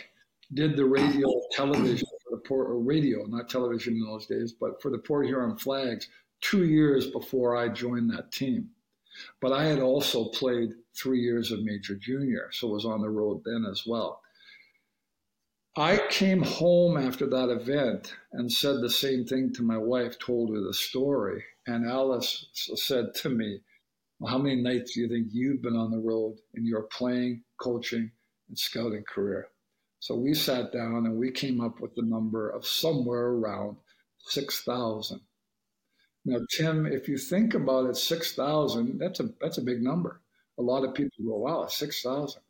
did 0.53 0.77
the 0.77 0.85
radio 0.85 1.27
television 1.51 2.07
for 2.23 2.37
the 2.37 2.41
port, 2.41 2.69
or 2.69 2.77
radio, 2.77 3.25
not 3.25 3.49
television 3.49 3.95
in 3.95 4.03
those 4.03 4.27
days, 4.27 4.53
but 4.53 4.79
for 4.83 4.91
the 4.91 4.99
Port 4.99 5.25
Huron 5.25 5.57
Flags 5.57 6.09
two 6.41 6.65
years 6.65 7.07
before 7.07 7.57
I 7.57 7.69
joined 7.69 8.11
that 8.11 8.31
team. 8.31 8.69
But 9.41 9.51
I 9.51 9.65
had 9.65 9.79
also 9.79 10.25
played 10.29 10.73
three 10.95 11.21
years 11.21 11.51
of 11.51 11.63
major 11.63 11.95
junior, 11.95 12.49
so 12.51 12.67
was 12.67 12.85
on 12.85 13.01
the 13.01 13.09
road 13.09 13.41
then 13.45 13.65
as 13.69 13.83
well. 13.85 14.21
I 15.77 16.01
came 16.09 16.41
home 16.41 16.95
after 16.95 17.27
that 17.27 17.49
event 17.49 18.13
and 18.31 18.49
said 18.49 18.79
the 18.79 18.89
same 18.89 19.25
thing 19.25 19.51
to 19.53 19.63
my 19.63 19.77
wife, 19.77 20.17
told 20.17 20.51
her 20.51 20.61
the 20.61 20.73
story. 20.73 21.43
And 21.67 21.85
Alice 21.85 22.45
said 22.53 23.13
to 23.15 23.29
me, 23.29 23.59
well, 24.19 24.31
How 24.31 24.37
many 24.37 24.61
nights 24.61 24.93
do 24.93 25.01
you 25.01 25.09
think 25.09 25.27
you've 25.31 25.61
been 25.61 25.75
on 25.75 25.91
the 25.91 25.99
road 25.99 26.37
in 26.53 26.65
your 26.65 26.83
playing, 26.83 27.43
coaching, 27.59 28.09
and 28.47 28.57
scouting 28.57 29.03
career? 29.03 29.49
So 29.99 30.15
we 30.15 30.33
sat 30.33 30.71
down 30.71 31.05
and 31.07 31.17
we 31.17 31.31
came 31.31 31.59
up 31.59 31.81
with 31.81 31.93
the 31.95 32.03
number 32.03 32.49
of 32.49 32.65
somewhere 32.65 33.27
around 33.27 33.75
6,000. 34.19 35.19
Now, 36.25 36.39
Tim, 36.49 36.85
if 36.87 37.07
you 37.07 37.17
think 37.17 37.53
about 37.53 37.89
it, 37.89 37.95
six 37.95 38.33
thousand 38.33 38.99
that's 38.99 39.19
a 39.19 39.29
that's 39.39 39.59
a 39.59 39.61
big 39.61 39.81
number. 39.81 40.21
A 40.57 40.61
lot 40.61 40.83
of 40.83 40.93
people 40.93 41.23
go, 41.23 41.37
"Wow, 41.37 41.67
six 41.67 42.01
thousand. 42.01 42.41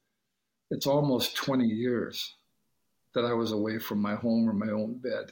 It's 0.72 0.88
almost 0.88 1.36
twenty 1.36 1.68
years 1.68 2.36
that 3.16 3.26
I 3.26 3.34
was 3.34 3.52
away 3.52 3.80
from 3.80 4.00
my 4.00 4.16
home 4.16 4.48
or 4.48 4.54
my 4.54 4.72
own 4.72 4.98
bed. 5.00 5.32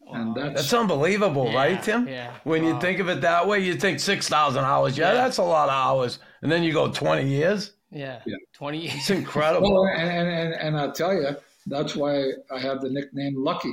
Wow. 0.00 0.14
And 0.14 0.34
that's, 0.34 0.54
that's 0.54 0.72
unbelievable, 0.72 1.46
yeah, 1.46 1.54
right, 1.54 1.82
Tim? 1.82 2.06
Yeah. 2.06 2.32
When 2.44 2.62
wow. 2.62 2.68
you 2.74 2.80
think 2.80 3.00
of 3.00 3.08
it 3.08 3.22
that 3.22 3.48
way, 3.48 3.60
you 3.60 3.74
think 3.74 4.00
6,000 4.00 4.62
hours. 4.62 4.98
Yeah, 4.98 5.08
yeah, 5.08 5.14
that's 5.14 5.38
a 5.38 5.42
lot 5.42 5.68
of 5.68 5.74
hours. 5.74 6.18
And 6.42 6.52
then 6.52 6.62
you 6.62 6.72
go 6.72 6.90
20 6.90 7.28
years. 7.28 7.72
Yeah. 7.90 8.20
yeah. 8.26 8.36
20 8.54 8.78
years. 8.78 8.94
It's 8.94 9.10
incredible. 9.10 9.72
Well, 9.72 9.86
and, 9.86 10.10
and, 10.10 10.28
and, 10.28 10.54
and 10.54 10.76
I'll 10.76 10.92
tell 10.92 11.14
you, 11.14 11.28
that's 11.66 11.96
why 11.96 12.32
I 12.50 12.58
have 12.58 12.80
the 12.80 12.90
nickname 12.90 13.34
Lucky 13.36 13.72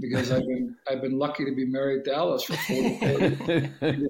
because 0.00 0.30
I've 0.30 0.46
been 0.46 0.76
I've 0.88 1.00
been 1.00 1.18
lucky 1.18 1.44
to 1.44 1.54
be 1.54 1.66
married 1.66 2.04
to 2.06 2.14
Alice 2.14 2.44
for 2.44 2.56
40 2.56 3.70
years. 3.80 4.08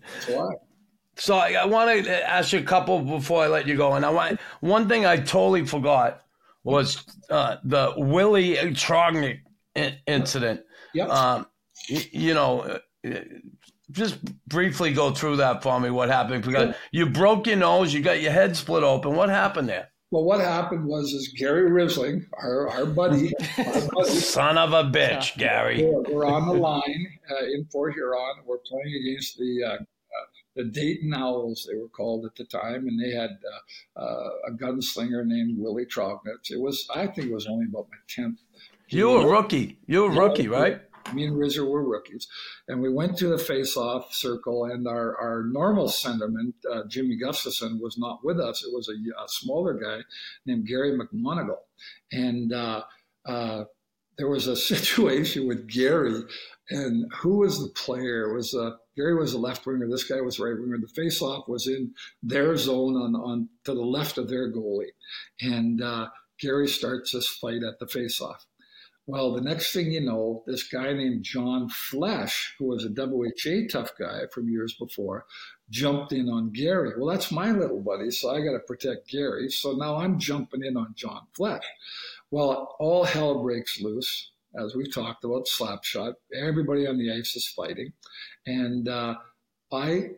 So 1.17 1.35
I, 1.37 1.53
I 1.53 1.67
want 1.67 2.05
to 2.05 2.29
ask 2.29 2.53
you 2.53 2.61
a 2.61 2.63
couple 2.63 3.01
before 3.01 3.43
I 3.43 3.49
let 3.49 3.67
you 3.67 3.77
go. 3.77 3.93
And 3.93 4.07
I 4.07 4.11
want 4.11 4.41
one 4.61 4.89
thing 4.89 5.05
I 5.05 5.17
totally 5.19 5.67
forgot 5.67 6.23
was 6.65 7.05
uh, 7.29 7.57
the 7.65 7.93
Willie 7.97 8.55
Trognitz 8.57 9.41
incident. 10.07 10.63
Yep. 10.95 11.09
Um, 11.11 11.47
you, 11.89 12.01
you 12.13 12.35
know, 12.35 12.79
uh, 13.07 13.11
just 13.91 14.25
briefly 14.47 14.93
go 14.93 15.13
through 15.13 15.37
that 15.37 15.63
for 15.63 15.79
me. 15.79 15.91
What 15.91 16.09
happened? 16.09 16.45
Because 16.45 16.75
you 16.93 17.07
broke 17.07 17.47
your 17.47 17.57
nose, 17.57 17.93
you 17.93 18.01
got 18.01 18.21
your 18.21 18.33
head 18.33 18.57
split 18.57 18.83
open. 18.83 19.15
What 19.15 19.29
happened 19.29 19.69
there? 19.69 19.89
Well, 20.11 20.25
what 20.25 20.41
happened 20.41 20.87
was 20.87 21.13
is 21.13 21.29
Gary 21.29 21.71
Rissling, 21.71 22.27
our, 22.33 22.69
our 22.69 22.87
buddy, 22.87 23.33
our 23.59 23.89
buddy 23.93 24.11
son 24.11 24.59
of 24.59 24.73
a 24.73 24.83
bitch, 24.83 25.39
Gary. 25.39 25.85
We're, 25.85 26.03
we're 26.13 26.27
on 26.27 26.49
the 26.49 26.55
line 26.55 27.07
uh, 27.31 27.45
in 27.45 27.65
Port 27.71 27.95
Huron. 27.95 28.43
We're 28.45 28.59
playing 28.59 28.93
against 28.93 29.39
the 29.39 29.63
uh, 29.65 29.75
uh, 29.75 30.27
the 30.57 30.65
Dayton 30.65 31.15
Owls, 31.15 31.69
they 31.71 31.79
were 31.79 31.89
called 31.89 32.27
at 32.27 32.35
the 32.35 32.45
time, 32.45 32.89
and 32.89 33.01
they 33.01 33.13
had 33.13 33.31
uh, 33.31 34.01
uh, 34.01 34.31
a 34.49 34.51
gunslinger 34.51 35.25
named 35.25 35.57
Willie 35.57 35.87
Trognitz. 35.87 36.51
It 36.51 36.61
was, 36.61 36.89
I 36.93 37.07
think, 37.07 37.29
it 37.29 37.33
was 37.33 37.47
only 37.47 37.67
about 37.67 37.87
my 37.89 37.99
tenth. 38.09 38.41
You 38.89 39.11
were 39.11 39.23
a 39.23 39.27
rookie. 39.27 39.79
You 39.87 40.03
were 40.03 40.11
a 40.11 40.29
rookie, 40.29 40.49
right? 40.49 40.83
Me 41.13 41.27
and 41.27 41.37
Rizzer 41.37 41.69
were 41.69 41.83
rookies. 41.83 42.29
And 42.69 42.81
we 42.81 42.93
went 42.93 43.17
to 43.19 43.29
the 43.29 43.39
face-off 43.39 44.15
circle, 44.15 44.65
and 44.65 44.87
our, 44.87 45.17
our 45.17 45.45
normal 45.45 45.89
centerman, 45.89 46.53
uh, 46.71 46.83
Jimmy 46.89 47.17
Gustafson, 47.17 47.81
was 47.81 47.99
not 47.99 48.25
with 48.25 48.39
us. 48.39 48.65
It 48.65 48.73
was 48.73 48.89
a, 48.89 48.93
a 49.23 49.29
smaller 49.29 49.75
guy 49.75 50.01
named 50.47 50.67
Gary 50.67 50.99
McMonigal. 50.99 51.59
And 52.13 52.53
uh, 52.53 52.83
uh, 53.27 53.65
there 54.19 54.29
was 54.29 54.47
a 54.47 54.57
situation 54.75 55.49
with 55.49 55.69
Gary, 55.69 56.23
and 56.71 57.11
who 57.15 57.39
was 57.39 57.59
the 57.59 57.71
player? 57.71 58.31
It 58.31 58.35
was 58.35 58.55
uh, 58.55 58.73
Gary 58.97 59.15
was 59.15 59.33
a 59.33 59.39
left 59.39 59.67
winger. 59.67 59.89
This 59.89 60.05
guy 60.05 60.21
was 60.21 60.39
right 60.39 60.59
winger. 60.59 60.79
The 60.79 60.89
face-off 60.89 61.49
was 61.49 61.67
in 61.67 61.95
their 62.23 62.57
zone 62.57 62.97
on, 62.97 63.15
on 63.17 63.49
to 63.65 63.75
the 63.75 63.81
left 63.81 64.19
of 64.19 64.29
their 64.29 64.53
goalie, 64.53 64.93
and 65.41 65.83
uh, 65.83 66.09
Gary 66.39 66.69
starts 66.69 67.13
this 67.13 67.27
fight 67.27 67.63
at 67.63 67.79
the 67.79 67.87
face-off. 67.87 68.47
Well, 69.07 69.33
the 69.33 69.41
next 69.41 69.73
thing 69.73 69.91
you 69.91 70.01
know, 70.01 70.45
this 70.47 70.69
guy 70.69 70.93
named 70.93 71.25
John 71.25 71.69
Flesch, 71.69 72.53
who 72.59 72.67
was 72.67 72.85
a 72.85 72.91
WHA 72.91 73.69
tough 73.71 73.93
guy 73.99 74.23
from 74.33 74.49
years 74.49 74.75
before, 74.75 75.27
jumped 75.69 76.13
in 76.13 76.29
on 76.29 76.53
Gary. 76.53 76.93
Well, 76.97 77.09
that's 77.09 77.33
my 77.33 77.51
little 77.51 77.81
buddy, 77.81 78.11
so 78.11 78.31
I 78.31 78.41
got 78.41 78.53
to 78.53 78.61
protect 78.61 79.09
Gary. 79.09 79.49
So 79.51 79.73
now 79.73 79.97
I'm 79.97 80.19
jumping 80.19 80.65
in 80.65 80.77
on 80.77 80.95
John 80.95 81.23
Flesch. 81.37 81.65
Well, 82.31 82.77
all 82.79 83.05
hell 83.05 83.43
breaks 83.43 83.81
loose, 83.81 84.31
as 84.55 84.77
we've 84.77 84.95
talked 84.95 85.25
about, 85.25 85.49
slap 85.49 85.83
shot. 85.83 86.15
Everybody 86.35 86.87
on 86.87 86.99
the 86.99 87.13
ice 87.13 87.35
is 87.35 87.49
fighting. 87.49 87.93
And 88.47 88.89
uh, 88.89 89.17
I 89.73 90.11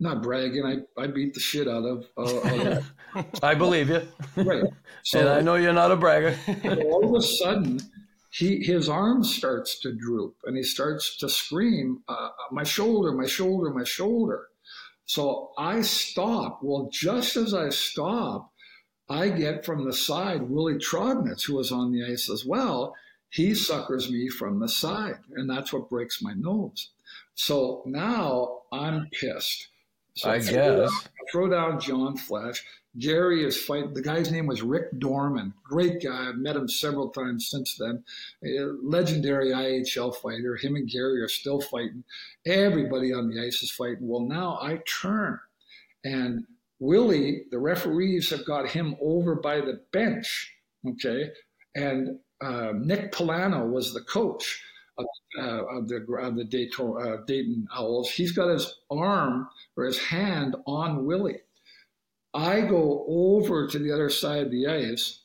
not 0.00 0.22
bragging. 0.22 0.64
I, 0.64 1.02
I 1.02 1.06
beat 1.06 1.34
the 1.34 1.40
shit 1.40 1.68
out 1.68 1.84
of. 1.84 2.06
Uh, 2.16 2.80
I 3.42 3.54
believe 3.54 3.88
you. 3.88 4.02
Right. 4.36 4.64
So 5.02 5.18
and 5.20 5.28
I 5.28 5.40
know 5.40 5.56
you're 5.56 5.72
not 5.72 5.92
a 5.92 5.96
bragger. 5.96 6.36
all 6.84 7.04
of 7.04 7.14
a 7.14 7.22
sudden, 7.22 7.80
he 8.30 8.62
his 8.64 8.88
arm 8.88 9.24
starts 9.24 9.78
to 9.80 9.92
droop 9.92 10.36
and 10.44 10.56
he 10.56 10.62
starts 10.62 11.16
to 11.18 11.28
scream, 11.28 12.02
uh, 12.08 12.30
"My 12.50 12.64
shoulder, 12.64 13.12
my 13.12 13.26
shoulder, 13.26 13.70
my 13.70 13.84
shoulder!" 13.84 14.48
So 15.06 15.52
I 15.58 15.82
stop. 15.82 16.60
Well, 16.62 16.88
just 16.90 17.36
as 17.36 17.54
I 17.54 17.68
stop, 17.68 18.50
I 19.08 19.28
get 19.28 19.64
from 19.64 19.84
the 19.84 19.92
side 19.92 20.42
Willie 20.42 20.74
Trognitz, 20.78 21.44
who 21.46 21.56
was 21.56 21.70
on 21.70 21.92
the 21.92 22.04
ice 22.04 22.30
as 22.30 22.44
well. 22.44 22.94
He 23.30 23.54
suckers 23.54 24.10
me 24.10 24.28
from 24.28 24.60
the 24.60 24.68
side, 24.68 25.18
and 25.34 25.50
that's 25.50 25.72
what 25.72 25.90
breaks 25.90 26.22
my 26.22 26.34
nose. 26.34 26.90
So 27.34 27.82
now 27.84 28.62
I'm 28.72 29.08
pissed. 29.12 29.68
So 30.16 30.30
I 30.30 30.38
guess. 30.38 30.90
Throw 31.32 31.48
down 31.48 31.80
John 31.80 32.16
Flesch. 32.16 32.62
Gary 32.98 33.44
is 33.44 33.60
fighting. 33.60 33.92
The 33.92 34.02
guy's 34.02 34.30
name 34.30 34.46
was 34.46 34.62
Rick 34.62 34.98
Dorman. 34.98 35.52
Great 35.64 36.02
guy. 36.02 36.28
I've 36.28 36.36
met 36.36 36.56
him 36.56 36.68
several 36.68 37.10
times 37.10 37.48
since 37.48 37.76
then. 37.76 38.04
Legendary 38.82 39.50
IHL 39.50 40.14
fighter. 40.16 40.56
Him 40.56 40.76
and 40.76 40.88
Gary 40.88 41.20
are 41.20 41.28
still 41.28 41.60
fighting. 41.60 42.04
Everybody 42.46 43.12
on 43.12 43.28
the 43.28 43.44
ice 43.44 43.62
is 43.62 43.70
fighting. 43.70 44.06
Well, 44.06 44.20
now 44.20 44.58
I 44.62 44.80
turn. 45.00 45.40
And 46.04 46.44
Willie, 46.78 47.46
the 47.50 47.58
referees 47.58 48.30
have 48.30 48.44
got 48.44 48.68
him 48.68 48.94
over 49.00 49.34
by 49.34 49.60
the 49.60 49.80
bench. 49.92 50.54
Okay. 50.86 51.30
And 51.74 52.20
uh, 52.40 52.72
Nick 52.76 53.10
Polano 53.10 53.68
was 53.68 53.92
the 53.92 54.02
coach 54.02 54.62
of, 54.98 55.06
uh, 55.38 55.64
of 55.64 55.88
the, 55.88 56.06
of 56.20 56.36
the 56.36 56.44
Dayton, 56.44 56.94
uh, 57.00 57.16
Dayton 57.26 57.66
Owls. 57.74 58.10
He's 58.10 58.30
got 58.30 58.50
his 58.50 58.72
arm 58.88 59.48
or 59.76 59.84
his 59.84 59.98
hand 59.98 60.54
on 60.66 61.06
Willie. 61.06 61.40
I 62.34 62.62
go 62.62 63.04
over 63.08 63.68
to 63.68 63.78
the 63.78 63.92
other 63.92 64.10
side 64.10 64.46
of 64.46 64.50
the 64.50 64.66
ice 64.66 65.20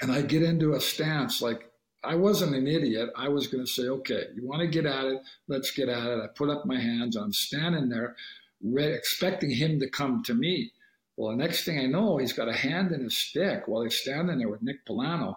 and 0.00 0.10
I 0.10 0.22
get 0.22 0.42
into 0.42 0.72
a 0.72 0.80
stance 0.80 1.42
like 1.42 1.70
I 2.02 2.14
wasn't 2.14 2.54
an 2.54 2.66
idiot. 2.66 3.10
I 3.16 3.28
was 3.28 3.48
going 3.48 3.64
to 3.64 3.70
say, 3.70 3.84
okay, 3.84 4.24
you 4.34 4.46
want 4.46 4.60
to 4.60 4.68
get 4.68 4.86
at 4.86 5.04
it? 5.04 5.20
Let's 5.48 5.72
get 5.72 5.88
at 5.88 6.06
it. 6.06 6.20
I 6.22 6.28
put 6.28 6.50
up 6.50 6.64
my 6.64 6.78
hands. 6.80 7.16
I'm 7.16 7.32
standing 7.32 7.88
there 7.88 8.14
re- 8.62 8.94
expecting 8.94 9.50
him 9.50 9.80
to 9.80 9.90
come 9.90 10.22
to 10.24 10.34
me. 10.34 10.72
Well, 11.16 11.30
the 11.30 11.36
next 11.36 11.64
thing 11.64 11.80
I 11.80 11.86
know, 11.86 12.18
he's 12.18 12.32
got 12.32 12.48
a 12.48 12.56
hand 12.56 12.92
in 12.92 13.02
his 13.02 13.16
stick 13.16 13.62
while 13.66 13.82
he's 13.82 13.96
standing 13.96 14.38
there 14.38 14.48
with 14.48 14.62
Nick 14.62 14.86
Polano, 14.86 15.36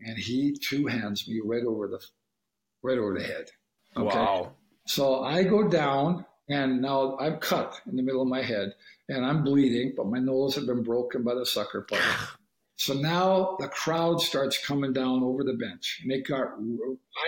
and 0.00 0.16
he 0.16 0.56
two 0.56 0.86
hands 0.86 1.28
me 1.28 1.40
right 1.44 1.64
over 1.64 1.88
the 1.88 2.00
right 2.82 2.98
over 2.98 3.18
the 3.18 3.24
head. 3.24 3.50
Okay? 3.96 4.16
Wow. 4.16 4.52
So 4.86 5.24
I 5.24 5.42
go 5.42 5.68
down 5.68 6.24
and 6.48 6.80
now 6.80 7.16
I'm 7.18 7.38
cut 7.38 7.80
in 7.86 7.96
the 7.96 8.02
middle 8.02 8.22
of 8.22 8.28
my 8.28 8.42
head 8.42 8.74
and 9.08 9.24
I'm 9.24 9.44
bleeding, 9.44 9.94
but 9.96 10.06
my 10.06 10.18
nose 10.18 10.54
had 10.54 10.66
been 10.66 10.82
broken 10.82 11.22
by 11.22 11.34
the 11.34 11.46
sucker 11.46 11.82
punch. 11.82 12.02
So 12.78 12.92
now 12.92 13.56
the 13.58 13.68
crowd 13.68 14.20
starts 14.20 14.62
coming 14.62 14.92
down 14.92 15.22
over 15.22 15.42
the 15.42 15.54
bench, 15.54 16.00
and 16.02 16.12
it 16.12 16.26
got. 16.28 16.48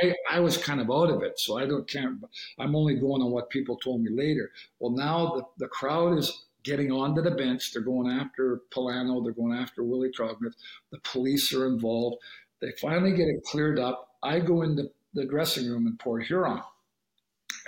I 0.02 0.14
I 0.30 0.40
was 0.40 0.58
kind 0.58 0.78
of 0.78 0.90
out 0.90 1.08
of 1.08 1.22
it, 1.22 1.40
so 1.40 1.56
I 1.56 1.64
don't 1.64 1.88
can't. 1.88 2.22
I'm 2.58 2.76
only 2.76 2.96
going 2.96 3.22
on 3.22 3.30
what 3.30 3.48
people 3.48 3.78
told 3.78 4.02
me 4.02 4.10
later. 4.10 4.50
Well, 4.78 4.92
now 4.92 5.36
the 5.36 5.64
the 5.64 5.68
crowd 5.68 6.18
is 6.18 6.44
getting 6.64 6.92
onto 6.92 7.22
the 7.22 7.30
bench. 7.30 7.72
They're 7.72 7.80
going 7.80 8.10
after 8.10 8.60
Polano. 8.70 9.24
They're 9.24 9.32
going 9.32 9.54
after 9.54 9.82
Willie 9.82 10.10
Trognitz. 10.10 10.56
The 10.92 10.98
police 10.98 11.54
are 11.54 11.66
involved. 11.66 12.18
They 12.60 12.72
finally 12.72 13.12
get 13.12 13.28
it 13.28 13.42
cleared 13.44 13.78
up. 13.78 14.16
I 14.22 14.40
go 14.40 14.60
into 14.60 14.90
the 15.14 15.24
dressing 15.24 15.66
room 15.66 15.86
in 15.86 15.96
Port 15.96 16.24
Huron, 16.24 16.60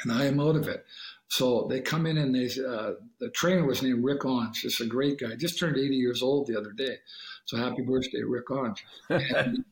and 0.02 0.12
I 0.12 0.26
am 0.26 0.38
out 0.38 0.56
of 0.56 0.68
it. 0.68 0.84
So 1.30 1.68
they 1.70 1.80
come 1.80 2.06
in 2.06 2.18
and 2.18 2.34
they, 2.34 2.46
uh, 2.46 2.94
the 3.20 3.30
trainer 3.30 3.64
was 3.64 3.82
named 3.82 4.04
Rick 4.04 4.24
Ons, 4.24 4.62
just 4.62 4.80
a 4.80 4.86
great 4.86 5.20
guy. 5.20 5.36
Just 5.36 5.60
turned 5.60 5.76
80 5.76 5.94
years 5.94 6.22
old 6.22 6.48
the 6.48 6.58
other 6.58 6.72
day. 6.72 6.96
So 7.44 7.56
happy 7.56 7.82
birthday, 7.82 8.22
Rick 8.22 8.50
Ons. 8.50 8.82
And 9.08 9.64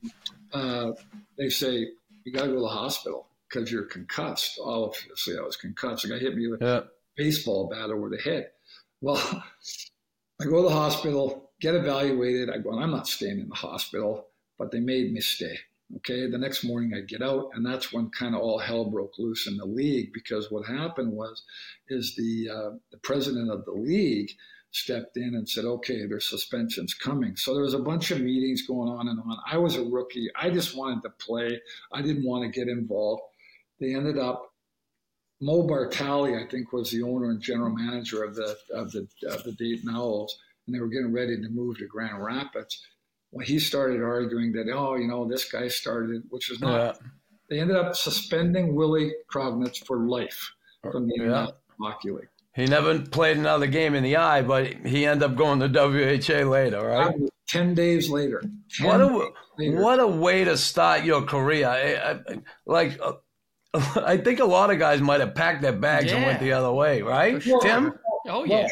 uh, 0.52 0.92
they 1.36 1.48
say, 1.48 1.88
you 2.24 2.32
got 2.32 2.42
to 2.42 2.48
go 2.48 2.54
to 2.54 2.60
the 2.60 2.68
hospital 2.68 3.26
because 3.48 3.72
you're 3.72 3.86
concussed. 3.86 4.60
Obviously, 4.62 5.36
I 5.36 5.42
was 5.42 5.56
concussed. 5.56 6.04
The 6.04 6.10
guy 6.10 6.18
hit 6.18 6.36
me 6.36 6.46
with 6.46 6.62
yeah. 6.62 6.78
a 6.78 6.82
baseball 7.16 7.68
bat 7.68 7.90
over 7.90 8.08
the 8.08 8.18
head. 8.18 8.50
Well, 9.00 9.16
I 10.40 10.44
go 10.44 10.62
to 10.62 10.68
the 10.68 10.74
hospital, 10.74 11.50
get 11.60 11.74
evaluated. 11.74 12.50
I 12.50 12.58
go, 12.58 12.78
I'm 12.78 12.92
not 12.92 13.08
staying 13.08 13.40
in 13.40 13.48
the 13.48 13.56
hospital, 13.56 14.28
but 14.58 14.70
they 14.70 14.78
made 14.78 15.12
me 15.12 15.20
stay. 15.20 15.58
Okay, 15.96 16.28
the 16.28 16.36
next 16.36 16.64
morning 16.64 16.92
I 16.94 17.00
get 17.00 17.22
out, 17.22 17.50
and 17.54 17.64
that's 17.64 17.92
when 17.92 18.10
kind 18.10 18.34
of 18.34 18.42
all 18.42 18.58
hell 18.58 18.84
broke 18.84 19.18
loose 19.18 19.46
in 19.46 19.56
the 19.56 19.64
league 19.64 20.12
because 20.12 20.50
what 20.50 20.66
happened 20.66 21.12
was, 21.12 21.42
is 21.88 22.14
the 22.14 22.50
uh, 22.50 22.70
the 22.90 22.98
president 22.98 23.50
of 23.50 23.64
the 23.64 23.72
league 23.72 24.30
stepped 24.70 25.16
in 25.16 25.34
and 25.34 25.48
said, 25.48 25.64
"Okay, 25.64 26.04
there's 26.04 26.28
suspensions 26.28 26.92
coming." 26.92 27.36
So 27.36 27.54
there 27.54 27.62
was 27.62 27.72
a 27.72 27.78
bunch 27.78 28.10
of 28.10 28.20
meetings 28.20 28.66
going 28.66 28.90
on 28.90 29.08
and 29.08 29.18
on. 29.18 29.38
I 29.50 29.56
was 29.56 29.76
a 29.76 29.82
rookie. 29.82 30.28
I 30.36 30.50
just 30.50 30.76
wanted 30.76 31.02
to 31.04 31.10
play. 31.10 31.58
I 31.90 32.02
didn't 32.02 32.26
want 32.26 32.44
to 32.44 32.50
get 32.50 32.68
involved. 32.68 33.22
They 33.80 33.94
ended 33.94 34.18
up. 34.18 34.52
Mo 35.40 35.66
Bartali, 35.66 36.44
I 36.44 36.50
think, 36.50 36.72
was 36.72 36.90
the 36.90 37.02
owner 37.02 37.30
and 37.30 37.40
general 37.40 37.70
manager 37.70 38.24
of 38.24 38.34
the 38.34 38.56
of 38.74 38.92
the 38.92 39.08
of 39.30 39.42
the 39.44 39.52
Dayton 39.52 39.88
Owls, 39.88 40.38
and 40.66 40.74
they 40.74 40.80
were 40.80 40.88
getting 40.88 41.12
ready 41.12 41.40
to 41.40 41.48
move 41.48 41.78
to 41.78 41.86
Grand 41.86 42.22
Rapids 42.22 42.82
when 43.30 43.46
he 43.46 43.58
started 43.58 44.02
arguing 44.02 44.52
that, 44.52 44.70
oh, 44.72 44.96
you 44.96 45.06
know, 45.06 45.28
this 45.28 45.50
guy 45.50 45.68
started, 45.68 46.22
which 46.30 46.48
was 46.48 46.60
not. 46.60 46.76
Yeah. 46.76 47.08
They 47.50 47.60
ended 47.60 47.76
up 47.76 47.96
suspending 47.96 48.74
Willie 48.74 49.12
Trognitz 49.32 49.84
for 49.86 50.06
life 50.06 50.52
from 50.82 51.08
the 51.08 51.16
yeah. 51.18 51.46
Hockey 51.80 52.10
League. 52.10 52.28
He 52.54 52.66
never 52.66 52.98
played 52.98 53.36
another 53.36 53.66
game 53.66 53.94
in 53.94 54.02
the 54.02 54.16
eye, 54.16 54.42
but 54.42 54.66
he 54.86 55.06
ended 55.06 55.30
up 55.30 55.36
going 55.36 55.60
to 55.60 55.68
WHA 55.68 56.48
later, 56.48 56.84
right? 56.84 57.14
Ten 57.46 57.74
days 57.74 58.10
later. 58.10 58.42
10 58.72 58.86
what 58.86 59.00
a 59.00 59.30
later. 59.58 59.80
what 59.80 60.00
a 60.00 60.06
way 60.06 60.44
to 60.44 60.56
start 60.56 61.04
your 61.04 61.22
career! 61.22 61.68
I, 61.68 62.12
I, 62.12 62.38
like, 62.66 62.98
uh, 63.00 63.12
I 64.04 64.16
think 64.16 64.40
a 64.40 64.44
lot 64.44 64.70
of 64.70 64.78
guys 64.78 65.00
might 65.00 65.20
have 65.20 65.34
packed 65.34 65.62
their 65.62 65.72
bags 65.72 66.06
yeah. 66.06 66.16
and 66.16 66.26
went 66.26 66.40
the 66.40 66.52
other 66.52 66.72
way, 66.72 67.00
right, 67.00 67.40
sure. 67.40 67.60
Tim? 67.60 67.92
Oh 68.26 68.44
yeah. 68.44 68.62
Well, 68.62 68.70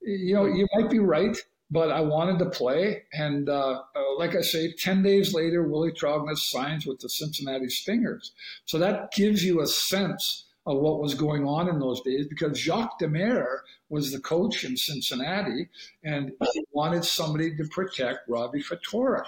you 0.00 0.34
know, 0.34 0.46
you 0.46 0.66
might 0.74 0.90
be 0.90 0.98
right 0.98 1.36
but 1.70 1.90
I 1.90 2.00
wanted 2.00 2.38
to 2.38 2.50
play. 2.50 3.02
And 3.12 3.48
uh, 3.48 3.82
uh, 3.94 4.18
like 4.18 4.36
I 4.36 4.42
say, 4.42 4.72
10 4.72 5.02
days 5.02 5.34
later, 5.34 5.62
Willie 5.62 5.92
Trognitz 5.92 6.38
signs 6.50 6.86
with 6.86 7.00
the 7.00 7.08
Cincinnati 7.08 7.68
Stingers. 7.68 8.32
So 8.64 8.78
that 8.78 9.12
gives 9.12 9.44
you 9.44 9.60
a 9.60 9.66
sense 9.66 10.44
of 10.66 10.78
what 10.78 11.00
was 11.00 11.14
going 11.14 11.46
on 11.46 11.68
in 11.68 11.78
those 11.78 12.00
days 12.02 12.26
because 12.26 12.58
Jacques 12.58 12.98
Demers 13.00 13.58
was 13.88 14.10
the 14.10 14.18
coach 14.18 14.64
in 14.64 14.76
Cincinnati 14.76 15.68
and 16.02 16.32
he 16.52 16.64
wanted 16.72 17.04
somebody 17.04 17.56
to 17.56 17.64
protect 17.68 18.28
Robbie 18.28 18.62
Ftorek. 18.62 19.26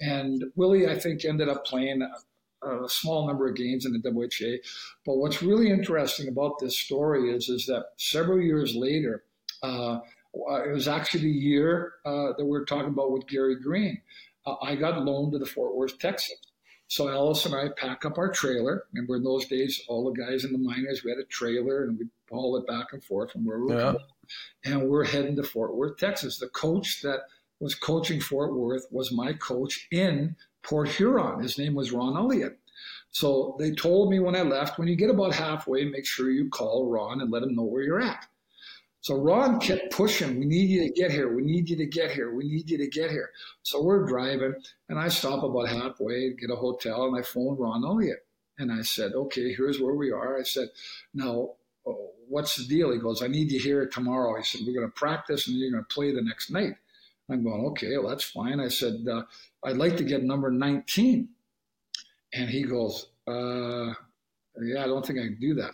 And 0.00 0.44
Willie, 0.56 0.88
I 0.88 0.98
think, 0.98 1.24
ended 1.24 1.50
up 1.50 1.66
playing 1.66 2.02
a, 2.02 2.66
a 2.66 2.88
small 2.88 3.26
number 3.26 3.48
of 3.48 3.56
games 3.56 3.84
in 3.84 3.92
the 3.92 4.10
WHA. 4.10 4.66
But 5.04 5.18
what's 5.18 5.42
really 5.42 5.70
interesting 5.70 6.28
about 6.28 6.58
this 6.58 6.78
story 6.78 7.30
is, 7.30 7.50
is 7.50 7.66
that 7.66 7.88
several 7.98 8.40
years 8.40 8.74
later, 8.74 9.24
uh, 9.62 9.98
it 10.34 10.72
was 10.72 10.88
actually 10.88 11.22
the 11.22 11.30
year 11.30 11.94
uh, 12.04 12.32
that 12.36 12.44
we 12.44 12.50
were 12.50 12.64
talking 12.64 12.88
about 12.88 13.12
with 13.12 13.26
Gary 13.26 13.56
Green. 13.60 14.00
Uh, 14.46 14.56
I 14.62 14.76
got 14.76 15.04
loaned 15.04 15.32
to 15.32 15.38
the 15.38 15.46
Fort 15.46 15.74
Worth 15.74 15.98
Texans. 15.98 16.40
So 16.88 17.08
Ellis 17.08 17.44
and 17.44 17.54
I 17.54 17.68
pack 17.76 18.06
up 18.06 18.16
our 18.16 18.30
trailer. 18.30 18.84
Remember 18.92 19.16
in 19.16 19.24
those 19.24 19.46
days, 19.46 19.82
all 19.88 20.10
the 20.10 20.18
guys 20.18 20.44
in 20.44 20.52
the 20.52 20.58
minors, 20.58 21.04
we 21.04 21.10
had 21.10 21.18
a 21.18 21.24
trailer 21.24 21.84
and 21.84 21.98
we'd 21.98 22.08
haul 22.30 22.56
it 22.56 22.66
back 22.66 22.86
and 22.92 23.04
forth 23.04 23.32
from 23.32 23.44
where 23.44 23.58
we 23.58 23.74
were 23.74 23.80
yeah. 23.80 23.94
And 24.64 24.88
we're 24.88 25.04
heading 25.04 25.36
to 25.36 25.42
Fort 25.42 25.74
Worth, 25.76 25.98
Texas. 25.98 26.38
The 26.38 26.48
coach 26.48 27.02
that 27.02 27.20
was 27.60 27.74
coaching 27.74 28.20
Fort 28.20 28.54
Worth 28.54 28.86
was 28.90 29.12
my 29.12 29.34
coach 29.34 29.86
in 29.90 30.36
Port 30.62 30.88
Huron. 30.88 31.42
His 31.42 31.58
name 31.58 31.74
was 31.74 31.92
Ron 31.92 32.16
Elliott. 32.16 32.58
So 33.10 33.56
they 33.58 33.72
told 33.72 34.10
me 34.10 34.18
when 34.18 34.36
I 34.36 34.42
left, 34.42 34.78
when 34.78 34.88
you 34.88 34.96
get 34.96 35.10
about 35.10 35.34
halfway, 35.34 35.84
make 35.84 36.06
sure 36.06 36.30
you 36.30 36.48
call 36.48 36.90
Ron 36.90 37.20
and 37.20 37.30
let 37.30 37.42
him 37.42 37.54
know 37.54 37.62
where 37.62 37.82
you're 37.82 38.00
at. 38.00 38.26
So 39.00 39.16
Ron 39.16 39.60
kept 39.60 39.92
pushing, 39.92 40.38
we 40.38 40.44
need 40.44 40.70
you 40.70 40.82
to 40.82 40.90
get 40.90 41.10
here, 41.10 41.32
we 41.32 41.42
need 41.42 41.70
you 41.70 41.76
to 41.76 41.86
get 41.86 42.10
here, 42.10 42.34
we 42.34 42.44
need 42.44 42.68
you 42.68 42.78
to 42.78 42.88
get 42.88 43.10
here. 43.10 43.30
So 43.62 43.82
we're 43.82 44.06
driving, 44.06 44.54
and 44.88 44.98
I 44.98 45.08
stop 45.08 45.44
about 45.44 45.68
halfway, 45.68 46.32
get 46.34 46.50
a 46.50 46.56
hotel, 46.56 47.06
and 47.06 47.16
I 47.16 47.22
phone 47.22 47.56
Ron 47.56 47.84
Elliott. 47.84 48.26
And 48.58 48.72
I 48.72 48.82
said, 48.82 49.12
okay, 49.12 49.54
here's 49.54 49.80
where 49.80 49.94
we 49.94 50.10
are. 50.10 50.38
I 50.38 50.42
said, 50.42 50.68
now, 51.14 51.52
oh, 51.86 52.10
what's 52.28 52.56
the 52.56 52.64
deal? 52.64 52.92
He 52.92 52.98
goes, 52.98 53.22
I 53.22 53.28
need 53.28 53.52
you 53.52 53.60
here 53.60 53.86
tomorrow. 53.86 54.36
He 54.36 54.42
said, 54.42 54.62
we're 54.66 54.74
going 54.74 54.90
to 54.90 54.92
practice 54.92 55.46
and 55.46 55.56
you're 55.56 55.70
going 55.70 55.84
to 55.84 55.94
play 55.94 56.12
the 56.12 56.22
next 56.22 56.50
night. 56.50 56.74
I'm 57.30 57.44
going, 57.44 57.66
okay, 57.66 57.96
well, 57.98 58.08
that's 58.08 58.24
fine. 58.24 58.58
I 58.58 58.68
said, 58.68 59.06
uh, 59.10 59.22
I'd 59.62 59.76
like 59.76 59.96
to 59.98 60.04
get 60.04 60.24
number 60.24 60.50
19. 60.50 61.28
And 62.32 62.50
he 62.50 62.64
goes, 62.64 63.10
uh, 63.26 63.92
yeah, 64.60 64.82
I 64.82 64.86
don't 64.86 65.06
think 65.06 65.18
I 65.18 65.24
can 65.24 65.38
do 65.40 65.54
that. 65.54 65.72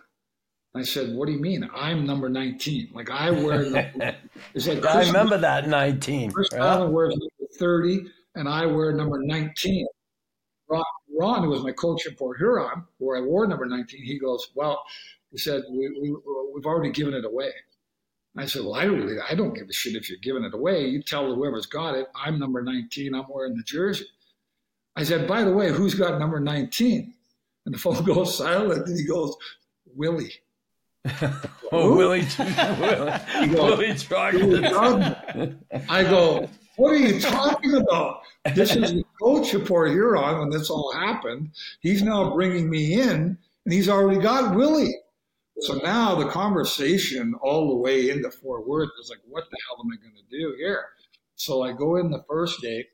I 0.76 0.82
said, 0.82 1.14
"What 1.14 1.26
do 1.26 1.32
you 1.32 1.40
mean? 1.40 1.68
I'm 1.74 2.04
number 2.04 2.28
19. 2.28 2.90
Like 2.92 3.10
I 3.10 3.30
wear." 3.30 3.64
The, 3.64 4.16
like 4.54 4.84
I 4.84 5.06
remember 5.06 5.38
that 5.38 5.68
19. 5.68 6.32
Chris 6.32 6.48
yeah. 6.52 6.58
Nilan 6.58 6.90
wears 6.90 7.16
number 7.16 7.52
30, 7.58 8.06
and 8.34 8.48
I 8.48 8.66
wear 8.66 8.92
number 8.92 9.22
19. 9.22 9.86
Ron, 10.68 10.82
Ron, 11.16 11.42
who 11.44 11.50
was 11.50 11.62
my 11.62 11.72
coach 11.72 12.06
in 12.06 12.14
Port 12.16 12.38
Huron, 12.38 12.84
where 12.98 13.16
I 13.16 13.20
wore 13.20 13.46
number 13.46 13.66
19, 13.66 14.02
he 14.02 14.18
goes, 14.18 14.48
"Well," 14.56 14.82
he 15.30 15.38
said, 15.38 15.62
we, 15.70 15.88
we, 15.90 16.16
"We've 16.54 16.66
already 16.66 16.90
given 16.90 17.14
it 17.14 17.24
away." 17.24 17.52
I 18.36 18.46
said, 18.46 18.62
"Well, 18.62 18.74
I 18.74 18.84
really, 18.84 19.16
I 19.30 19.36
don't 19.36 19.54
give 19.54 19.68
a 19.68 19.72
shit 19.72 19.94
if 19.94 20.08
you're 20.08 20.18
giving 20.22 20.42
it 20.42 20.54
away. 20.54 20.86
You 20.86 21.02
tell 21.02 21.32
whoever's 21.32 21.66
got 21.66 21.94
it. 21.94 22.08
I'm 22.16 22.40
number 22.40 22.62
19. 22.62 23.14
I'm 23.14 23.26
wearing 23.28 23.56
the 23.56 23.62
jersey." 23.62 24.06
I 24.96 25.04
said, 25.04 25.28
"By 25.28 25.44
the 25.44 25.52
way, 25.52 25.70
who's 25.70 25.94
got 25.94 26.18
number 26.18 26.40
19?" 26.40 27.14
And 27.66 27.74
the 27.74 27.78
phone 27.78 28.02
goes 28.04 28.36
silent, 28.36 28.88
and 28.88 28.98
he 28.98 29.06
goes, 29.06 29.36
"Willie." 29.94 30.32
oh, 31.72 31.94
Willie, 31.96 32.26
Willie, 32.38 33.50
Willie 33.50 33.94
Trucker. 33.94 35.56
I 35.90 36.02
go, 36.02 36.48
what 36.76 36.92
are 36.92 36.96
you 36.96 37.20
talking 37.20 37.74
about? 37.74 38.22
This 38.54 38.74
is 38.74 38.94
the 38.94 39.04
coach 39.20 39.52
of 39.52 39.66
Port 39.66 39.90
Huron 39.90 40.38
when 40.38 40.50
this 40.50 40.70
all 40.70 40.92
happened. 40.94 41.50
He's 41.80 42.02
now 42.02 42.32
bringing 42.34 42.70
me 42.70 42.94
in, 42.94 43.36
and 43.64 43.72
he's 43.72 43.88
already 43.88 44.18
got 44.18 44.56
Willie. 44.56 44.94
So 45.60 45.74
now 45.74 46.14
the 46.14 46.28
conversation 46.28 47.34
all 47.42 47.68
the 47.68 47.76
way 47.76 48.08
into 48.08 48.30
Fort 48.30 48.66
Worth 48.66 48.90
is 49.00 49.10
like, 49.10 49.20
what 49.28 49.44
the 49.50 49.58
hell 49.68 49.84
am 49.84 49.92
I 49.92 49.96
going 50.02 50.16
to 50.16 50.36
do 50.36 50.54
here? 50.58 50.86
So 51.36 51.62
I 51.62 51.72
go 51.72 51.96
in 51.96 52.10
the 52.10 52.24
first 52.28 52.62
day, 52.62 52.86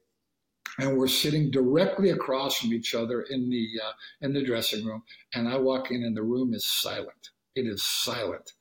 and 0.78 0.98
we're 0.98 1.08
sitting 1.08 1.50
directly 1.52 2.10
across 2.10 2.58
from 2.58 2.72
each 2.72 2.94
other 2.94 3.22
in 3.22 3.48
the 3.50 3.68
uh, 3.84 3.92
in 4.20 4.32
the 4.32 4.42
dressing 4.42 4.84
room. 4.84 5.04
And 5.34 5.48
I 5.48 5.56
walk 5.58 5.92
in, 5.92 6.02
and 6.02 6.16
the 6.16 6.22
room 6.22 6.54
is 6.54 6.66
silent 6.66 7.29
it 7.54 7.66
is 7.66 7.82
silent. 7.82 8.52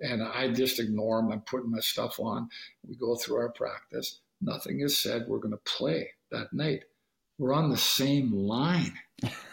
And 0.00 0.22
I 0.22 0.52
just 0.52 0.78
ignore 0.78 1.20
them. 1.20 1.32
I'm 1.32 1.40
putting 1.40 1.70
my 1.70 1.80
stuff 1.80 2.20
on. 2.20 2.48
We 2.86 2.96
go 2.96 3.16
through 3.16 3.36
our 3.36 3.50
practice. 3.50 4.20
Nothing 4.40 4.80
is 4.80 4.98
said. 4.98 5.24
We're 5.26 5.38
going 5.38 5.52
to 5.52 5.60
play 5.64 6.10
that 6.30 6.52
night. 6.52 6.84
We're 7.38 7.52
on 7.52 7.70
the 7.70 7.76
same 7.76 8.32
line. 8.32 8.94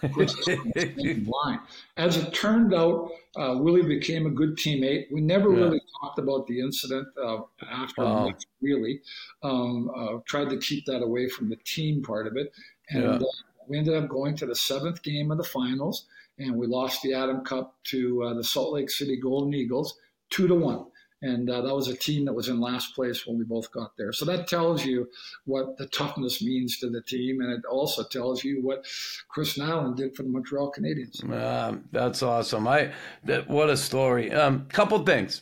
the 0.01 0.95
same 0.97 1.29
line. 1.29 1.59
As 1.97 2.17
it 2.17 2.33
turned 2.33 2.73
out, 2.73 3.11
uh, 3.35 3.55
Willie 3.57 3.83
became 3.83 4.25
a 4.25 4.29
good 4.29 4.55
teammate. 4.55 5.11
We 5.11 5.21
never 5.21 5.51
yeah. 5.51 5.63
really 5.63 5.81
talked 6.01 6.19
about 6.19 6.47
the 6.47 6.59
incident 6.61 7.07
uh, 7.21 7.39
after 7.69 8.03
wow. 8.03 8.25
much, 8.25 8.43
really. 8.61 9.01
Um, 9.41 9.89
uh, 9.95 10.19
tried 10.25 10.49
to 10.51 10.57
keep 10.57 10.85
that 10.85 11.01
away 11.01 11.27
from 11.27 11.49
the 11.49 11.57
team 11.65 12.01
part 12.01 12.27
of 12.27 12.37
it. 12.37 12.53
And 12.89 13.03
yeah. 13.03 13.09
Uh, 13.09 13.23
we 13.67 13.77
ended 13.77 13.95
up 13.95 14.09
going 14.09 14.35
to 14.37 14.45
the 14.45 14.55
seventh 14.55 15.01
game 15.03 15.31
of 15.31 15.37
the 15.37 15.43
finals 15.43 16.05
and 16.37 16.55
we 16.55 16.67
lost 16.67 17.01
the 17.01 17.13
Adams 17.13 17.47
Cup 17.47 17.75
to 17.85 18.23
uh, 18.23 18.33
the 18.33 18.43
Salt 18.43 18.73
Lake 18.73 18.89
City 18.89 19.19
Golden 19.19 19.53
Eagles 19.53 19.97
two 20.29 20.47
to 20.47 20.55
one. 20.55 20.85
And 21.21 21.49
uh, 21.49 21.61
that 21.61 21.73
was 21.73 21.87
a 21.87 21.95
team 21.95 22.25
that 22.25 22.33
was 22.33 22.49
in 22.49 22.59
last 22.59 22.93
place 22.93 23.25
when 23.25 23.37
we 23.37 23.45
both 23.45 23.71
got 23.71 23.95
there. 23.97 24.11
So 24.11 24.25
that 24.25 24.45
tells 24.45 24.85
you 24.85 25.07
what 25.45 25.77
the 25.77 25.87
toughness 25.87 26.41
means 26.41 26.77
to 26.79 26.89
the 26.89 27.01
team, 27.01 27.39
and 27.39 27.49
it 27.49 27.63
also 27.63 28.03
tells 28.03 28.43
you 28.43 28.61
what 28.61 28.85
Chris 29.29 29.57
Nilan 29.57 29.95
did 29.95 30.17
for 30.17 30.23
the 30.23 30.29
Montreal 30.29 30.73
Canadiens. 30.77 31.23
Um, 31.31 31.85
that's 31.93 32.21
awesome. 32.21 32.67
I 32.67 32.91
that, 33.23 33.47
what 33.47 33.69
a 33.69 33.77
story. 33.77 34.33
Um, 34.33 34.65
couple 34.67 34.99
things 34.99 35.41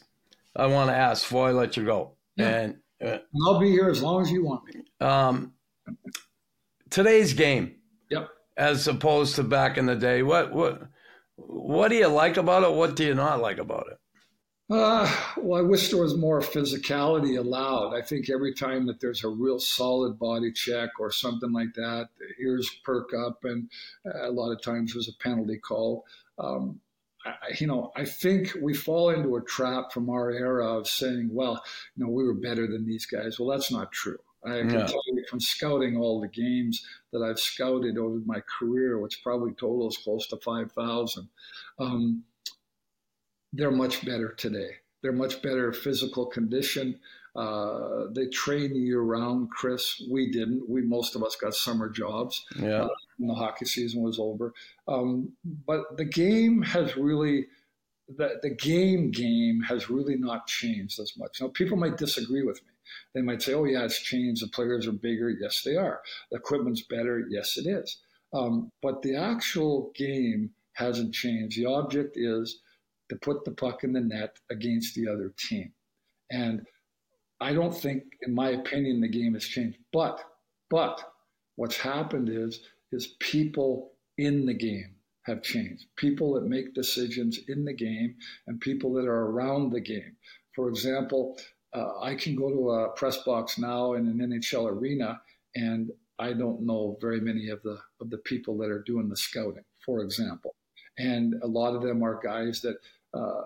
I 0.55 0.67
want 0.67 0.91
to 0.91 0.95
ask 0.95 1.23
before 1.23 1.47
I 1.47 1.51
let 1.51 1.75
you 1.75 1.83
go. 1.83 2.11
Yeah. 2.35 2.59
And, 2.59 2.77
uh, 3.03 3.17
I'll 3.47 3.59
be 3.59 3.71
here 3.71 3.89
as 3.89 4.03
long 4.03 4.21
as 4.21 4.31
you 4.31 4.45
want 4.45 4.61
me. 4.65 4.83
Um, 4.99 5.53
today's 6.91 7.33
game 7.33 7.77
as 8.57 8.87
opposed 8.87 9.35
to 9.35 9.43
back 9.43 9.77
in 9.77 9.85
the 9.85 9.95
day. 9.95 10.23
What 10.23 10.53
what 10.53 10.81
what 11.35 11.89
do 11.89 11.95
you 11.95 12.07
like 12.07 12.37
about 12.37 12.63
it? 12.63 12.73
What 12.73 12.95
do 12.95 13.05
you 13.05 13.15
not 13.15 13.41
like 13.41 13.57
about 13.57 13.87
it? 13.91 13.97
Uh, 14.69 15.13
well, 15.35 15.59
I 15.59 15.63
wish 15.63 15.89
there 15.89 16.01
was 16.01 16.15
more 16.15 16.39
physicality 16.39 17.37
allowed. 17.37 17.93
I 17.93 18.01
think 18.01 18.29
every 18.29 18.53
time 18.53 18.85
that 18.85 19.01
there's 19.01 19.25
a 19.25 19.29
real 19.29 19.59
solid 19.59 20.17
body 20.17 20.49
check 20.53 20.91
or 20.97 21.11
something 21.11 21.51
like 21.51 21.73
that, 21.73 22.07
the 22.17 22.41
ears 22.41 22.69
perk 22.85 23.09
up, 23.13 23.43
and 23.43 23.69
a 24.05 24.31
lot 24.31 24.53
of 24.53 24.61
times 24.61 24.93
there's 24.93 25.09
a 25.09 25.23
penalty 25.23 25.57
call. 25.57 26.05
Um, 26.39 26.79
I, 27.25 27.33
you 27.59 27.67
know, 27.67 27.91
I 27.97 28.05
think 28.05 28.55
we 28.61 28.73
fall 28.73 29.09
into 29.09 29.35
a 29.35 29.43
trap 29.43 29.91
from 29.91 30.09
our 30.09 30.31
era 30.31 30.77
of 30.77 30.87
saying, 30.87 31.29
well, 31.33 31.61
you 31.95 32.05
know, 32.05 32.11
we 32.11 32.23
were 32.23 32.33
better 32.33 32.65
than 32.65 32.85
these 32.85 33.05
guys. 33.05 33.39
Well, 33.39 33.49
that's 33.49 33.71
not 33.71 33.91
true. 33.91 34.19
I 34.45 34.59
can 34.59 34.69
yeah. 34.71 34.85
tell 34.85 35.03
from 35.27 35.39
scouting 35.39 35.97
all 35.97 36.19
the 36.19 36.27
games 36.27 36.85
that 37.11 37.21
I've 37.21 37.39
scouted 37.39 37.97
over 37.97 38.19
my 38.25 38.41
career, 38.59 38.99
which 38.99 39.21
probably 39.23 39.51
totals 39.53 39.97
close 39.97 40.27
to 40.27 40.37
5,000, 40.37 41.27
um, 41.79 42.23
they're 43.53 43.71
much 43.71 44.05
better 44.05 44.33
today. 44.33 44.69
They're 45.01 45.11
much 45.11 45.41
better 45.41 45.73
physical 45.73 46.25
condition. 46.25 46.99
Uh, 47.35 48.07
they 48.11 48.27
train 48.27 48.75
year 48.75 49.01
round, 49.01 49.49
Chris. 49.49 50.01
We 50.09 50.31
didn't. 50.31 50.69
We 50.69 50.81
most 50.81 51.15
of 51.15 51.23
us 51.23 51.35
got 51.35 51.55
summer 51.55 51.89
jobs. 51.89 52.43
Yeah. 52.55 52.83
Uh, 52.83 52.89
when 53.17 53.27
the 53.29 53.35
hockey 53.35 53.65
season 53.65 54.01
was 54.01 54.19
over. 54.19 54.53
Um, 54.87 55.33
but 55.65 55.97
the 55.97 56.05
game 56.05 56.61
has 56.63 56.97
really, 56.97 57.47
the, 58.17 58.39
the 58.41 58.49
game 58.49 59.11
game 59.11 59.61
has 59.61 59.89
really 59.89 60.17
not 60.17 60.47
changed 60.47 60.99
as 60.99 61.13
much. 61.17 61.39
Now, 61.39 61.47
people 61.49 61.77
might 61.77 61.97
disagree 61.97 62.43
with 62.43 62.61
me. 62.63 62.69
They 63.13 63.21
might 63.21 63.41
say, 63.41 63.53
oh, 63.53 63.65
yeah, 63.65 63.83
it's 63.83 64.01
changed. 64.01 64.43
The 64.43 64.47
players 64.49 64.87
are 64.87 64.93
bigger. 64.93 65.29
Yes, 65.29 65.61
they 65.63 65.75
are. 65.75 66.01
The 66.31 66.37
equipment's 66.37 66.81
better. 66.81 67.25
Yes, 67.29 67.57
it 67.57 67.67
is. 67.67 67.97
Um, 68.33 68.71
but 68.81 69.01
the 69.01 69.15
actual 69.15 69.91
game 69.95 70.51
hasn't 70.73 71.13
changed. 71.13 71.57
The 71.57 71.65
object 71.65 72.17
is 72.17 72.59
to 73.09 73.15
put 73.17 73.43
the 73.43 73.51
puck 73.51 73.83
in 73.83 73.93
the 73.93 73.99
net 73.99 74.37
against 74.49 74.95
the 74.95 75.07
other 75.07 75.33
team. 75.37 75.73
And 76.31 76.65
I 77.41 77.53
don't 77.53 77.75
think, 77.75 78.03
in 78.21 78.33
my 78.33 78.49
opinion, 78.49 79.01
the 79.01 79.09
game 79.09 79.33
has 79.33 79.43
changed. 79.43 79.79
But, 79.91 80.23
but 80.69 81.01
what's 81.55 81.77
happened 81.77 82.29
is, 82.29 82.61
is 82.91 83.15
people 83.19 83.91
in 84.17 84.45
the 84.45 84.53
game 84.53 84.95
have 85.23 85.43
changed. 85.43 85.85
People 85.97 86.33
that 86.33 86.45
make 86.45 86.73
decisions 86.73 87.39
in 87.47 87.65
the 87.65 87.73
game 87.73 88.15
and 88.47 88.59
people 88.61 88.93
that 88.93 89.05
are 89.05 89.25
around 89.27 89.71
the 89.71 89.81
game. 89.81 90.15
For 90.55 90.69
example, 90.69 91.37
uh, 91.73 91.99
I 92.01 92.15
can 92.15 92.35
go 92.35 92.49
to 92.49 92.71
a 92.71 92.89
press 92.89 93.17
box 93.23 93.57
now 93.57 93.93
in 93.93 94.07
an 94.07 94.17
NHL 94.17 94.69
arena 94.69 95.21
and 95.55 95.91
I 96.19 96.33
don't 96.33 96.61
know 96.61 96.97
very 97.01 97.19
many 97.19 97.49
of 97.49 97.63
the 97.63 97.79
of 97.99 98.09
the 98.09 98.19
people 98.19 98.57
that 98.59 98.69
are 98.69 98.83
doing 98.83 99.09
the 99.09 99.17
scouting, 99.17 99.63
for 99.83 100.01
example. 100.01 100.55
And 100.97 101.35
a 101.41 101.47
lot 101.47 101.75
of 101.75 101.81
them 101.81 102.03
are 102.03 102.19
guys 102.21 102.61
that 102.61 102.77
uh, 103.13 103.41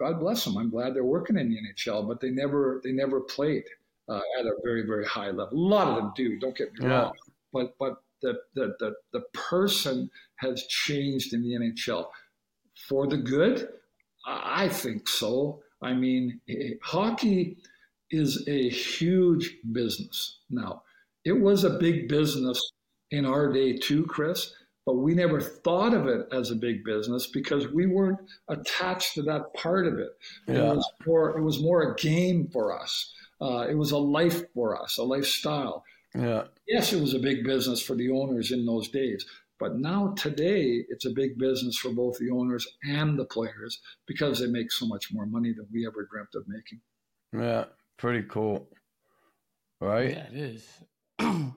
God 0.00 0.20
bless 0.20 0.44
them. 0.44 0.56
I'm 0.56 0.70
glad 0.70 0.94
they're 0.94 1.04
working 1.04 1.36
in 1.36 1.50
the 1.50 1.58
NHL, 1.58 2.08
but 2.08 2.20
they 2.20 2.30
never 2.30 2.80
they 2.82 2.92
never 2.92 3.20
played 3.20 3.64
uh, 4.08 4.22
at 4.38 4.46
a 4.46 4.54
very 4.64 4.86
very 4.86 5.04
high 5.04 5.30
level. 5.30 5.50
A 5.52 5.54
lot 5.54 5.88
of 5.88 5.96
them 5.96 6.12
do. 6.16 6.38
Don't 6.38 6.56
get 6.56 6.72
me 6.72 6.86
yeah. 6.86 7.02
wrong, 7.02 7.12
but 7.52 7.74
but 7.78 8.02
the, 8.22 8.40
the 8.54 8.74
the 8.80 8.94
the 9.12 9.20
person 9.34 10.10
has 10.36 10.66
changed 10.66 11.34
in 11.34 11.42
the 11.42 11.52
NHL 11.52 12.06
for 12.88 13.06
the 13.06 13.18
good. 13.18 13.68
I 14.26 14.68
think 14.68 15.08
so. 15.08 15.62
I 15.82 15.92
mean, 15.92 16.40
hockey 16.82 17.58
is 18.10 18.46
a 18.48 18.68
huge 18.68 19.56
business 19.72 20.38
now. 20.50 20.82
It 21.24 21.40
was 21.40 21.64
a 21.64 21.78
big 21.78 22.08
business 22.08 22.60
in 23.10 23.24
our 23.24 23.52
day 23.52 23.76
too, 23.76 24.04
Chris 24.06 24.54
but 24.86 24.96
we 24.96 25.14
never 25.14 25.40
thought 25.40 25.94
of 25.94 26.06
it 26.06 26.26
as 26.32 26.50
a 26.50 26.56
big 26.56 26.84
business 26.84 27.26
because 27.26 27.68
we 27.68 27.86
weren't 27.86 28.18
attached 28.48 29.14
to 29.14 29.22
that 29.22 29.54
part 29.54 29.86
of 29.86 29.98
it. 29.98 30.10
Yeah. 30.46 30.54
It 30.54 30.76
was 30.76 30.92
more, 31.06 31.38
it 31.38 31.42
was 31.42 31.62
more 31.62 31.92
a 31.92 31.94
game 31.96 32.48
for 32.52 32.78
us. 32.78 33.12
Uh, 33.40 33.66
it 33.68 33.76
was 33.76 33.92
a 33.92 33.98
life 33.98 34.42
for 34.52 34.80
us, 34.80 34.98
a 34.98 35.02
lifestyle. 35.02 35.84
Yeah. 36.14 36.44
Yes, 36.68 36.92
it 36.92 37.00
was 37.00 37.14
a 37.14 37.18
big 37.18 37.44
business 37.44 37.82
for 37.82 37.96
the 37.96 38.10
owners 38.10 38.52
in 38.52 38.66
those 38.66 38.88
days, 38.88 39.26
but 39.64 39.78
now 39.78 40.12
today 40.18 40.84
it's 40.90 41.06
a 41.06 41.10
big 41.10 41.38
business 41.38 41.78
for 41.78 41.90
both 41.90 42.18
the 42.18 42.28
owners 42.30 42.68
and 42.82 43.18
the 43.18 43.24
players 43.24 43.80
because 44.04 44.38
they 44.38 44.46
make 44.46 44.70
so 44.70 44.86
much 44.86 45.10
more 45.10 45.24
money 45.24 45.54
than 45.54 45.66
we 45.72 45.86
ever 45.86 46.06
dreamt 46.12 46.34
of 46.34 46.44
making. 46.46 46.82
Yeah, 47.32 47.64
pretty 47.96 48.28
cool. 48.28 48.68
Right? 49.80 50.10
Yeah, 50.10 50.26
it 50.30 50.36
is. 50.36 50.68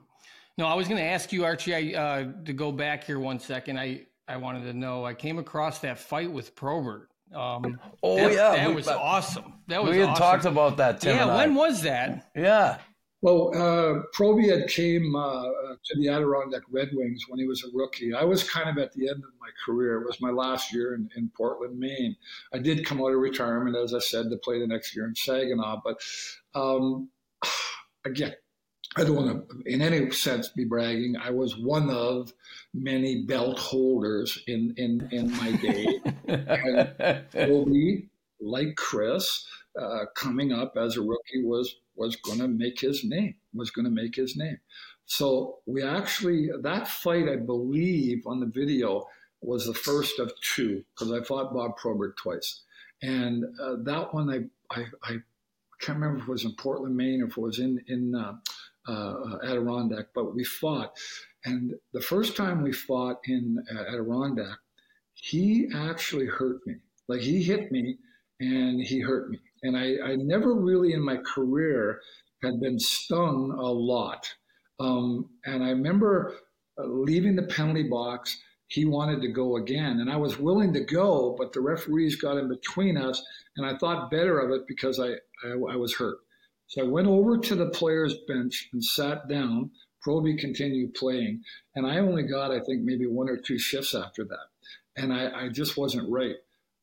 No, 0.56 0.66
I 0.66 0.74
was 0.74 0.88
going 0.88 0.98
to 0.98 1.06
ask 1.06 1.32
you, 1.32 1.44
Archie, 1.44 1.94
I, 1.94 1.96
uh, 1.96 2.32
to 2.44 2.52
go 2.52 2.72
back 2.72 3.04
here 3.04 3.20
one 3.20 3.38
second. 3.38 3.78
I, 3.78 4.06
I 4.26 4.38
wanted 4.38 4.64
to 4.64 4.72
know, 4.72 5.04
I 5.04 5.14
came 5.14 5.38
across 5.38 5.78
that 5.82 6.00
fight 6.00 6.32
with 6.32 6.56
Probert. 6.56 7.10
Um, 7.32 7.78
oh, 8.02 8.16
that, 8.16 8.32
yeah. 8.32 8.50
That 8.56 8.68
we, 8.70 8.74
was 8.74 8.88
awesome. 8.88 9.54
That 9.68 9.84
was 9.84 9.92
We 9.92 9.98
had 10.00 10.08
awesome. 10.08 10.20
talked 10.20 10.44
about 10.46 10.76
that, 10.78 11.00
Tim 11.00 11.14
Yeah, 11.14 11.36
when 11.36 11.54
was 11.54 11.82
that? 11.82 12.32
Yeah. 12.34 12.78
Well, 13.20 13.50
uh, 13.52 14.02
Proby 14.16 14.48
had 14.48 14.68
came 14.68 15.16
uh, 15.16 15.42
to 15.42 15.98
the 15.98 16.08
Adirondack 16.08 16.62
Red 16.70 16.90
Wings 16.92 17.24
when 17.28 17.40
he 17.40 17.48
was 17.48 17.64
a 17.64 17.76
rookie. 17.76 18.14
I 18.14 18.22
was 18.22 18.48
kind 18.48 18.68
of 18.68 18.78
at 18.78 18.92
the 18.92 19.08
end 19.08 19.24
of 19.24 19.30
my 19.40 19.48
career. 19.66 20.00
It 20.00 20.06
was 20.06 20.20
my 20.20 20.30
last 20.30 20.72
year 20.72 20.94
in, 20.94 21.10
in 21.16 21.30
Portland, 21.36 21.78
Maine. 21.78 22.16
I 22.54 22.58
did 22.58 22.86
come 22.86 23.00
out 23.00 23.12
of 23.12 23.18
retirement, 23.18 23.76
as 23.76 23.92
I 23.92 23.98
said, 23.98 24.30
to 24.30 24.36
play 24.36 24.60
the 24.60 24.68
next 24.68 24.94
year 24.94 25.06
in 25.06 25.16
Saginaw. 25.16 25.82
But 25.84 26.00
um, 26.54 27.08
again, 28.04 28.34
I 28.96 29.04
don't 29.04 29.16
want 29.16 29.48
to, 29.48 29.62
in 29.72 29.82
any 29.82 30.10
sense, 30.12 30.48
be 30.48 30.64
bragging. 30.64 31.16
I 31.16 31.30
was 31.30 31.56
one 31.56 31.90
of 31.90 32.32
many 32.72 33.24
belt 33.24 33.58
holders 33.58 34.42
in 34.46 34.74
in, 34.76 35.08
in 35.10 35.30
my 35.32 35.52
day. 35.52 36.00
and 36.28 37.28
Proby, 37.32 38.08
like 38.40 38.76
Chris, 38.76 39.44
uh, 39.80 40.06
coming 40.14 40.52
up 40.52 40.74
as 40.76 40.96
a 40.96 41.02
rookie, 41.02 41.42
was 41.42 41.76
was 41.98 42.16
going 42.16 42.38
to 42.38 42.48
make 42.48 42.80
his 42.80 43.04
name. 43.04 43.34
Was 43.54 43.70
going 43.70 43.84
to 43.84 43.90
make 43.90 44.14
his 44.14 44.36
name. 44.36 44.58
So 45.06 45.58
we 45.66 45.82
actually 45.82 46.50
that 46.62 46.88
fight, 46.88 47.28
I 47.28 47.36
believe, 47.36 48.26
on 48.26 48.40
the 48.40 48.46
video 48.46 49.06
was 49.40 49.66
the 49.66 49.74
first 49.74 50.18
of 50.18 50.32
two 50.40 50.84
because 50.94 51.12
I 51.12 51.24
fought 51.24 51.54
Bob 51.54 51.76
Probert 51.76 52.16
twice, 52.16 52.62
and 53.02 53.44
uh, 53.60 53.76
that 53.84 54.12
one 54.12 54.30
I, 54.30 54.78
I 54.78 54.84
I 55.02 55.16
can't 55.80 55.98
remember 55.98 56.18
if 56.18 56.28
it 56.28 56.30
was 56.30 56.44
in 56.44 56.54
Portland, 56.56 56.96
Maine, 56.96 57.22
or 57.22 57.26
if 57.26 57.36
it 57.36 57.40
was 57.40 57.58
in 57.58 57.82
in 57.88 58.14
uh, 58.14 58.34
uh, 58.88 59.38
Adirondack, 59.44 60.06
but 60.14 60.34
we 60.34 60.44
fought. 60.44 60.96
And 61.44 61.74
the 61.92 62.00
first 62.00 62.36
time 62.36 62.62
we 62.62 62.72
fought 62.72 63.20
in 63.26 63.64
uh, 63.74 63.94
Adirondack, 63.94 64.58
he 65.14 65.68
actually 65.74 66.26
hurt 66.26 66.66
me. 66.66 66.76
Like 67.06 67.20
he 67.20 67.42
hit 67.42 67.70
me 67.72 67.98
and 68.40 68.80
he 68.80 69.00
hurt 69.00 69.30
me. 69.30 69.38
And 69.62 69.76
I, 69.76 70.12
I 70.12 70.16
never 70.16 70.54
really 70.54 70.92
in 70.92 71.04
my 71.04 71.18
career 71.18 72.00
had 72.42 72.60
been 72.60 72.78
stung 72.78 73.52
a 73.58 73.70
lot. 73.70 74.28
Um, 74.80 75.30
and 75.44 75.64
I 75.64 75.70
remember 75.70 76.36
uh, 76.78 76.86
leaving 76.86 77.36
the 77.36 77.42
penalty 77.42 77.88
box. 77.88 78.36
He 78.68 78.84
wanted 78.84 79.22
to 79.22 79.28
go 79.28 79.56
again, 79.56 80.00
and 80.00 80.10
I 80.10 80.16
was 80.16 80.38
willing 80.38 80.74
to 80.74 80.84
go, 80.84 81.34
but 81.38 81.52
the 81.54 81.60
referees 81.62 82.16
got 82.16 82.36
in 82.36 82.48
between 82.48 82.98
us, 82.98 83.22
and 83.56 83.64
I 83.64 83.78
thought 83.78 84.10
better 84.10 84.38
of 84.38 84.50
it 84.50 84.66
because 84.68 85.00
I, 85.00 85.12
I, 85.42 85.52
I 85.72 85.76
was 85.76 85.94
hurt. 85.94 86.18
So 86.66 86.82
I 86.82 86.86
went 86.86 87.08
over 87.08 87.38
to 87.38 87.54
the 87.54 87.70
players' 87.70 88.14
bench 88.28 88.68
and 88.72 88.84
sat 88.84 89.26
down. 89.26 89.70
Proby 90.06 90.38
continued 90.38 90.94
playing, 90.94 91.42
and 91.74 91.86
I 91.86 91.98
only 91.98 92.22
got, 92.22 92.52
I 92.52 92.60
think, 92.60 92.82
maybe 92.82 93.06
one 93.06 93.28
or 93.28 93.38
two 93.38 93.58
shifts 93.58 93.94
after 93.94 94.24
that. 94.24 95.02
And 95.02 95.12
I, 95.12 95.46
I 95.46 95.48
just 95.48 95.76
wasn't 95.76 96.10
right. 96.10 96.36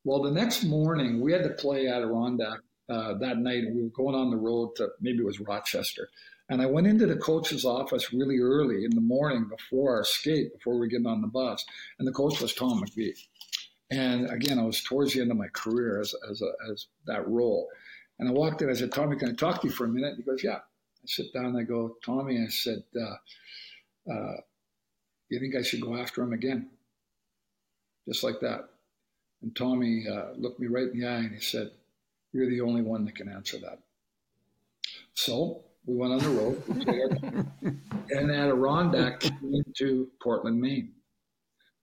Well, 0.04 0.22
the 0.22 0.30
next 0.30 0.64
morning, 0.64 1.20
we 1.20 1.32
had 1.32 1.44
to 1.44 1.50
play 1.50 1.86
Adirondack 1.88 2.60
uh, 2.88 3.14
that 3.14 3.38
night, 3.38 3.64
we 3.72 3.82
were 3.82 3.88
going 3.88 4.14
on 4.14 4.30
the 4.30 4.36
road 4.36 4.76
to 4.76 4.88
maybe 5.00 5.18
it 5.18 5.24
was 5.26 5.40
Rochester. 5.40 6.08
And 6.48 6.62
I 6.62 6.66
went 6.66 6.86
into 6.86 7.06
the 7.06 7.16
coach's 7.16 7.64
office 7.64 8.12
really 8.12 8.38
early 8.38 8.84
in 8.84 8.94
the 8.94 9.00
morning 9.00 9.48
before 9.48 9.96
our 9.96 10.04
skate, 10.04 10.52
before 10.52 10.74
we 10.74 10.80
were 10.80 10.86
getting 10.86 11.06
on 11.06 11.20
the 11.20 11.26
bus. 11.26 11.64
And 11.98 12.06
the 12.06 12.12
coach 12.12 12.40
was 12.40 12.54
Tom 12.54 12.82
McVie. 12.82 13.18
And 13.90 14.30
again, 14.30 14.58
I 14.58 14.62
was 14.62 14.82
towards 14.82 15.12
the 15.12 15.20
end 15.20 15.30
of 15.30 15.36
my 15.36 15.48
career 15.48 16.00
as, 16.00 16.14
as, 16.30 16.42
a, 16.42 16.70
as 16.70 16.86
that 17.06 17.26
role. 17.28 17.68
And 18.18 18.28
I 18.28 18.32
walked 18.32 18.62
in. 18.62 18.70
I 18.70 18.74
said, 18.74 18.92
Tommy, 18.92 19.16
can 19.16 19.30
I 19.30 19.32
talk 19.32 19.60
to 19.60 19.68
you 19.68 19.72
for 19.72 19.84
a 19.84 19.88
minute? 19.88 20.14
He 20.16 20.22
goes, 20.22 20.42
Yeah. 20.42 20.56
I 20.58 21.06
sit 21.06 21.32
down 21.32 21.56
I 21.56 21.62
go, 21.62 21.96
Tommy, 22.04 22.42
I 22.42 22.48
said, 22.48 22.82
uh, 22.96 24.12
uh, 24.12 24.36
You 25.28 25.40
think 25.40 25.56
I 25.56 25.62
should 25.62 25.80
go 25.80 25.96
after 25.96 26.22
him 26.22 26.32
again? 26.32 26.68
Just 28.08 28.22
like 28.22 28.40
that. 28.40 28.68
And 29.42 29.54
Tommy 29.54 30.06
uh, 30.08 30.32
looked 30.36 30.60
me 30.60 30.68
right 30.68 30.88
in 30.88 30.98
the 30.98 31.06
eye 31.06 31.16
and 31.16 31.34
he 31.34 31.40
said, 31.40 31.70
You're 32.32 32.50
the 32.50 32.60
only 32.60 32.82
one 32.82 33.04
that 33.04 33.14
can 33.14 33.28
answer 33.28 33.58
that. 33.58 33.78
So 35.14 35.62
we 35.86 35.96
went 35.96 36.12
on 36.12 36.18
the 36.18 36.28
road. 36.28 36.62
and 38.10 38.30
Adirondack 38.30 39.20
came 39.20 39.62
to 39.78 40.08
Portland, 40.22 40.60
Maine. 40.60 40.92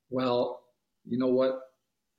Well, 0.10 0.61
you 1.06 1.18
know 1.18 1.28
what? 1.28 1.60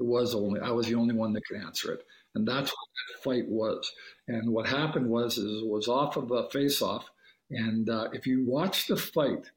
It 0.00 0.02
was 0.02 0.34
only, 0.34 0.60
I 0.60 0.70
was 0.70 0.88
the 0.88 0.96
only 0.96 1.14
one 1.14 1.32
that 1.34 1.46
could 1.46 1.60
answer 1.60 1.92
it. 1.92 2.04
And 2.34 2.48
that's 2.48 2.70
what 2.70 2.88
that 2.96 3.22
fight 3.22 3.48
was. 3.48 3.92
And 4.26 4.50
what 4.50 4.66
happened 4.66 5.08
was, 5.08 5.38
is 5.38 5.62
it 5.62 5.68
was 5.68 5.86
off 5.86 6.16
of 6.16 6.32
a 6.32 6.50
face-off. 6.50 7.08
And 7.50 7.88
uh, 7.88 8.08
if 8.12 8.26
you 8.26 8.44
watch 8.44 8.88
the 8.88 8.96
fight, 8.96 9.50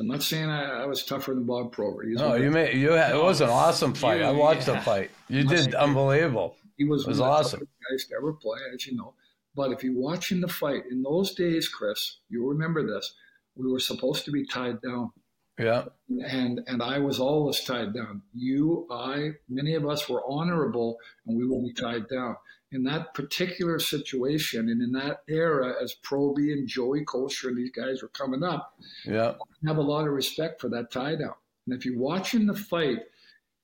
I'm 0.00 0.06
not 0.08 0.22
saying 0.22 0.48
I, 0.48 0.82
I 0.82 0.86
was 0.86 1.04
tougher 1.04 1.34
than 1.34 1.44
Bob 1.44 1.72
Probert. 1.72 2.06
no, 2.08 2.34
you 2.34 2.50
made 2.50 2.76
you 2.76 2.92
had, 2.92 3.14
it 3.14 3.22
was 3.22 3.40
an 3.40 3.50
awesome 3.50 3.94
fight. 3.94 4.22
I 4.22 4.30
watched 4.30 4.66
yeah. 4.66 4.74
the 4.74 4.80
fight. 4.80 5.10
You 5.28 5.44
did 5.44 5.74
unbelievable. 5.74 6.56
He 6.76 6.84
was, 6.84 7.06
was 7.06 7.20
one 7.20 7.28
of 7.28 7.34
the 7.36 7.40
awesome. 7.40 7.60
guys 7.90 8.06
to 8.06 8.14
ever 8.16 8.32
play, 8.32 8.58
as 8.74 8.86
you 8.86 8.96
know. 8.96 9.14
But 9.54 9.70
if 9.72 9.84
you're 9.84 9.96
watching 9.98 10.40
the 10.40 10.48
fight 10.48 10.82
in 10.90 11.02
those 11.02 11.34
days, 11.34 11.68
Chris, 11.68 12.18
you'll 12.28 12.48
remember 12.48 12.84
this. 12.86 13.14
We 13.56 13.70
were 13.70 13.78
supposed 13.78 14.24
to 14.24 14.32
be 14.32 14.44
tied 14.44 14.82
down, 14.82 15.12
Yeah. 15.58 15.84
and 16.26 16.60
and 16.66 16.82
I 16.82 16.98
was 16.98 17.20
always 17.20 17.60
tied 17.62 17.94
down. 17.94 18.22
You, 18.34 18.88
I, 18.90 19.34
many 19.48 19.74
of 19.74 19.86
us 19.88 20.08
were 20.08 20.22
honorable, 20.26 20.98
and 21.26 21.36
we 21.38 21.46
will 21.46 21.62
be 21.62 21.72
tied 21.72 22.08
down. 22.08 22.36
In 22.72 22.82
that 22.84 23.14
particular 23.14 23.78
situation, 23.78 24.68
and 24.68 24.82
in 24.82 24.90
that 24.92 25.22
era, 25.28 25.74
as 25.80 25.94
Proby 26.04 26.52
and 26.52 26.66
Joey 26.66 27.04
Kocur 27.04 27.46
and 27.50 27.56
these 27.56 27.70
guys 27.70 28.02
were 28.02 28.08
coming 28.08 28.42
up, 28.42 28.74
Yeah. 29.04 29.34
I 29.64 29.68
have 29.68 29.76
a 29.76 29.82
lot 29.82 30.08
of 30.08 30.12
respect 30.12 30.60
for 30.60 30.68
that 30.70 30.90
tie 30.90 31.14
down. 31.14 31.34
And 31.66 31.76
if 31.76 31.86
you're 31.86 31.96
watching 32.00 32.46
the 32.46 32.56
fight, 32.56 32.98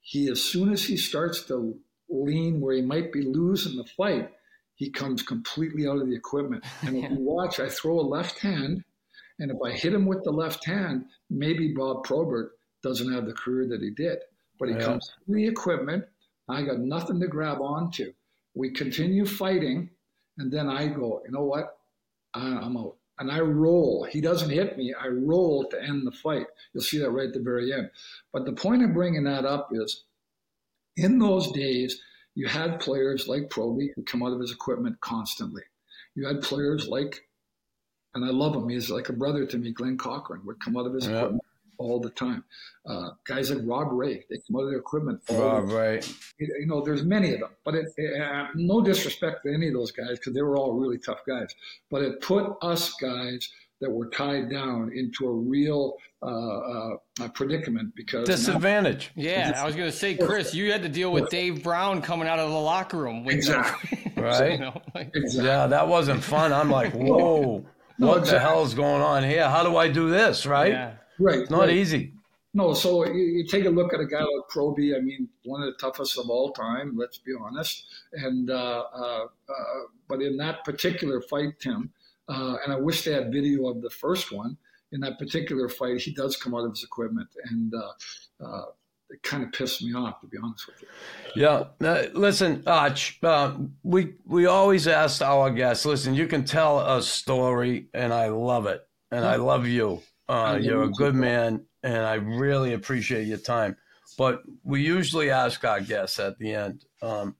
he 0.00 0.28
as 0.30 0.40
soon 0.40 0.72
as 0.72 0.84
he 0.84 0.96
starts 0.96 1.42
to 1.46 1.76
lean 2.10 2.60
where 2.60 2.74
he 2.74 2.82
might 2.82 3.12
be 3.12 3.22
losing 3.22 3.76
the 3.76 3.84
fight, 3.84 4.30
he 4.74 4.90
comes 4.90 5.22
completely 5.22 5.86
out 5.86 5.98
of 6.00 6.08
the 6.08 6.14
equipment. 6.16 6.64
And 6.82 6.96
if 6.96 7.10
you 7.10 7.16
watch, 7.20 7.60
I 7.60 7.68
throw 7.68 8.00
a 8.00 8.02
left 8.02 8.38
hand, 8.38 8.82
and 9.38 9.50
if 9.50 9.56
I 9.64 9.72
hit 9.72 9.94
him 9.94 10.06
with 10.06 10.24
the 10.24 10.32
left 10.32 10.64
hand, 10.64 11.04
maybe 11.28 11.74
Bob 11.74 12.04
Probert 12.04 12.52
doesn't 12.82 13.12
have 13.12 13.26
the 13.26 13.34
career 13.34 13.68
that 13.68 13.82
he 13.82 13.90
did. 13.90 14.18
But 14.58 14.68
he 14.68 14.74
Yeah. 14.74 14.84
comes 14.84 15.10
through 15.24 15.36
the 15.36 15.46
equipment. 15.46 16.04
I 16.48 16.62
got 16.62 16.80
nothing 16.80 17.20
to 17.20 17.28
grab 17.28 17.60
onto. 17.60 18.12
We 18.54 18.70
continue 18.70 19.24
fighting, 19.24 19.90
and 20.38 20.50
then 20.52 20.68
I 20.68 20.88
go, 20.88 21.22
you 21.24 21.30
know 21.30 21.44
what? 21.44 21.78
I'm 22.34 22.76
out. 22.76 22.96
And 23.18 23.30
I 23.30 23.40
roll. 23.40 24.04
He 24.04 24.22
doesn't 24.22 24.48
hit 24.48 24.78
me. 24.78 24.94
I 24.94 25.08
roll 25.08 25.68
to 25.68 25.82
end 25.82 26.06
the 26.06 26.12
fight. 26.12 26.46
You'll 26.72 26.82
see 26.82 26.98
that 26.98 27.10
right 27.10 27.28
at 27.28 27.34
the 27.34 27.40
very 27.40 27.70
end. 27.72 27.90
But 28.32 28.46
the 28.46 28.52
point 28.52 28.82
of 28.82 28.94
bringing 28.94 29.24
that 29.24 29.44
up 29.44 29.68
is 29.72 30.04
in 30.96 31.18
those 31.18 31.50
days, 31.52 32.00
you 32.34 32.46
had 32.46 32.80
players 32.80 33.26
like 33.28 33.48
Proby 33.48 33.88
who 33.94 34.02
come 34.02 34.22
out 34.22 34.32
of 34.32 34.40
his 34.40 34.52
equipment 34.52 35.00
constantly. 35.00 35.62
You 36.14 36.26
had 36.26 36.42
players 36.42 36.88
like, 36.88 37.20
and 38.14 38.24
I 38.24 38.28
love 38.28 38.54
him, 38.54 38.68
he's 38.68 38.90
like 38.90 39.08
a 39.08 39.12
brother 39.12 39.46
to 39.46 39.58
me, 39.58 39.72
Glen 39.72 39.96
Cochrane, 39.98 40.42
would 40.44 40.60
come 40.60 40.76
out 40.76 40.86
of 40.86 40.94
his 40.94 41.06
Yeah. 41.06 41.16
equipment 41.18 41.44
all 41.78 41.98
the 41.98 42.10
time. 42.10 42.44
Uh, 42.84 43.10
guys 43.26 43.50
like 43.50 43.62
Rob 43.66 43.88
Ray, 43.92 44.24
they 44.28 44.36
come 44.46 44.56
out 44.56 44.64
of 44.64 44.70
their 44.70 44.78
equipment 44.78 45.22
all 45.30 45.36
the 45.36 45.42
Rob, 45.42 45.68
time 45.68 45.76
right. 45.76 46.14
you 46.38 46.66
know, 46.66 46.82
there's 46.84 47.04
many 47.04 47.32
of 47.34 47.40
them, 47.40 47.50
but 47.64 47.74
it, 47.74 47.86
uh, 48.20 48.48
no 48.54 48.82
disrespect 48.82 49.44
to 49.44 49.52
any 49.54 49.68
of 49.68 49.74
those 49.74 49.90
guys 49.90 50.18
because 50.18 50.34
they 50.34 50.42
were 50.42 50.56
all 50.58 50.74
really 50.74 50.98
tough 50.98 51.20
guys. 51.26 51.54
But 51.90 52.02
it 52.02 52.20
put 52.20 52.56
us 52.62 52.92
guys 53.00 53.50
that 53.81 53.90
were 53.90 54.07
tied 54.11 54.51
down 54.51 54.93
into 54.94 55.27
a 55.27 55.32
real 55.32 55.97
uh, 56.23 56.27
uh, 56.27 57.28
predicament 57.35 57.94
because 57.94 58.28
now- 58.28 58.35
Disadvantage. 58.36 59.11
Yeah, 59.16 59.52
I 59.57 59.65
was 59.65 59.74
gonna 59.74 59.90
say, 59.93 60.16
Chris, 60.16 60.55
you 60.55 60.70
had 60.70 60.82
to 60.82 60.89
deal 60.89 61.12
with 61.12 61.31
Dave 61.31 61.62
Brown 61.62 62.02
coming 62.02 62.28
out 62.28 62.39
of 62.39 62.51
the 62.51 62.57
locker 62.61 62.98
room. 62.98 63.24
With 63.24 63.36
Exactly. 63.36 64.12
Right. 64.16 64.52
you 64.52 64.59
know, 64.59 64.82
like, 64.94 65.11
exactly. 65.15 65.47
Yeah, 65.48 65.66
that 65.69 65.89
wasn't 65.89 66.23
fun. 66.23 66.52
I'm 66.52 66.69
like, 66.70 66.93
whoa, 66.94 67.65
No, 67.98 68.07
what 68.07 68.15
the 68.16 68.20
exactly. 68.20 68.39
hell's 68.40 68.74
going 68.74 69.01
on 69.01 69.23
here? 69.24 69.48
How 69.48 69.62
do 69.62 69.78
I 69.78 69.89
do 69.89 70.11
this? 70.11 70.44
Right? 70.44 70.73
yeah. 70.73 70.93
right, 71.19 71.39
It's 71.39 71.51
not 71.51 71.61
right. 71.61 71.70
easy. 71.70 72.12
No, 72.52 72.74
so 72.74 73.07
you, 73.07 73.15
you 73.15 73.47
take 73.47 73.65
a 73.65 73.70
look 73.70 73.94
at 73.94 74.01
a 74.01 74.05
guy 74.05 74.19
like 74.20 74.48
Proby. 74.52 74.94
I 74.94 75.01
mean, 75.01 75.28
one 75.44 75.62
of 75.62 75.73
the 75.73 75.78
toughest 75.78 76.19
of 76.19 76.28
all 76.28 76.52
time. 76.52 76.97
Let's 76.98 77.16
be 77.16 77.32
honest. 77.40 77.85
And 78.12 78.51
uh, 78.51 78.85
uh, 78.94 79.24
uh, 79.48 79.55
but 80.09 80.20
in 80.20 80.36
that 80.39 80.65
particular 80.65 81.23
fight, 81.23 81.59
Tim, 81.61 81.90
uh, 82.31 82.57
and 82.65 82.73
I 82.73 82.77
wish 82.77 83.05
they 83.05 83.12
had 83.12 83.32
video 83.32 83.69
of 83.69 83.82
the 83.82 83.90
first 83.90 84.32
one. 84.32 84.57
In 84.93 85.01
that 85.01 85.19
particular 85.19 85.69
fight, 85.69 86.01
he 86.01 86.12
does 86.12 86.36
come 86.36 86.55
out 86.55 86.65
of 86.65 86.70
his 86.70 86.82
equipment, 86.82 87.28
and 87.44 87.73
uh, 87.74 88.44
uh, 88.44 88.65
it 89.11 89.23
kind 89.23 89.43
of 89.43 89.52
pissed 89.52 89.82
me 89.82 89.94
off, 89.94 90.20
to 90.20 90.27
be 90.27 90.36
honest 90.43 90.66
with 90.66 90.82
you. 90.82 90.89
Yeah. 91.43 91.65
Uh, 91.81 92.07
listen, 92.15 92.62
Arch, 92.66 93.19
uh, 93.23 93.55
we 93.82 94.15
we 94.27 94.47
always 94.47 94.89
ask 94.89 95.23
our 95.23 95.51
guests. 95.51 95.85
Listen, 95.85 96.15
you 96.15 96.27
can 96.27 96.44
tell 96.44 96.81
a 96.81 97.02
story, 97.02 97.89
and 97.94 98.12
I 98.12 98.28
love 98.28 98.66
it, 98.66 98.86
and 99.11 99.24
I 99.24 99.36
love 99.36 99.66
you. 99.66 100.02
Uh, 100.28 100.59
you're 100.61 100.85
a 100.85 100.90
good 100.90 101.15
man, 101.15 101.66
and 101.82 101.98
I 101.98 102.15
really 102.15 102.73
appreciate 102.73 103.27
your 103.27 103.39
time. 103.39 103.77
But 104.16 104.43
we 104.65 104.82
usually 104.82 105.31
ask 105.31 105.65
our 105.65 105.81
guests 105.81 106.19
at 106.19 106.39
the 106.39 106.55
end, 106.55 106.85
um, 107.01 107.36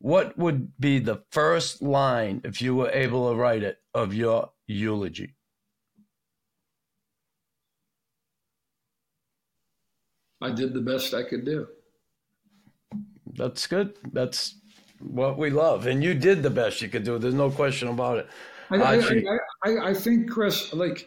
what 0.00 0.36
would 0.38 0.72
be 0.80 0.98
the 0.98 1.22
first 1.30 1.82
line 1.82 2.40
if 2.44 2.60
you 2.62 2.74
were 2.74 2.90
able 2.90 3.30
to 3.30 3.36
write 3.36 3.62
it 3.62 3.78
of 3.94 4.14
your 4.14 4.50
eulogy? 4.66 5.34
I 10.42 10.52
did 10.52 10.72
the 10.72 10.80
best 10.80 11.12
I 11.12 11.22
could 11.22 11.44
do. 11.44 11.66
That's 13.34 13.66
good. 13.66 13.94
That's 14.12 14.54
what 15.00 15.36
we 15.36 15.50
love, 15.50 15.86
and 15.86 16.02
you 16.02 16.14
did 16.14 16.42
the 16.42 16.50
best 16.50 16.80
you 16.80 16.88
could 16.88 17.04
do. 17.04 17.18
There's 17.18 17.34
no 17.34 17.50
question 17.50 17.88
about 17.88 18.18
it. 18.18 18.28
I, 18.70 18.76
I, 18.76 19.22
I, 19.64 19.88
I, 19.90 19.94
think, 19.94 20.30
Chris, 20.30 20.72
like 20.72 21.06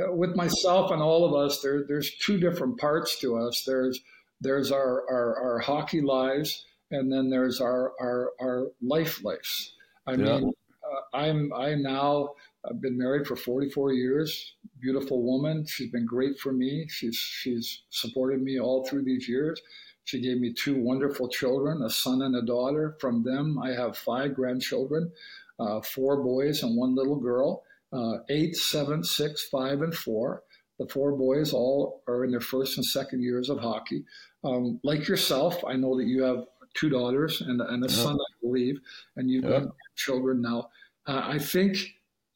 uh, 0.00 0.12
with 0.12 0.34
myself 0.34 0.90
and 0.90 1.02
all 1.02 1.24
of 1.24 1.34
us, 1.34 1.60
there, 1.60 1.84
there's 1.86 2.16
two 2.18 2.38
different 2.40 2.78
parts 2.78 3.20
to 3.20 3.36
us. 3.36 3.62
There's 3.66 4.00
there's 4.40 4.72
our, 4.72 5.04
our, 5.08 5.40
our 5.40 5.58
hockey 5.60 6.00
lives, 6.00 6.64
and 6.92 7.12
then 7.12 7.30
there's 7.30 7.60
our 7.60 7.92
our, 8.00 8.32
our 8.40 8.68
life 8.80 9.24
lives. 9.24 9.74
I 10.06 10.16
Yeah. 10.16 10.40
mean, 10.40 10.52
uh, 10.84 11.16
I'm 11.16 11.52
I 11.52 11.74
now 11.74 12.34
I've 12.68 12.80
been 12.80 12.98
married 12.98 13.26
for 13.26 13.36
44 13.36 13.92
years. 13.92 14.54
Beautiful 14.80 15.22
woman. 15.22 15.66
She's 15.66 15.90
been 15.90 16.06
great 16.06 16.38
for 16.38 16.52
me. 16.52 16.86
She's 16.88 17.16
she's 17.16 17.82
supported 17.90 18.42
me 18.42 18.60
all 18.60 18.84
through 18.86 19.04
these 19.04 19.28
years. 19.28 19.60
She 20.04 20.20
gave 20.20 20.38
me 20.40 20.52
two 20.52 20.80
wonderful 20.82 21.28
children, 21.28 21.82
a 21.82 21.90
son 21.90 22.22
and 22.22 22.34
a 22.36 22.42
daughter. 22.42 22.96
From 23.00 23.22
them, 23.22 23.58
I 23.58 23.70
have 23.72 23.96
five 23.96 24.34
grandchildren 24.34 25.12
uh, 25.58 25.80
four 25.80 26.22
boys 26.22 26.62
and 26.62 26.76
one 26.76 26.94
little 26.94 27.16
girl, 27.16 27.62
uh, 27.92 28.18
eight, 28.30 28.56
seven, 28.56 29.04
six, 29.04 29.44
five, 29.48 29.82
and 29.82 29.94
four. 29.94 30.42
The 30.78 30.88
four 30.88 31.12
boys 31.16 31.52
all 31.52 32.02
are 32.08 32.24
in 32.24 32.30
their 32.30 32.40
first 32.40 32.76
and 32.76 32.84
second 32.84 33.22
years 33.22 33.48
of 33.48 33.58
hockey. 33.60 34.04
Um, 34.42 34.80
like 34.82 35.06
yourself, 35.06 35.62
I 35.64 35.74
know 35.76 35.96
that 35.98 36.06
you 36.06 36.22
have 36.22 36.46
two 36.74 36.88
daughters 36.88 37.40
and, 37.40 37.60
and 37.60 37.84
a 37.84 37.88
Yeah. 37.88 37.94
son, 38.02 38.16
I 38.16 38.32
believe, 38.42 38.80
and 39.16 39.30
you've 39.30 39.44
Yeah. 39.44 39.60
got 39.60 39.68
children 39.96 40.42
now. 40.42 40.70
Uh, 41.06 41.22
I 41.24 41.38
think 41.38 41.76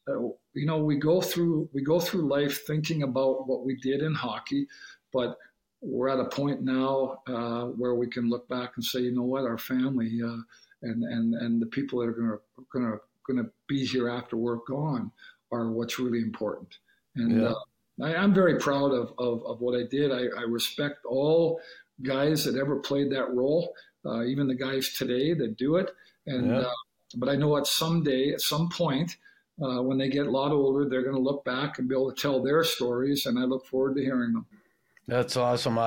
uh, 0.07 0.19
you 0.53 0.65
know 0.65 0.83
we 0.83 0.97
go 0.97 1.21
through 1.21 1.69
we 1.73 1.81
go 1.81 1.99
through 1.99 2.27
life 2.27 2.65
thinking 2.65 3.03
about 3.03 3.47
what 3.47 3.65
we 3.65 3.75
did 3.75 4.01
in 4.01 4.13
hockey, 4.13 4.67
but 5.11 5.37
we're 5.81 6.09
at 6.09 6.19
a 6.19 6.25
point 6.25 6.61
now 6.63 7.21
uh, 7.27 7.65
where 7.65 7.95
we 7.95 8.07
can 8.07 8.29
look 8.29 8.47
back 8.47 8.71
and 8.75 8.83
say, 8.83 9.01
you 9.01 9.11
know 9.11 9.23
what, 9.23 9.43
our 9.43 9.57
family 9.57 10.19
uh, 10.23 10.37
and 10.81 11.03
and 11.03 11.33
and 11.35 11.61
the 11.61 11.65
people 11.67 11.99
that 11.99 12.07
are 12.07 12.13
going 12.13 12.29
to 12.29 12.39
going 12.71 12.85
to 12.85 12.99
going 13.25 13.43
to 13.43 13.51
be 13.67 13.85
here 13.85 14.09
after 14.09 14.37
we're 14.37 14.57
gone 14.67 15.11
are 15.51 15.71
what's 15.71 15.99
really 15.99 16.21
important. 16.21 16.77
And 17.15 17.41
Yeah. 17.41 17.49
uh, 17.49 17.55
I, 18.01 18.15
I'm 18.15 18.33
very 18.33 18.59
proud 18.59 18.91
of, 18.91 19.13
of, 19.17 19.45
of 19.45 19.59
what 19.61 19.77
I 19.79 19.83
did. 19.89 20.11
I, 20.11 20.27
I 20.39 20.43
respect 20.43 21.05
all 21.05 21.59
guys 22.03 22.45
that 22.45 22.55
ever 22.55 22.77
played 22.79 23.11
that 23.11 23.33
role, 23.33 23.73
uh, 24.05 24.23
even 24.23 24.47
the 24.47 24.55
guys 24.55 24.93
today 24.93 25.33
that 25.33 25.57
do 25.57 25.75
it. 25.77 25.91
And 26.25 26.47
Yeah. 26.47 26.59
uh, 26.59 26.71
but 27.15 27.29
I 27.29 27.35
know 27.35 27.55
at 27.57 27.67
some 27.67 28.03
day, 28.03 28.33
at 28.33 28.41
some 28.41 28.69
point, 28.69 29.15
uh, 29.61 29.81
when 29.81 29.97
they 29.97 30.09
get 30.09 30.27
a 30.27 30.31
lot 30.31 30.51
older, 30.51 30.87
they're 30.87 31.03
going 31.03 31.15
to 31.15 31.21
look 31.21 31.43
back 31.45 31.79
and 31.79 31.87
be 31.87 31.95
able 31.95 32.11
to 32.13 32.21
tell 32.21 32.43
their 32.43 32.63
stories, 32.63 33.25
and 33.25 33.39
I 33.39 33.43
look 33.43 33.65
forward 33.65 33.95
to 33.95 34.03
hearing 34.03 34.33
them. 34.33 34.45
That's 35.07 35.37
awesome, 35.37 35.79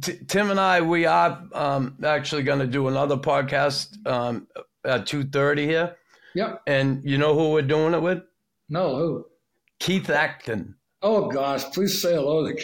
T- 0.00 0.18
Tim 0.26 0.50
and 0.50 0.58
I, 0.58 0.80
we 0.80 1.04
are 1.04 1.42
um, 1.52 1.98
actually 2.02 2.42
going 2.42 2.58
to 2.60 2.66
do 2.66 2.88
another 2.88 3.16
podcast 3.18 4.04
um, 4.06 4.48
at 4.84 5.06
two 5.06 5.24
thirty 5.24 5.66
here, 5.66 5.96
Yep. 6.34 6.62
and 6.66 7.04
you 7.04 7.18
know 7.18 7.34
who 7.34 7.50
we're 7.50 7.62
doing 7.62 7.92
it 7.92 8.00
with? 8.00 8.22
No. 8.70 8.96
Who? 8.96 9.26
Keith 9.78 10.08
Acton. 10.08 10.74
Oh 11.02 11.28
gosh! 11.28 11.64
Please 11.74 12.00
say 12.00 12.14
hello 12.14 12.50
to, 12.50 12.54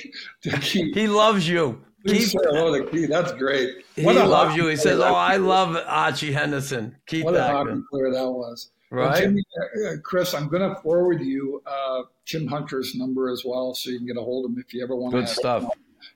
to 0.44 0.58
Keith. 0.60 0.94
He 0.94 1.06
loves 1.06 1.46
you. 1.48 1.84
Keith, 2.06 2.30
say 2.30 2.38
hello 2.42 2.78
to 2.78 2.90
Keith. 2.90 3.08
That's 3.08 3.32
great. 3.32 3.84
he 3.96 4.04
What 4.04 4.16
a 4.16 4.26
loves 4.26 4.56
you. 4.56 4.66
He 4.66 4.76
says, 4.76 5.00
"Oh, 5.00 5.14
I 5.14 5.36
love 5.36 5.76
Archie 5.86 6.32
Henderson." 6.32 6.96
Keith 7.06 7.24
What 7.24 7.34
a 7.34 7.44
hockey 7.44 7.80
player 7.90 8.10
that 8.10 8.30
was. 8.30 8.70
Right? 8.90 9.22
Jimmy, 9.22 9.42
uh, 9.58 9.88
uh, 9.88 9.96
Chris, 10.04 10.34
I'm 10.34 10.48
going 10.48 10.62
to 10.68 10.80
forward 10.80 11.20
you 11.20 11.60
uh, 11.66 12.02
Tim 12.26 12.46
Hunter's 12.46 12.94
number 12.94 13.28
as 13.28 13.42
well, 13.44 13.74
so 13.74 13.90
you 13.90 13.98
can 13.98 14.06
get 14.06 14.16
a 14.16 14.22
hold 14.22 14.44
of 14.44 14.52
him 14.52 14.62
if 14.64 14.72
you 14.72 14.84
ever 14.84 14.94
want 14.94 15.14
to. 15.14 15.20
Good 15.20 15.28
to. 15.28 15.34
stuff. 15.34 15.68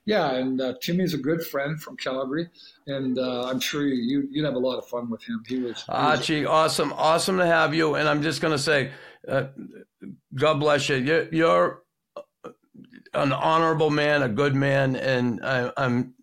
Yeah, 0.05 0.31
and 0.35 0.61
uh, 0.61 0.75
Timmy's 0.81 1.13
a 1.13 1.17
good 1.17 1.45
friend 1.45 1.81
from 1.81 1.97
Calgary, 1.97 2.49
and 2.87 3.19
uh, 3.19 3.47
I'm 3.47 3.59
sure 3.59 3.85
you, 3.85 4.27
you'd 4.31 4.45
have 4.45 4.53
a 4.55 4.59
lot 4.59 4.77
of 4.77 4.87
fun 4.87 5.09
with 5.09 5.23
him. 5.23 5.43
He 5.47 5.55
was, 5.55 5.63
he 5.63 5.67
was 5.67 5.83
Archie, 5.89 6.45
awesome, 6.45 6.93
awesome 6.93 7.37
to 7.37 7.45
have 7.45 7.73
you. 7.73 7.95
And 7.95 8.07
I'm 8.07 8.21
just 8.21 8.39
going 8.41 8.53
to 8.53 8.59
say, 8.59 8.91
uh, 9.27 9.47
God 10.33 10.59
bless 10.59 10.89
you. 10.89 10.97
You're, 10.97 11.29
you're 11.33 11.83
an 13.13 13.31
honorable 13.33 13.89
man, 13.89 14.21
a 14.21 14.29
good 14.29 14.55
man, 14.55 14.95
and 14.95 15.43
I, 15.43 15.71
I'm 15.77 16.13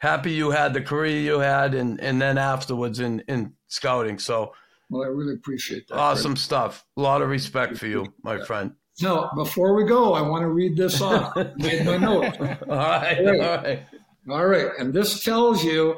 happy 0.00 0.32
you 0.32 0.50
had 0.50 0.74
the 0.74 0.80
career 0.80 1.18
you 1.18 1.38
had, 1.38 1.74
and 1.74 2.00
and 2.00 2.20
then 2.20 2.38
afterwards 2.38 3.00
in 3.00 3.20
in 3.28 3.54
scouting. 3.68 4.18
So 4.18 4.52
well, 4.90 5.04
I 5.04 5.06
really 5.06 5.34
appreciate 5.34 5.88
that. 5.88 5.96
awesome 5.96 6.36
stuff. 6.36 6.84
A 6.96 7.00
lot 7.00 7.22
of 7.22 7.28
respect 7.28 7.78
for 7.78 7.86
you, 7.86 8.12
my 8.22 8.38
friend. 8.44 8.72
No, 9.00 9.30
before 9.34 9.74
we 9.74 9.84
go, 9.84 10.12
I 10.14 10.20
want 10.20 10.42
to 10.42 10.48
read 10.48 10.76
this 10.76 11.00
off. 11.00 11.34
Made 11.56 11.86
my 11.86 11.96
notes. 11.96 12.36
All 12.40 12.76
right, 12.76 13.18
all 13.18 13.24
Great. 13.24 13.40
right. 13.40 13.82
All 14.30 14.46
right, 14.46 14.68
and 14.78 14.92
this 14.92 15.24
tells 15.24 15.64
you 15.64 15.96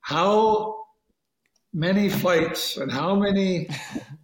how 0.00 0.76
many 1.72 2.08
fights 2.08 2.76
and 2.76 2.92
how 2.92 3.14
many 3.14 3.68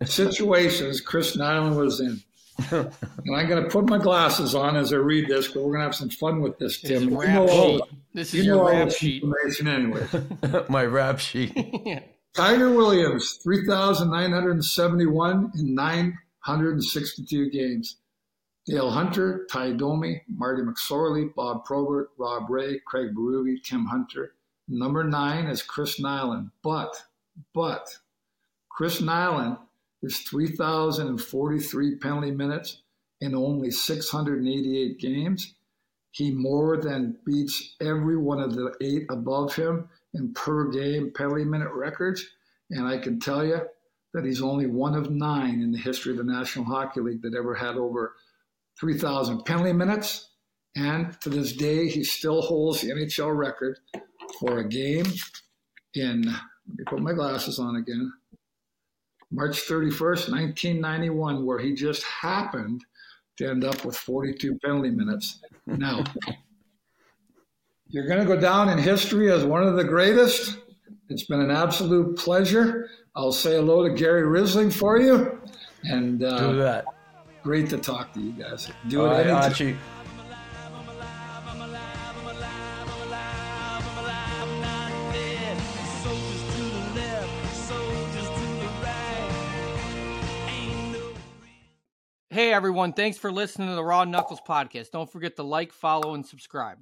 situations 0.04 1.00
Chris 1.00 1.36
Nilan 1.36 1.76
was 1.76 2.00
in. 2.00 2.20
And 2.58 3.36
I'm 3.36 3.48
going 3.48 3.62
to 3.62 3.68
put 3.70 3.88
my 3.88 3.98
glasses 3.98 4.54
on 4.54 4.76
as 4.76 4.92
I 4.92 4.96
read 4.96 5.28
this, 5.28 5.48
but 5.48 5.62
we're 5.62 5.72
going 5.72 5.80
to 5.80 5.84
have 5.84 5.94
some 5.94 6.10
fun 6.10 6.40
with 6.40 6.58
this, 6.58 6.80
Tim. 6.80 6.90
This 6.90 7.02
is, 7.02 7.08
You 7.10 7.20
rap 7.20 7.34
know 7.34 7.48
all. 7.48 7.88
This 8.14 8.34
is 8.34 8.46
know 8.46 8.70
your 8.70 8.70
rap 8.70 8.92
sheet. 8.92 9.22
information 9.22 9.68
anyway. 9.68 10.06
My 10.68 10.84
rap 10.84 11.18
sheet. 11.18 11.54
Tiger 12.34 12.70
Williams, 12.72 13.38
3,971 13.42 15.52
in 15.54 15.74
962 15.74 17.50
games. 17.50 17.96
Dale 18.64 18.90
Hunter, 18.90 19.46
Tie 19.50 19.72
Domi, 19.72 20.22
Marty 20.28 20.62
McSorley, 20.62 21.34
Bob 21.34 21.64
Probert, 21.64 22.10
Rob 22.16 22.48
Ray, 22.48 22.80
Craig 22.86 23.12
Berube, 23.14 23.60
Tim 23.64 23.84
Hunter. 23.86 24.34
Number 24.68 25.02
nine 25.04 25.46
is 25.46 25.62
Chris 25.62 26.00
Nilan. 26.00 26.50
But, 26.62 26.94
but, 27.52 27.88
Chris 28.70 29.00
Nilan 29.00 29.58
is 30.02 30.20
3,043 30.20 31.96
penalty 31.96 32.30
minutes 32.30 32.82
in 33.20 33.34
only 33.34 33.70
688 33.70 34.98
games. 34.98 35.54
He 36.10 36.30
more 36.32 36.76
than 36.76 37.16
beats 37.24 37.76
every 37.80 38.18
one 38.18 38.40
of 38.40 38.54
the 38.54 38.74
eight 38.82 39.06
above 39.10 39.54
him 39.54 39.88
in 40.14 40.34
per 40.34 40.70
game 40.70 41.12
penalty 41.14 41.44
minute 41.44 41.72
records. 41.72 42.26
And 42.70 42.86
I 42.86 42.98
can 42.98 43.20
tell 43.20 43.44
you 43.44 43.60
that 44.12 44.24
he's 44.24 44.42
only 44.42 44.66
one 44.66 44.94
of 44.94 45.10
nine 45.10 45.60
in 45.62 45.72
the 45.72 45.78
history 45.78 46.12
of 46.12 46.18
the 46.18 46.24
National 46.24 46.64
Hockey 46.64 47.00
League 47.00 47.22
that 47.22 47.34
ever 47.34 47.54
had 47.54 47.76
over 47.76 48.14
3,000 48.78 49.44
penalty 49.44 49.72
minutes. 49.72 50.28
And 50.76 51.18
to 51.20 51.30
this 51.30 51.52
day, 51.52 51.88
he 51.88 52.04
still 52.04 52.42
holds 52.42 52.80
the 52.80 52.90
NHL 52.90 53.34
record 53.36 53.78
for 54.40 54.58
a 54.58 54.68
game 54.68 55.06
in, 55.94 56.22
let 56.22 56.78
me 56.78 56.84
put 56.86 57.00
my 57.00 57.12
glasses 57.12 57.58
on 57.58 57.76
again, 57.76 58.12
March 59.32 59.62
31st, 59.66 60.30
1991, 60.30 61.44
where 61.44 61.58
he 61.58 61.74
just 61.74 62.02
happened 62.04 62.84
to 63.38 63.48
end 63.48 63.64
up 63.64 63.84
with 63.84 63.96
42 63.96 64.58
penalty 64.62 64.90
minutes. 64.90 65.40
Now, 65.66 66.04
you're 67.88 68.06
going 68.06 68.20
to 68.20 68.26
go 68.26 68.38
down 68.38 68.68
in 68.68 68.78
history 68.78 69.30
as 69.32 69.44
one 69.44 69.62
of 69.62 69.76
the 69.76 69.84
greatest. 69.84 70.58
It's 71.08 71.24
been 71.24 71.40
an 71.40 71.50
absolute 71.50 72.16
pleasure. 72.16 72.88
I'll 73.16 73.32
say 73.32 73.56
hello 73.56 73.88
to 73.88 73.94
Gary 73.94 74.22
Rissling 74.22 74.72
for 74.72 74.98
you. 74.98 75.40
And 75.84 76.20
Do 76.20 76.26
uh, 76.26 76.52
that. 76.52 76.84
great 77.42 77.68
to 77.70 77.78
talk 77.78 78.12
to 78.14 78.20
you 78.20 78.32
guys. 78.32 78.70
Do 78.88 79.00
All 79.00 79.06
it 79.06 79.10
right, 79.10 79.26
anytime. 79.26 79.42
Archie. 79.44 79.76
Hey 92.42 92.52
everyone, 92.52 92.92
thanks 92.92 93.16
for 93.16 93.30
listening 93.30 93.68
to 93.68 93.76
the 93.76 93.84
Raw 93.84 94.02
Knuckles 94.02 94.40
podcast. 94.40 94.90
Don't 94.90 95.08
forget 95.08 95.36
to 95.36 95.44
like, 95.44 95.72
follow, 95.72 96.14
and 96.14 96.26
subscribe. 96.26 96.78